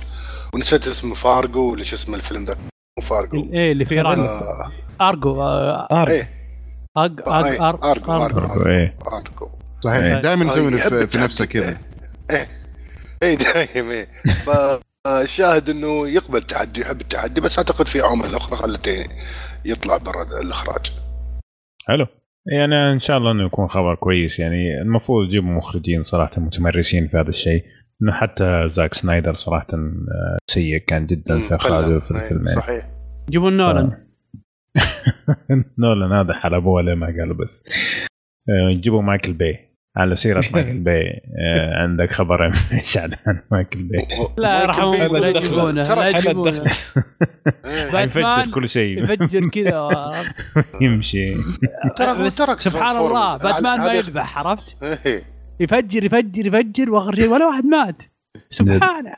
[0.53, 2.53] ونسيت اسمه فارجو ولا شو اسمه الفيلم ذا؟
[2.98, 6.06] مو فارجو إيه اللي في ايران آه Argo آه، آه.
[6.07, 6.30] إيه.
[6.98, 8.95] آه، أج إيه، أر- ارجو Argo Argo، إيه.
[9.14, 9.49] ارجو
[9.83, 10.03] صحيح.
[10.03, 10.22] إيه.
[10.22, 11.17] دائما آه، يسوي يحب في.
[11.17, 11.77] نفسه كذا.
[12.31, 12.48] إيه.
[13.23, 14.07] إيه دايم إيه
[14.45, 19.06] فالشاهد إنه يقبل التحدي يحب التحدي بس أعتقد في عوامل أخرى خلته
[19.65, 20.91] يطلع برا الإخراج.
[21.88, 22.07] حلو.
[22.45, 24.39] يعني إن شاء الله إنه يكون خبر كويس.
[24.39, 27.64] يعني المفروض يجيبوا مخرجين صراحة متمرسين في هذا الشيء.
[28.01, 32.89] إنه حتى زاك سنايدر صراحة آه، سيء كان جدا في إخراجه في إيه، الفيلم صحيح
[33.30, 34.07] جيبوا نولان.
[35.80, 37.69] نولان هذا حلبوه ولا ما قالوا بس.
[38.49, 39.68] آه، يجيبوا مايكل باي.
[39.99, 41.21] على سيرة مايكل باي.
[41.39, 43.11] آه، عندك خبر إيش عن
[43.51, 46.63] مايكل باي؟ لا بي لا يجيبونه لا يجيبونه.
[47.91, 49.03] حيفجر كل شيء.
[49.03, 49.89] يفجر كذا.
[50.81, 51.33] يمشي.
[51.95, 53.37] ترى هو ترك سبحان الله.
[53.37, 55.23] باتمان ما يذبح عرفت؟ إيه.
[55.59, 58.03] يفجر يفجر يفجر وآخر شيء ولا واحد مات.
[58.49, 59.15] سبحانه.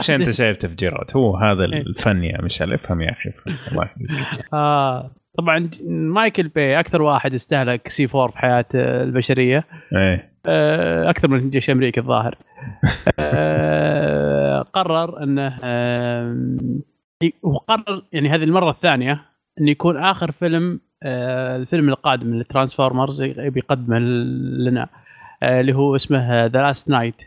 [0.00, 1.80] شيء أنت شايف تفجيرات هو هذا إيه.
[1.80, 2.72] الفن يا مشعل.
[2.72, 3.30] افهم يا أخي.
[3.72, 5.10] الله يحفظك.
[5.38, 9.64] طبعا مايكل باي أكثر واحد استهلك C4 في حياة البشرية.
[9.96, 10.30] إيه.
[10.46, 12.38] آه، أكثر من جيش أمريكا الظاهر.
[13.18, 15.58] آه، قرر إنه
[17.42, 19.22] وقرر يعني هذه المرة الثانية
[19.60, 24.88] انه يكون آخر فيلم آه، الفيلم القادم من ال Transformers بيقدمه لنا
[25.42, 27.22] اللي هو اسمه The Last Knight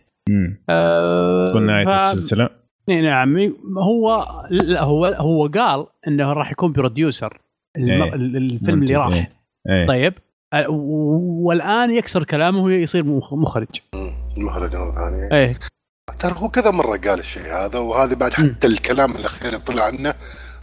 [1.49, 2.49] تكون نهايه السلسلة.
[2.88, 3.53] نعم.
[3.77, 7.41] هو لا هو هو قال إنه راح يكون producer
[7.77, 8.14] الم- إيه.
[8.14, 9.31] الفيلم اللي راح إيه.
[9.69, 9.88] إيه.
[9.88, 10.14] طيب
[10.53, 13.67] آه، والآن يكسر كلامه ويصير مخ- مخرج
[14.38, 15.59] المخرج الثاني إيه
[16.19, 20.14] ترى هو كذا مرة قال الشيء هذا وهذا بعد حتى الكلام الأخير اللي طلع عنه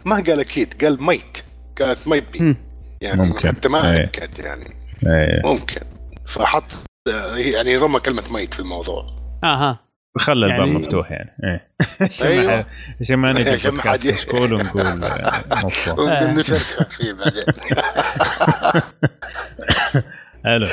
[0.07, 1.39] ما قال أكيد قال might
[1.81, 2.57] قالت might be مم.
[3.01, 3.49] يعني ممكن.
[3.49, 3.97] حتى ما.
[4.05, 4.65] أكد يعني.
[5.45, 5.81] ممكن
[6.27, 6.65] فحط
[7.37, 9.07] يعني رمى كلمة might في الموضوع
[9.45, 9.81] أها
[10.19, 11.31] خلى الباب يعني- مفتوح يعني.
[11.45, 11.69] إيه.
[12.09, 12.47] عشان.
[12.47, 12.65] ما-
[13.01, 14.85] عشان ما نجي عشان ما بودكاست حد- كشكول ونقول
[15.65, 17.45] مفتوح ونشرشح فيه بعدين.
[20.45, 20.67] حلو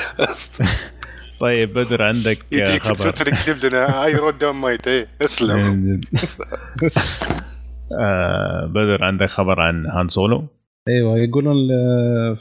[1.39, 6.01] طيب بدر عندك يجيك في خبر؟ تويتر يكتب لنا I wrote down might إيه اسلم.
[7.99, 10.47] آه، بدر عندك خبر عن هان سولو؟
[10.87, 11.55] أيوه يقولون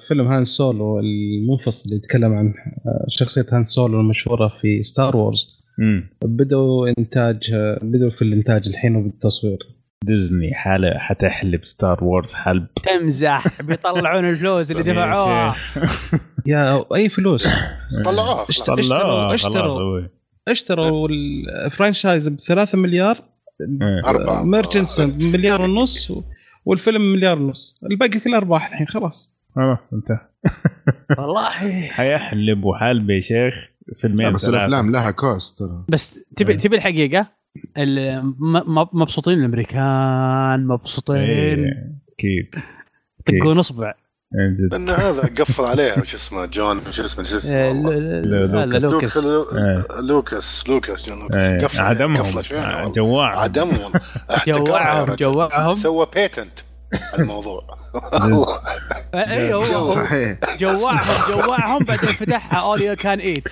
[0.09, 2.55] فيلم هان سولو المنفصل اللي يتكلم عن
[2.87, 5.62] آه، شخصية هان سولو المشهورة في Star Wars
[6.25, 9.59] بدوا إنتاج بدوا في الإنتاج الحين وبالتصوير.
[10.05, 12.67] ديزني حاله حتحلب Star Wars حلب.
[12.85, 15.55] تمزح بيطلعون الفلوس اللي دفعوها.
[16.47, 17.49] يا أي فلوس؟
[18.05, 18.47] طلعوها.
[18.49, 19.35] اشتروا اشتروا.
[19.35, 20.03] اشتروا
[20.49, 23.17] اشتروا ال franchise ب 3 مليار
[24.07, 24.45] أربعة.
[24.45, 26.13] ميرشنتس مليار ونص
[26.65, 27.81] والفيلم مليار ونص.
[27.91, 29.32] الباقي كله أرباح الحين خلاص.
[29.59, 30.21] آه انت
[31.19, 31.51] والله.
[31.97, 34.59] حيحلب وحلب يا شيخ فيلمين بس ثلاثة.
[34.59, 35.85] الأفلام لها كوست ترى.
[35.89, 36.59] بس تبي إيه.
[36.59, 37.27] تبي الحقيقة؟
[38.93, 41.17] مبسوطين الأمريكان مبسوطين.
[41.17, 41.57] إيه،
[42.19, 42.63] أكيد.
[43.29, 43.95] يطقون اصبع.
[44.73, 47.73] لأن هذا قفل عليها شو اسمه جون شو اسمه شو اسمه إيه،
[48.81, 48.85] لوكاس.
[48.85, 49.17] لوكاس.
[49.25, 50.65] لوك-.
[50.69, 51.65] لوكاس جون لوكاس.
[51.65, 52.17] قفل عدمهم.
[52.17, 52.93] قفله شوي والله.
[52.93, 53.93] جواع عدمهم.
[54.49, 55.17] رجل.
[55.17, 55.75] جوعهم.
[55.75, 56.59] سوى patent
[57.19, 57.61] الموضوع.
[58.25, 58.61] الله.
[59.15, 60.39] اي هو هو صحيح.
[60.59, 62.63] جوعهم جوعهم بعدين فتحها.
[62.63, 63.45] all you can eat.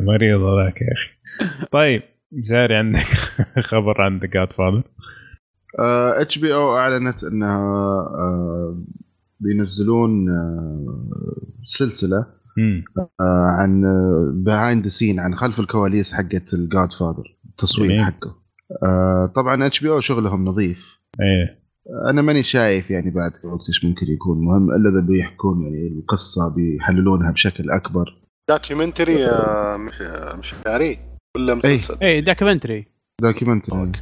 [0.00, 1.66] مريض هذاك يا أخي.
[1.72, 3.06] طيب جاري عندك
[3.70, 4.82] خبر عن The Godfather
[6.20, 7.58] HBO أعلنت إنها
[8.18, 8.82] آه،
[9.40, 11.06] بينزلون آه،
[11.64, 12.26] سلسلة
[13.20, 13.82] آه، عن
[14.44, 18.04] behind scene عن خلف الكواليس حقت ال Godfather التصوير.
[18.04, 18.41] حقه.
[18.82, 20.98] آه، طبعا HBO شغلهم نظيف.
[21.20, 21.62] إيه.
[22.10, 26.54] أنا ماني شايف يعني بعد وقت إيش ممكن يكون مهم إلا إذا بيحكون يعني القصة
[26.54, 28.04] بيحللونها بشكل أكبر.
[28.48, 30.02] documentary آه، مش
[30.40, 30.98] مش شعري
[31.36, 32.86] ولا مسلسل؟ اي documentary
[33.22, 34.00] documentary أوكي.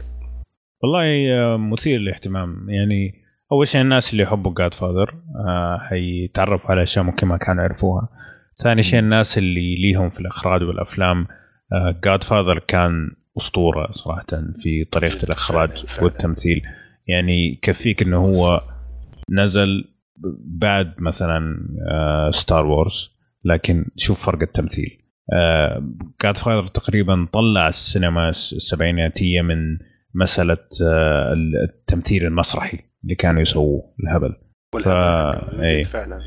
[0.83, 2.71] والله آه، مثير للاهتمام.
[2.71, 3.15] يعني
[3.53, 5.15] أول شيء الناس اللي يحبوا Godfather
[5.79, 8.09] حيتعرفوا على أشياء ممكن ما كانوا يعرفوها.
[8.63, 11.27] ثاني شيء الناس اللي ليهم في الإخراج والأفلام
[12.05, 14.27] Godfather كان أسطورة صراحة
[14.63, 15.71] في طريقة الإخراج.
[16.03, 16.63] والتمثيل.
[17.07, 18.61] يعني يكفيك إنه هو
[19.31, 19.85] نزل
[20.45, 21.57] بعد مثلا
[22.31, 23.11] Star Wars
[23.45, 24.97] لكن شوف فرق التمثيل.
[26.23, 29.79] Godfather تقريبا طلع السينما السبعيناتية من
[30.15, 31.35] مسألة آه،
[31.69, 34.35] التمثيل المسرحي اللي كانوا يسووه الهبل
[34.85, 35.83] فا- إيه.
[35.83, 36.19] فعلا.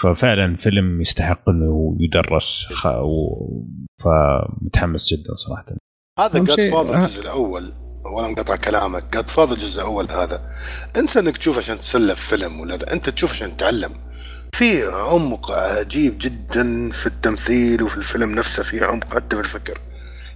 [0.00, 2.86] ففعلا فيلم يستحق إنه يدرس خ...
[2.86, 3.66] و...
[4.04, 5.76] فمتحمس جدا صراحة.
[6.20, 6.98] هذا شيء- فاذر آه.
[6.98, 7.72] الجزء الأول.
[8.16, 9.04] ولا مقطع كلامك.
[9.12, 10.50] جاد فاذر الجزء الأول هذا.
[10.96, 12.92] انسى إنك تشوف عشان تسلف فيلم ولا ده.
[12.92, 13.92] أنت تشوف عشان تتعلم
[14.54, 18.62] في عمق عجيب جدا في التمثيل وفي الفيلم نفسه.
[18.62, 19.80] في عمق حتى في الفكر.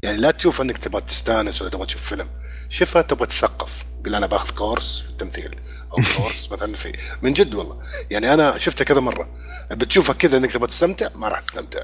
[0.03, 2.27] يعني لا تشوف إنك تبغى تستانس ولا تبغى تشوف فيلم.
[2.69, 3.85] شوفها تبغى تثقف.
[4.07, 5.55] قل أنا باخذ كورس في التمثيل
[5.93, 7.79] أو كورس مثلا في من جد والله.
[8.11, 9.29] يعني أنا شفتها كذا مرة.
[9.71, 11.81] بتشوفها كذا إنك تبغى تستمتع؟ ما راح تستمتع.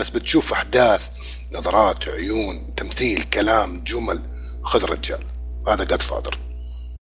[0.00, 1.08] بس بتشوف أحداث
[1.52, 4.22] نظرات عيون تمثيل كلام جمل
[4.62, 5.20] خذ رجال
[5.68, 6.38] هذا جاد فادر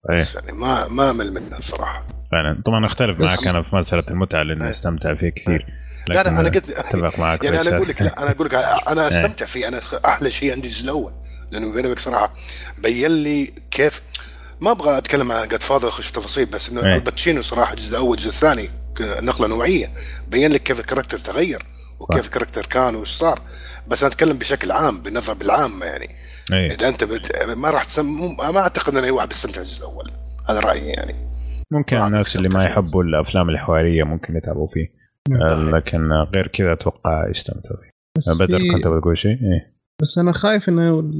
[0.09, 0.25] إيه.
[0.35, 2.61] يعني ما ما مل منه الصراحه فعلا.
[2.65, 4.71] طبعا أختلف معك أنا في مسألة المتعة لأني إيه.
[4.71, 5.65] أستمتع فيه كثير.
[6.07, 7.87] لا لكن لا أنا قلت أتفق معك يعني أنا أقول.
[7.87, 9.19] لك لا أنا أقول لك أنا إيه.
[9.19, 9.67] أستمتع فيه.
[9.67, 11.13] أنا أحلى شيء عندي الجزء الأول.
[11.51, 12.33] لأنه بيني وبينك صراحة
[12.77, 14.01] بين لي كيف
[14.61, 16.95] ما أبغى أتكلم عن Godfather أخش في تفاصيل بس إنه إيه.
[16.95, 18.69] الباتشينو صراحة الجزء الأول الجزء الثاني
[19.01, 19.91] نقلة نوعية.
[20.27, 21.63] بين لك كيف ال character تغير.
[21.99, 22.25] وكيف.
[22.25, 23.39] ال character كان وش صار.
[23.87, 26.09] بس أنا أتكلم بشكل عام بالنظره بالعام يعني.
[26.53, 26.71] إيه.
[26.71, 27.45] إذا أنت بت...
[27.57, 28.05] ما راح تسم...
[28.53, 30.11] ما أعتقد ان اي واحد بيستمتع بالجزء الأول.
[30.49, 31.13] هذا رأيي يعني.
[31.71, 32.65] ممكن الناس اللي ما.
[32.65, 35.05] يحبوا الأفلام الحوارية ممكن يتعبوا فيه.
[35.31, 37.89] آه، لكن غير كذا أتوقع يستمتعوا فيه.
[38.17, 39.75] بس بدر في- كنت بتقول شيء؟ إيه.
[40.01, 41.11] بس أنا خايف إنه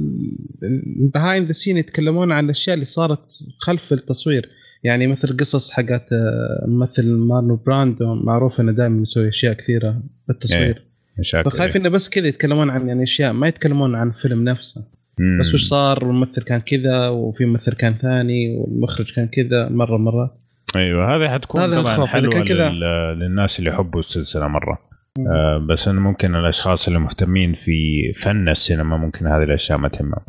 [1.14, 3.20] behind the scene يتكلمون عن الأشياء اللي صارت
[3.60, 4.50] خلف التصوير.
[4.86, 10.82] يعني مثل قصص حقت آه، ممثل مارلو براندو معروف إنه دائما يسوي أشياء كثيرة بالتصوير.
[11.18, 14.84] مشاكل فخايف إنه بس كذا يتكلمون عن يعني أشياء ما يتكلمون عن الفيلم نفسه.
[15.18, 15.40] مم.
[15.40, 20.38] بس وش صار؟ والممثل كان كذا وفي ممثل كان ثاني والمخرج كان كذا مرة مرات.
[20.76, 22.42] أيوه هذه حتكون هذا طبعا حلوة.
[22.42, 22.80] لل...
[23.18, 24.78] للناس اللي يحبوا السلسلة مرة.
[25.18, 30.22] آه بس انه ممكن الأشخاص اللي مهتمين في فن السينما ممكن هذه الأشياء ما تهمهم.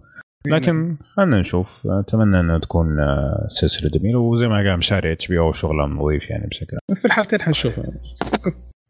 [0.51, 1.87] لكن خلينا نشوف.
[1.87, 6.29] أتمنى أنها تكون آه، سلسلة جميلة وزي ما قال مشاري اتش بي أو شغلهم نظيف
[6.29, 6.77] يعني بشكل.
[6.95, 7.85] في الحالتين حنشوفها.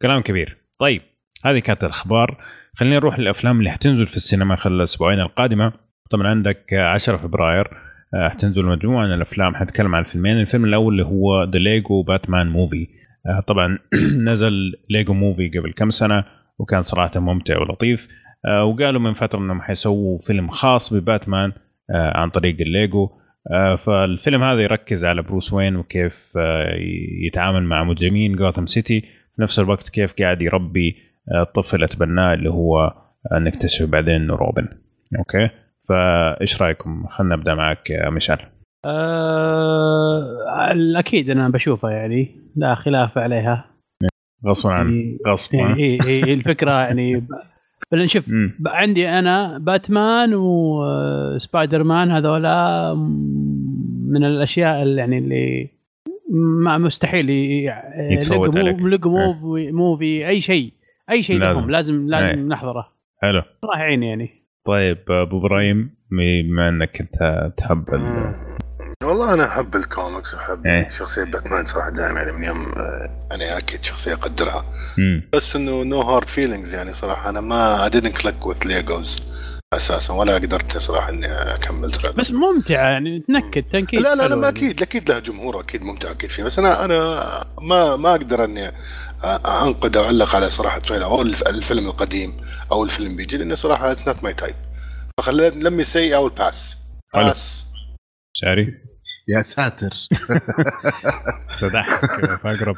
[0.01, 0.57] كلام كبير.
[0.79, 1.01] طيب
[1.45, 2.37] هذه كانت الأخبار.
[2.75, 5.73] خلينا نروح للأفلام اللي حتنزل في السينما خلال الأسبوعين القادمة.
[6.09, 7.67] طبعا عندك آه، 10 فبراير
[8.13, 9.55] آه، حتنزل مجموعه من الأفلام.
[9.55, 10.39] حتكلم عن الفيلمين.
[10.39, 12.87] الفيلم الأول اللي هو The Lego Batman Movie
[13.27, 13.77] آه، طبعا
[14.31, 16.23] نزل Lego Movie قبل كم سنة
[16.59, 18.07] وكان صراحة ممتع ولطيف.
[18.07, 21.51] آه، وقالوا من فترة إنهم حيسووا فيلم خاص بباتمان
[21.91, 23.09] آه، عن طريق الليجو.
[23.51, 26.75] آه، فالفيلم هذا يركز على بروس وين وكيف آه،
[27.27, 29.01] يتعامل مع مجرمين Gotham City.
[29.35, 30.95] في نفس الوقت كيف قاعد يربي
[31.35, 32.93] آه، طفل أتبناه اللي هو
[33.31, 34.67] آه، نكتشف بعدين انه روبن.
[35.19, 35.49] okay؟
[35.89, 38.39] فإيش رأيكم؟ خلينا نبدأ معك مشعل
[38.85, 40.47] آه
[40.99, 43.65] أكيد أنا بشوفها يعني لا خلاف عليها.
[44.47, 45.75] غصبا عن يعني غصبا.
[45.75, 47.27] إيه إيه إيه الفكرة يعني
[47.91, 48.25] بعدين شوف
[48.67, 52.93] عندي أنا باتمان وسبايدر مان هذولا
[54.07, 55.69] من الأشياء اللي يعني اللي
[56.63, 57.65] ما مستحيل ي-
[58.13, 58.81] يتفوت عليك.
[58.81, 60.73] ليجو movie, movie أي شيء
[61.11, 61.59] أي شيء لازم.
[61.59, 62.45] لهم لازم لازم إيه.
[62.47, 62.87] نحضره
[63.21, 64.29] حلو راح عيني يعني
[64.65, 67.85] طيب أبو إبراهيم بما إنك أنت تحب
[69.03, 70.89] والله أنا أحب الكوميكس أحب إيه.
[70.89, 72.71] شخصية باتمان صراحة دائما يعني من يوم
[73.31, 74.65] يعني أكيد شخصية أقدرها.
[75.33, 79.21] بس إنه no hard feelings يعني صراحة أنا ما I didn't click with ليجوز
[79.73, 84.35] أساسا ولا قدرت صراحة إني أكمل ترى بس ممتعة يعني تنكد تنكيد لا لا لا
[84.35, 84.49] ما.
[84.49, 87.23] أكيد أكيد لها جمهور أكيد ممتع أكيد فيه بس أنا أنا
[87.61, 88.71] ما ما أقدر إني
[89.63, 92.37] أنقد أو أعلق على صراحة تريلر أو الف- الفيلم القديم
[92.71, 94.55] أو الفيلم بيجي لأنه صراحة اتس نوت ماي تايب
[95.19, 96.75] فخليت لمي سي أو باس
[97.13, 97.23] حلو.
[97.27, 97.65] باس
[98.33, 98.86] شاري
[99.29, 99.89] يا ساتر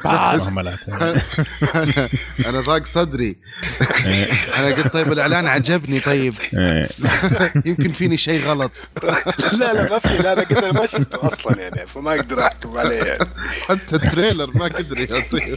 [0.42, 1.22] مهملات أنا
[2.48, 3.36] أنا ضاق صدري.
[4.58, 6.34] أنا قلت طيب الإعلان عجبني طيب.
[7.64, 8.72] يمكن فيني شيء غلط
[9.52, 12.78] لا لا ما في لا أنا قلت أنا ما شفته أصلا يعني فما أقدر أحكم
[12.78, 13.26] عليه يعني
[13.68, 15.54] حتى ال trailer ما قدر يعطيه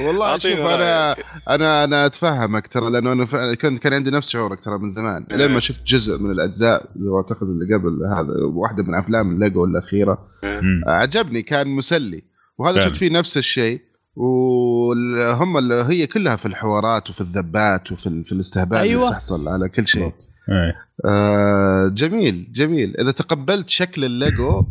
[0.00, 1.16] والله شوف أنا
[1.50, 5.26] أنا أنا أتفهمك ترى لأنه أنا فعلا كنت كان عندي نفس شعورك ترى من زمان
[5.30, 5.36] إيه.
[5.36, 10.18] لما شفت جزء من الأجزاء اللي أعتقد اللي قبل هذا واحدة من أفلام الليجو الأخيرة
[10.44, 10.82] مم.
[10.86, 12.22] عجبني كان مسلي
[12.58, 12.80] وهذا.
[12.80, 13.80] شفت فيه نفس الشيء
[14.16, 19.02] وهم اللي هي كلها في الحوارات وفي الذبات وفي في الاستهبال أيوة.
[19.02, 20.02] اللي تحصل على كل شيء
[20.48, 20.74] إيه.
[21.04, 24.64] آه جميل جميل إذا تقبلت شكل الليجو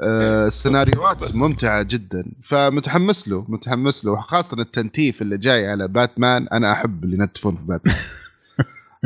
[0.00, 2.24] السيناريوهات ممتعة جدا.
[2.42, 6.48] فمتحمس له متحمس له خاصة التنتيف اللي جاي على باتمان.
[6.52, 7.96] أنا أحب اللي ينتفون في باتمان.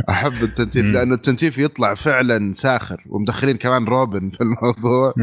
[0.09, 0.85] أحب التنتيف.
[0.85, 3.03] لأنه التنتيف يطلع فعلا ساخر.
[3.07, 5.15] ومدخلين كمان روبن في الموضوع.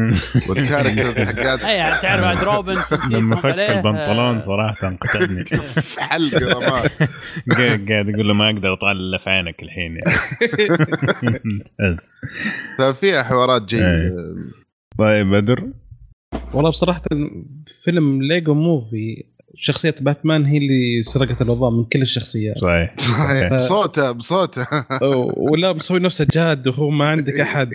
[0.48, 1.60] وال characters حقات.
[1.60, 2.78] أي يعني تعرف عاد روبن
[3.10, 5.44] لما فك البنطلون آه، صراحة قتلني
[5.82, 6.60] في حلقة
[7.50, 10.18] قاعد قاعد يقول له ما أقدر أطالع إلا في عينك الحين يعني.
[12.78, 14.63] ففيها حوارات جيده إيه.
[14.98, 15.70] طيب بدر
[16.54, 17.02] والله بصراحة
[17.84, 19.24] فيلم ليجو movie
[19.56, 23.54] شخصية باتمان هي اللي سرقت الاضواء من كل الشخصيات صحيح صحيح.
[23.54, 24.66] بصوته بصوته
[25.36, 27.74] ولا مسوي نفسه جاد وهو ما عندك أحد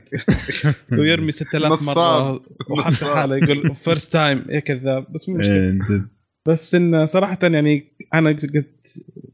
[1.00, 2.24] ويرمي 6000 نصاب.
[2.24, 3.06] مره وحتى.
[3.06, 6.06] حاله يقول first time يا كذاب بس مو مشكلة إيه،.
[6.48, 8.68] بس انه صراحة يعني أنا كنت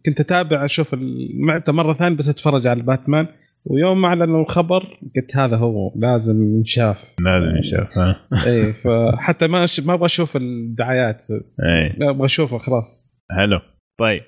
[0.05, 3.27] كنت أتابع أشوف المقطع مرة ثانية بس أتفرج على باتمان
[3.65, 4.83] ويوم أعلنوا الخبر
[5.15, 6.97] قلت هذا هو لازم ينشاف.
[7.21, 8.15] لازم يشاف ها؟
[8.47, 11.21] اي فحتى ما أش- ما أبغى أشوف الدعايات.
[11.63, 12.09] إيه.
[12.09, 13.15] أبغى أشوفه خلاص.
[13.31, 13.59] حلو.
[13.99, 14.21] طيب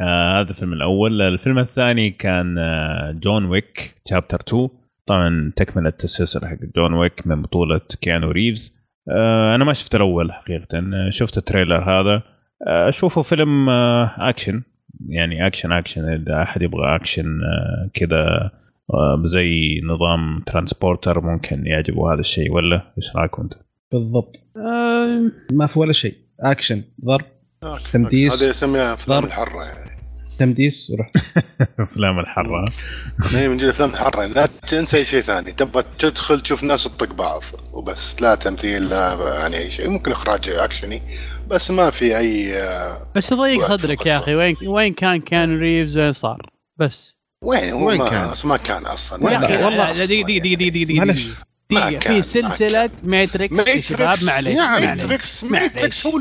[0.00, 1.22] آه هذا الفيلم الأول.
[1.22, 4.68] الفيلم الثاني كان آه جون ويك chapter 2
[5.06, 8.74] طبعا تكملة السلسلة حق جون ويك من بطولة كيانو ريفز.
[9.10, 10.78] آه أنا ما شفت الأول حقيقة.
[10.78, 12.22] آه، شفت ال trailer هذا.
[12.68, 14.62] آه، أشوفه فيلم آه اكشن
[15.08, 18.50] يعني action action إذا أحد يبغى اكشن آه كذا
[19.24, 23.54] زي نظام ترانسبورتر ممكن يعجبه هذا الشيء ولا إيش رايكم أنت؟
[23.92, 24.36] بالضبط.
[24.56, 26.14] آه، ما في ولا شيء.
[26.40, 27.24] اكشن ضرب.
[27.92, 28.42] تمديس.
[28.42, 29.24] هذا يسميها أفلام.
[29.24, 29.90] الحرة يعني.
[30.38, 30.90] تمديس.
[30.90, 31.16] ورحت
[31.80, 32.64] أفلام الحرة.
[33.32, 34.26] ما هي من جد أفلام الحرة.
[34.26, 35.52] لا تنسى اي شيء ثاني.
[35.52, 37.42] تبغى تدخل تشوف ناس تطق بعض
[37.72, 38.22] وبس.
[38.22, 39.90] لا تمثيل لا يعني أي شيء.
[39.90, 41.02] ممكن إخراج أكشني
[41.50, 44.06] بس ما في أي آه، بس تضيق صدرك.
[44.06, 44.34] يا أخي.
[44.34, 47.17] وين وين كان كان ريفز؟ وين صار؟ بس.
[47.44, 50.40] وين هو وين ما كان؟ أصلاً ما كان أصلا أخي كان والله دقيقة دقيقة.
[50.40, 51.04] دقيقة دقيقة
[51.70, 54.86] دقيقة في سلسلة ماتريكس يا شباب معليش يعني.
[54.86, 55.44] ماتريكس.
[55.44, 56.20] ماتريكس هو.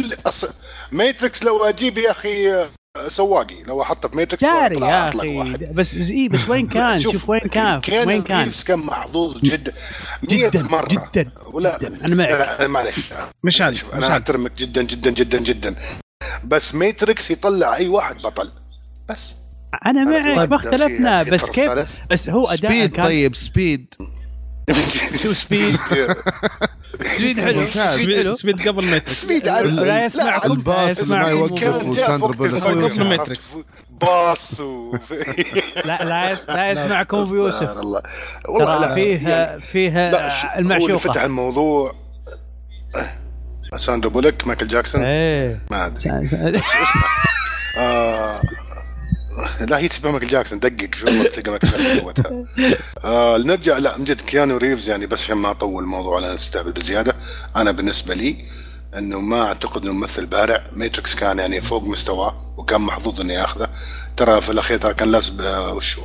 [0.92, 2.70] ماتريكس لو أجيب يا أخي آه،
[3.08, 5.64] سواقي لو أحطه في ماتريكس داري طلع يا أطلق أخي واحد.
[5.74, 9.74] بس بس اي بس وين كان شوف وين كان كان وين كان كان محظوظ جدا
[10.32, 12.06] 100 جدا مرة جدا ولا جدا.
[12.06, 12.62] أنا معك.
[12.62, 13.14] معلش
[13.44, 15.76] مشعل شوف أنا أحترمك جدا جدا جدا جدا
[16.44, 18.52] بس ماتريكس يطلع أي واحد بطل
[19.10, 19.36] بس
[19.86, 20.04] أنا
[20.36, 21.72] معك ما اختلفنا بس كيف.
[22.12, 23.94] بس هو أداء سبيد كان طيب سبيد.
[25.24, 25.78] شو سبيد؟
[27.02, 27.66] سبيد حلو.
[27.66, 28.34] سبيد حلو.
[28.34, 30.52] سبيد قبل ماتريكس سبيد لا يسمعكم.
[30.52, 31.10] الباص.
[31.10, 31.28] ما.
[31.30, 33.40] يوقف وقت بولك.
[34.02, 34.62] باص
[35.86, 38.02] لا لا لا يسمعكم ابو يوسف أستغفر الله.
[38.50, 41.94] والله ترى لا فيه يعني فيه لا ش- هو اللي فتح المعشوقه الموضوع.
[43.78, 45.04] ساندرا بولك مايكل جاكسون.
[45.04, 45.62] إيه.
[45.72, 46.62] ما أدري.
[49.60, 52.46] لا هي تشبه مايكل جاكسون دقق شو تلقى مايكل جاكسون جوتها
[53.04, 57.16] آه نرجع لا من كيانو ريفز يعني بس عشان ما أطول الموضوع أنا نستهبل بزيادة.
[57.56, 58.46] أنا بالنسبة لي
[58.98, 63.70] أنه ما أعتقد أنه ممثل بارع ماتريكس كان يعني فوق مستواه وكان محظوظ إنه ياخذه
[64.18, 65.32] ترى في الأخير ترى كان لابس
[65.72, 66.02] وشو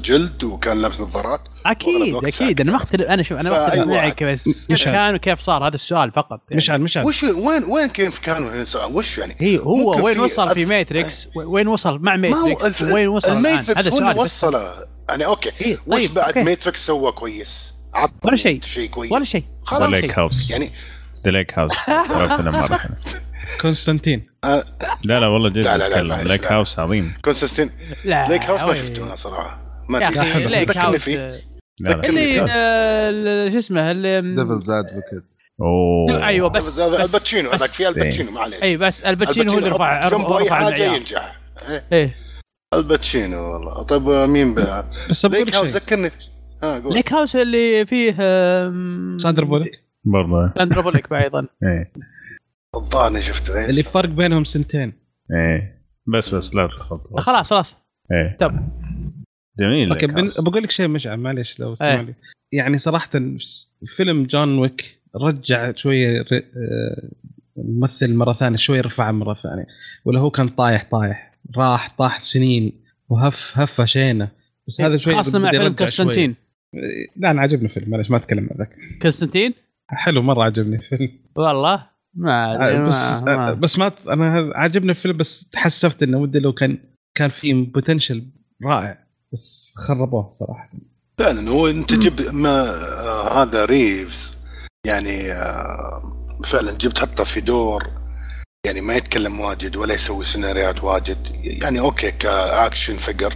[0.00, 2.60] جلد وكان لابس نظارات أكيد أكيد.
[2.60, 3.86] أنا ما أختلف أنا شوف أنا ما أختلف.
[3.86, 4.94] معك بس مشعل.
[4.94, 6.56] كان وكيف صار هذا السؤال فقط يعني.
[6.56, 10.66] مشعل مشعل وش وين وين كيف كانوا سوا؟ وش يعني؟ هي هو وين وصل في
[10.66, 12.82] ماتريكس وين وصل مع ماتريكس الف...
[12.82, 14.72] وين وصل؟ الماتريكس هذا هو اللي وصله
[15.08, 16.38] يعني okay إيه، وش طيب، بعد.
[16.38, 18.60] ماتريكس سوى كويس؟ عطني ولا شيء.
[18.62, 20.72] شيء كويس ولا شيء خلاص يعني
[21.26, 21.72] ذا ليك هاوس
[22.36, 22.94] فيلم مره حلو
[23.60, 24.26] كونستانتين.
[24.44, 24.64] آه
[25.04, 26.44] لا لا والله جد لا، لا، لا، Lake.
[26.52, 27.70] House عظيم كونسستين
[28.04, 28.74] لا Lake House ما.
[28.74, 29.60] شفته أنا صراحة.
[29.88, 30.20] ما يا أدري.
[30.20, 31.42] أخي Lake ذكرني House فيه؟
[31.80, 32.46] اللي آه،
[33.10, 35.24] ال- شو اسمه اللي Devil's Advocate
[35.60, 36.26] أوه.
[36.26, 38.62] أيوه بس الباتشينو هذاك في الباتشينو معليش.
[38.62, 41.36] أي بس الباتشينو هو اللي رفع جنبه اي رفع حاجة ينجح.
[41.68, 42.14] إيه، إيه
[42.74, 43.82] الباتشينو والله.
[43.82, 45.76] طيب مين بقى؟ بس بقول Lake لك House شيء.
[45.76, 46.10] ذكرني.
[46.62, 46.94] ها قول.
[46.94, 48.10] Lake House اللي فيه
[49.18, 50.52] ساندر بولك برضه.
[50.82, 51.40] بوليك أيضا.
[51.62, 51.92] إيه.
[52.76, 54.92] الظاهر إني شفته اللي إيش فرق بينهم سنتين.
[55.32, 55.82] إيه.
[56.16, 57.76] بس بس لا تدخل خلاص خلاص.
[58.12, 58.36] إيه.
[58.36, 58.52] طب.
[59.58, 59.92] جميل.
[59.92, 60.30] okay بن-.
[60.38, 62.02] بقول لك شيء مشعل معليش لو إيه.
[62.02, 62.14] لي
[62.52, 63.10] يعني صراحة
[63.96, 67.10] فيلم John Wick رجع شوية ر- آه،
[67.58, 69.66] الممثل مرة ثانية شوية رفع مرة ثانية.
[70.04, 71.38] ولا هو كان طايح طايح.
[71.56, 72.72] راح طاح سنين.
[73.08, 74.28] وهف هفه شينه.
[74.68, 75.74] بس هذا شوي خاصة مع فيلم شوي.
[75.74, 76.34] كونستانتين.
[77.16, 78.76] لا أنا عجبني الفيلم معلش ما أتكلم عن ذاك.
[79.02, 79.54] كونستانتين؟
[79.88, 81.18] حلو مرة عجبني الفيلم.
[81.36, 86.38] والله؟ ما أدري، بس ما- ما- بس ما أنا عجبني الفيلم بس تحسفت إنه ودي
[86.38, 86.78] لو كان
[87.14, 88.26] كان في potential
[88.64, 90.70] رائع بس خربوه صراحة.
[91.18, 94.36] فعلا هو انت جيب ما آه هذا ريفز
[94.86, 96.02] يعني آه
[96.44, 97.90] فعلا جبت حطه في دور
[98.66, 103.34] يعني ما يتكلم واجد ولا يسوي سيناريوهات واجد يعني okay ك action figure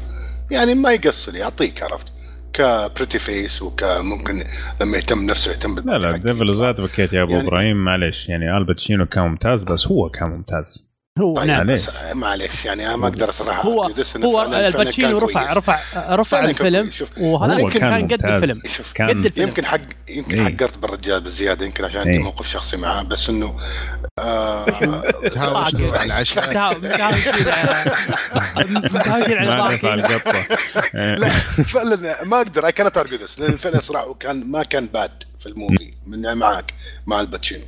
[0.50, 2.12] يعني ما يقصر يعطيك عرفت؟
[2.52, 4.44] ك pretty face وكممكن
[4.80, 9.06] لما يهتم نفسه يهتم لا لا Devil Advocate يا أبو يعني- إبراهيم معلش يعني الباتشينو
[9.06, 10.89] كان ممتاز بس هو كان ممتاز.
[11.18, 11.86] هو طيب نعم معليش.
[11.86, 13.86] بس معلش يعني أنا ما أقدر صراحة هو هو
[14.42, 15.52] الباتشينو رفع.
[15.52, 15.80] رفع
[16.14, 18.24] رفع الفيلم وهذا يمكن كان كان قد.
[18.24, 20.56] الفيلم شوف قد الفيلم يمكن حق يمكن إيه.
[20.56, 22.22] حقرت بالرجال بزيادة يمكن عشان عندي إيه.
[22.24, 23.56] موقف شخصي معاه بس إنه
[24.18, 24.64] آه
[25.28, 25.74] تهاوش
[26.04, 26.78] العشاء على.
[30.94, 31.28] لا
[31.64, 35.46] فعلا ما أقدر اي كانت ارجو ذس لأن فعلا صراحة كان ما كان bad في
[35.46, 36.74] ال movie من معك
[37.06, 37.64] مع الباتشينو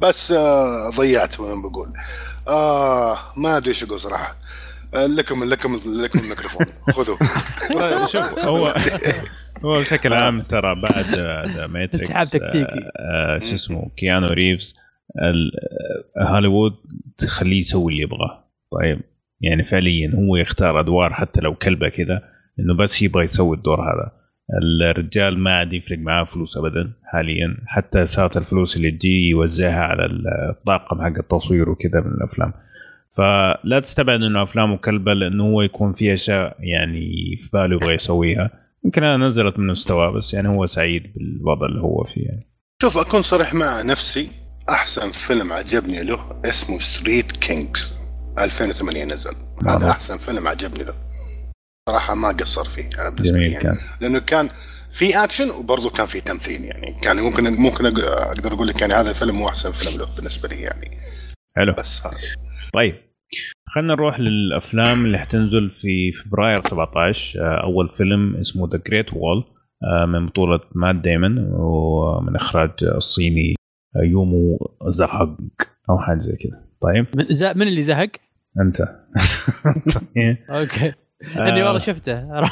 [0.00, 1.88] بس آه ضيعت وين بقول؟
[2.48, 4.36] آه ما أدري إيش أقول صراحة.
[4.94, 6.66] آه، لكم لكم لكم الميكروفون.
[6.96, 7.16] خذوا
[8.06, 8.74] شوف هو
[9.64, 11.16] هو بشكل عام ترى بعد
[11.70, 12.80] Matrix انسحاب تكتيكي.
[13.48, 14.74] شو اسمه كيانو ريفز
[15.22, 15.52] ال-
[16.26, 16.72] آه، هوليوود
[17.18, 18.44] تخليه يسوي اللي يبغاه.
[18.72, 19.00] طيب
[19.40, 22.22] يعني فعليا هو يختار أدوار حتى لو كلبة كذا
[22.60, 24.12] إنه بس يبغى يسوي الدور هذا.
[24.62, 27.56] الرجال ما عاد يفرق معاه فلوس ابدا حاليا.
[27.66, 30.06] حتى ساعة الفلوس اللي تجي يوزعها على
[30.50, 32.52] الطاقم حق التصوير وكذا من الأفلام.
[33.12, 38.50] فلا تستبعد إنه افلامه كلبه لأنه هو يكون في أشياء يعني في باله يبغى يسويها.
[38.84, 42.46] يمكن أنا نزلت من مستواه بس يعني هو سعيد بالوضع اللي هو فيه يعني.
[42.82, 44.28] شوف أكون صريح مع نفسي
[44.70, 47.98] أحسن فيلم عجبني له اسمه Street Kings
[48.38, 49.34] 2008 نزل.
[49.66, 49.90] هذا آه.
[49.90, 50.94] أحسن فيلم عجبني له.
[51.88, 53.64] صراحة ما قصر فيه أنا بالنسبة لي جميل يعني.
[53.64, 54.48] كان لأنه كان
[54.92, 58.92] في اكشن وبرضه كان في تمثيل يعني كان ممكن ممكن أق- أقدر أقول لك يعني
[58.94, 60.98] هذا الفيلم هو أحسن فيلم له بالنسبة لي يعني
[61.56, 62.16] حلو بس هذا
[62.74, 62.94] طيب
[63.66, 69.44] خلينا نروح للأفلام اللي حتنزل في فبراير 17 آه، أول فيلم اسمه The Great Wall
[70.08, 73.54] من بطولة مات ديمون ومن إخراج الصيني
[73.96, 75.36] آه، يومو زهق
[75.90, 77.26] أو حاجة زي كذا طيب من,
[77.60, 78.10] من اللي زهق؟
[78.60, 78.80] أنت.
[80.50, 80.92] okay.
[81.36, 82.24] اني والله شفته.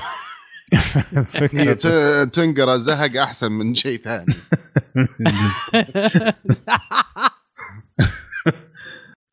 [1.53, 4.35] هي ت- تنقرا زهق أحسن من شيء ثاني.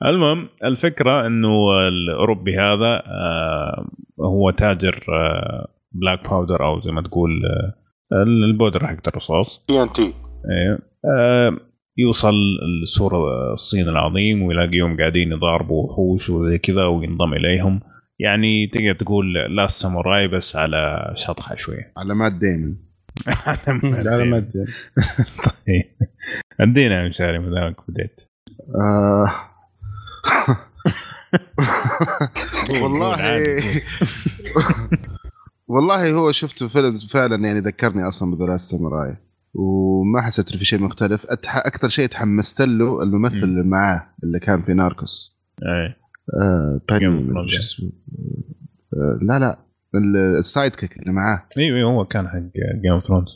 [0.05, 1.47] المهم الفكرة إنه
[1.87, 8.87] الأوروبي هذا آه، هو تاجر آه، black powder أو زي ما تقول آه، ال powder
[8.87, 9.65] حق الرصاص.
[9.67, 10.03] TNT.
[10.03, 10.79] إيه.
[11.05, 11.57] آه،
[11.97, 12.33] يوصل
[12.83, 13.13] لسور
[13.53, 17.79] الصين العظيم ويلاقيهم قاعدين يضاربوا وحوش وزي كذا وينضم إليهم.
[18.19, 21.93] يعني تقدر تقول Last Samurai بس على شطحة شوية.
[21.97, 22.75] على مات ديمن
[23.83, 24.65] لا لا ما أدري.
[25.67, 25.85] طيب.
[26.59, 28.21] ادينا يا مشاري ما دامك بديت؟
[28.75, 29.31] آه.
[32.83, 33.17] والله.
[35.67, 39.17] والله هو شفته فيلم فعلا يعني ذكرني أصلا ب The Last Samurai
[39.53, 41.25] وما حسيت في شيء مختلف.
[41.25, 41.57] أتح...
[41.57, 43.43] أكثر شيء تحمست له الممثل مم.
[43.43, 45.39] اللي معاه اللي كان في Narcos.
[45.63, 45.97] إيه
[46.33, 46.81] آه.
[47.47, 47.89] شو اسمه
[48.93, 49.59] آه لا لا
[49.95, 52.37] ال- السايد كيك اللي معاه أيوه أيوه هو كان حق
[52.81, 53.27] جيم اوف ثرونز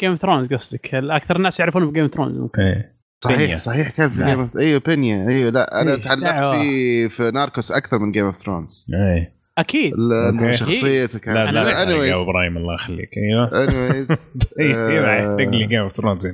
[0.00, 3.56] جيم اوف ثرونز قصدك أكثر الناس يعرفون ب Game of Thrones ممكن إيه صحيح بينيا.
[3.56, 4.24] صحيح كان في.
[4.24, 6.54] Game of أيوه بينيا أيوه لا أنا تعلقت.
[6.54, 9.94] فيه في Narcos أكثر من Game of Thrones إيه أكيد.
[9.94, 10.54] okay.
[10.56, 13.10] شخصيته لا لا أنا- لا يا إبراهيم الله يخليك.
[13.16, 13.66] أيوه.
[13.66, 14.18] Anyways.
[14.60, 16.26] يحرق لي Game of Thrones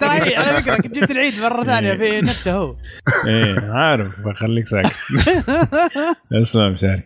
[0.00, 2.76] ترى على فكره كنت جبت العيد مرة ثانية في نفسه هو.
[3.26, 4.92] إيه عارف بخليك ساكت.
[6.42, 7.02] أسلم شاري.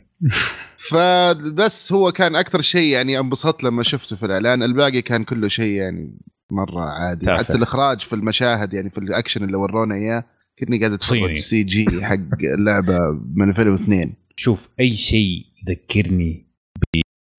[0.77, 4.63] فبس هو كان أكثر شيء يعني انبسطت لما شفته في الإعلان.
[4.63, 6.19] الباقي كان كله شيء يعني
[6.51, 7.27] مرة عادي.
[7.27, 7.39] تافه.
[7.39, 10.25] حتى الإخراج في المشاهد يعني في الأكشن اللي ورونا إياه
[10.59, 10.93] كني قاعد.
[10.93, 12.17] أتفرج CG حق
[12.59, 12.99] اللعبة
[13.35, 16.47] من 2002 شوف أي شيء يذكرني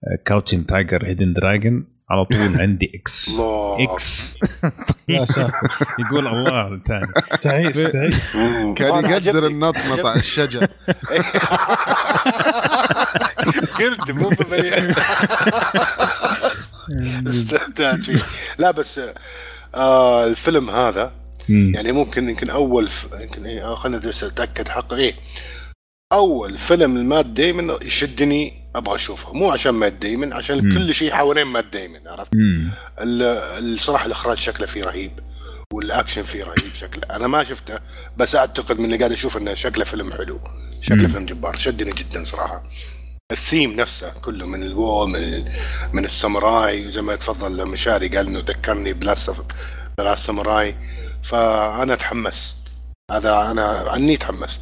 [0.06, 3.84] ب Crouching Tiger Hidden Dragon على طول عندي إكس الله.
[3.84, 4.38] إكس
[6.00, 7.08] يقول الله ثاني
[7.42, 8.36] تعيس تعيس.
[8.36, 8.74] مم.
[8.74, 9.48] كان يقدر.
[9.48, 10.68] النطنط على الشجر.
[13.80, 14.94] قلت مو ببني
[17.28, 18.24] استمتعت فيه.
[18.58, 19.02] لا بس
[19.76, 21.12] آه الفيلم هذا
[21.50, 23.08] يعني ممكن يمكن أول ف...
[23.22, 25.14] يمكن إيه آه، خلينا اتاكد حق إيه
[26.16, 29.34] أول فيلم المات ديمن يشدني أبغى أشوفه.
[29.34, 30.74] مو عشان مات ديمن عشان مم.
[30.74, 32.32] كل شيء حوالين مات ديمن عرفت؟
[33.00, 35.20] الصراحة الإخراج شكله فيه رهيب
[35.74, 37.16] والأكشن فيه رهيب شكله.
[37.16, 37.80] أنا ما شفته
[38.18, 40.40] بس أعتقد من اللي قاعد أشوف إنه شكله فيلم حلو.
[40.82, 41.08] شكله مم.
[41.08, 42.64] فيلم جبار شدني جدا صراحة.
[43.32, 45.46] الثيم نفسه كله من ال Wall من
[45.94, 49.36] من الساموراي وزي ما تفضل مشاري قال إنه ذكرني ب Last
[49.98, 50.76] ب Last Samurai.
[51.24, 52.60] فأنا تحمست.
[53.12, 54.62] هذا أنا عني تحمست.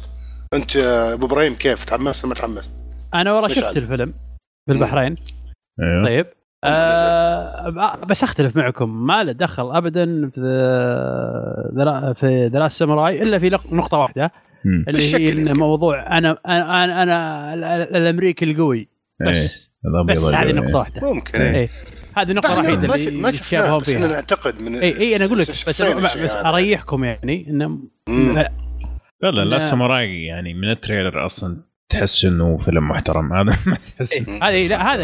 [0.54, 2.74] انت ابو إبراهيم كيف تحمست ما تحمست؟
[3.14, 3.48] أنا والله.
[3.48, 4.14] شفت الفيلم
[4.68, 5.14] بالبحرين
[5.80, 6.26] أيوه طيب
[6.64, 10.30] آه بس اختلف معكم ما له دخل ابدا
[12.14, 14.32] في The Samurai إلا في نقطة واحدة
[14.64, 14.84] مم.
[14.88, 15.56] اللي هي إن.
[15.56, 18.88] موضوع أنا أنا أنا, أنا ال- ال- الأمريكي القوي
[19.30, 19.36] بس
[19.84, 20.52] إيه، الأبيض بس هذه والجوي.
[20.60, 21.50] نقطة واحدة ممكن إيه.
[21.50, 21.56] إيه.
[21.56, 21.68] إيه
[22.16, 25.38] هذه النقطه الوحيدة اللي ما شفناه يتشابهون بس فيها نعتقد من اي اي أنا أقول
[25.38, 26.48] لك بس بس هذا.
[26.48, 27.78] أريحكم يعني انه.
[29.22, 31.56] لا لا لا الساموراي يعني من التريلر أصلا
[31.88, 33.32] تحس إنه فيلم محترم.
[33.32, 35.02] هذا ما تحس إيه، هذا إيه، لا هذا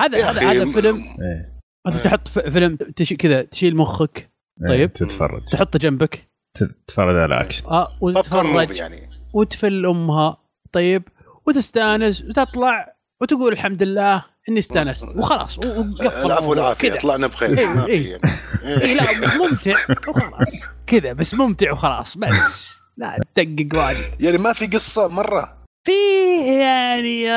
[0.00, 1.54] هذا يا هذا هذا م- فيلم إيه.
[1.86, 2.78] أنت تحط فيلم.
[3.18, 4.30] كذا تشيل مخك
[4.68, 4.92] طيب.
[4.92, 5.42] تتفرج.
[5.52, 6.28] تحطه جنبك.
[6.58, 7.66] تتفرج على أكشن.
[7.66, 8.76] آه وتتفرج.
[8.76, 9.10] يعني.
[9.32, 10.36] وتفل أمها
[10.72, 11.02] طيب؟
[11.46, 16.96] وتستأنس وتطلع وتقول الحمد لله إني استأنست وخلاص العفو كذا.
[16.96, 17.58] طلعنا بخير.
[17.58, 17.90] إيه، ما في.
[17.90, 18.10] إيه.
[18.10, 18.82] يعني.
[18.82, 19.74] اي لا ممتع
[20.08, 22.83] وخلاص كذا بس ممتع وخلاص بس.
[22.96, 24.20] لا تدقق واجد.
[24.20, 25.52] يعني ما في قصة مرة؟
[25.86, 27.34] فيه يعني.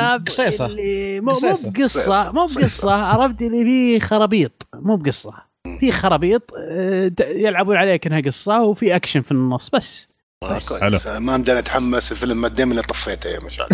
[0.66, 1.32] اللي مو.
[1.32, 2.46] بقصة مو.
[2.46, 5.34] بقصة عرفت؟ اللي فيه خرابيط مو بقصة.
[5.80, 10.08] في خرابيط آه، يلعبون عليك إنها قصة وفي أكشن في النص بس.
[10.44, 11.08] آه، بس.
[11.08, 13.68] ما مداني أتحمس الفيلم ما دام اللي طفيته يا مشعل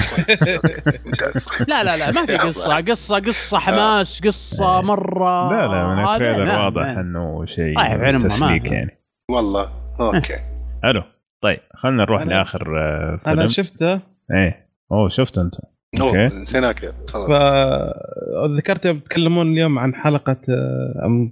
[1.05, 1.49] ممتاز.
[1.67, 2.75] لا لا لا ما في قصة.
[2.81, 5.49] قصة قصة حماس قصة مرة.
[5.51, 8.97] لا لا من هذا ال trailer لا، واضح ما- إنه شيء طيب، تسليك يعني.
[9.31, 9.69] والله.
[9.99, 10.37] okay.
[10.83, 11.03] حلو.
[11.43, 13.93] طيب خلينا نروح أنا- لآخر آه، أنا فيلم شفته.
[14.31, 14.67] إيه.
[14.91, 15.55] أوه شفت أنت.
[16.01, 16.35] okay.
[16.41, 21.29] نسيناك تفضل فذكرت بتكلمون اليوم عن حلقة آه،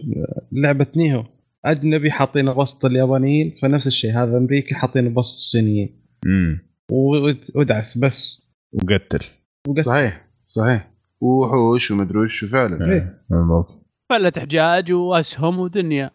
[0.51, 1.23] لعبة نيهو.
[1.65, 4.11] أجنبي حاطينه بوسط اليابانيين فنفس الشيء.
[4.11, 6.01] هذا أمريكي حاطينه بوسط الصينيين.
[6.25, 6.59] امم
[6.91, 8.49] و- ودعس بس.
[8.73, 9.25] وقتل.
[9.67, 10.91] وقت صحيح صحيح.
[11.21, 16.11] وحوش ومدري وش فعلا إيه، بالضبط فلة حجاج وأسهم ودنيا.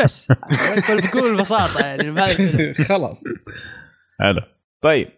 [0.00, 0.28] بس.
[1.04, 3.24] بكل بساطه يعني خلاص.
[4.20, 4.40] حلو.
[4.82, 5.08] طيب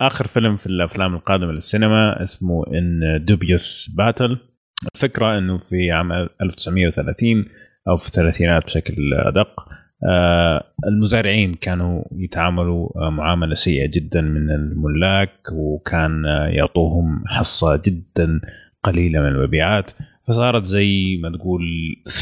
[0.00, 4.38] آخر فيلم في الأفلام القادمة للسينما اسمه ان دوبيوس باتل
[4.94, 7.44] الفكرة إنه في عام 1930
[7.88, 9.68] أو في الثلاثينات بشكل أدق
[10.08, 18.40] آه، المزارعين كانوا يتعاملوا آه، معاملة سيئة جدا من الملاك وكان آه، يعطوهم حصة جدا
[18.82, 19.90] قليلة من المبيعات.
[20.28, 21.62] فصارت زي ما تقول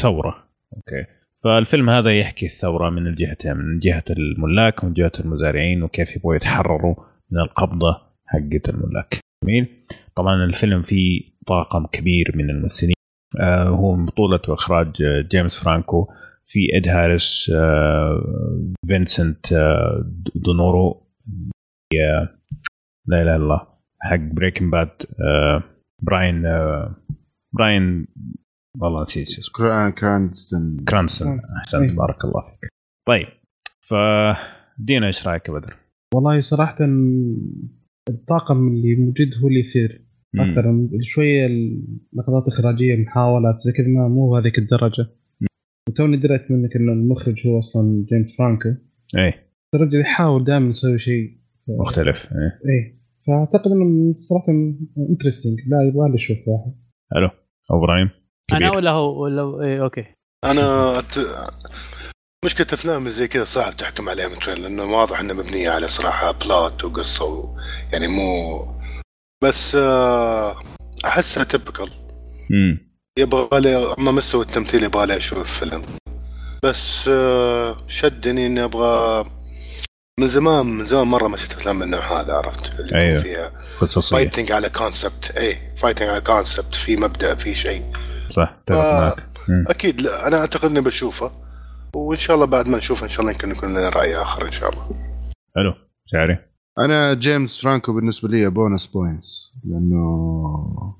[0.01, 0.35] ثورة.
[0.75, 1.05] أوكي.
[1.45, 6.95] فالفيلم هذا يحكي الثورة من الجهتين من جهة الملاك ومن جهة المزارعين وكيف يبغوا يتحرروا
[7.31, 9.19] من القبضة حقت الملاك.
[9.43, 9.67] جميل.
[10.15, 12.93] طبعا الفيلم فيه طاقم كبير من الممثلين.
[13.41, 16.07] آه هو من بطولة وإخراج آه، جيمس فرانكو.
[16.47, 18.23] في إد هاريس آه
[18.87, 21.07] فينسنت آه دونورو
[21.95, 22.29] آه
[23.07, 23.67] لا إله إلا الله
[24.01, 24.89] حق Breaking Bad
[25.21, 25.63] آه
[26.01, 26.95] براين آه
[27.53, 28.07] براين
[28.81, 29.53] والله نسيت شو اسمه.
[29.55, 31.81] كران كرانستون كرانسون أحسنت.
[31.89, 31.95] إيه.
[31.95, 32.69] بارك الله فيك.
[33.07, 33.27] طيب
[33.81, 33.93] ف
[34.77, 35.75] دينا إيش رأيك يا بدر؟
[36.15, 36.77] والله صراحة
[38.09, 40.05] الطاقم اللي موجود هو اللي يثير.
[40.39, 45.07] أكثر شوية اللقطات الاخراجيه محاولات زي كذا مو بهذيك الدرجة.
[45.89, 48.69] وتوني دريت منك إنه المخرج هو أصلا جيمس فرانكو.
[49.17, 49.51] إيه.
[49.75, 51.37] الرجل يحاول دائما يسوي شيء.
[51.67, 52.59] مختلف إيه.
[52.69, 52.99] إيه.
[53.27, 54.45] فأعتقد إنه صراحة
[55.09, 56.73] interesting لا يبغى له يشوف واحد.
[57.13, 57.29] حلو.
[57.71, 57.85] أبو
[58.51, 58.71] أنا.
[58.71, 60.05] ولا هو ولا إيه okay.
[60.43, 61.15] أنا أت...
[62.45, 66.31] مشكلة أفلام زي كذا صعب تحكم عليها من trailer لأنه واضح انها مبنيه على صراحة
[66.31, 67.57] plot وقصة و...
[67.91, 68.65] يعني مو
[69.43, 70.63] بس آه،
[71.05, 71.89] أحسها typical
[72.51, 75.83] امم يبغى لي اما مستوى التمثيل يبغى لي أشوف الفيلم.
[76.63, 79.25] بس آه، شدني إني أبغى
[80.19, 83.17] من زمان من زمان مرة ما شفت أفلام من النوع هذا عرفت؟ اللي أيوه.
[83.17, 83.51] فيها
[84.11, 87.83] fighting على concept اي fighting على concept في مبدأ في شيء.
[88.35, 89.01] صح اتفق آه.
[89.01, 89.23] معك.
[89.69, 91.31] أكيد لا أنا أعتقد إني بشوفه.
[91.95, 94.51] وإن شاء الله بعد ما نشوفه إن شاء الله يمكن يكون لنا رأي آخر إن
[94.51, 94.83] شاء الله.
[95.55, 95.73] حلو.
[96.05, 96.37] شعري
[96.79, 100.95] أنا جيمس فرانكو بالنسبة لي bonus points لأنه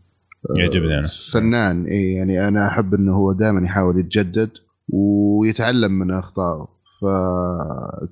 [0.56, 1.08] يعجبني أنا.
[1.34, 1.86] فنان.
[1.86, 4.50] إي يعني أنا أحب إنه هو دائما يحاول يتجدد
[4.90, 6.68] ويتعلم من أخطائه.
[7.02, 7.06] ف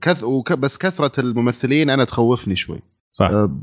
[0.02, 0.24] كث...
[0.24, 0.54] وك...
[0.54, 2.80] بس كثرة الممثلين أنا تخوفني شوي.
[3.14, 3.30] صح.
[3.32, 3.60] أه،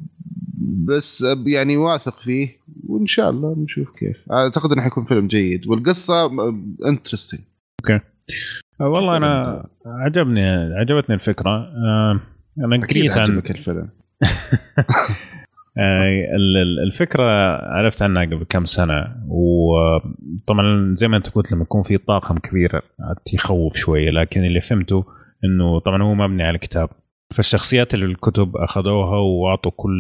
[0.61, 2.49] بس أه، يعني واثق فيه
[2.89, 4.33] وإن شاء الله نشوف كيف.
[4.33, 5.67] أعتقد إنه حيكون فيلم جيد.
[5.67, 6.31] والقصة
[6.87, 7.41] انترستنج
[8.81, 11.51] آه، والله أنا عجبني عجبتني الفكرة.
[11.51, 12.21] آه،
[12.59, 13.89] أنا قريت عن الفيلم.
[16.37, 17.23] ال- ال- الفكرة
[17.73, 19.17] عرفت عنها قبل كم سنة.
[19.29, 22.81] وطبعا زي ما أنت قلت لما يكون في طاقم كبير
[23.35, 24.11] يخوف شوية.
[24.11, 25.05] لكن اللي فهمته
[25.45, 26.89] إنه طبعا هو مبني على كتاب.
[27.35, 29.99] فالشخصيات اللي الكتب أخذوها وأعطوا كل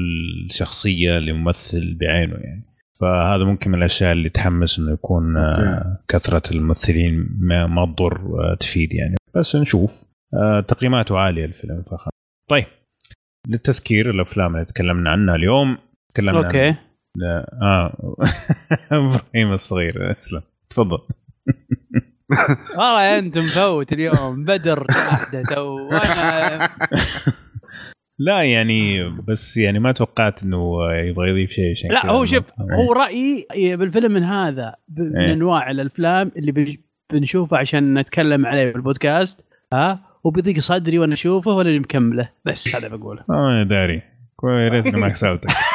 [0.50, 2.64] شخصية لممثل بعينه يعني.
[3.00, 8.54] فهذا ممكن من الأشياء اللي تحمس إنه يكون آه، كثرة الممثلين ما, ما تضر آه،
[8.54, 9.14] تفيد يعني.
[9.34, 9.90] بس نشوف
[10.34, 12.08] آه، تقييماته عالية الفيلم فخ
[12.50, 12.66] طيب
[13.48, 15.78] للتذكير الأفلام اللي تكلمنا عنها اليوم
[16.14, 16.74] تكلمنا عن- أوكي.
[17.16, 18.16] لا آه
[18.92, 20.98] إبراهيم الصغير اسلم تفضل.
[22.78, 24.86] والله انت مفوت اليوم بدر
[25.58, 26.68] وأنا
[28.18, 32.76] لا يعني بس يعني ما توقعت إنه يبغى يضيف شيء عشان لا هو شوف إيه.
[32.76, 35.32] هو رأيي بالفيلم من هذا ب- من إيه.
[35.32, 36.76] أنواع الأفلام اللي بن-
[37.12, 39.44] بنشوفه عشان نتكلم عليه في البودكاست
[39.74, 43.24] ها؟ وبيضيق صدري وأنا أشوفه ولا مكمله بس هذا بقوله.
[43.30, 44.02] آه داري.
[44.36, 45.48] كويس يا ريتني ما حسابتك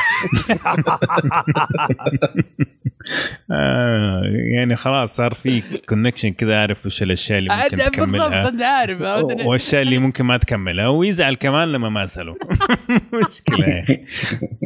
[3.51, 4.21] آه
[4.55, 9.01] يعني خلاص صار في كونكشن كذا أعرف وش الأشياء اللي ممكن بالضبط تكملها انت عارف
[9.01, 10.87] والأشياء اللي ممكن ما تكملها.
[10.87, 12.35] ويزعل كمان لما ما أسأله.
[13.29, 13.85] مشكلة.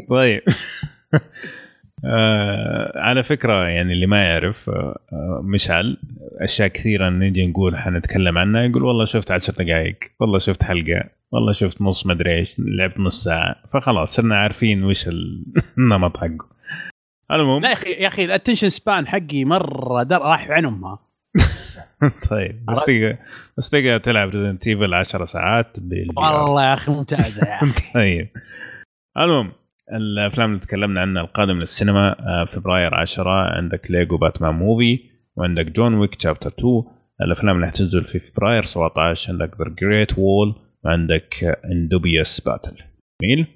[0.10, 0.42] طيب.
[2.06, 5.98] آه على فكرة يعني اللي ما يعرف آه آه، مشعل
[6.42, 11.52] أشياء كثيرة نجي نقول حنتكلم عنها يقول والله شفت عشر دقائق والله شفت حلقة والله
[11.54, 15.44] شفت نص مدري إيش لعبت نص ساعة فخلاص صرنا عارفين وش ال-
[15.78, 16.50] النمط حقه.
[17.32, 20.66] المهم لا يا أخي يا أخي ال attention span حقي مرة در راح في عين
[20.66, 21.00] امها
[22.30, 23.16] طيب بس تقدر
[23.58, 25.78] بس تقدر تلعب Resident Evil 10 ساعات
[26.18, 27.94] والله يا أخي ممتازة يا أخي.
[27.94, 28.28] طيب.
[29.18, 29.52] المهم
[29.94, 35.00] الأفلام اللي تكلمنا عنها القادم للسينما آه، فبراير 10 عندك Lego Batman Movie
[35.36, 36.84] وعندك John Wick Chapter 2
[37.22, 42.76] الأفلام اللي حتنزل في فبراير 17 عندك The Great Wall وعندك In Dubious Battle
[43.22, 43.48] جميل.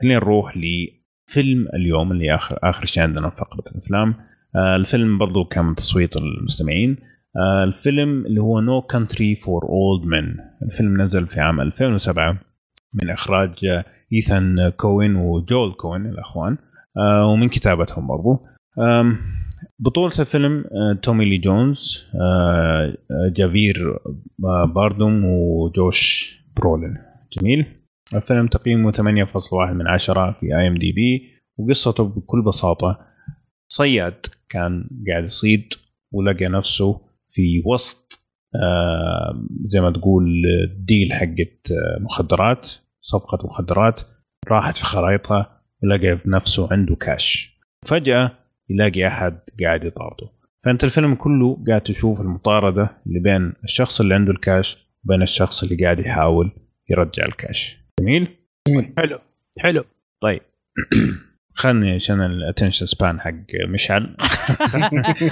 [0.00, 4.14] خلينا نروح لفيلم اليوم اللي اخر آخر شيء عندنا في فقرة الأفلام.
[4.56, 6.96] آه، الفيلم برضو كان من تصويت المستمعين.
[7.36, 10.40] آه، الفيلم اللي هو No Country for Old Men.
[10.62, 12.38] الفيلم نزل في عام 2007
[12.94, 13.82] من إخراج
[14.12, 16.58] إيثان كوين وجول كوين الأخوان
[16.96, 18.38] آه، ومن كتابتهم برضو.
[19.78, 22.96] بطولة الفيلم آه، تومي لي جونز آه،
[23.36, 23.98] جافير
[24.74, 26.96] باردوم وجوش برولين.
[27.38, 27.66] جميل.
[28.14, 31.22] الفيلم تقييمه 8.1 من 10 في IMDb
[31.58, 32.98] وقصته بكل بساطة
[33.68, 35.64] صياد كان قاعد يصيد
[36.12, 38.22] ولقى نفسه في وسط
[39.64, 40.42] زي ما تقول
[40.78, 42.68] deal حقت مخدرات.
[43.02, 44.00] صفقة مخدرات
[44.48, 48.30] راحت في خرائطها ولقى نفسه عنده كاش فجأة
[48.70, 50.28] يلاقي أحد قاعد يطارده.
[50.64, 55.84] فأنت الفيلم كله قاعد تشوف المطاردة اللي بين الشخص اللي عنده الكاش وبين الشخص اللي
[55.84, 56.50] قاعد يحاول
[56.90, 58.28] يرجع الكاش جميل؟
[58.96, 59.18] حلو.
[59.58, 59.84] حلو.
[60.22, 60.40] طيب.
[61.54, 63.32] خلني عشان ال attention span حق
[63.68, 64.16] مشعل.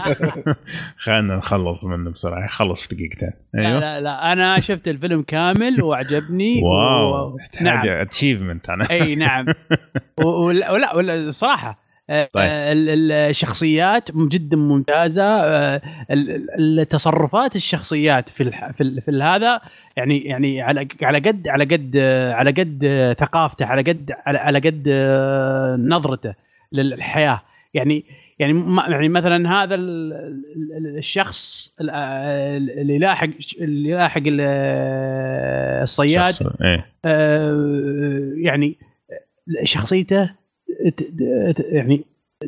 [1.05, 2.49] خلنا نخلص منه بسرعة.
[2.49, 3.31] خلص في دقيقتين.
[3.55, 3.81] لا أيوه.
[3.81, 4.32] لا لا.
[4.32, 7.26] أنا شفت الفيلم كامل وعجبني wow.
[7.26, 7.36] و...
[7.60, 8.90] نعم اتشيفمنت أنا.
[8.90, 9.47] أي نعم.
[10.24, 11.70] ولا ولا, ولا صراحة.
[11.70, 12.44] آه، طيب.
[12.90, 18.44] ال- الشخصيات جدا ممتازة آه، ال- ال- التصرفات الشخصيات في.
[18.78, 19.60] في, هذا
[19.97, 24.39] يعني يعني على على قد على قد آه، على قد آه، ثقافته على قد على,
[24.58, 26.34] قد آه، نظرته
[26.72, 27.42] للحياة
[27.74, 28.05] يعني
[28.39, 28.52] يعني
[28.89, 30.12] يعني مثلا هذا ال-
[30.76, 33.28] ال- الشخص ال- آه، اللي لاحق
[33.60, 36.34] اللي لاحق ال- آه، الصياد
[37.05, 38.76] آه، يعني
[39.64, 40.30] شخصيته
[41.58, 42.05] يعني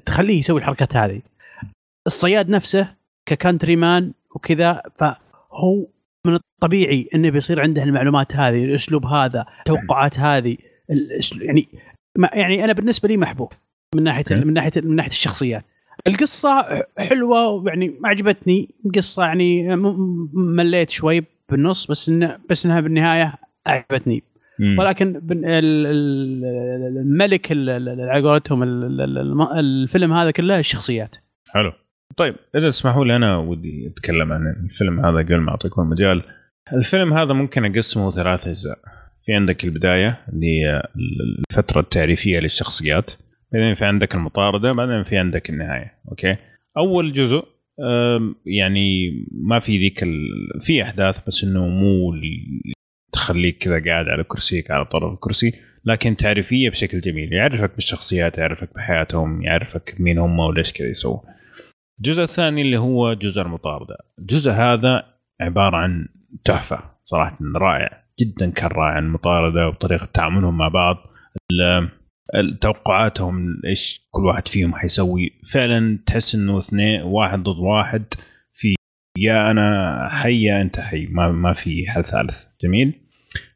[0.06, 1.20] تخليه يسوي الحركات هذه
[2.06, 2.94] الصياد نفسه
[3.26, 5.86] ككانتري مان وكذا فهو
[6.26, 10.56] من الطبيعي إنه بيصير عنده المعلومات هذه الأسلوب هذا التوقعات هذه
[11.40, 11.68] يعني
[12.18, 13.52] ما يعني أنا بالنسبة لي محبوب
[13.94, 14.24] من ناحية.
[14.30, 15.64] من ناحيه من ناحية الشخصيات
[16.06, 19.76] القصة حلوة ويعني ما عجبتني قصه يعني
[20.32, 23.34] مليت شوي بالنص بس إنه بس إنها بالنهاية
[23.66, 24.22] عجبتني.
[24.78, 25.20] ولكن
[27.00, 28.62] الملك ال- ال- ال- على قولتهم
[29.58, 31.16] الفيلم هذا كله الشخصيات.
[31.48, 31.72] حلو.
[32.16, 36.22] طيب إذا تسمحوا لي أنا ودي أتكلم عن الفيلم هذا قبل ما أعطيكم المجال.
[36.72, 38.78] الفيلم هذا ممكن أقسمه ثلاث أجزاء.
[39.26, 40.82] في عندك البداية اللي هي
[41.50, 43.10] الفترة التعريفية للشخصيات
[43.52, 45.92] بعدين في عندك المطاردة بعدين في عندك النهاية.
[46.08, 46.36] أوكي؟
[46.76, 47.44] أول جزء
[48.46, 50.28] يعني ما في ذيك ال...
[50.60, 52.14] في أحداث بس إنه مو
[53.22, 55.52] تخليك كذا قاعد على كرسيك على طرف الكرسي.
[55.84, 61.20] لكن تعريفية بشكل جميل يعرفك بالشخصيات يعرفك بحياتهم يعرفك مين هم وليش كذا يسووا
[61.98, 63.96] الجزء الثاني اللي هو جزء المطاردة.
[64.18, 65.04] الجزء هذا
[65.40, 66.08] عبارة عن
[66.44, 70.96] تحفة صراحة رائع جدا كان رائع المطاردة وطريقة تعاملهم مع بعض
[72.60, 75.30] توقعاتهم إيش كل واحد فيهم حيسوي.
[75.52, 78.04] فعلا تحس إنه اثنين واحد ضد واحد
[78.54, 78.74] في
[79.18, 82.36] يا أنا حي يا أنت حي ما ما في حل ثالث.
[82.62, 83.01] جميل؟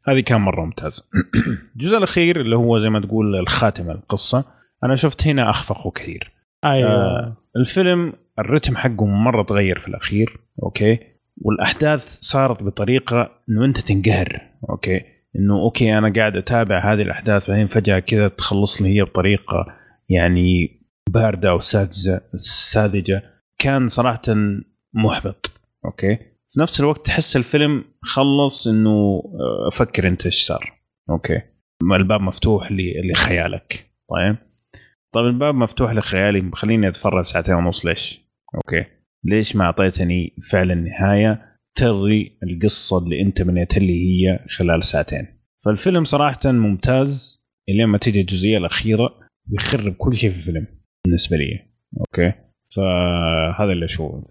[0.09, 1.03] هذه كان مرة ممتاز.
[1.75, 4.45] الجزء الأخير اللي هو زي ما تقول الخاتمه القصة
[4.83, 6.31] أنا شفت هنا اخفقوا كثير.
[6.65, 6.89] أيوه.
[6.89, 10.99] آه الفيلم الرتم حقه مرة تغير في الأخير أوكي؟
[11.41, 15.01] والأحداث صارت بطريقة إنه أنت تنقهر okay؟
[15.35, 19.65] إنه okay أنا قاعد أتابع هذه الأحداث بعدين فجأة كذا تخلص لي هي بطريقة
[20.09, 20.79] يعني
[21.09, 22.21] باردة أو ساذجة
[22.71, 23.23] ساذجة.
[23.59, 24.21] كان صراحة
[24.93, 25.51] محبط
[25.85, 26.15] okay؟
[26.51, 30.73] في نفس الوقت تحس الفيلم خلص إنه آه، فكر أنت إيش صار.
[31.09, 31.41] okay.
[31.83, 32.71] الباب مفتوح
[33.11, 33.91] لخيالك.
[34.09, 34.37] طيب.
[35.13, 38.21] طيب الباب مفتوح لخيالي مخليني أتفرج ساعتين ونص ليش؟
[38.55, 38.85] okay.
[39.25, 45.27] ليش ما أعطيتني فعلا نهايه ترضي القصة اللي أنت بنيت لي هي خلال ساعتين؟
[45.65, 47.37] فالفيلم صراحة ممتاز.
[47.69, 49.19] إلين ما تيجي الجزئية الأخيرة
[49.49, 50.67] بيخرب كل شيء في الفيلم
[51.05, 51.59] بالنسبة لي.
[51.99, 52.33] okay.
[52.75, 54.23] فهذا اللي أشوفه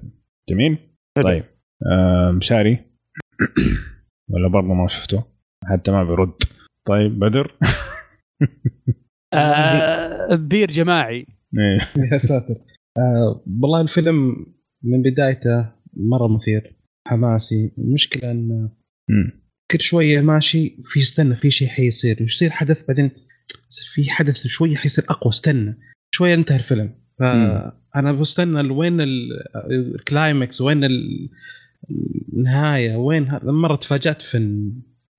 [0.49, 0.79] جميل؟
[1.25, 1.45] طيب.
[1.93, 2.86] آه مشاري؟
[4.31, 5.25] ولا برضه ما شفته.
[5.65, 6.33] حتى ما بيرد.
[6.87, 7.55] طيب بدر؟
[9.35, 11.27] آه بير جماعي.
[11.59, 11.79] إيه.
[12.13, 12.55] يا ساتر.
[12.99, 14.47] آه والله الفيلم
[14.83, 16.77] من بدايته مرة مثير
[17.09, 17.73] حماسي.
[17.79, 18.69] المشكلة إن
[19.09, 19.43] مم.
[19.71, 22.23] كل شوية ماشي في استنى في شيء حيصير.
[22.23, 23.11] يصير حدث بعدين
[23.71, 25.31] يصير في حدث شوية حيصير أقوى.
[25.31, 25.79] استنى.
[26.15, 26.95] شوية انتهى الفيلم.
[27.19, 29.33] فأنا بستنى وين ال-
[29.95, 31.31] الكلايمكس وين ال-
[32.37, 34.39] النهايه وين ه- مرة تفاجأت في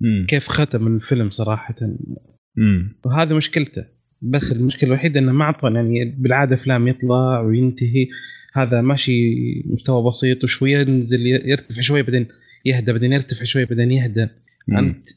[0.01, 0.25] مم.
[0.27, 1.75] كيف ختم الفيلم صراحة.
[2.55, 2.95] مم.
[3.05, 3.85] وهذا مشكلته.
[4.21, 8.07] بس المشكلة الوحيدة إنه ما أعطى يعني بالعادة أفلام يطلع وينتهي.
[8.53, 9.33] هذا ماشي
[9.65, 12.27] مستوى بسيط وشوية ينزل يرتفع شوية بعدين
[12.65, 14.27] يهدى بعدين يرتفع شوية بعدين يهدى.
[14.71, 15.09] أنت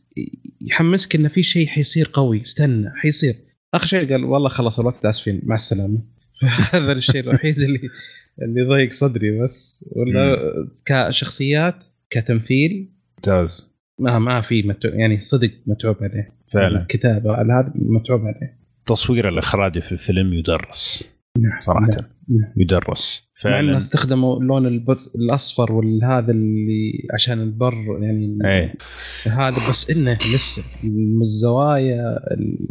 [0.61, 2.41] يحمسك إنه في شيء حيصير قوي.
[2.41, 3.35] استنى حيصير.
[3.75, 5.41] آخر شيء قال والله خلص الوقت آسفين.
[5.45, 5.99] مع السلامة.
[6.73, 7.81] هذا الشيء الوحيد اللي
[8.43, 10.37] اللي ضيق صدري بس ولا
[10.87, 11.75] كشخصيات
[12.11, 12.93] كتمثيل.
[13.17, 13.67] ممتاز.
[13.99, 16.33] ما ما في متعوب يعني صدق متعوب عليه.
[16.53, 16.83] فعلا.
[16.83, 18.61] الكتابة على هذا متعوب عليه.
[18.79, 21.11] التصوير الإخراجي في الفيلم يدرس.
[21.39, 21.87] نعم صراحة.
[21.87, 22.05] نعم.
[22.29, 22.53] نعم.
[22.57, 23.31] يدرس.
[23.35, 23.77] فعلا.
[23.77, 24.99] استخدموا اللون البر...
[25.15, 28.75] الأصفر والهذا اللي عشان البر يعني إيه.
[29.33, 30.63] هذا بس إنه لسه
[31.23, 32.69] الزوايا ال...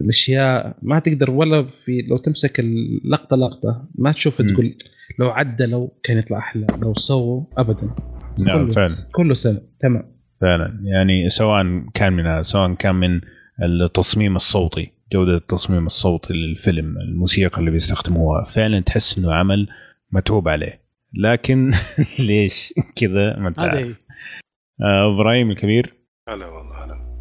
[0.00, 4.54] الأشياء ما تقدر ولا في لو تمسك اللقطه لقطة ما تشوف مم.
[4.54, 4.74] تقول
[5.18, 7.94] لو عدلوا كان يطلع أحلى لو سووا ابدا.
[8.38, 8.94] نعم كله- فعلا.
[9.14, 10.14] كله سنه تمام.
[10.40, 10.80] فعلا.
[10.84, 11.62] يعني سواء
[11.94, 13.20] كان من هذا سواء كان من
[13.62, 18.44] التصميم الصوتي جودة التصميم الصوتي للفيلم الموسيقى اللي بيستخدموها.
[18.44, 19.68] فعلا تحس إنه عمل
[20.12, 20.84] متعوب عليه.
[21.14, 21.70] لكن
[22.18, 23.58] ليش كذا؟ ما انت.
[23.58, 25.94] آه، إبراهيم الكبير.
[26.28, 27.20] هلا والله هلا.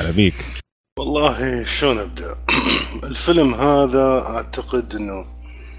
[0.00, 0.34] هلا بيك.
[0.98, 2.36] والله شلون أبدأ؟
[3.10, 5.26] الفيلم هذا أعتقد إنه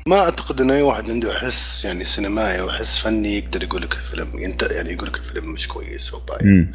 [0.07, 3.93] ما أعتقد إنه أي واحد عنده حس يعني سينمائي أو حس فني يقدر يقول لك
[3.93, 4.39] الفيلم.
[4.39, 4.63] ينت...
[4.63, 6.73] يعني يقول لك الفيلم مش كويس أو طيب مم.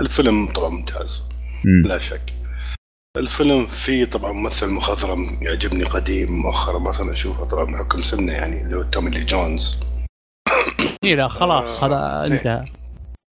[0.00, 1.22] الفيلم طبعا ممتاز.
[1.64, 1.88] مم.
[1.88, 2.32] لا شك.
[3.16, 7.44] الفيلم فيه طبعا ممثل مخضرم يعجبني قديم مؤخرا ما صرنا نشوفه.
[7.44, 9.78] طبعا بحكم سنه يعني اللي هو تومي لي جونز.
[11.04, 12.32] إيه لا خلاص آه، هذا زين.
[12.36, 12.64] انتهى.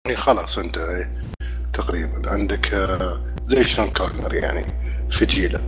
[0.07, 1.11] يعني خلاص انت إيه،
[1.75, 2.31] تقريبا.
[2.31, 4.65] عندك آه، زي شون كونري يعني
[5.11, 5.61] في جيله.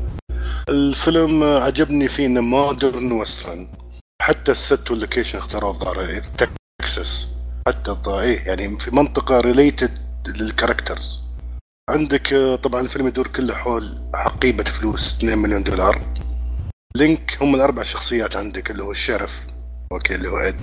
[0.69, 3.69] الفيلم عجبني فيه إنه modern western
[4.23, 6.23] حتى ال set وال location اختاروه الظاهر
[6.81, 7.29] تكساس
[7.69, 11.21] حتى الض- إيه يعني في منطقة related لل characters
[11.91, 16.01] عندك آه، طبعا الفيلم يدور كله حول حقيبة فلوس 2 مليون دولار.
[16.97, 19.47] link هم الأربع شخصيات عندك اللي هو ال sheriff
[19.93, 20.57] okay اللي هو إد.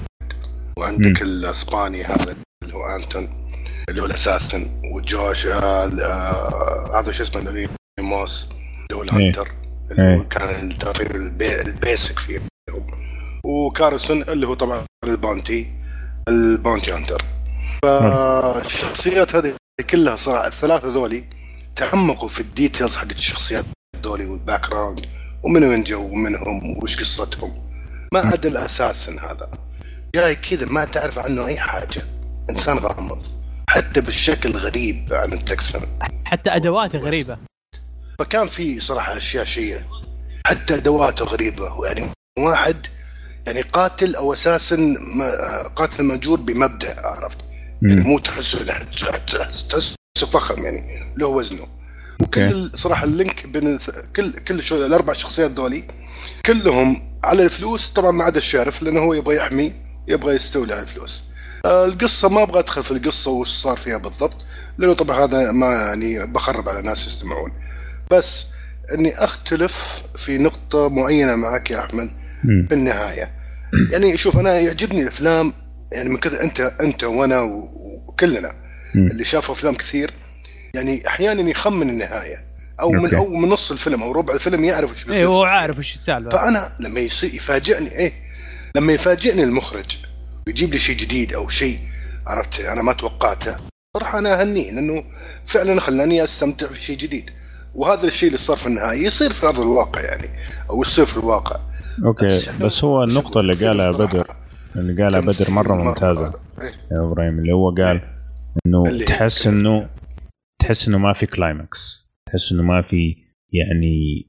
[0.79, 2.35] وعندك الأسباني هذا.
[2.63, 3.47] اللي هو آنتون
[3.89, 7.69] اللي هو ال assassin وجوش آه آه هذا شو اسمه اللي
[7.99, 9.51] موس اللي هو ال hunter
[9.91, 10.27] اللي هو إيه.
[10.29, 12.41] كان تقريبا ال ba- ال basic فيهم
[13.45, 15.71] وكارسون اللي هو طبعا ال bounty
[16.29, 17.25] ال bounty hunter.
[17.83, 19.53] فالشخصيات هذه
[19.89, 21.23] كلها صراحة الثلاثة ذولي
[21.75, 23.65] تعمقوا في ال details حقت الشخصيات
[24.03, 25.05] ذولي وال background
[25.43, 27.63] ومن وين جو ومنهم وش قصتهم.
[28.13, 29.49] ما عدا ال assassin هذا.
[30.15, 32.01] جاي كذا ما تعرف عنه أي حاجة.
[32.49, 33.21] إنسان غامض
[33.69, 35.81] حتى بالشكل غريب عن ال Texan
[36.25, 37.37] حتى أدواته غريبة.
[38.19, 39.81] فكان في صراحة أشياء شيء
[40.47, 41.85] حتى أدواته غريبة.
[41.85, 42.01] يعني
[42.39, 42.87] واحد
[43.47, 44.75] يعني قاتل أو assassin
[45.17, 47.37] ما- قاتل ماجور بمبدأ عرفت؟
[47.81, 48.01] يعني.
[48.01, 49.95] مو تحسه تحس تحسه
[50.31, 51.67] فخم يعني له وزنه.
[52.21, 52.49] okay.
[52.49, 53.79] كل صراحة ال link بين
[54.15, 55.83] كل كل شو الأربع شخصيات دولي
[56.45, 57.87] كلهم على الفلوس.
[57.87, 59.73] طبعا ما عدا ال sheriff لأنه هو يبغى يحمي
[60.07, 61.23] يبغى يستولي على الفلوس.
[61.65, 64.37] القصة ما أبغى أدخل في القصة وش صار فيها بالضبط
[64.77, 67.51] لأنه طبعا هذا ما يعني بخرب على ناس يستمعون
[68.11, 68.47] بس
[68.93, 72.09] إني أختلف في نقطة معينة معك يا أحمد.
[72.43, 73.31] في النهايه
[73.91, 75.53] يعني شوف أنا يعجبني الأفلام
[75.91, 78.55] يعني من كذا أنت أنت وأنا وكلنا.
[78.95, 80.11] اللي شافوا أفلام كثير
[80.75, 82.45] يعني أحيانا يخمن النهاية
[82.79, 83.17] أو من أوكي.
[83.17, 85.93] أو من نص الفيلم أو ربع الفيلم يعرف إيش اي بيصير إيه، هو عارف إيش
[85.95, 88.13] السالفة فأنا لما يصير يفاجئني إيه
[88.75, 89.97] لما يفاجئني المخرج
[90.47, 91.79] ويجيب لي شيء جديد أو شيء
[92.27, 93.55] عرفت؟ أنا ما توقعته.
[93.97, 95.03] صراحة أنا اهنيه لأنه
[95.45, 97.29] فعلا خلاني أستمتع في شيء جديد.
[97.75, 100.27] وهذا الشيء اللي صار في النهاية يصير في أرض الواقع يعني
[100.69, 101.59] أو يصير في الواقع.
[102.05, 102.27] okay
[102.61, 104.27] بس- هو النقطة اللي قالها بدر
[104.75, 106.67] اللي قالها بدر مرة ممتازة إيه.
[106.91, 108.01] يا إبراهيم اللي هو قال
[108.65, 109.89] إنه اللي- تحس إنه
[110.61, 113.15] تحس إنه ما في climax تحس إنه ما في
[113.53, 114.27] يعني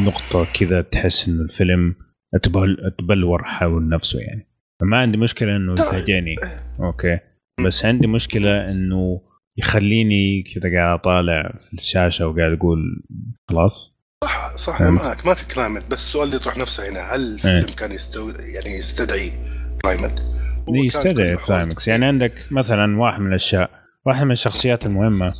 [0.00, 1.94] نقطة كذا تحس إنه الفيلم
[2.34, 4.45] اتبل أتبلور حول نفسه يعني.
[4.80, 6.34] فما عندي مشكلة إنه يفاجئني
[6.80, 7.18] okay.
[7.66, 9.20] بس عندي مشكلة إنه
[9.58, 13.02] يخليني كذا قاعد أطالع في الشاشة وقاعد أقول
[13.50, 13.96] خلاص.
[14.24, 15.26] صح صح أنا معك.
[15.26, 17.76] ما في climax بس السؤال اللي يطرح نفسه هنا هل الفيلم إيه.
[17.76, 18.28] كان يستو...
[18.28, 19.32] يعني يستدعي
[19.82, 20.22] climax؟
[20.68, 23.70] يستدعي climax يعني عندك مثلا واحد من الأشياء
[24.06, 25.34] واحد من الشخصيات المهمة.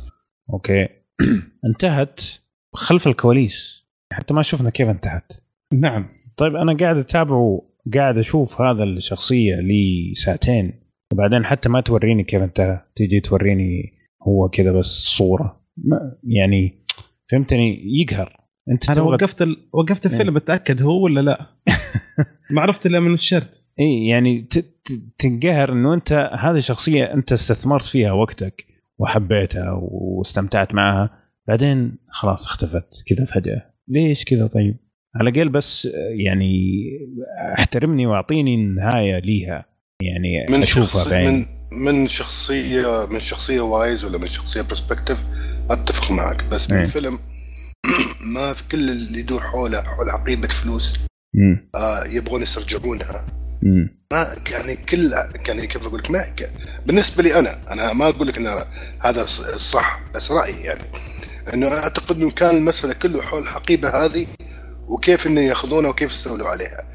[0.53, 0.87] أوكي.
[1.67, 2.21] انتهت
[2.73, 3.87] خلف الكواليس.
[4.13, 5.31] حتى ما شفنا كيف انتهت.
[5.73, 6.09] نعم.
[6.37, 7.66] طيب أنا قاعد أتابعه.
[7.93, 10.73] قاعد أشوف هذا الشخصية لي ساعتين
[11.13, 13.93] وبعدين حتى ما توريني كيف انتهى تيجي توريني
[14.27, 14.85] هو كذا بس
[15.17, 15.61] صورة.
[15.77, 16.85] ما يعني
[17.31, 18.37] فهمتني؟ يقهر.
[18.71, 19.57] أنت أنا وقفت ال...
[19.73, 21.45] وقفت الفيلم أتأكد هو ولا لا؟
[22.51, 23.63] ما عرفت إلا من الشرط.
[23.79, 28.65] اي يعني ت- ت- تنقهر إنه أنت هذه شخصية أنت استثمرت فيها وقتك
[28.99, 31.09] وحبيتها واستمتعت معها
[31.47, 33.61] بعدين خلاص اختفت كذا فجأة.
[33.87, 34.77] ليش كذا طيب؟
[35.15, 35.87] على الأقل بس
[36.25, 36.73] يعني
[37.59, 39.65] احترمني واعطيني نهاية ليها
[40.01, 41.45] يعني من أشوفها بعين من
[41.85, 45.17] من شخصيه من شخصية wise ولا من شخصية perspective
[45.69, 46.83] أتفق معك بس من إيه.
[46.83, 47.19] الفيلم
[48.35, 50.95] ما في كل اللي يدور حوله حول حقيبة فلوس
[51.35, 51.69] مم.
[51.75, 53.25] آه يبغون يسترجعونها.
[54.13, 55.11] ما يعني كل
[55.47, 56.25] يعني كيف أقول لك ما
[56.85, 58.47] بالنسبة لي أنا أنا ما أقول لك إن
[58.99, 60.83] هذا الص- الصح بس رأيي يعني
[61.53, 64.27] إنه أعتقد إنه كان المسألة كله حول الحقيبه هذه
[64.87, 66.85] وكيف إنه ياخذونها وكيف يستولوا عليها.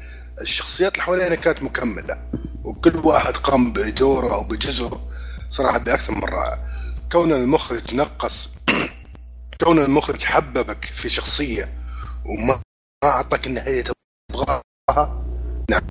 [0.41, 2.29] الشخصيات اللي حوالينا كانت مكملة
[2.63, 4.97] وكل واحد قام بدوره أو بجزء
[5.49, 6.73] صراحة بأكثر من رائع.
[7.11, 8.49] كون المخرج نقص
[9.63, 11.69] كون المخرج حببك في شخصية
[12.25, 12.61] وما
[13.03, 13.83] ما اعطاك النهايه
[14.31, 14.61] تبغاها
[15.69, 15.81] نعم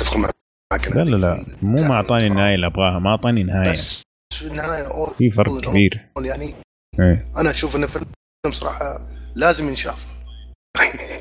[0.00, 4.02] أتفق معك لا لا لا مو ما أعطاني النهاية اللي أبغاها ما أعطاني نهاية بس
[4.34, 6.54] في النهاية في فرق كبير يعني
[7.00, 7.32] إيه.
[7.36, 8.06] أنا أشوف إن الفيلم
[8.50, 10.06] صراحة لازم ينشاف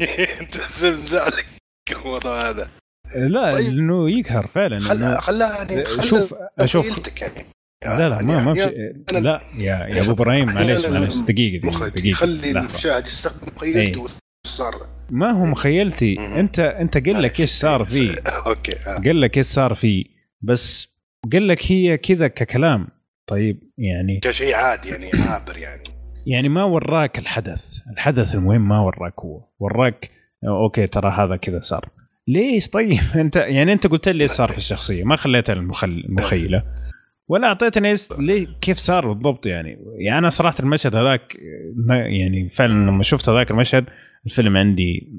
[0.42, 1.45] انت زعلك
[1.92, 2.69] الموضوع هذا.
[3.16, 3.74] لا طيب.
[3.74, 6.34] لأنه يقهر فعلا خلها إنه- خلها يعني شوف
[6.66, 6.88] شوف.
[6.90, 7.45] تخيلتك يعني.
[7.85, 9.42] لا لا ما ما في لا.
[9.58, 12.59] يا يا أبو إبراهيم معليش معليش دقيقة دقيقة لحظة.
[12.59, 13.53] المشاهد يستخدم إيه.
[13.56, 14.11] مخيلته وش
[14.48, 16.34] صار ما هو مخيلتي مم.
[16.34, 18.16] انت أنت قل لك إيش صار فيه.
[18.47, 18.98] okay آه.
[18.98, 20.06] قل لك إيش صار فيه.
[20.42, 20.88] بس
[21.34, 22.88] قل لك هي كذا ككلام.
[23.30, 25.84] طيب يعني كشيء عادي يعني عابر يعني.
[26.31, 27.80] يعني ما وراك الحدث.
[27.93, 29.41] الحدث المهم ما وراك هو.
[29.59, 30.11] وراك
[30.47, 31.89] okay ترى هذا كذا صار.
[32.27, 35.53] ليش؟ طيب أنت يعني أنت قلت لي إيش صار في الشخصية ما خليتها.
[35.83, 36.64] المخيلة.
[37.27, 41.35] ولا أعطيتني ليه كيف صار بالضبط يعني؟ يعني أنا صراحة المشهد هذاك
[41.89, 43.85] يعني فعلا لما شفت هذاك المشهد
[44.25, 45.11] الفيلم عندي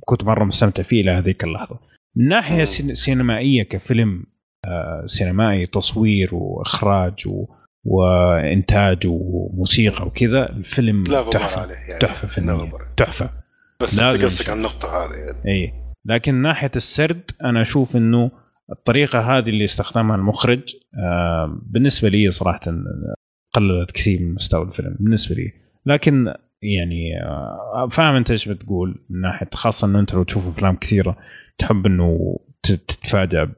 [0.00, 1.78] كنت مرة مستمتع فيه إلى هذيك اللحظة.
[2.16, 4.24] من ناحية سين- سينمائية كفيلم
[4.66, 7.46] آه، سينمائي تصوير وإخراج و...
[7.84, 13.30] وإنتاج وموسيقى وكذا الفيلم لا غبار تحفة عليه يعني تحفة فنية غبار تحفة.
[13.80, 14.50] بس أنت قصدك.
[14.50, 15.48] على النقطة هذه يعني.
[15.48, 15.72] إي.
[16.04, 18.30] لكن ناحية السرد أنا أشوف إنه
[18.72, 20.60] الطريقة هذه اللي استخدمها المخرج
[21.62, 22.60] بالنسبة لي صراحة
[23.52, 25.52] قللت كثير من مستوى الفيلم بالنسبة لي.
[25.86, 30.76] لكن يعني آه فاهم أنت إيش بتقول من ناحية خاصة إنه أنت لو تشوف أفلام
[30.76, 31.16] كثيرة
[31.58, 33.52] تحب إنه تتفاجأ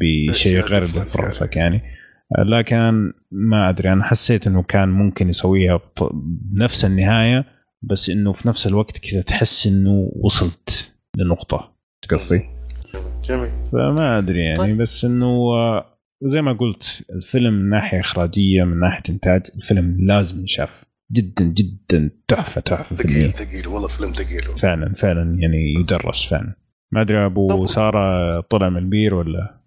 [0.00, 1.76] بشيء غير اللي different في راسك يعني.
[1.76, 2.03] آه،
[2.38, 5.80] لكن ما أدري أنا حسيت إنه كان ممكن يسويها
[6.52, 7.44] بنفس النهاية
[7.82, 11.74] بس إنه في نفس الوقت كذا تحس إنه وصلت لنقطة.
[12.10, 12.40] قصدي؟
[13.24, 13.50] جميل.
[13.72, 14.76] فما أدري يعني طيب.
[14.76, 15.50] بس إنه
[16.22, 20.84] زي ما قلت الفيلم من ناحية إخراجية من ناحية إنتاج الفيلم لازم ينشاف.
[21.12, 24.58] جدا جدا تحفة تحفة ثقيل ثقيل والله فيلم ثقيل.
[24.58, 26.54] فعلا فعلا يعني يدرس فعلا.
[26.92, 29.60] ما أدري أبو سارة طلع من البير ولا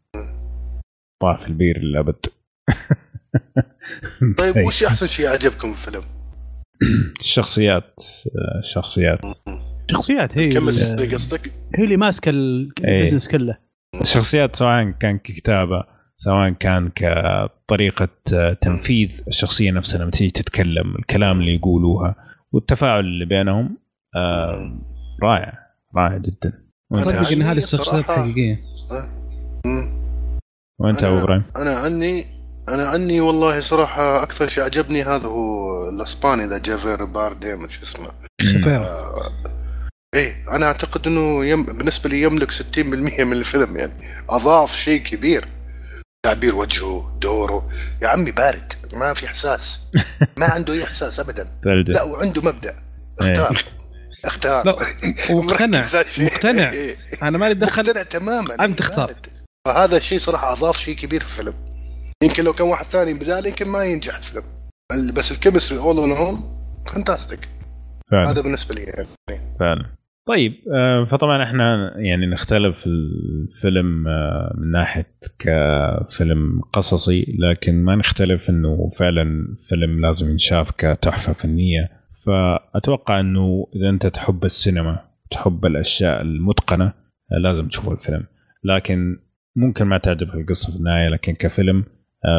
[1.22, 2.26] طاح في البير للابد
[4.38, 6.04] طيب وش أحسن شيء عجبكم في الفيلم؟
[7.20, 7.94] الشخصيات
[8.60, 9.20] الشخصيات
[9.92, 10.60] شخصيات هي اللي-
[11.16, 12.98] قصدك؟ هي اللي ماسكة ال- إيه.
[12.98, 13.58] ال business كله
[14.02, 15.84] الشخصيات سواء كان ككتابة
[16.18, 18.08] سواء كان كطريقة
[18.62, 22.16] تنفيذ الشخصية نفسها لما تيجي تتكلم الكلام اللي يقولوها
[22.52, 23.78] والتفاعل اللي بينهم
[24.16, 24.80] آه
[25.24, 25.54] رائع
[25.96, 26.54] رائع جدا
[26.90, 28.58] وانت, أنا صدق إن هذه الشخصيات حقيقية.
[30.80, 32.37] وأنت أبو إبراهيم أنا عني
[32.70, 38.12] أنا عني والله صراحة أكثر شيء عجبني هذا هو الأسباني ذا جافير بارديم شو اسمه.
[38.68, 39.32] آه،
[40.16, 41.64] إيه أنا أعتقد إنه يم...
[41.64, 42.78] بالنسبة لي يملك 60%
[43.20, 43.94] من الفيلم يعني.
[44.30, 45.48] أضاف شيء كبير.
[46.26, 47.70] تعبير وجهه دوره.
[48.02, 49.80] يا عمي بارد ما في إحساس.
[50.38, 51.48] ما عنده أي إحساس ابدا.
[51.64, 52.76] لا وعنده مبدأ.
[53.20, 53.64] اختار.
[54.26, 54.66] اختار.
[54.66, 54.76] لا
[55.36, 55.86] ومقتنع.
[56.20, 56.72] مقتنع.
[56.72, 56.98] إيه.
[57.24, 57.82] أنا مالي دخل.
[57.82, 58.66] مقتنع تماما.
[58.66, 59.14] أنت اختار.
[59.66, 61.67] فهذا الشيء صراحة أضاف شيء كبير في الفيلم.
[62.24, 64.44] يمكن لو كان واحد ثاني بدال يمكن ما ينجح الفيلم.
[64.92, 66.38] ال- بس ال chemistry all in all
[66.94, 67.50] fantastic
[68.12, 68.32] فعلا.
[68.32, 69.08] هذا بالنسبة لي يعني.
[69.60, 69.86] فعلا.
[70.28, 77.96] طيب آه، فطبعا إحنا يعني نختلف في الفيلم آه، من ناحية كفيلم قصصي لكن ما
[77.96, 81.90] نختلف إنه فعلا فيلم لازم ينشاف كتحفة فنية.
[82.26, 85.00] فأتوقع إنه إذا أنت تحب السينما
[85.32, 86.86] تحب الأشياء المتقنة
[87.32, 88.24] آه، لازم تشوف الفيلم.
[88.64, 89.20] لكن
[89.56, 91.84] ممكن ما تعجبك القصة في النهاية لكن كفيلم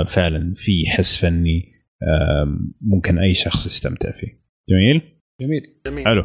[0.09, 4.43] فعلا في حس فني آه، ممكن أي شخص يستمتع فيه.
[4.69, 5.03] جميل؟
[5.41, 5.63] جميل.
[5.87, 6.05] جميل.
[6.05, 6.23] حلو.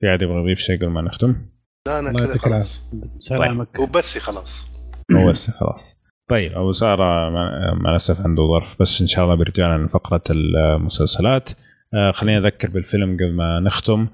[0.00, 1.36] في احد يبغى يضيف شيء قبل ما نختم؟
[1.86, 2.90] لا أنا كذا خلاص.
[3.18, 4.76] سلامك وبس خلاص.
[5.12, 6.02] هو بس خلاص.
[6.30, 7.30] طيب أبو سارة
[7.74, 11.50] مع الاسف عنده ظرف بس إن شاء الله بيرجع لنا فقرة المسلسلات.
[11.94, 14.08] آه، خليني أذكر بالفيلم قبل ما نختم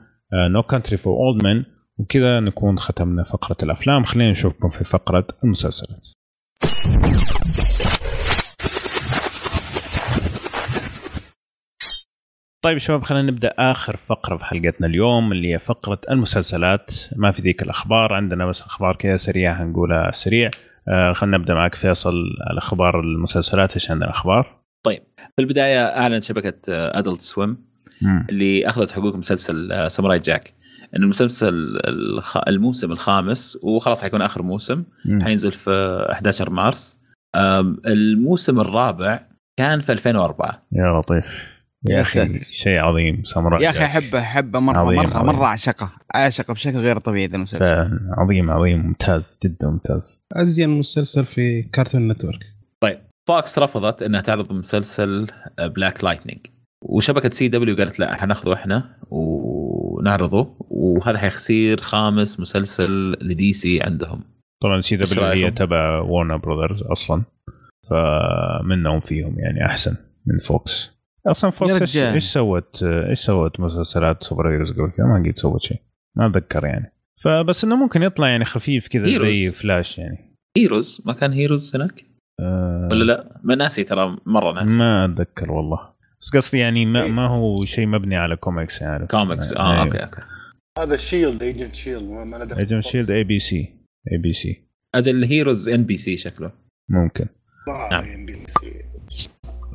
[0.51, 1.65] No Country for Old Men
[1.99, 4.05] وكذا نكون ختمنا فقرة الأفلام.
[4.05, 6.03] خلينا نشوفكم في فقرة المسلسلات.
[12.63, 17.43] طيب شباب خلينا نبدأ آخر فقرة في حلقتنا اليوم اللي هي فقرة المسلسلات ما في
[17.43, 20.51] ذيك الأخبار عندنا بس أخبار كذا سريعة هنقولها سريع
[20.89, 22.13] آه خلينا نبدأ معك فيصل
[22.51, 24.63] الأخبار المسلسلات إيش عندنا أخبار؟
[25.37, 27.57] في البداية أعلن شبكة ادلت سويم
[28.03, 28.27] مم.
[28.31, 30.55] اللي أخذت حقوق مسلسل آه، ساموراي جاك
[30.97, 31.79] إن المسلسل.
[32.49, 34.85] الموسم الخامس وخلاص حيكون آخر موسم.
[35.23, 35.71] حينزل في
[36.13, 36.99] 11 مارس
[37.37, 39.21] آم، الموسم الرابع
[39.57, 41.25] كان في 2004 يا لطيف
[41.89, 42.35] يا أخي.
[42.35, 43.85] شيء عظيم ساموراي يا أخي.
[43.85, 45.37] أحبه أحبه مرة عظيم، مرة عظيم.
[45.37, 51.25] مرة أعشقه أعشقه بشكل غير طبيعي ذا المسلسل عظيم عظيم ممتاز جدا ممتاز أزين مسلسل
[51.25, 52.53] في كارتون نتورك
[53.29, 55.27] فوكس رفضت إنها تعرض مسلسل
[55.59, 56.41] Black Lightning
[56.83, 64.25] وشبكة سي دبليو قالت لا حناخذه إحنا ونعرضه وهذا حيصير خامس مسلسل ل DC عندهم
[64.63, 67.23] طبعا سي دبليو هي؟ تبع وورنر براذرز أصلا
[67.91, 69.97] فمنهم فيهم يعني أحسن
[70.27, 70.91] من فوكس
[71.27, 75.81] أصلا فوكس إيش سوت إيش سوت مسلسلات super heroes قبل كذا؟ ما قد سوت شيء.
[76.17, 76.93] ما أتذكر يعني.
[77.21, 79.51] فبس إنه ممكن يطلع يعني خفيف كذا زي.
[79.51, 80.37] فلاش يعني.
[80.57, 82.05] Heroes ما كان Heroes هناك؟
[82.41, 84.79] أه ولا لا؟ ما ناسي ترى مرة ناسي.
[84.79, 85.93] ما أتذكر والله.
[86.21, 89.07] بس قصدي يعني ما, ما هو شيء مبني على كوميكس يعني.
[89.07, 89.85] كوميكس آه أيوه.
[89.85, 90.21] أوكي أوكي.
[90.79, 93.75] هذا ال Shield Agent Shield ما له دخل ايجنت شيلد اي بي سي
[94.13, 96.53] اي بي سي أجل Heroes NBC شكله.
[96.91, 97.27] ممكن.
[97.69, 98.05] نعم.
[98.05, 98.92] NBC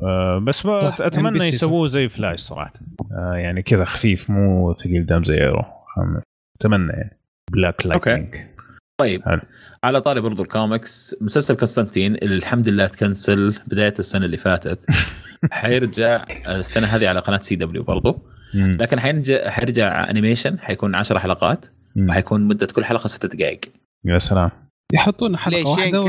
[0.02, 1.44] أه بس أتمنى.
[1.44, 2.72] يسووه زي فلاش صراحة.
[3.12, 5.64] أه يعني كذا خفيف مو ثقيل دم زي Arrow؟
[6.60, 7.18] أتمنى يعني.
[7.52, 8.34] Black Lightning
[9.00, 9.22] طيب.
[9.84, 14.78] على طاري برضو الكوميكس مسلسل قسطنطين اللي الحمد لله تكنسل بداية السنة اللي فاتت.
[15.50, 18.18] حيرجع السنة هذه على قناة CW برضو.
[18.54, 21.66] لكن حيرجع حيرجع animation حيكون 10 حلقات.
[21.96, 23.60] وحيكون مدة كل حلقة 6 دقائق.
[24.04, 24.50] يا سلام.
[24.92, 26.00] يحطون حلقة واحدة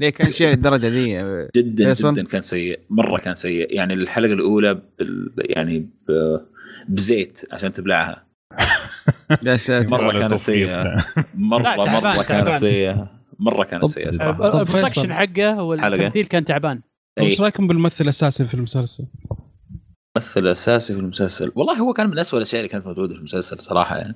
[0.00, 4.32] ليه كان شيء للدرجة ذي جدا فيصل؟ جدا كان سيء مرة كان سيء يعني الحلقة
[4.32, 6.36] الأولى بال يعني ب...
[6.88, 8.26] بزيت عشان تبلعها
[9.46, 10.34] يا ساتر مرة ولا كانت.
[10.34, 10.96] سيئة.
[11.34, 12.54] مرة مرة كانت.
[12.54, 15.12] سيئة مرة كانت سيئة صراحة ال production.
[15.12, 16.80] حقه والتمثيل كان تعبان
[17.18, 17.26] أي.
[17.26, 19.06] إيش رأيكم بالممثل الأساسي في المسلسل؟
[20.16, 23.58] الممثل الأساسي في المسلسل والله هو كان من أسوأ الأشياء اللي كانت موجودة في المسلسل
[23.58, 24.14] صراحة يعني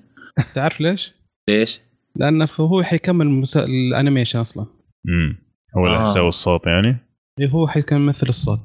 [0.55, 1.15] تعرف ليش؟
[1.49, 1.81] ليش؟
[2.17, 3.45] لأنه هو حيكمل.
[3.57, 4.67] الأنيميشن أصلا
[5.05, 5.44] مم.
[5.77, 6.29] هو اللي آه.
[6.29, 6.97] الصوت يعني؟
[7.41, 8.61] إيه هو حيكون ممثل الصوت.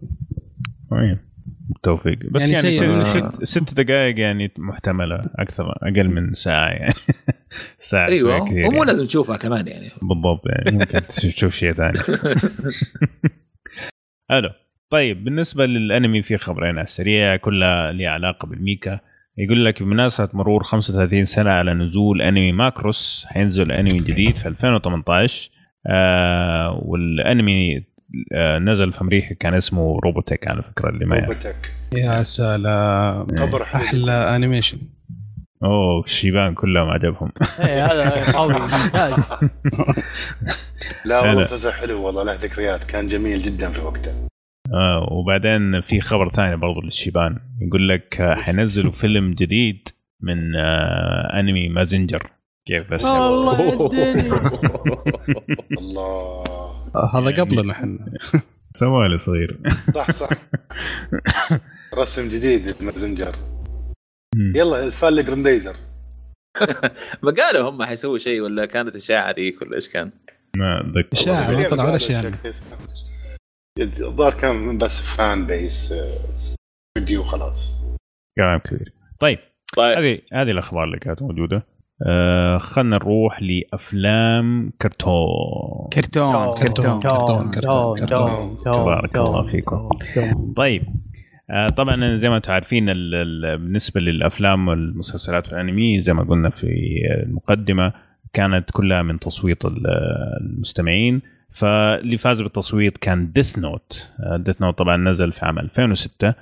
[0.91, 1.17] طيب
[1.69, 2.19] بالتوفيق.
[2.31, 3.03] بس يعني يعني.
[3.03, 3.31] ست, آه.
[3.43, 6.93] ست, دقائق يعني محتملة أكثر أقل من ساعة يعني.
[7.79, 8.85] ساعة أيوه كثير ومو يعني.
[8.85, 9.89] لازم تشوفها كمان يعني.
[10.01, 11.93] بالضبط يعني ممكن تشوف شيء ثاني.
[14.29, 14.49] حلو.
[14.89, 18.99] طيب بالنسبة للأنمي في خبرين على السريع كلها لها علاقة بالميكا.
[19.37, 25.51] يقول لك بمناسبة مرور 35 سنة على نزول أنمي Macross حينزل أنمي جديد في 2018
[25.87, 27.85] آه والانمي
[28.33, 31.29] آه نزل في أمريكا كان اسمه Robotech على فكرة اللي ما يعرف.
[31.29, 33.27] Robotech يا سلام.
[33.37, 34.77] خبر حلو أحلى animation
[35.63, 37.31] أوه الشيبان كلهم عجبهم.
[37.59, 38.53] إيه، هذا قوي.
[38.83, 39.33] ممتاز.
[41.05, 41.19] لا.
[41.21, 42.83] والله مسلسل حلو والله له ذكريات.
[42.83, 44.11] كان جميل جدا في وقته.
[44.73, 49.87] آه وبعدين في خبر ثاني برضو للشيبان يقول لك آه، حينزلوا فيلم جديد
[50.21, 52.31] من آه أنمي مازنجر.
[52.67, 53.59] كيف بس والله.
[55.79, 56.43] الله.
[57.13, 57.97] هذا قبلنا إحنا
[58.79, 59.59] سوالي صغير.
[59.95, 60.29] صح صح.
[62.01, 63.35] رسم جديد مازنجر.
[64.55, 65.75] يلا الفال جرانديزر
[67.23, 70.11] ما قالوا هم حيسووا شيء ولا كانت اشاعه ذيك ولا إيش كان؟
[70.57, 71.09] ما أتذكر.
[71.13, 71.51] إشاعة.
[71.51, 72.35] ما طلع ولا شيء يعني.
[73.79, 76.11] الظاهر كان بس fan base آه،
[76.97, 77.83] فيديو خلاص
[78.37, 78.93] كلام كبير.
[79.19, 79.39] طيب
[79.77, 79.97] طيب.
[79.97, 81.63] هذه هذه الأخبار اللي كانت موجودة.
[82.07, 85.89] آه خلينا نروح لأفلام كرتون.
[85.93, 89.89] كرتون كرتون كرتون، كرتون، كرتون، تبارك كرتون، الله فيكم.
[89.89, 90.53] كرتون.
[90.55, 90.83] طيب
[91.49, 96.49] آه طبعا زي ما أنتم عارفين ال- ال- بالنسبة للأفلام والمسلسلات والأنمي زي ما قلنا
[96.49, 96.67] في
[97.23, 97.93] المقدمة
[98.33, 99.87] كانت كلها من تصويت ال-
[100.41, 101.21] المستمعين.
[101.51, 106.33] فاللي فاز بالتصويت كان Death Note Death Note طبعا نزل في عام 2006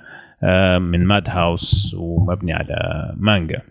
[0.42, 2.76] آه، من Madhouse ومبني على
[3.16, 3.62] مانجا.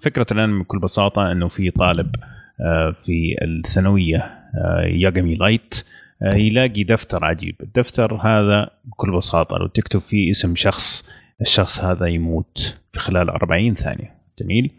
[0.00, 2.14] فكرة الأنمي بكل بساطة أنه في طالب
[2.60, 4.18] آه، في الثانوية
[4.54, 5.84] آه، ياغامي لايت
[6.22, 7.54] آه، يلاقي دفتر عجيب.
[7.62, 11.10] الدفتر هذا بكل بساطة لو تكتب فيه اسم شخص
[11.40, 14.14] الشخص هذا يموت في خلال 40 ثانية.
[14.40, 14.70] جميل؟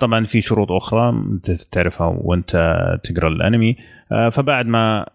[0.00, 0.68] طبعا في شروط
[1.32, 2.50] أنت تعرفها وأنت
[3.04, 3.76] تقرأ الأنمي.
[4.12, 5.06] آه، فبعد ما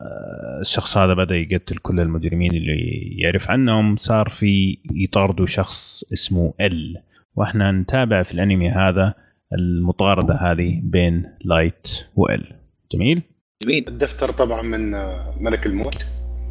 [0.61, 6.97] الشخص هذا بدأ يقتل كل المجرمين اللي يعرف عنهم صار في يطاردوا شخص اسمه ال
[7.35, 9.13] وإحنا نتابع في الانمي هذا
[9.53, 12.53] المطاردة هذه بين لايت وإل.
[12.93, 13.21] جميل؟
[13.63, 13.85] جميل.
[13.87, 16.05] الدفتر طبعا من آه، ملك الموت.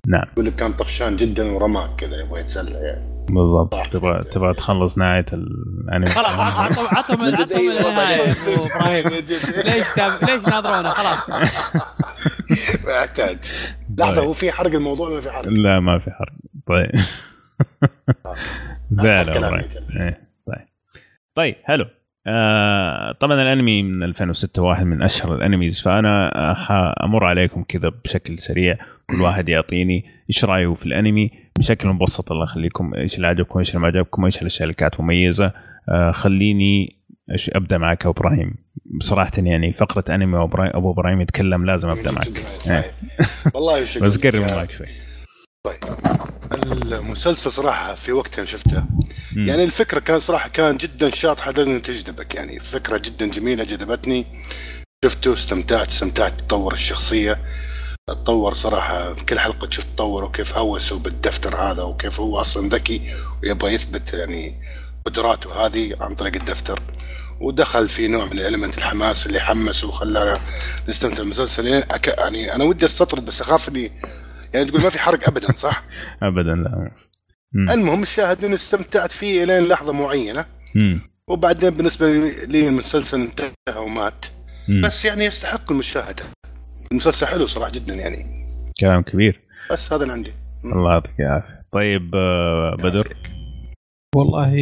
[0.09, 0.25] نعم.
[0.33, 3.26] يقول لك كان طفشان جدا ورماك كذا يبغى يتسلى يعني.
[3.26, 3.75] بالضبط.
[3.92, 6.07] تبغى تبغى تخلص نهاية الانمي.
[6.07, 9.09] خلاص عطوا عطوا من جد إبراهيم.
[9.09, 11.31] ليش ليش ناظرونا خلاص.
[12.86, 13.39] ما يحتاج.
[13.99, 16.33] لحظة هو في حرق الموضوع ما في حرق؟ لا ما في حرق.
[16.67, 16.91] طيب.
[19.02, 19.67] زعل أصح كلام والله.
[19.67, 20.00] يجل.
[20.00, 20.15] إيه،
[21.34, 21.86] طيب حلو.
[22.26, 28.78] آه طبعا الأنمي من 2006 واحد من أشهر الأنميز فأنا حامر عليكم كذا بشكل سريع
[29.10, 32.33] كل واحد يعطيني إيش رأيه في الأنمي بشكل مبسط.
[32.33, 35.52] الله يخليكم إيش اللي عجبكم إيش اللي ما عجبكم إيش الأشياء اللي كانت مميزة.
[35.89, 37.00] آه خليني
[37.52, 38.55] أبدأ معك يا إبراهيم.
[38.99, 42.44] بصراحه يعني فقرة أنمي أبو إبراهيم يتكلم لازم أبدأ معك.
[43.55, 44.86] والله وش بس قرب؟ معك شوي.
[45.67, 45.79] طيب.
[46.93, 48.85] المسلسل صراحة في وقتها شفته.
[49.37, 52.35] يعني الفكرة كان صراحة كان جدا شاطحه لازم تجذبك.
[52.35, 54.27] يعني فكرة جدا جميلة جذبتني.
[55.05, 57.39] شفته استمتعت استمتعت بتطور الشخصية.
[58.09, 63.15] تطور صراحة في كل حلقة شفت تطور وكيف هوسوا بالدفتر هذا وكيف هو أصلا ذكي
[63.43, 64.61] ويبغى يثبت يعني
[65.07, 66.83] قدراته هذه عن طريق الدفتر.
[67.41, 70.41] ودخل في نوع من الالمنت الحماس اللي حمس وخلانا
[70.89, 71.67] نستمتع بالمسلسل.
[71.67, 73.93] يعني يعني أنا ودي أستطرد بس أخاف إني
[74.55, 75.85] يعني تقول ما في حرق ابدا صح؟
[76.23, 76.91] ابدا لا.
[77.53, 77.70] مم.
[77.70, 80.45] المهم الشاهد اني استمتعت فيه الين لحظة معينة.
[80.75, 81.01] مم.
[81.29, 82.07] وبعدين بالنسبة
[82.47, 84.27] لي المسلسل انتهى ومات.
[84.69, 84.81] مم.
[84.81, 86.25] بس يعني يستحق المشاهدة.
[86.93, 88.47] المسلسل حلو صراحة جدا يعني.
[88.81, 89.41] كلام كبير.
[89.70, 90.33] بس هذا اللي عندي.
[90.65, 91.62] الله يعطيك العافية.
[91.73, 93.17] طيب آه، بدر؟
[94.17, 94.55] والله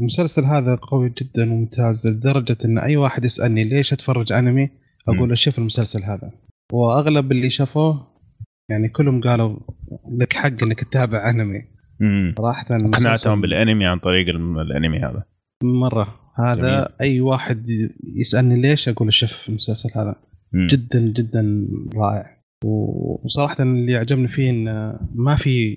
[0.00, 4.70] المسلسل هذا قوي جدا وممتاز لدرجة إن أي واحد يسألني ليش أتفرج أنمي
[5.08, 6.30] أقول له شوف المسلسل هذا.
[6.72, 8.09] وأغلب اللي شافوه
[8.70, 9.58] يعني كلهم قالوا
[10.18, 11.62] لك حق إنك تتابع أنمي.
[12.00, 12.34] مم.
[12.38, 14.28] صراحة اقنعتهم بالأنمي عن طريق
[14.60, 15.24] الأنمي هذا.
[15.64, 16.20] مرة.
[16.36, 16.88] هذا جميل.
[17.00, 20.14] أي واحد يسألني ليش أقول له شوف المسلسل هذا
[20.52, 20.66] مم.
[20.66, 22.40] جدا جدا رائع.
[22.64, 25.76] وصراحة اللي عجبني فيه انه ما في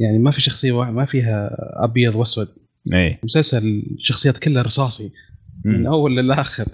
[0.00, 2.48] يعني ما في شخصية واحدة ما فيها أبيض وأسود.
[2.92, 3.20] إيه.
[3.24, 5.12] مسلسل الشخصيات كلها رصاصي
[5.64, 5.86] من مم.
[5.86, 6.68] أول للاخر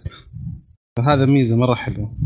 [0.99, 2.17] فهذا ميزة مرة حلوة.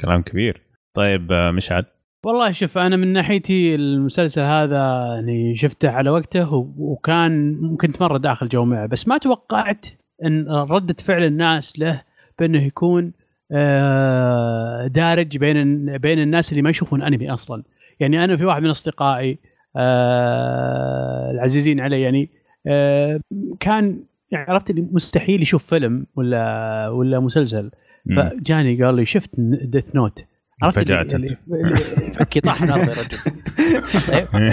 [0.00, 0.62] كلام كبير.
[0.96, 1.84] طيب آه، مشعل.
[2.26, 4.76] والله شوف أنا من ناحيتي المسلسل هذا
[5.14, 9.86] يعني شفته على وقته وكان كنت مره داخل جو معه بس ما توقعت
[10.24, 12.02] إن ردة فعل الناس له
[12.38, 13.12] بأنه يكون
[13.52, 17.62] آه، دارج بين بين الناس اللي ما يشوفون أنمي أصلا.
[18.00, 19.38] يعني أنا في واحد من أصدقائي
[19.76, 22.30] آه، العزيزين علي يعني
[22.66, 23.20] آه،
[23.60, 27.70] كان يعني عرفت اللي مستحيل يشوف فيلم ولا ولا مسلسل.
[28.16, 30.24] فجاني قال لي شفت Death Note
[30.62, 31.74] عرفت اللي- اللي اللي
[32.14, 33.18] فكي طاح الأرض يا رجل.
[34.08, 34.28] طيب.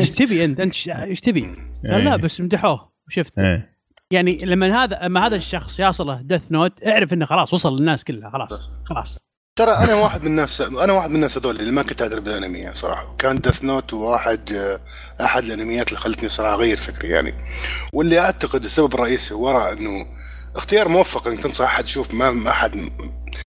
[0.00, 1.46] إيش تبي أنت؟ أنت إيش تبي؟
[1.92, 3.38] قال لا بس مدحوه وشفت.
[3.38, 3.76] إيه.
[4.10, 8.30] يعني لما هذا لما هذا الشخص يصله Death Note اعرف إنه خلاص وصل للناس كلها
[8.30, 9.18] خلاص خلاص.
[9.58, 12.58] ترى أنا واحد من الناس أنا واحد من الناس هذول اللي ما كنت أدري بالأنمي
[12.58, 13.14] يعني صراحة.
[13.18, 14.40] كان Death Note واحد
[15.20, 17.34] أحد الأنميات اللي خلتني صراحة أغير فكري يعني.
[17.92, 20.06] واللي أعتقد السبب الرئيسي وراء إنه
[20.56, 22.76] اختيار موفق إنك تنصح أحد يشوف ما ما أحد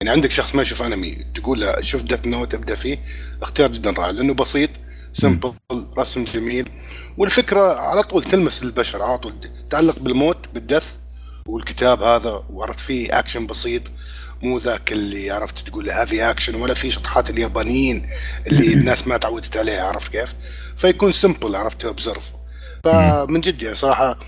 [0.01, 2.99] يعني عندك شخص ما يشوف أنمي تقول له شوف Death Note ابدأ فيه
[3.41, 4.69] اختيار جدا رائع لأنه بسيط
[5.13, 5.53] simple
[5.97, 6.69] رسم جميل
[7.17, 9.33] والفكرة على طول تلمس البشر على طول
[9.67, 10.95] تتعلق بالموت بال death
[11.45, 13.81] والكتاب هذا وعرفت فيه اكشن بسيط
[14.43, 18.09] مو ذاك اللي عرفت تقول heavy action ولا في شطحات اليابانيين
[18.47, 20.35] اللي الناس ما تعودت عليها عرفت كيف؟
[20.77, 22.31] فيكون simple عرفت observe
[22.83, 24.19] فمن جد يعني صراحة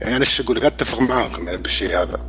[0.00, 2.20] يعني إيش أقول لك؟ أتفق معاكم يعني بالشيء هذا.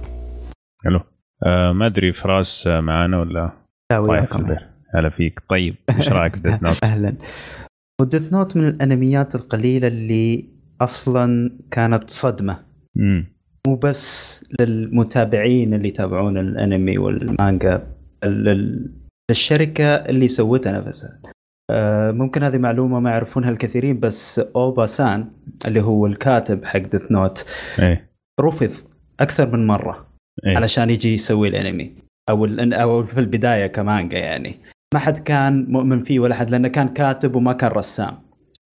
[0.83, 1.16] حلو.
[1.45, 3.51] آه ما أدري فراس آه، معانا ولا؟
[3.91, 4.63] لا طيب وياكم خبر
[4.95, 5.39] هلا فيك.
[5.49, 7.13] طيب إيش رأيك في Death Note؟ أهلا.
[8.01, 10.45] و Death Note من الأنميات القليلة اللي
[10.81, 12.59] أصلا كانت صدمة.
[12.97, 13.25] امم
[13.67, 17.87] مو بس للمتابعين اللي يتابعون الأنمي والمانجا
[18.23, 18.91] لل-
[19.31, 21.19] للشركة اللي سوتها نفسها.
[21.71, 25.31] آه، ممكن هذه معلومة ما يعرفونها الكثيرين بس اوبا سان
[25.65, 27.45] اللي هو الكاتب حق Death Note
[27.79, 28.09] إيه.
[28.41, 28.71] رفض
[29.19, 30.07] أكثر من مرة.
[30.45, 30.57] إيه.
[30.57, 31.91] علشان يجي يسوي الانمي.
[32.29, 34.55] أو أو في البداية كمانجا يعني.
[34.93, 38.17] ما حد كان مؤمن فيه ولا حد لأنه كان كاتب وما كان رسام.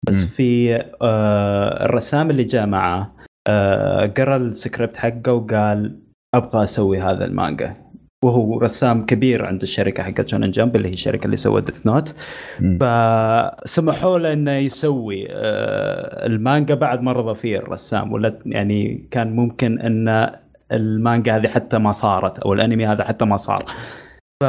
[0.08, 0.30] بس مم.
[0.30, 3.12] في آه الرسام اللي جاء معاه
[3.48, 5.98] آه قرأ السكريبت حقه وقال
[6.34, 7.76] أبغى أسوي هذا المانجا.
[8.24, 12.14] وهو رسام كبير عند الشركة حقت شونن جمب اللي هي الشركة اللي سوت ديث نوت.
[12.80, 18.12] فسمحوا له إنه يسوي آه، المانجا بعد ما رضى فيه الرسام.
[18.12, 20.30] ولا يعني كان ممكن ان
[20.72, 23.64] المانجا هذه حتى ما صارت أو الأنمي هذا حتى ما صار
[24.42, 24.44] ف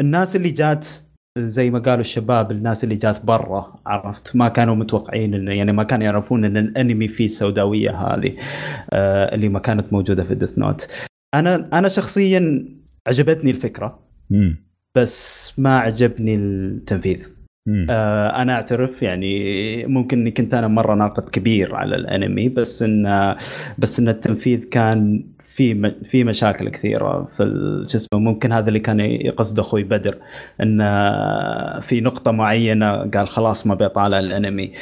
[0.00, 0.86] الناس اللي جات
[1.38, 5.82] زي ما قالوا الشباب الناس اللي جات برا عرفت ما كانوا متوقعين انه يعني ما
[5.84, 8.36] كانوا يعرفون إن الأنمي فيه السوداوية هذه
[8.94, 10.88] آه، اللي ما كانت موجودة في ديث نوت
[11.34, 12.68] أنا أنا شخصيا
[13.08, 13.98] عجبتني الفكرة
[14.30, 14.56] مم.
[14.96, 17.37] بس ما عجبني التنفيذ.
[17.90, 23.34] آه، أنا أعترف يعني ممكن إني كنت أنا مرة ناقد كبير على الأنمي بس إن
[23.78, 25.24] بس إن التنفيذ كان
[25.56, 30.18] في في مشاكل كثيرة في ال- شو اسمه ممكن هذا اللي كان يقصد أخوي بدر
[30.62, 30.78] إن
[31.80, 34.72] في نقطة معينة قال خلاص ما بيطالع الأنمي.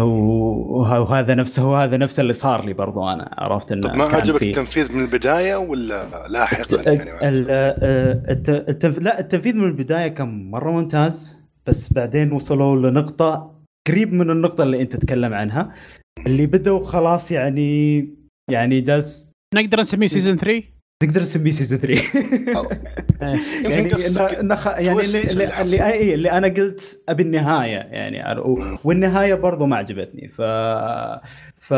[0.00, 4.38] وه- وهذا نفسه وهذا نفسه اللي صار لي برضو أنا عرفت انه طب ما عجبك
[4.38, 6.60] في- التنفيذ من البداية ولا لاحقا
[6.92, 7.10] يعني؟
[7.50, 8.98] آه، الت- التنف...
[8.98, 11.35] لا التنفيذ من البداية كان مرة ممتاز.
[11.68, 13.56] بس بعدين وصلوا لنقطة
[13.88, 15.74] قريب من النقطة اللي أنت تتكلم عنها
[16.26, 18.00] اللي بدوا خلاص يعني
[18.50, 20.62] يعني جالس نقدر نسميه سيزون 3
[21.02, 22.02] تقدر تسميه سيزون 3
[23.20, 24.66] يعني يمكن قصدك إنه إنه خ...
[24.66, 25.74] يعني اللي, اللي اللي, حصل.
[25.84, 28.40] اللي, أنا قلت أبي النهاية يعني
[28.84, 30.28] والنهاية برضو ما عجبتني.
[30.28, 30.42] ف
[31.60, 31.74] ف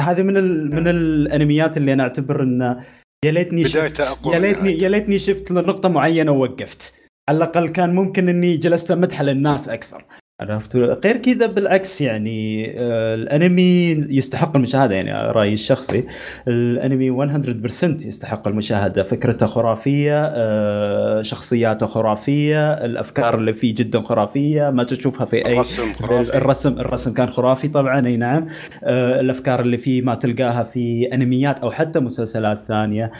[0.00, 0.70] هذه من ال...
[0.76, 2.84] من الأنميات اللي أنا أعتبر إنه
[3.24, 4.84] يا ليتني شفت يا ليتني نهايته.
[4.84, 6.99] يا ليتني شفت لنقطة معينة ووقفت.
[7.30, 10.04] على الأقل كان ممكن إني جلست أمدح للناس أكثر.
[10.40, 16.04] عرفت؟ غير كذا بالعكس يعني آه، الأنمي يستحق المشاهدة يعني رأيي الشخصي.
[16.48, 19.02] الأنمي 100% يستحق المشاهدة.
[19.02, 25.92] فكرته خرافية آه، شخصياته خرافية الأفكار اللي فيه جدا خرافية ما تشوفها في أي الرسم
[25.92, 26.36] خرافي.
[26.36, 28.48] الرسم الرسم كان خرافي طبعا أي نعم.
[28.84, 33.10] آه، الأفكار اللي فيه ما تلقاها في أنميات أو حتى مسلسلات ثانية.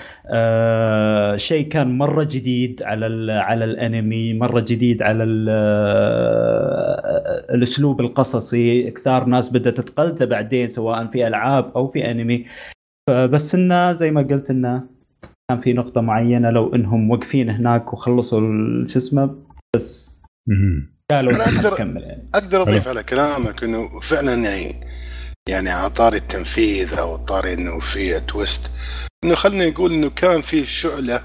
[1.37, 5.25] شيء كان مرة جديد على على الأنمي مرة جديد على
[7.55, 12.47] الأسلوب القصصي كثار ناس بدات تقلده بعدين سواء في ألعاب أو في أنمي.
[13.09, 14.83] فبس إنه زي ما قلت إنه
[15.51, 18.41] كان في نقطة معينة لو إنهم واقفين هناك وخلصوا
[18.87, 19.37] شو اسمه
[19.77, 20.21] بس.
[21.11, 21.33] قالوا
[21.73, 22.29] نكمل يعني.
[22.35, 24.87] أقدر أضيف على كلامك إنه فعلا يعني
[25.49, 28.71] يعني على طاري التنفيذ أو طاري إنه في twist
[29.25, 31.23] إنه خلينا نقول إنه كان في شعلة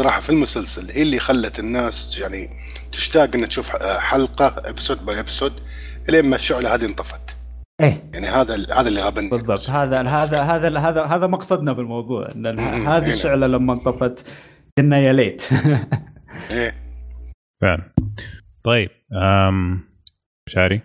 [0.00, 2.48] صراحة في المسلسل هي اللي خلت الناس يعني
[2.94, 5.52] تشتاق انها تشوف حلقة episode by episode
[6.08, 7.36] إلين ما الشعلة هذه انطفت.
[7.80, 8.10] إيه.
[8.14, 9.70] يعني هذا هذا اللي غبني بالضبط.
[9.70, 12.58] هذا هذا هذا هذا هذا مقصدنا بالموضوع إن.
[12.88, 13.12] هذه.
[13.12, 14.24] الشعلة لما انطفت
[14.78, 15.42] قلنا يا ليت.
[16.52, 16.74] إيه.
[17.62, 17.92] فعلا.
[18.64, 19.80] طيب أم
[20.48, 20.82] شاري؟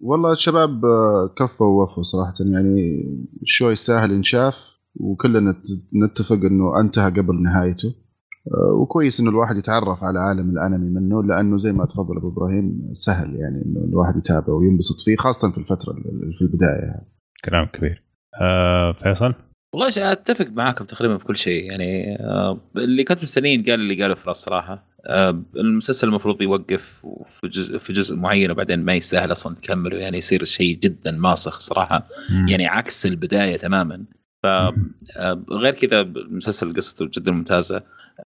[0.00, 2.34] والله الشباب آه، كفوا ووفوا صراحة.
[2.52, 3.04] يعني
[3.42, 7.88] الشو يستاهل إنشاف وكلنا نت- نتفق إنه انتهى قبل نهايته.
[7.88, 8.05] آه،
[8.80, 13.36] وكويس إنه الواحد يتعرف على عالم الأنمي منه لأنه زي ما تفضل أبو إبراهيم سهل
[13.36, 17.06] يعني إنه الواحد يتابعه وينبسط فيه خاصة في الفترة اللي في البداية يعني.
[17.44, 18.02] كلام كبير.
[18.42, 19.34] أه فيصل؟
[19.74, 24.14] والله أتفق معاكم تقريبا في كل شيء يعني آه، اللي كنت مستنيه قال اللي قاله
[24.14, 24.84] فراس صراحة.
[25.06, 30.18] آه، المسلسل المفروض يوقف في جزء في جزء معين وبعدين ما يستاهل أصلا تكمله يعني
[30.18, 32.06] يصير شيء جدا ماسخ صراحة.
[32.32, 32.48] مم.
[32.48, 34.04] يعني عكس البداية تماما.
[34.42, 37.82] ف آه، غير كذا المسلسل قصته جدا ممتازة.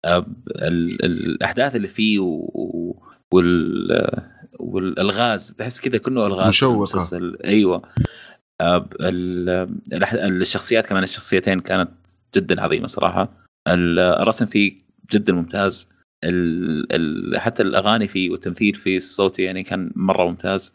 [0.06, 2.20] آه، ال- الأحداث اللي فيه
[3.32, 4.22] وال
[4.60, 6.46] والألغاز تحس كذا كله ألغاز.
[6.76, 7.38] المسلسل.
[7.46, 7.82] أيوه.
[8.62, 8.90] آه،
[10.14, 11.90] الشخصيات كمان الشخصيتين كانت
[12.36, 13.34] جدا عظيمة صراحة.
[13.68, 14.74] ال- الرسم فيه
[15.14, 15.90] جدا ممتاز.
[16.24, 20.74] ال ال حتى الأغاني فيه والتمثيل فيه الصوتي يعني كان مرة ممتاز.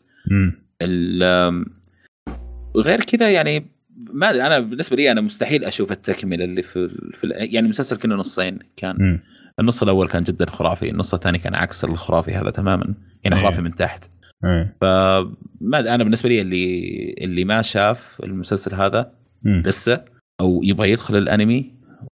[2.76, 7.24] غير كذا يعني ما أدري أنا بالنسبة لي أنا مستحيل أشوف التكملة اللي في, في
[7.24, 9.20] ال- يعني المسلسل كله نصين كان مم.
[9.60, 13.36] النص الأول كان جدا خرافي النص الثاني كان عكس الخرافي هذا تماما يعني.
[13.36, 14.04] خرافي من تحت
[14.44, 14.76] إيه.
[14.80, 19.12] فما أنا بالنسبة لي اللي اللي ما شاف المسلسل هذا
[19.44, 19.62] مم.
[19.66, 20.04] لسه
[20.40, 21.74] أو يبغى يدخل الأنمي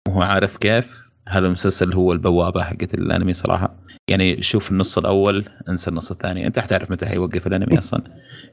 [0.07, 3.75] وهو عارف كيف هذا المسلسل هو البوابة حقت الأنمي صراحة
[4.07, 8.01] يعني شوف النص اول انسى النص الثاني أنت حتعرف متى حيوقف الأنمي أصلا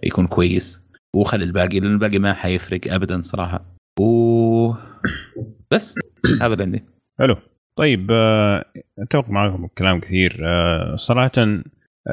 [0.02, 0.80] يكون كويس
[1.16, 3.64] وخلي الباقي لأن الباقي ما حيفرق ابدا صراحة.
[4.00, 4.72] و
[5.72, 5.94] بس
[6.42, 6.84] هذا اللي عندي
[7.18, 7.36] حلو.
[7.76, 8.64] طيب آه،
[8.98, 10.40] أتفق معكم بكلام كثير.
[10.44, 11.62] آه، صراحة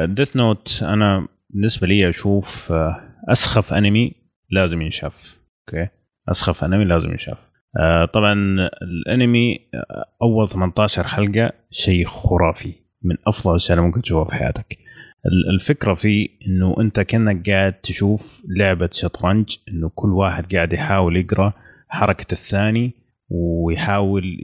[0.06, 4.14] ديث نوت أنا بالنسبة لي أشوف آه، أسخف أنمي
[4.50, 5.40] لازم ينشاف.
[5.70, 5.90] okay؟
[6.30, 7.50] أسخف أنمي لازم ينشاف.
[7.80, 8.34] آه، طبعا
[8.82, 12.74] الأنمي آه، أول 18 حلقة شيء خرافي.
[13.04, 14.78] من أفضل الأشياء اللي ممكن تشوفها في حياتك.
[15.26, 21.54] الفكرة فيه إنه أنت كأنك قاعد تشوف لعبة شطرنج إنه كل واحد قاعد يحاول يقرأ
[21.90, 22.92] حركة الثاني
[23.30, 24.38] ويحاول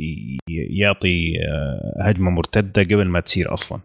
[0.49, 3.79] يعطي آه، هجمة مرتدة قبل ما تصير أصلا.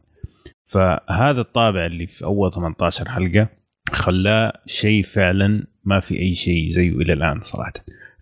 [0.66, 3.48] فهذا الطابع اللي في أول 18 حلقة
[3.92, 7.72] خلاه شيء فعلا ما في أي شيء زيه إلى الآن صراحة.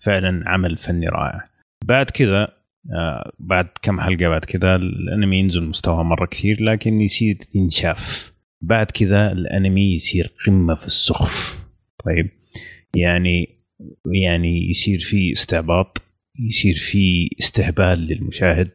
[0.00, 1.44] فعلا عمل فني رائع.
[1.84, 2.48] بعد كذا
[2.94, 8.35] آه، بعد كم حلقة بعد كذا الأنمي ينزل مستوى مرة كثير لكن يصير ينشاف.
[8.66, 11.64] بعد كذا الانمي يصير قمة في السخف.
[12.04, 12.30] طيب.
[12.96, 13.48] يعني
[14.14, 16.02] يعني يصير في استعباط
[16.48, 18.70] يصير في استهبال للمشاهد.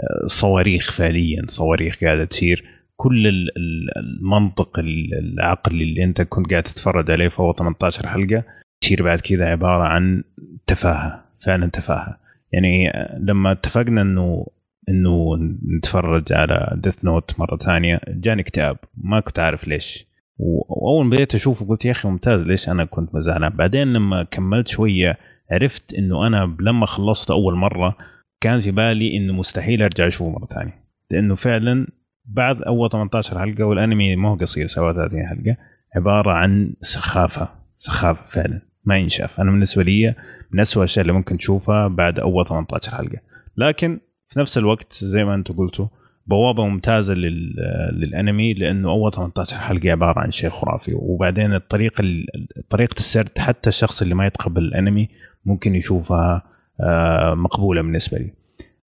[0.00, 2.64] آه، صواريخ فعليا صواريخ قاعدة تصير.
[2.96, 8.44] كل ال- ال- المنطق ال- العقلي اللي انت كنت قاعد تتفرج عليه أول 18 حلقة
[8.84, 10.24] يصير بعد كذا عبارة عن
[10.66, 12.18] تفاهة فعلا تفاهة.
[12.52, 14.46] يعني آه، لما اتفقنا إنه
[14.88, 15.36] إنه
[15.76, 18.00] نتفرج على ديث نوت مرة ثانية.
[18.08, 20.06] جاني اكتئاب ما كنت عارف ليش.
[20.38, 24.68] وأول ما بديت أشوفه قلت يا أخي ممتاز ليش أنا كنت زعلان بعدين لما كملت
[24.68, 25.18] شوية
[25.50, 27.96] عرفت إنه أنا لما خلصت أول مرة
[28.40, 30.84] كان في بالي إنه مستحيل أرجع أشوفه مرة ثانية.
[31.10, 31.86] لأنه فعلا
[32.24, 35.56] بعد أول 18 حلقة والأنمي ما هو قصير 37 حلقة
[35.96, 37.48] عبارة عن سخافة.
[37.76, 39.40] سخافة فعلا ما ينشاف.
[39.40, 40.14] أنا بالنسبة لي
[40.52, 43.18] من أسوأ الأشياء اللي ممكن تشوفها بعد أول 18 حلقة.
[43.56, 45.86] لكن في نفس الوقت زي ما أنتم قلتوا
[46.26, 47.54] بوابة ممتازة لل...
[47.92, 50.92] للانمي لأنه أول 18 حلقة عبارة عن شيء خرافي.
[50.94, 52.26] وبعدين الطريقة ال-
[52.70, 55.08] طريقة السرد حتى الشخص اللي ما يتقبل الانمي
[55.44, 56.42] ممكن يشوفها
[56.80, 58.32] آه، مقبولة بالنسبة لي.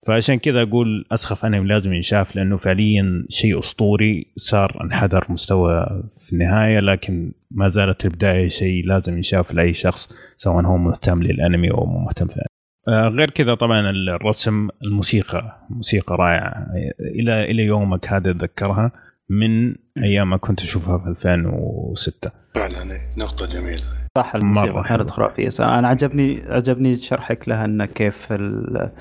[0.08, 4.34] فعشان كذا أقول أسخف أنمي لازم ينشاف لأنه فعليا شيء أسطوري.
[4.38, 5.86] صار انحدر مستوى
[6.20, 11.72] في النهاية لكن ما زالت البداية شيء لازم ينشاف لأي شخص سواء هو مهتم للانمي
[11.72, 12.48] أو مهتم في الانمي.
[12.48, 12.53] آه،
[12.90, 16.68] غير كذا طبعا الرسم الموسيقى موسيقى رائعة.
[17.00, 18.92] إلى إلى يومك هذا اتذكرها
[19.30, 23.84] من أيام ما كنت اشوفها في 2006 فعلا إيه، نقطة جميلة.
[24.18, 24.84] صح الموسيقى.
[24.84, 25.50] كانت خرافية.
[25.60, 28.92] أنا عجبني عجبني شرحك لها إن كيف ال...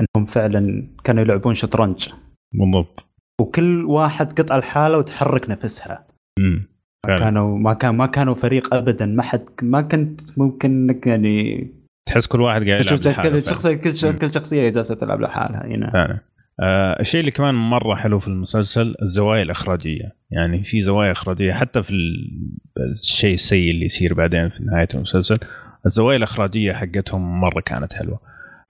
[0.00, 2.08] إنهم فعلا كانوا يلعبون شطرنج.
[2.52, 3.08] بالضبط.
[3.40, 6.06] وكل واحد قطع الحاله وتحرك نفسها.
[6.38, 6.68] امم.
[7.06, 9.06] كانوا ما كان ما كانوا فريق ابدا.
[9.06, 11.68] ما حد ما كنت ممكن إنك يعني
[12.06, 13.42] تحس كل واحد قاعد يلعب لحاله كل.
[13.42, 14.18] شخصيه كل.
[14.18, 16.18] كل شخصية جالسة تلعب لحالها هنا فعلا.
[16.60, 20.12] آه الشيء اللي كمان مرة حلو في المسلسل الزوايا الإخراجية.
[20.30, 22.30] يعني في زوايا إخراجية حتى في ال-
[22.92, 25.36] الشيء السيء اللي يصير بعدين في نهاية المسلسل
[25.86, 28.20] الزوايا الإخراجية حقتهم مرة كانت حلوة.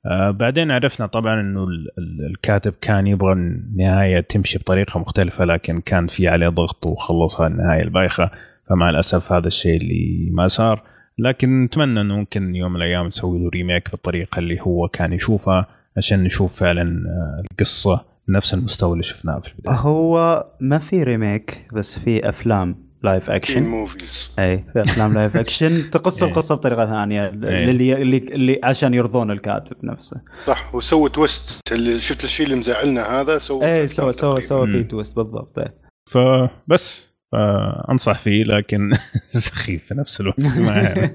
[0.06, 5.80] آه بعدين عرفنا طبعا إنه ال- ال- الكاتب كان يبغى النهاية تمشي بطريقة مختلفة لكن
[5.80, 8.30] كان في عليه ضغط وخلصها النهاية البايخة.
[8.70, 10.82] فمع الأسف هذا الشيء اللي ما صار.
[11.18, 15.66] لكن نتمنى إنه ممكن يوم من الأيام نسوي له remake بالطريقة اللي هو كان يشوفها
[15.96, 21.66] عشان نشوف فعلا آه، القصة نفس المستوى اللي شفناه في البداية هو ما في ريميك
[21.72, 26.30] بس في أفلام لايف في اكشن موفيز اي في أفلام لايف اكشن تقص إيه.
[26.30, 27.70] القصة بطريقة ثانية إيه.
[27.70, 33.20] اللي اللي اللي عشان يرضون الكاتب نفسه صح وسووا twist اللي شفت الشيء اللي مزعلنا
[33.20, 34.40] هذا سووا اي سوى سوى.
[34.40, 34.84] سوى في.
[34.84, 35.74] twist بالضبط إيه.
[36.10, 38.92] فبس فأنصح فيه لكن
[39.28, 41.12] سخيف في نفس الوقت ما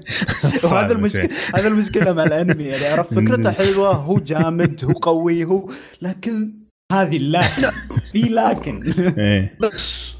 [0.60, 0.80] شوي.
[0.92, 5.70] المشكلة هذا المشكلة مع الأنمي يعني عرفت فكرته حلوة هو جامد هو قوي هو
[6.02, 6.52] لكن
[6.92, 7.68] هذه لكن
[8.12, 10.18] في لكن إيه بس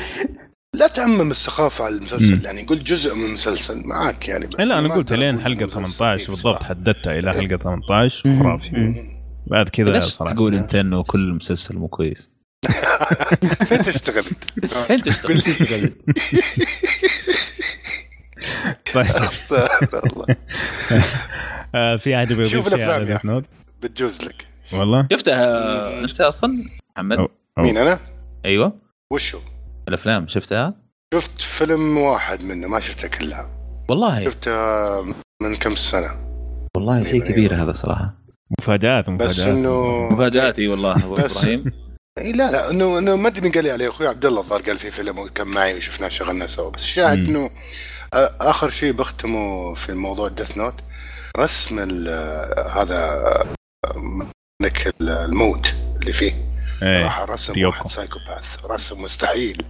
[0.77, 2.45] لا تعمم السخافة على المسلسل.
[2.45, 5.75] يعني قل جزء من المسلسل معاك يعني بس إيه لا أنا قلت لين حلقة المسلسل
[5.75, 6.63] 18 سخيف بالضبط.
[6.63, 7.41] حددتها إلى إيه.
[7.41, 8.95] حلقه 18 خرافي.
[9.47, 12.38] بعد كذا ليش صراحة تقول انت انه كل مسلسل مو كويس؟
[13.65, 14.25] فين تشتغل
[14.63, 15.93] انت؟ انت تشتغل
[18.95, 20.27] طيب استغفر الله
[21.75, 23.43] آه، في احد يبغى شوف على يا؟
[23.83, 26.65] بتجوز لك والله شفتها انت أصلا
[26.97, 27.29] محمد؟ أو.
[27.59, 27.99] مين أنا؟
[28.45, 28.73] أيوه
[29.13, 29.39] وشو؟
[29.89, 30.75] الافلام شفتها؟
[31.15, 33.51] شفت فيلم واحد منه ما شفتها كلها
[33.89, 35.03] والله شفتها
[35.43, 36.11] من كم سنة
[36.77, 37.27] والله شيء أيوة.
[37.27, 38.15] كبير هذا صراحة
[38.61, 41.65] مفاجآت مفاجآت بس انه مفاجآتي والله أبو بس- إبراهيم
[42.19, 44.63] إيه لا لا انه إنه ما أدري مين قال لي عليه أخوي عبد الله الظاهر
[44.63, 47.19] قال في فيلم وكان معي وشفناه شغلنا سوا بس الشاهد.
[47.29, 47.51] إنه
[48.41, 50.75] آخر شيء بختمه في موضوع ديث نوت
[51.39, 53.25] رسم ال- هذا
[54.63, 56.49] ملك الموت اللي فيه
[56.83, 57.67] إيه راح رسم.
[57.67, 59.63] واحد psychopath رسم مستحيل.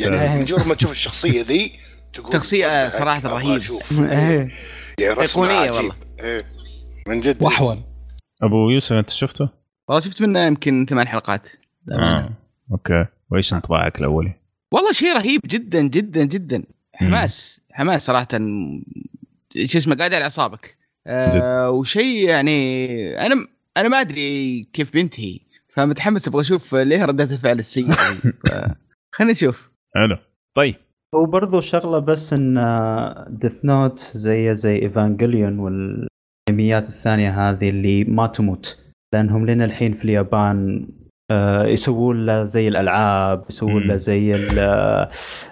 [0.00, 1.72] يعني مجرد ما تشوف الشخصية ذي
[2.14, 2.42] تقول
[2.90, 3.62] صراحة أبغى رهيب.
[4.12, 4.48] إيه.
[5.00, 5.74] يعني رسمه أيقونية عجيب.
[5.74, 5.94] والله.
[6.20, 6.46] إيه
[7.08, 7.82] من جد واحول
[8.42, 9.48] أبو يوسف أنت شفته؟
[9.88, 11.48] والله شفت منه يمكن ثمان حلقات.
[11.92, 12.30] آه.
[12.72, 13.06] أوكي.
[13.30, 14.32] وإيش انطباعك الأولي؟
[14.72, 16.62] والله شيء رهيب جدا جدا جدا.
[16.94, 18.28] حماس حماس صراحة.
[19.64, 20.76] شو اسمه قاعد على أعصابك.
[21.06, 27.58] آه وشيء يعني أنا أنا ما أدري كيف بينتهي فمتحمس أبغى أشوف ليه ردات الفعل
[27.58, 27.94] السيئه
[29.14, 30.16] خلينا نشوف حلو.
[30.56, 30.74] طيب.
[31.14, 32.54] وبرضو شغلة بس إن
[33.28, 38.78] ديث نوت زي زي ايفانجليون والانميات الثانية هذه اللي ما تموت.
[39.12, 41.05] لأنهم لين الحين في اليابان آه،
[41.66, 43.96] يسوون له زي الألعاب يسوون له.
[43.96, 45.08] زي ال- آه،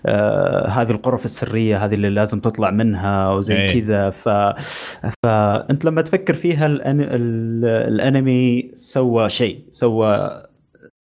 [0.07, 3.81] آه، هذه الغرف السرية هذه اللي لازم تطلع منها وزي إيه.
[3.81, 4.29] كذا ف
[5.27, 7.01] فانت لما تفكر فيها الأن...
[7.01, 10.43] ال- الأنمي سوى شيء سوى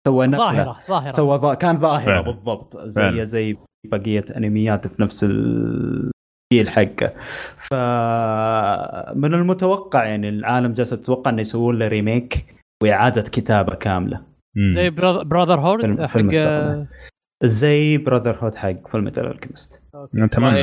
[0.09, 1.55] سوى نقلة ظاهرة ظاهرة سوى ظا...
[1.55, 2.21] كان ظاهرة فعلا.
[2.21, 2.91] بالضبط فعلا.
[2.91, 7.13] زي زي بقية أنميات في نفس الجيل حقه
[7.59, 12.45] فمن المتوقع يعني العالم جالس تتوقع إنه يسوون له remake
[12.83, 14.36] وإعادة كتابة كاملة.
[14.59, 16.97] زي براذر هود في حق.
[17.45, 19.83] زي براذر هود حق فيلم الكيمست
[20.15, 20.63] نتمنى.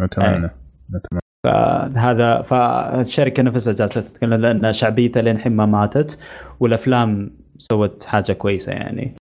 [0.00, 0.50] نتمنى
[0.90, 6.18] نتمنى فهذا فالشركة نفسها جالسة تتكلم لأن شعبيتها للحين ما ماتت
[6.60, 9.14] والأفلام سوت حاجة كويسة يعني.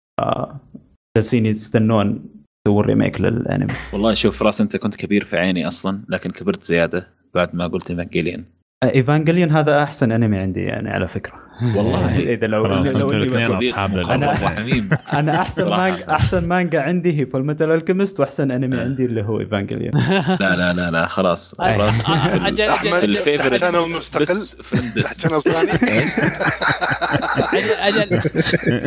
[1.18, 2.30] جالسين يستنون
[2.68, 3.74] يسوون remake للأنمي.
[3.94, 7.92] والله شوف راس أنت كنت كبير في عيني أصلا لكن كبرت زيادة بعد ما قلت
[7.92, 8.44] ايفانجيليان
[8.84, 11.43] ايفانجليون هذا أحسن أنمي عندي يعني على فكرة.
[11.62, 12.20] والله.
[12.34, 14.04] إذا لو خلاص لو أصحاب.
[14.36, 15.70] حميم أنا أحسن.
[15.70, 18.84] مانجا أحسن مانجا عندي هي فول ميتال الكيمست وأحسن أنمي آه.
[18.84, 19.92] عندي اللي هو ايفانجليون
[20.42, 22.50] لا لا لا لا خلاص آه، خلاص آه،
[23.00, 24.48] في الفيفوريت تحت شانل مستقل
[25.22, 26.10] شانل ثاني إيش؟
[27.54, 28.22] أجل أجل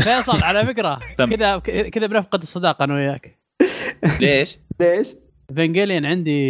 [0.02, 0.98] فيصل على فكرة.
[1.18, 1.58] كذا
[1.90, 3.38] كذا بنفقد الصداقة أنا وياك
[4.20, 5.06] ليش؟ ليش؟
[5.56, 6.40] فنجليان عندي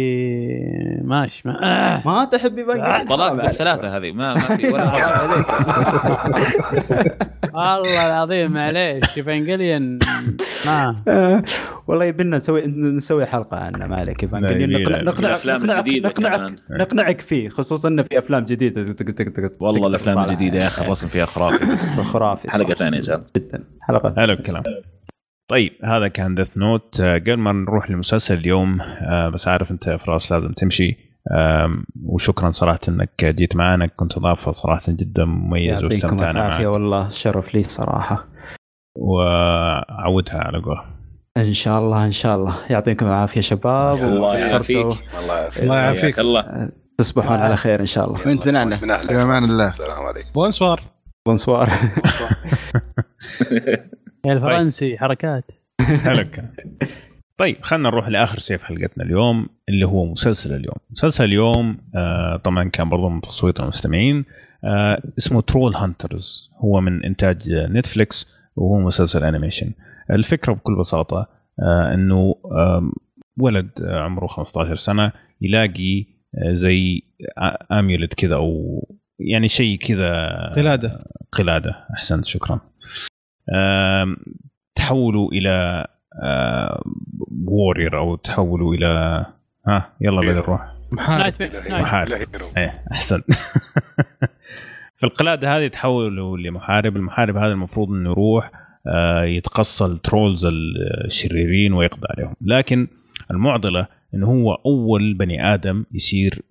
[1.03, 2.01] ماشي ما آه.
[2.05, 4.91] ما تحب ايفانجليون طلاق بالثلاثة هذه ما ما في ولا
[7.53, 9.99] والله العظيم معليش ايفانجليان
[10.65, 10.95] ما.
[11.07, 11.43] آه،
[11.87, 14.23] والله يبينا نسوي نسوي حلقة عنه ما عليك.
[14.23, 16.53] ايفانجليون لا، نقنع نقنع الأفلام نقنعك- الجديدة نقنعك.
[16.71, 18.95] نقنعك فيه خصوصا انه في أفلام جديدة.
[19.59, 20.19] والله الأفلام.
[20.19, 21.65] الجديدة يا أخي الرسم فيها خرافي.
[21.65, 22.73] بس خرافي حلقة.
[22.73, 23.63] ثانية جاب جدا.
[23.81, 24.63] حلقة حلو الكلام.
[25.49, 29.97] طيب هذا كان ديث نوت قبل ما نروح لمسلسل اليوم آه، بس عارف أنت يا
[29.97, 31.07] فراس لازم تمشي.
[32.03, 36.73] وشكرا صراحة إنك جيت معنا كنت أضافة صراحة جدا مميز يعطيكم واستمتعنا العافية معك.
[36.73, 38.27] والله شرف لي صراحة.
[38.95, 40.77] وعودها على قول
[41.37, 42.55] إن شاء الله إن شاء الله.
[42.69, 43.97] يعطيكم العافية شباب.
[43.97, 44.77] الله يعافيك.
[44.77, 45.63] الله يعافيك.
[45.63, 46.19] الله يعافيك.
[46.19, 46.69] الله.
[46.97, 48.27] تصبحون على خير إن شاء الله.
[48.27, 49.67] وانت من اهله من اهله في أمان الله.
[49.67, 50.29] السلام عليكم.
[50.35, 50.81] Bonsoir.
[51.25, 51.69] Bonsoir.
[54.27, 55.43] يا الفرنسي حركات.
[55.81, 56.53] حلو الكلام.
[57.37, 60.75] طيب خلينا نروح لآخر شيء في حلقتنا اليوم اللي هو مسلسل اليوم.
[60.91, 64.25] مسلسل اليوم آه طبعا كان برضه من تصويت المستمعين
[64.63, 69.71] آه اسمه ترول هانترز هو من إنتاج نتفليكس وهو مسلسل animation
[70.11, 71.27] الفكرة بكل بساطة
[71.61, 72.91] آه إنه آه
[73.39, 77.01] ولد آه، عمره 15 سنة يلاقي آه زي
[77.71, 78.79] اميولت كذا أو
[79.19, 81.05] يعني شيء كذا قلادة.
[81.31, 81.75] قلادة.
[81.95, 82.59] أحسنت شكرا.
[84.75, 85.87] تحولوا إلى
[87.45, 89.25] وورير أو تحولوا إلى
[89.67, 91.33] ها يلا بدر نروح محارب.
[91.69, 92.27] محارب.
[92.57, 93.21] إيه أحسن.
[94.97, 96.95] في القلادة هذه تحولوا لمحارب.
[96.95, 98.51] المحارب هذا المفروض إنه يروح
[99.23, 100.45] يتقصى ال trolls
[101.05, 102.35] الشريرين ويقضي عليهم.
[102.41, 102.87] لكن
[103.31, 106.41] المعضلة إنه هو أول بني آدم يصير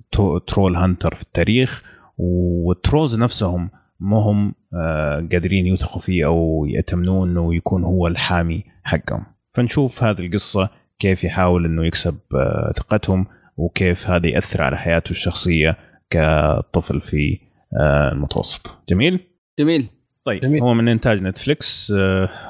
[0.47, 1.83] troll hunter في التاريخ
[2.19, 8.65] وال trolls نفسهم ما هم آه، قادرين يوثقوا فيه أو يأتمنون إنه يكون هو الحامي
[8.85, 9.25] حقهم.
[9.55, 10.69] فنشوف هذه القصة
[10.99, 13.27] كيف يحاول إنه يكسب آه، ثقتهم
[13.57, 15.77] وكيف هذا يأثر على حياته الشخصية
[16.11, 17.39] كطفل في
[17.81, 18.71] آه، المتوسط.
[18.89, 19.21] جميل؟
[19.59, 19.89] جميل.
[20.25, 20.63] طيب جميل.
[20.63, 21.91] هو من إنتاج نتفليكس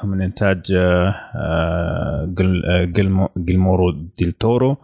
[0.04, 0.62] من إنتاج
[2.38, 4.76] جل- جلمو- جلمورو ديل تورو.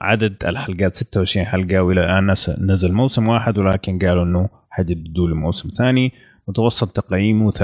[0.00, 5.68] عدد الحلقات 26 حلقة وإلى الآن نزل موسم واحد ولكن قالوا إنه حيجددوا له موسم
[5.78, 6.12] ثاني
[6.48, 7.54] متوسط تقييمه 93%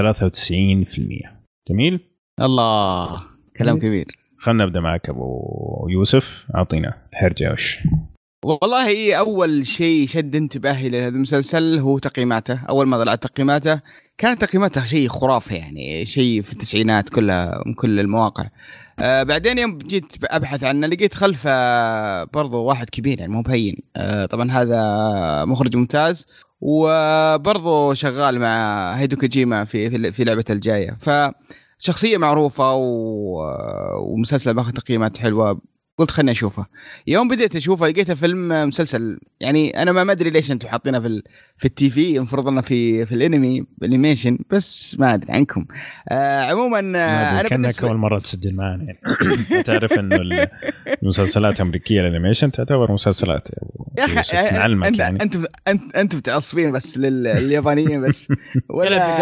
[1.69, 1.99] جميل؟
[2.41, 3.17] الله
[3.57, 4.05] كلام كبير.
[4.39, 6.45] خلينا نبدأ معك أبو يوسف.
[6.55, 7.79] أعطينا الحرجه وش
[8.45, 12.59] والله أول شيء شد انتباهي لهذا المسلسل هو تقييماته.
[12.69, 13.81] أول ما طلعت تقييماته
[14.17, 18.49] كانت تقييماته شيء خرافي يعني شيء في التسعينات كلها من كل المواقع.
[18.99, 23.77] آه بعدين يوم جيت أبحث عنه لقيت خلفه برضو واحد كبير يعني مو بهين.
[23.95, 26.27] آه طبعا هذا مخرج ممتاز.
[26.61, 30.97] وبرضو شغال مع هيدو كوجيما في في لعبة الجاية.
[30.99, 32.83] فشخصية معروفة و...
[34.01, 35.61] ومسلسل باخذ تقييمات حلوة.
[35.97, 36.65] قلت خليني أشوفه.
[37.07, 39.19] يوم بديت أشوفه لقيته فيلم مسلسل.
[39.39, 41.23] يعني أنا ما أدري ليش أنتم حاطينه في ال...
[41.57, 45.65] في التي في المفروض إنه في في الانمي ال animation بس ما أدري عنكم.
[46.09, 48.99] آه عموما آه أنا كأنك أول مرة تسجل معنا يعني.
[49.65, 50.47] تعرف إنه ال-
[51.03, 53.47] المسلسلات الامريكيه ال animation تعتبر مسلسلات.
[53.99, 55.21] يا أخي نعلمك انت يعني.
[55.21, 55.35] انت
[55.67, 58.27] انت أنت متعصبين بس لل- لليابانيين بس.
[58.69, 59.19] ولا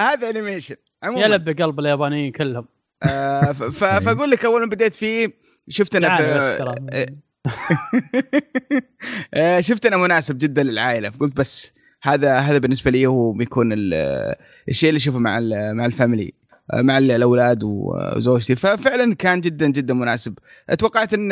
[0.00, 1.24] هذا animation عموما.
[1.24, 2.66] يلعب بقلب اليابانيين كلهم.
[3.02, 6.74] آه ف- فأقول لك اول ما بديت فيه شفت أنا في ترى.
[9.34, 11.72] آه، شفت أنا مناسب جدا للعائلة فقلت بس
[12.02, 14.34] هذا هذا بالنسبة لي هو بيكون ال-
[14.68, 15.40] الشيء اللي أشوفه مع
[15.72, 16.32] مع ال family
[16.74, 18.54] مع ال- الأولاد وزوجتي.
[18.54, 20.34] ففعلا كان جدا جدا مناسب.
[20.78, 21.28] توقعت ان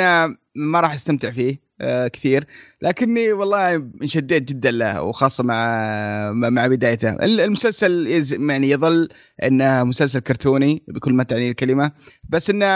[0.54, 1.65] ما راح أستمتع فيه.
[2.12, 2.46] كثير.
[2.82, 7.10] لكني والله انشديت جدا له وخاصة مع مع بدايته.
[7.10, 8.06] ال- المسلسل
[8.50, 9.08] يعني يظل
[9.44, 11.92] إنه مسلسل كرتوني بكل ما تعني الكلمة.
[12.28, 12.66] بس إنه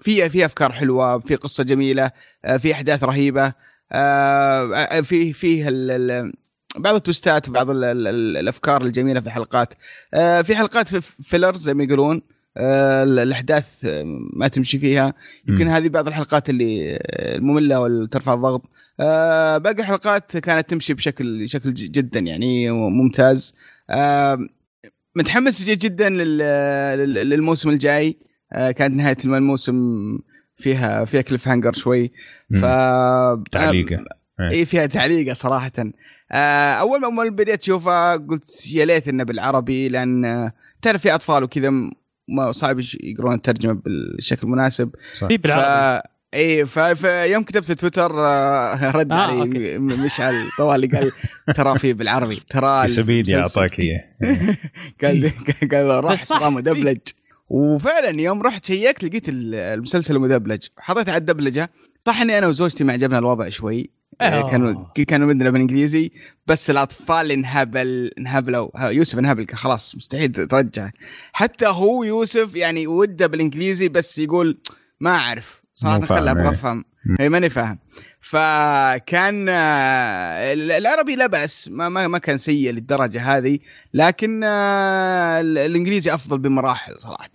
[0.00, 2.10] فيه في أفكار حلوة في قصة جميلة
[2.44, 3.52] آه، في أحداث رهيبة
[3.92, 6.32] آه، في فيه ال- ال-
[6.78, 9.74] بعض التوستات وبعض ال- ال- ال- الأفكار الجميلة في الحلقات.
[10.14, 12.16] آه، في حلقات في فيلر زي ما يقولون.
[12.16, 14.02] آه، الأحداث آه،
[14.32, 15.14] ما تمشي فيها.
[15.48, 15.68] يمكن.
[15.68, 18.62] هذه بعض الحلقات اللي آه، المملة وترفع الضغط.
[19.00, 23.54] آه، باقي الحلقات كانت تمشي بشكل شكل جدا يعني ممتاز
[25.16, 26.38] متحمس جدا لل-
[26.98, 28.18] لل- للموسم الجاي.
[28.52, 29.78] كانت نهاية الموسم
[30.56, 32.12] فيها فيها cliffhanger شوي.
[32.54, 32.64] ف
[33.52, 34.04] تعليقة.
[34.52, 35.72] اي فيها تعليقة صراحة.
[36.80, 40.50] أول ما بديت أشوفها قلت يا ليت إنه بالعربي لأن
[40.82, 41.90] تعرف في أطفال وكذا
[42.28, 44.90] ما صعب يقرون الترجمة بالشكل المناسب.
[45.28, 46.14] في بالعربي ف...
[46.34, 46.78] إي ف...
[46.78, 51.12] فيوم كتبت في تويتر آه، رد آه، علي مشعل طوالي قال
[51.54, 54.04] ترى في بالعربي ترى سبيدي أعطاك إياه.
[55.02, 55.30] قال
[55.72, 56.98] قال راح ترى مدبلج.
[57.48, 60.62] وفعلا يوم رحت شيكت لقيت ال- المسلسل مدبلج.
[60.78, 61.70] حطيت على الدبلجة
[62.06, 63.90] صح إني أنا وزوجتي ما عجبنا الوضع شوي.
[64.20, 64.50] آه.
[64.50, 66.10] كانوا كانوا بدنا بالانجليزي
[66.46, 70.90] بس الأطفال انهبل انهبلوا يوسف انهبل خلاص مستحيل ترجع
[71.32, 74.58] حتى هو يوسف يعني وده بالإنجليزي بس يقول
[75.00, 76.50] ما أعرف صراحة خلى أبغى إيه.
[76.50, 76.84] أفهم.
[77.20, 77.78] اي ماني فاهم
[78.20, 83.58] فكان آه، العربي لا بأس ما ما, ما كان سيء للدرجة هذه
[83.94, 87.30] لكن آه، الإنجليزي أفضل بمراحل صراحة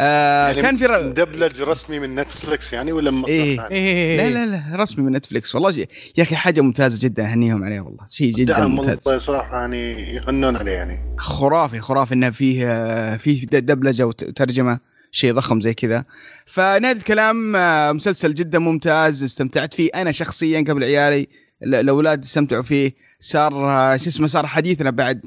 [0.00, 1.06] آه، يعني كان في ر...
[1.08, 3.56] مدبلج رسمي من نتفلكس يعني ولا من مصدر إيه.
[3.56, 4.16] ثاني؟ إيه.
[4.16, 7.80] لا لا لا رسمي من نتفلكس والله شيء يا أخي حاجة ممتازة جدا أهنيهم عليه
[7.80, 8.06] والله.
[8.10, 8.98] شيء جدا ممتاز.
[9.06, 11.14] والله صراحة يعني يغنون عليه يعني.
[11.18, 14.78] خرافي خرافي إنه فيه آه، فيه دبلجة وترجمة
[15.12, 16.04] شيء ضخم زي كذا.
[16.46, 21.26] فنهاية الكلام آه، مسلسل جدا ممتاز استمتعت فيه أنا شخصيا قبل عيالي.
[21.62, 22.94] ال- الاولاد استمتعوا فيه.
[23.20, 25.20] صار آه، شو اسمه صار حديثنا بعد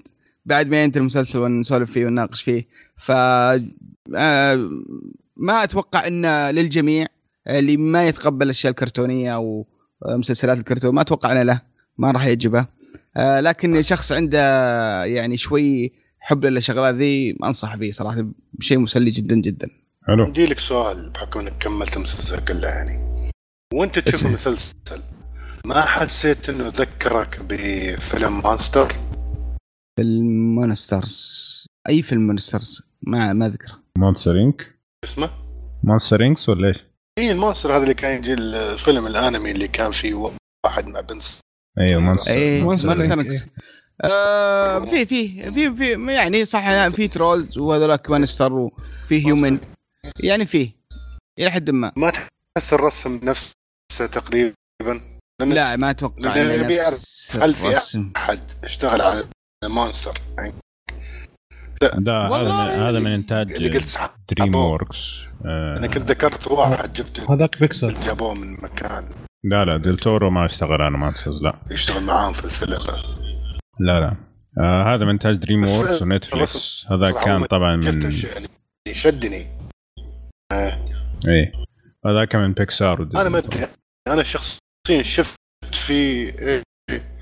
[0.46, 2.68] بعد ما ينتهي المسلسل ونسولف فيه ونناقش فيه.
[2.98, 3.12] ف
[5.38, 7.06] ما أتوقع انه للجميع
[7.48, 9.68] اللي ما يتقبل الأشياء الكرتونية أو
[10.06, 11.62] مسلسلات الكرتون ما أتوقع إنه له
[11.98, 12.68] ما راح يعجبه.
[13.18, 14.40] آه، لكن شخص عنده
[15.06, 18.26] يعني شوي حب للشغلات ذي أنصح فيه صراحة
[18.60, 19.70] شيء مسلي جدا جدا.
[20.08, 20.24] حلو.
[20.24, 23.12] عندي لك سؤال بحكم إنك كملت المسلسل كله يعني.
[23.74, 24.26] وأنت تشوف.
[24.26, 25.02] المسلسل
[25.66, 28.96] ما حسيت إنه ذكرك بفيلم Monsters؟
[29.96, 31.68] فيلم Monsters.
[31.90, 33.81] أي فيلم مونسترز؟ ما ما أذكره.
[33.98, 35.30] مونستر إنك اسمه؟
[35.84, 36.78] مونستر إنكس ولا إيش؟
[37.18, 40.14] اي المونستر هذا اللي كان يجي الفيلم الأنمي اللي كان فيه
[40.66, 41.24] واحد مع بنت
[41.80, 43.12] أيوه مونستر اي Monster مونستر Inc.
[43.12, 43.46] إنكس.
[44.02, 49.60] آه في في في في يعني صح في ترولز وهذولاك مانستر وفي هيومن
[50.24, 50.72] يعني فيه
[51.40, 53.54] إلى حد ما ما تحس الرسم نفسه
[54.12, 54.54] تقريبا
[55.42, 58.12] لا ما أتوقع هل في.
[58.16, 59.24] أحد اشتغل على
[59.66, 60.54] مونستر يعني
[61.82, 62.28] ده.
[62.28, 62.52] هذا
[62.90, 65.78] هذا من إنتاج اللي قلت صح دريم ووركس آه.
[65.78, 67.94] أنا كنت ذكرت واحد جبته هذاك بيكسل.
[67.94, 69.04] جابوه من مكان.
[69.44, 71.54] لا لا ديل تورو ما اشتغل أنا ما لا.
[71.72, 72.80] يشتغل معاهم في الفيلم.
[73.80, 74.16] لا لا.
[74.60, 78.48] آه هذا من إنتاج دريم ووركس ونتفلكس هذا كان طبعا من يعني؟
[78.92, 79.48] شدني.
[81.28, 81.52] إيه.
[82.06, 83.68] هذا كان من بيكسار أنا ما أدري.
[84.08, 85.36] أنا شخصيا شفت
[85.74, 87.16] في إيه؟ إيه.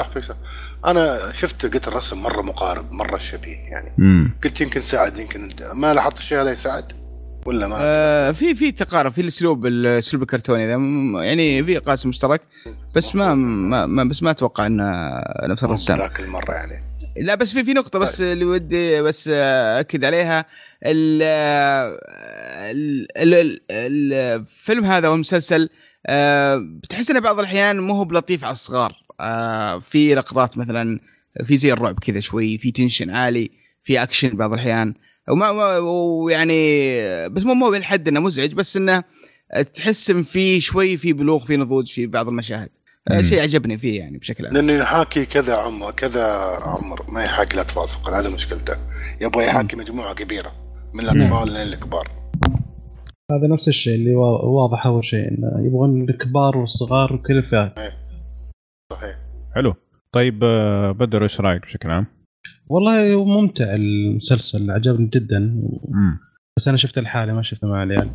[0.00, 0.34] صح فيصل.
[0.86, 3.92] أنا شفت قلت الرسم مرة مقارب مرة شبيه يعني.
[3.98, 6.92] امم قلت يمكن ساعد يمكن ما لاحظت الشيء هذا يساعد
[7.46, 10.72] ولا ما؟ آه في في تقارب في الأسلوب الأسلوب الكرتوني ذا
[11.24, 12.40] يعني في قاسم مشترك
[12.96, 14.84] بس ما ما, ما بس ما أتوقع إنه
[15.48, 15.98] نفس الرسام.
[15.98, 16.84] ذاك المرة يعني.
[17.16, 20.44] لا بس في في نقطة بس اللي ودي بس أكد عليها.
[20.84, 21.22] ال-
[22.70, 25.68] ال- ال- ال- الفيلم هذا والمسلسل
[26.06, 29.05] آه، بتحس إنه بعض الأحيان مو هو بلطيف على الصغار.
[29.20, 31.00] آه، في لقطات مثلا
[31.44, 33.50] في زي الرعب كذا شوي في tension عالي
[33.82, 34.94] في أكشن بعض الأحيان.
[35.28, 39.04] وما ما- ويعني بس مو مو بالحد إنه مزعج بس إنه
[39.74, 42.68] تحس إن في شوي في بلوغ في نضوج في بعض المشاهد.
[43.10, 43.20] آه،.
[43.22, 44.54] شيء عجبني فيه يعني بشكل عام.
[44.54, 46.24] لأنه يحاكي كذا عمر كذا
[46.62, 47.06] عمر.
[47.12, 48.76] ما يحاكي الأطفال فقط هذا مشكلته.
[49.20, 50.52] يبغى يحاكي مجموعة كبيرة
[50.94, 52.08] من الأطفال لين الكبار.
[53.30, 57.78] هذا نفس الشيء اللي وا- واضح أول شيء انه يبغون الكبار والصغار وكل الفئات.
[58.92, 59.16] صحيح.
[59.54, 59.74] حلو.
[60.12, 62.06] طيب آه، بدر إيش رأيك بشكل عام؟
[62.68, 65.62] والله ممتع المسلسل عجبني جدا.
[66.56, 68.10] بس أنا شفته لحالي ما شفته مع العيال.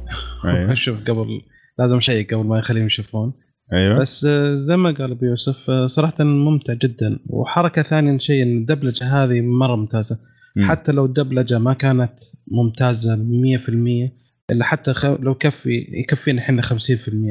[0.45, 0.71] أيوه.
[0.73, 1.41] أشوف قبل
[1.79, 3.33] لازم اشيك قبل ما يخليهم يشوفون.
[3.73, 3.99] أيوه.
[3.99, 7.19] بس آه، زي ما قال أبو يوسف آه، صراحة ممتع جدا.
[7.27, 10.19] وحركة ثانية شيء إن الدبلجة هذه مرة ممتازة.
[10.55, 10.69] مم.
[10.69, 12.13] حتى لو الدبلجة ما كانت
[12.47, 14.11] ممتازة 100%
[14.51, 15.05] إلا حتى خ...
[15.05, 16.73] لو كفي يكفينا إحنا 50%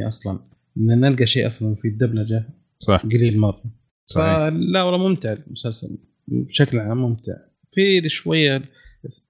[0.07, 0.39] أصلا.
[0.79, 2.60] إن نلقى شيء أصلا في الدبلجة.
[2.83, 3.03] صح.
[3.03, 3.63] قليل مرة.
[4.07, 4.37] صحيح.
[4.37, 5.99] فلا والله ممتع المسلسل.
[6.29, 7.33] بشكل عام ممتع.
[7.73, 8.63] في شوية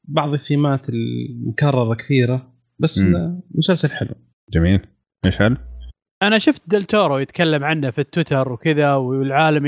[0.05, 3.01] بعض الثيمات المكررة كثيرة بس
[3.55, 4.15] مسلسل حلو.
[4.53, 4.81] جميل.
[5.27, 5.57] إيش هل؟
[6.23, 9.67] أنا شفت دلتورو يتكلم عنه في التويتر وكذا والعالم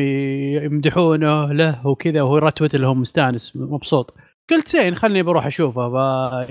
[0.64, 4.14] يمدحونه له وكذا وهو يرتوت لهم مستانس مبسوط.
[4.50, 5.86] قلت زين خلني بروح أشوفه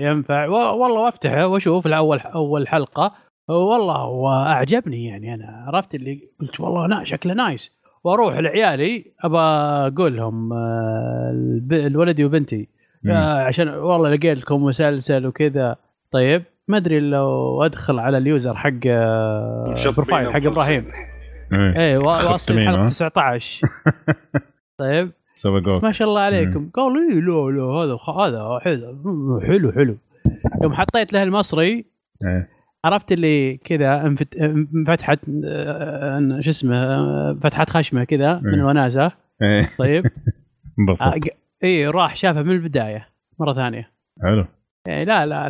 [0.00, 3.14] ينفع و- والله وأفتحه وأشوف الأول أول حلقة.
[3.48, 5.34] والله وأعجبني يعني.
[5.34, 7.70] أنا عرفت اللي قلت والله نا شكله نايس.
[8.04, 9.38] وأروح لعيالي أبى
[9.94, 11.30] أقول لهم آه،
[11.72, 12.68] الولدي وبنتي.
[13.10, 15.76] آه، عشان والله لقيت لكم مسلسل وكذا.
[16.12, 20.84] طيب ما أدري لو أدخل على اليوزر حق آه، بروفايل حق إبراهيم.
[21.52, 21.80] إيه.
[21.80, 23.66] إيه وا- واصل ها؟ 19
[24.78, 25.10] طيب.
[25.34, 25.84] سبقوك.
[25.84, 26.70] ما شاء الله عليكم.
[26.74, 27.94] قال اي لا لا هذا
[28.34, 29.96] هذا حلو حلو حلو.
[30.62, 31.84] يوم حطيت له المصري
[32.24, 32.48] إيه.
[32.84, 38.54] عرفت اللي كذا انفت- انفتحت آه، شو اسمه آه، فتحت خشمة كذا من إيه.
[38.54, 39.12] الوناسه
[39.42, 39.70] إيه.
[39.78, 40.04] طيب.
[40.78, 41.20] انبسط آه،
[41.64, 43.90] اي راح شافه من البداية مرة ثانية.
[44.22, 44.44] حلو.
[44.88, 45.48] يعني لا لا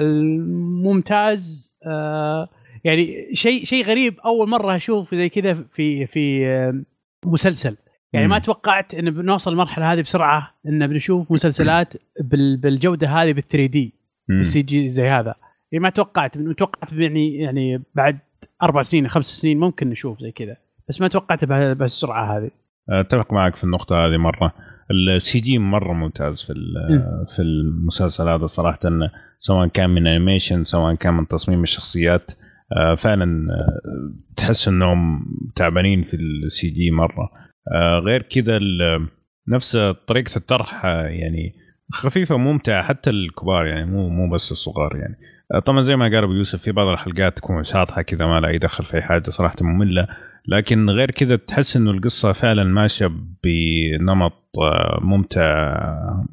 [0.84, 2.48] ممتاز آه
[2.84, 4.14] يعني شيء شيء غريب.
[4.24, 6.82] أول مرة أشوف زي كذا في في آه،
[7.26, 7.76] مسلسل.
[8.12, 8.26] يعني.
[8.28, 13.94] ما توقعت إن بنوصل المرحله هذه بسرعة إن بنشوف مسلسلات بال- بالجودة هذه بال 3D.
[14.28, 15.34] بال CG زي هذا.
[15.78, 18.18] ما توقعت توقعت يعني يعني بعد
[18.62, 20.56] أربع سنين خمس سنين ممكن نشوف زي كذا
[20.88, 22.50] بس ما توقعت بها- بهالسرعة هذه.
[22.90, 24.52] أتفق معك في النقطة هذه مرة.
[24.90, 29.10] ال CG مرة ممتاز في ال- في المسلسل هذا صراحة إنه
[29.40, 32.30] سواء كان من animation سواء كان من تصميم الشخصيات.
[32.76, 35.24] آه، فعلا آه، تحس إنهم
[35.56, 37.30] تعبانين في ال CG مرة.
[37.74, 39.08] آه، غير كذا ال-
[39.48, 39.76] نفس
[40.08, 41.54] طريقة الطرح يعني
[41.92, 45.16] خفيفة ممتعة حتى الكبار يعني مو مو بس الصغار يعني.
[45.58, 48.58] طبعا زي ما قال أبو يوسف في بعض الحلقات تكون شاطحة كذا ما لها أي
[48.58, 50.08] دخل في أي حاجة صراحة مملة.
[50.48, 53.10] لكن غير كذا تحس إنه القصة فعلا ماشية
[53.44, 55.76] بنمط آه، ممتع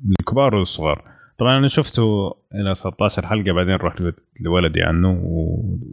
[0.06, 1.04] للكبار والصغار.
[1.40, 4.02] طبعا أنا شفته إلى 13 حلقة بعدين رحت
[4.40, 5.22] لولدي عنه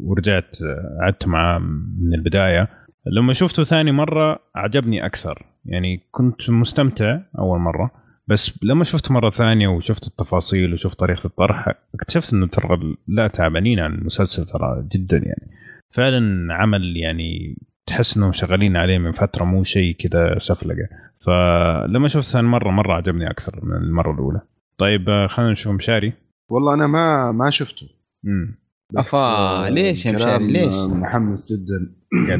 [0.03, 1.59] ورجعت آه، قعدت معاه
[2.01, 2.69] من البداية.
[3.07, 5.47] لما شفته ثاني مرة عجبني أكثر.
[5.65, 7.91] يعني كنت مستمتع أول مرة.
[8.29, 13.79] بس لما شفته مرة ثانية وشفت التفاصيل وشفت طريقة الطرح اكتشفت إنه ترى لا تعبانين
[13.81, 15.51] عن المسلسل ترى جدا يعني.
[15.91, 17.57] فعلا عمل يعني
[17.87, 20.89] تحس إنهم شغالين عليه من فترة مو شيء كذا سلقفة.
[21.21, 24.41] فلما شفت ثاني مرة مرة عجبني أكثر من المرة الأولى.
[24.79, 26.13] طيب آه، خلينا نشوف مشاري.
[26.51, 27.87] والله أنا ما ما شفته.
[28.27, 28.59] امم
[28.97, 31.93] أفا، آه، ليش يا مشاري، ليش؟ آه، محمس جدا.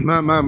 [0.05, 0.40] ما ما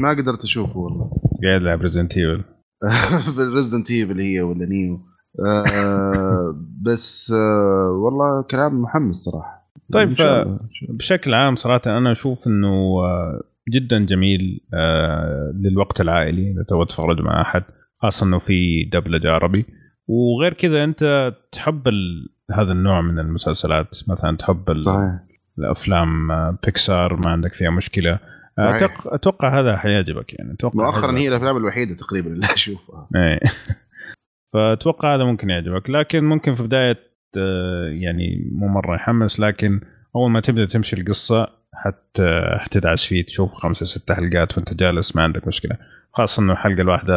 [0.00, 1.10] ما قدرت أشوفه والله.
[1.44, 2.44] قاعد يلعب Resident Evil
[3.36, 5.00] بال Resident Evil هي ولا نيو.
[5.46, 9.58] آه بس آه والله كلام محمس صراحة.
[9.92, 10.58] طيب الله.
[10.88, 13.42] بشكل عام صراحة أنا أشوف إنه آه،
[13.74, 17.62] جدا جميل آه، للوقت العائلي إذا تبغى تتفرج مع أحد
[18.02, 19.66] خاصة إنه في دبلجة عربي.
[20.08, 22.28] وغير كذا أنت تحب ال...
[22.50, 23.86] هذا النوع من المسلسلات.
[24.08, 24.84] مثلا تحب ال...
[24.84, 25.18] صحيح.
[25.58, 28.10] الأفلام آه، بيكسار ما عندك فيها مشكلة.
[28.12, 28.37] آه،.
[28.58, 30.52] أتوقع, أتوقع هذا حيعجبك يعني.
[30.52, 31.18] أتوقع مؤخرا.
[31.18, 33.08] هي الأفلام الوحيدة تقريبا اللي أشوفها.
[33.16, 33.40] إيه.
[34.54, 35.90] فأتوقع هذا ممكن يعجبك.
[35.90, 36.96] لكن ممكن في بداية
[37.36, 39.80] آه، يعني مو مرة يحمس لكن
[40.16, 42.20] أول ما تبدأ تمشي القصة حت
[42.58, 45.76] حتدعس فيه تشوف خمسة ستة حلقات وأنت جالس ما عندك مشكلة.
[46.12, 47.14] خاصة إنه الحلقة الواحدة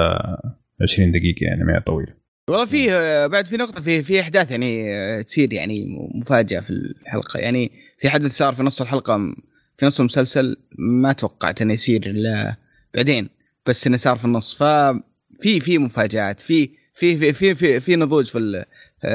[0.82, 2.14] 20 دقيقة يعني ما هي طويلة.
[2.50, 6.60] والله في آه، بعد في نقطة في في أحداث يعني آه، تصير يعني م- مفاجأة
[6.60, 7.40] في الحلقة.
[7.40, 9.36] يعني في حدث صار في نص الحلقة م-
[9.82, 12.56] في نص المسلسل ما توقعت إنه يصير إلا
[12.96, 13.30] بعدين
[13.66, 14.56] بس إنه صار في النص.
[14.56, 18.66] ففي في مفاجآت في في في في في, في نضوج في ال-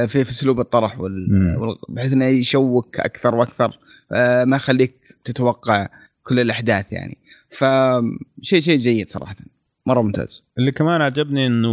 [0.09, 1.61] في في أسلوب الطرح وال مم.
[1.63, 3.79] وال- بحيث إنه يشوقك أكثر وأكثر
[4.13, 5.89] آه، ما يخليك تتوقع
[6.23, 7.19] كل الأحداث يعني.
[7.51, 9.37] فشيء شيء جيد صراحة
[9.87, 10.45] مرة ممتاز.
[10.59, 11.69] اللي كمان عجبني إنه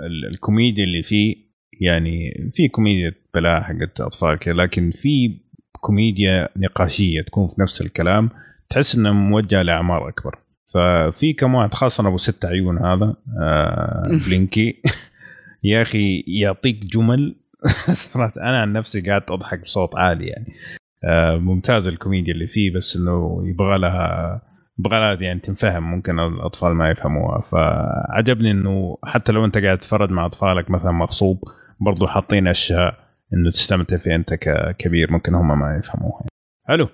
[0.00, 1.36] ال- الكوميديا اللي فيه
[1.80, 5.38] يعني في كوميديا اللي حقت أطفال كذا لكن في
[5.82, 8.30] كوميديا نقاشية تكون في نفس الكلام
[8.70, 10.38] تحس إنه موجه لأعمار أكبر.
[10.74, 14.82] ففي كم واحد خاصة أبو ست عيون هذا آه بلينكي.
[15.64, 17.36] يا أخي يعطيك جمل.
[18.02, 20.46] صراحة أنا عن نفسي قاعد أضحك بصوت عالي يعني.
[21.04, 24.40] آه ممتاز الكوميديا اللي فيه بس إنه يبغى لها
[24.78, 27.40] يبغى لها يعني تنفهم ممكن الأطفال ما يفهموها.
[27.40, 31.38] فعجبني إنه حتى لو أنت قاعد تتفرج مع أطفالك مثلا مغصوب
[31.80, 33.01] برضو حاطين أشياء.
[33.34, 36.22] إنه تستمتع فيها أنت ككبير ممكن هم ما يفهموها
[36.68, 36.88] حلو.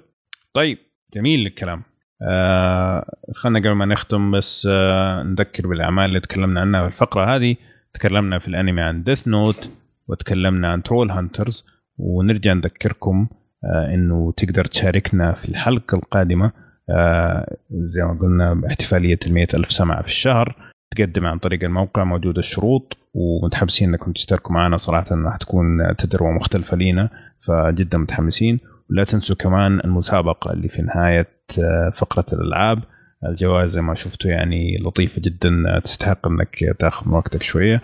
[0.54, 0.78] طيب
[1.14, 1.82] جميل الكلام.
[2.22, 7.56] آه خلينا قبل ما نختم بس آه نذكر بالأعمال اللي تكلمنا عنها في الفقرة هذه.
[7.94, 9.70] تكلمنا في الأنمي عن Death Note
[10.08, 11.66] وتكلمنا عن Trollhunters
[11.98, 13.28] ونرجع نذكركم
[13.64, 16.52] آه إنه تقدر تشاركنا في الحلقة القادمة
[16.90, 20.67] آه زي ما قلنا احتفاليه ال ألف سماعة في الشهر.
[20.90, 24.76] تقدم عن طريق الموقع موجود الشروط ومتحمسين انكم تشتركوا معنا.
[24.78, 27.08] صراحة راح تكون تجربة مختلفة لينا
[27.46, 28.60] فجدا متحمسين.
[28.90, 32.82] ولا تنسوا كمان المسابقة اللي في نهاية آه، فقرة الألعاب.
[33.28, 37.82] الجوائز زي ما شفتوا يعني لطيفة جدا تستحق إنك تاخذ من وقتك شوية.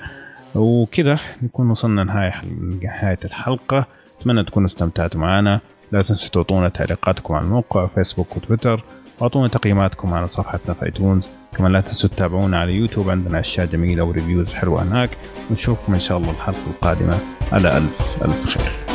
[0.55, 2.33] وكذا نكون وصلنا نهاية
[2.83, 3.87] نهاية الحلقة.
[4.21, 5.61] أتمنى تكونوا استمتعتوا معنا.
[5.93, 8.85] لا تنسوا تعطونا تعليقاتكم على الموقع فيسبوك وتويتر.
[9.21, 14.05] واعطونا تقييماتكم على صفحتنا في iTunes كمان لا تنسوا تتابعونا على يوتيوب عندنا أشياء جميلة
[14.05, 15.11] و reviews حلوة هناك.
[15.51, 17.19] ونشوفكم إن شاء الله الحلقة القادمة.
[17.53, 18.94] على ألف ألف خير.